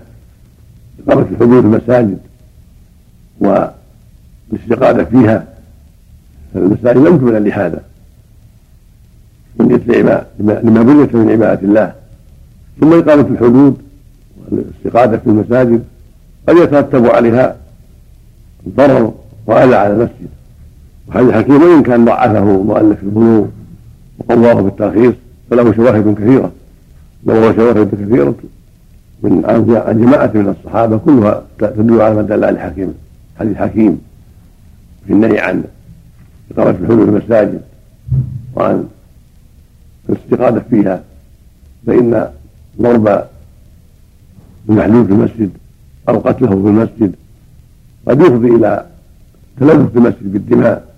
إقامة 1.06 1.27
الحضور 1.31 1.60
في 1.60 1.66
المساجد 1.66 2.19
والاستقامة 3.40 5.05
فيها. 5.05 5.47
فالمساجد 6.55 6.98
لم 6.98 7.19
تبنى 7.19 7.51
لهذا. 7.51 7.82
لما 10.40 10.82
بنيت 10.82 11.15
من 11.15 11.31
عبادة 11.31 11.69
الله. 11.69 11.93
ثم 12.81 12.93
إقامة 12.93 13.28
الحدود 13.31 13.77
والاستقامة 14.51 15.16
في 15.16 15.27
المساجد. 15.27 15.85
قد 16.48 16.56
يترتب 16.56 17.06
عليها 17.06 17.56
ضرر 18.69 19.15
وأذى 19.47 19.74
على 19.74 19.93
المسجد. 19.93 20.28
وحديث 21.09 21.31
حكيم 21.31 21.62
وإن 21.62 21.82
كان 21.82 22.05
ضعفه 22.05 22.62
مؤلف 22.62 23.02
البلوغ 23.02 23.47
وقواه 24.19 24.55
في 24.55 24.69
الترخيص 24.69 25.15
فله 25.51 25.73
شواهد 25.73 26.15
كثيرة. 26.15 26.52
له 27.27 27.56
شواهد 27.56 27.90
كثيرة. 27.94 28.35
من 28.35 28.57
عن 29.24 29.99
جماعة 30.01 30.31
من 30.35 30.49
الصحابة 30.59 30.99
كلها 30.99 31.43
تدل 31.59 32.01
على 32.01 32.15
ما 32.15 32.23
دل 32.23 32.45
عليه 32.45 32.61
حكيم 32.61 32.95
حديث 33.39 33.57
حكيم 33.57 34.01
في 35.07 35.12
النهي 35.12 35.39
عن 35.40 35.65
إقامة 36.51 36.70
الحلول 36.70 37.05
في 37.05 37.11
المساجد 37.11 37.61
وعن 38.57 38.85
الاستقامة 40.09 40.62
فيها 40.70 41.03
فإن 41.86 42.28
ضرب 42.81 43.24
المحلول 44.69 45.07
في 45.07 45.12
المسجد 45.12 45.51
أو 46.09 46.19
قتله 46.19 46.49
في 46.49 46.55
المسجد 46.55 47.15
قد 48.09 48.20
يفضي 48.20 48.49
إلى 48.49 48.86
تلوث 49.61 49.97
المسجد 49.97 50.32
بالدماء 50.32 50.95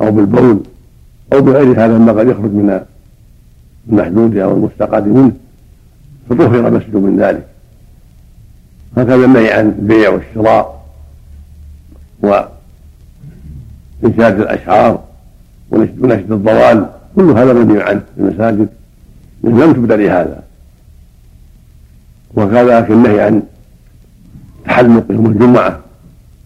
أو 0.00 0.10
بالبول 0.10 0.60
أو 1.32 1.40
بغير 1.40 1.84
هذا 1.84 1.98
مما 1.98 2.12
قد 2.12 2.28
يخرج 2.28 2.50
من 2.50 2.80
المحدود 3.88 4.36
أو 4.36 4.54
المستقاد 4.54 5.06
منه 5.08 5.32
فطهر 6.30 6.68
المسجد 6.68 6.96
من 6.96 7.16
ذلك. 7.16 7.53
هكذا 8.96 9.24
النهي 9.24 9.52
عن 9.52 9.74
البيع 9.78 10.10
والشراء 10.10 10.84
وإنشاد 12.20 14.40
الأشعار 14.40 15.04
ونشد 15.70 16.32
الضوال 16.32 16.86
كل 17.16 17.30
هذا 17.30 17.52
منهي 17.52 17.82
عنه 17.82 18.02
في 18.14 18.20
المساجد 18.20 18.68
لم 19.44 19.72
تبدأ 19.72 19.96
لهذا 19.96 20.42
وكذلك 22.34 22.90
النهي 22.90 23.20
عن 23.20 23.42
تحلق 24.64 25.04
يوم 25.10 25.26
الجمعة 25.26 25.80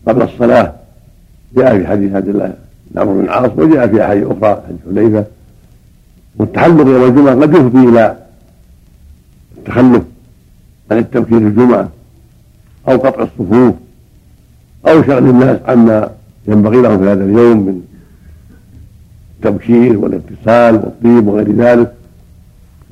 قبل 0.09 0.23
الصلاة. 0.23 0.75
جاء 1.57 1.79
في 1.79 1.87
حديث 1.87 2.15
عبد 2.15 2.29
الله 2.29 2.55
بن 2.91 3.01
عمرو 3.01 3.15
بن 3.15 3.25
العاص 3.25 3.51
وجاء 3.57 3.89
في 3.89 4.05
أحاديث 4.05 4.27
أخرى 4.27 4.63
حديث 4.69 4.81
حذيفة. 4.87 5.25
والتحلق 6.39 6.87
يوم 6.87 7.05
الجمعة 7.05 7.35
قد 7.35 7.55
يفضي 7.55 7.89
إلى 7.89 8.17
التخلف 9.59 10.03
عن 10.91 10.99
التبكير 10.99 11.39
في 11.39 11.47
الجمعة. 11.47 11.89
أو 12.89 12.97
قطع 12.97 13.23
الصفوف 13.23 13.75
أو 14.89 15.03
شغل 15.03 15.31
الناس 15.31 15.59
عما 15.67 16.11
ينبغي 16.49 16.83
لهم 16.83 16.99
في 16.99 17.05
هذا 17.05 17.25
اليوم 17.25 17.59
من 17.67 17.83
التبكير 19.37 19.99
والاتصال 19.99 20.75
والطيب 20.75 21.29
وغير 21.29 21.53
ذلك. 21.53 21.93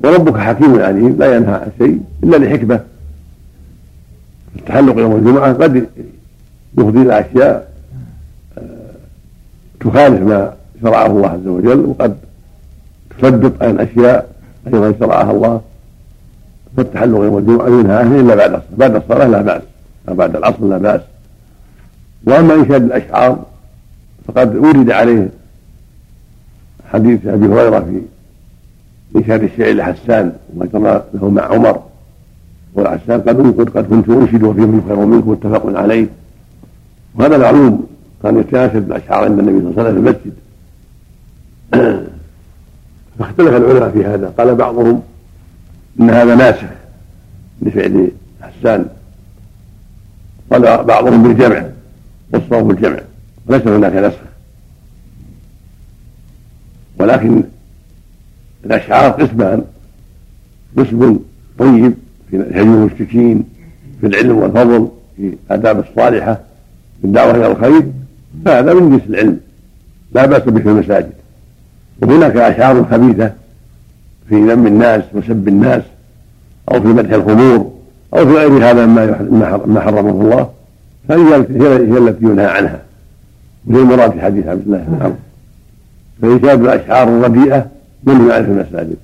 وربك 0.03 0.37
حكيم 0.37 0.79
عليم 0.79 1.15
لا 1.19 1.35
ينهى 1.35 1.53
عن 1.53 1.71
شيء 1.77 2.01
إلا 2.23 2.37
لحكمة. 2.37 2.79
التحلق 4.55 4.99
يوم 4.99 5.15
الجمعة 5.15 5.53
قد 5.53 5.87
يفضي 6.77 7.01
إلى 7.01 7.19
أشياء 7.19 7.71
آه، 8.57 8.61
تخالف 9.79 10.21
ما 10.21 10.53
شرعه 10.81 11.05
الله 11.05 11.29
عز 11.29 11.47
وجل 11.47 11.85
وقد 11.85 12.17
تثبط 13.09 13.63
عن 13.63 13.79
أشياء 13.79 14.29
أيضا 14.67 14.93
شرعها 14.99 15.31
الله. 15.31 15.61
فالتحلق 16.77 17.17
يوم 17.17 17.37
الجمعة 17.37 17.69
منها 17.69 18.01
إلا 18.01 18.35
بعد 18.35 18.53
الصلاة. 18.53 18.77
بعد 18.77 18.95
الصلاة 18.95 19.27
لا 19.27 19.41
بأس 19.41 19.61
بعد 20.13 20.35
العصر 20.35 20.65
لا 20.65 20.77
بأس. 20.77 21.01
وأما 22.23 22.53
إنشاد 22.53 22.83
الأشعار 22.83 23.45
فقد 24.27 24.55
ورد 24.55 24.91
عليه 24.91 25.29
حديث 26.91 27.25
أبي 27.25 27.45
هريرة 27.45 27.79
في 27.79 28.01
إنشاد 29.15 29.43
الشعر 29.43 29.73
لحسان 29.73 30.33
ذكر 30.59 31.03
له 31.13 31.29
مع 31.29 31.41
عمر. 31.41 31.81
والحسان 32.73 33.21
قد 33.21 33.59
قد 33.75 33.85
كنت 33.85 34.09
أنشد 34.09 34.43
وفيهم 34.43 34.83
خير 34.87 34.99
منكم 34.99 35.31
متفق 35.31 35.79
عليه. 35.79 36.07
وهذا 37.15 37.37
معلوم 37.37 37.87
كان 38.23 38.39
يتناشد 38.39 38.91
الأشعار 38.91 39.23
عند 39.23 39.39
النبي 39.39 39.59
صلى 39.59 39.69
الله 39.69 39.83
عليه 39.83 39.91
وسلم 39.91 40.03
في 40.03 40.09
المسجد. 40.09 40.33
فاختلف 43.19 43.49
العلماء 43.49 43.89
في 43.89 44.05
هذا. 44.05 44.33
قال 44.37 44.55
بعضهم 44.55 45.01
إن 45.99 46.09
هذا 46.09 46.35
ناسخ 46.35 46.67
لفعل 47.61 48.11
حسان. 48.41 48.85
قال 50.51 50.83
بعضهم 50.83 51.23
بالجمع 51.23 51.65
والصواب 52.33 52.67
بالجمع 52.67 52.99
وليس 53.47 53.67
هناك 53.67 53.93
نسخ 53.93 54.19
ولكن 56.99 57.43
الأشعار 58.65 59.11
قسمان 59.11 59.63
قسم 60.77 61.19
طيب 61.59 61.93
في 62.31 62.37
هدي 62.37 62.61
المشركين 62.61 63.43
في 64.01 64.07
العلم 64.07 64.37
والفضل 64.37 64.89
في 65.17 65.33
الآداب 65.47 65.79
الصالحة 65.79 66.33
في 67.01 67.07
الدعوة 67.07 67.31
إلى 67.35 67.47
الخير. 67.47 67.83
فهذا 68.45 68.73
من 68.73 68.89
جنس 68.89 69.09
العلم 69.09 69.39
لا 70.15 70.25
بأس 70.25 70.41
به 70.41 70.61
في 70.61 70.69
المساجد. 70.69 71.11
وهناك 72.01 72.37
أشعار 72.37 72.85
خبيثة 72.85 73.33
في 74.29 74.35
ذم 74.35 74.67
الناس 74.67 75.03
وسب 75.13 75.47
الناس 75.47 75.83
أو 76.71 76.81
في 76.81 76.87
مدح 76.87 77.11
الخمور 77.11 77.76
أو 78.13 78.25
في 78.25 78.31
غير 78.31 78.69
هذا 78.69 78.85
ما 79.65 79.81
حرمه 79.81 80.21
الله 80.21 80.49
هذه 81.09 81.45
هي 81.49 81.97
التي 81.97 82.25
ينهى 82.25 82.45
عنها. 82.45 82.81
وهي 83.67 83.81
المراد 83.81 84.11
في 84.11 84.21
حديث 84.21 84.47
عبد 84.47 84.61
الله 84.65 84.77
بن 84.77 84.97
عمرو. 85.01 85.15
فإنشاد 86.21 86.61
الأشعار 86.61 87.07
الرديئة 87.07 87.65
منهي 88.03 88.33
عنه 88.33 88.45
في 88.45 88.51
المساجد 88.51 88.95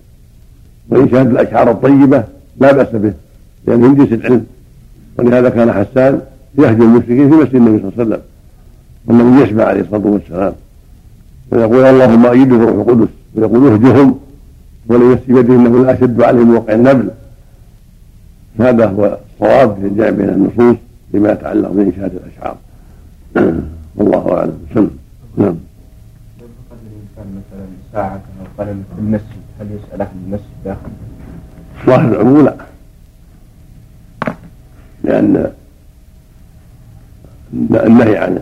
وإنشاد 0.89 1.31
الأشعار 1.31 1.71
الطيبة 1.71 2.23
لا 2.59 2.71
بأس 2.71 2.88
به 2.93 3.13
لأن 3.67 3.80
من 3.80 3.95
جنس 3.95 4.13
العلم. 4.13 4.45
ولهذا 5.17 5.49
كان 5.49 5.71
حسان 5.71 6.21
يهجو 6.57 6.84
المشركين 6.84 7.30
في 7.30 7.35
مسجد 7.35 7.55
النبي 7.55 7.77
صلى 7.77 7.88
الله 7.88 7.93
عليه 7.97 8.03
وسلم. 8.03 8.21
والنبي 9.07 9.43
يسمع 9.43 9.63
عليه 9.63 9.81
الصلاة 9.81 10.07
والسلام. 10.07 10.53
ويقول 11.51 11.85
اللهم 11.85 12.25
أيده 12.25 12.55
روح 12.55 12.69
القدس 12.69 13.07
ويقول 13.35 13.71
اهجهم 13.71 14.19
وليس 14.88 15.19
بيده 15.27 15.53
انه 15.53 15.84
لا 15.84 15.93
أشد 15.93 16.21
عليهم 16.21 16.55
وقع 16.55 16.73
النبل. 16.73 17.09
هذا 18.59 18.85
هو 18.85 19.17
الصواب 19.34 19.75
في 19.81 19.88
الجمع 19.88 20.09
بين 20.09 20.30
النصوص 20.30 20.77
لما 21.13 21.31
يتعلق 21.31 21.69
بانشاد 21.71 22.11
الأشعار. 22.15 22.57
والله 23.95 24.38
أعلم. 24.38 24.57
سم 24.73 24.89
نعم. 25.38 25.55
مثلا 27.17 27.65
ساعة 27.93 28.21
أو 28.39 28.63
قلم 28.63 28.84
في 28.95 29.01
المسجد 29.01 29.43
هل 29.59 29.67
يسأل 29.67 30.01
أهل 30.01 30.11
المسجد 30.25 30.45
داخل؟ 30.65 30.80
ظاهر 31.85 32.11
العموم 32.11 32.45
لا. 32.45 32.55
لأن 35.03 35.51
النهي 37.53 38.17
عن 38.17 38.41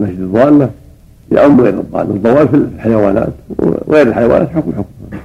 نشد 0.00 0.20
الضالة 0.20 0.70
يعم 1.32 1.60
غير 1.60 1.80
الضال 1.80 2.10
الضوال 2.10 2.48
في 2.48 2.56
الحيوانات 2.56 3.32
وغير 3.58 4.08
الحيوانات 4.08 4.48
حكم 4.48 4.72
حكم. 4.72 5.18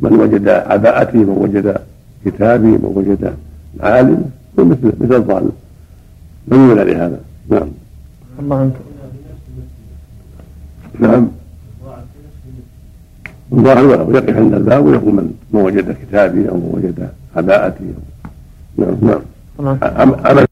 من 0.00 0.12
وجد 0.12 0.48
عباءتي 0.48 1.18
من 1.18 1.28
وجد 1.28 1.76
كتابي 2.24 2.66
من 2.66 2.92
وجد 2.94 3.34
عالم 3.80 4.30
مثل 4.58 4.92
مثل 5.00 5.14
الضال 5.14 5.50
من 6.48 6.74
لهذا؟ 6.74 7.20
نعم. 7.48 7.68
الله 8.40 8.56
عنك. 8.56 8.72
نعم. 11.00 11.28
الظاهر 13.52 13.84
ولو 13.86 14.10
يقف 14.16 14.36
عند 14.36 14.54
الباب 14.54 14.84
ويقول 14.86 15.14
من 15.14 15.34
من 15.52 15.60
وجد 15.60 15.96
كتابي 16.02 16.48
أو 16.48 16.54
من 16.56 16.70
وجد 16.74 17.08
عباءتي 17.36 17.84
نعم 18.78 19.22
نعم. 19.60 19.76
عمل 20.24 20.46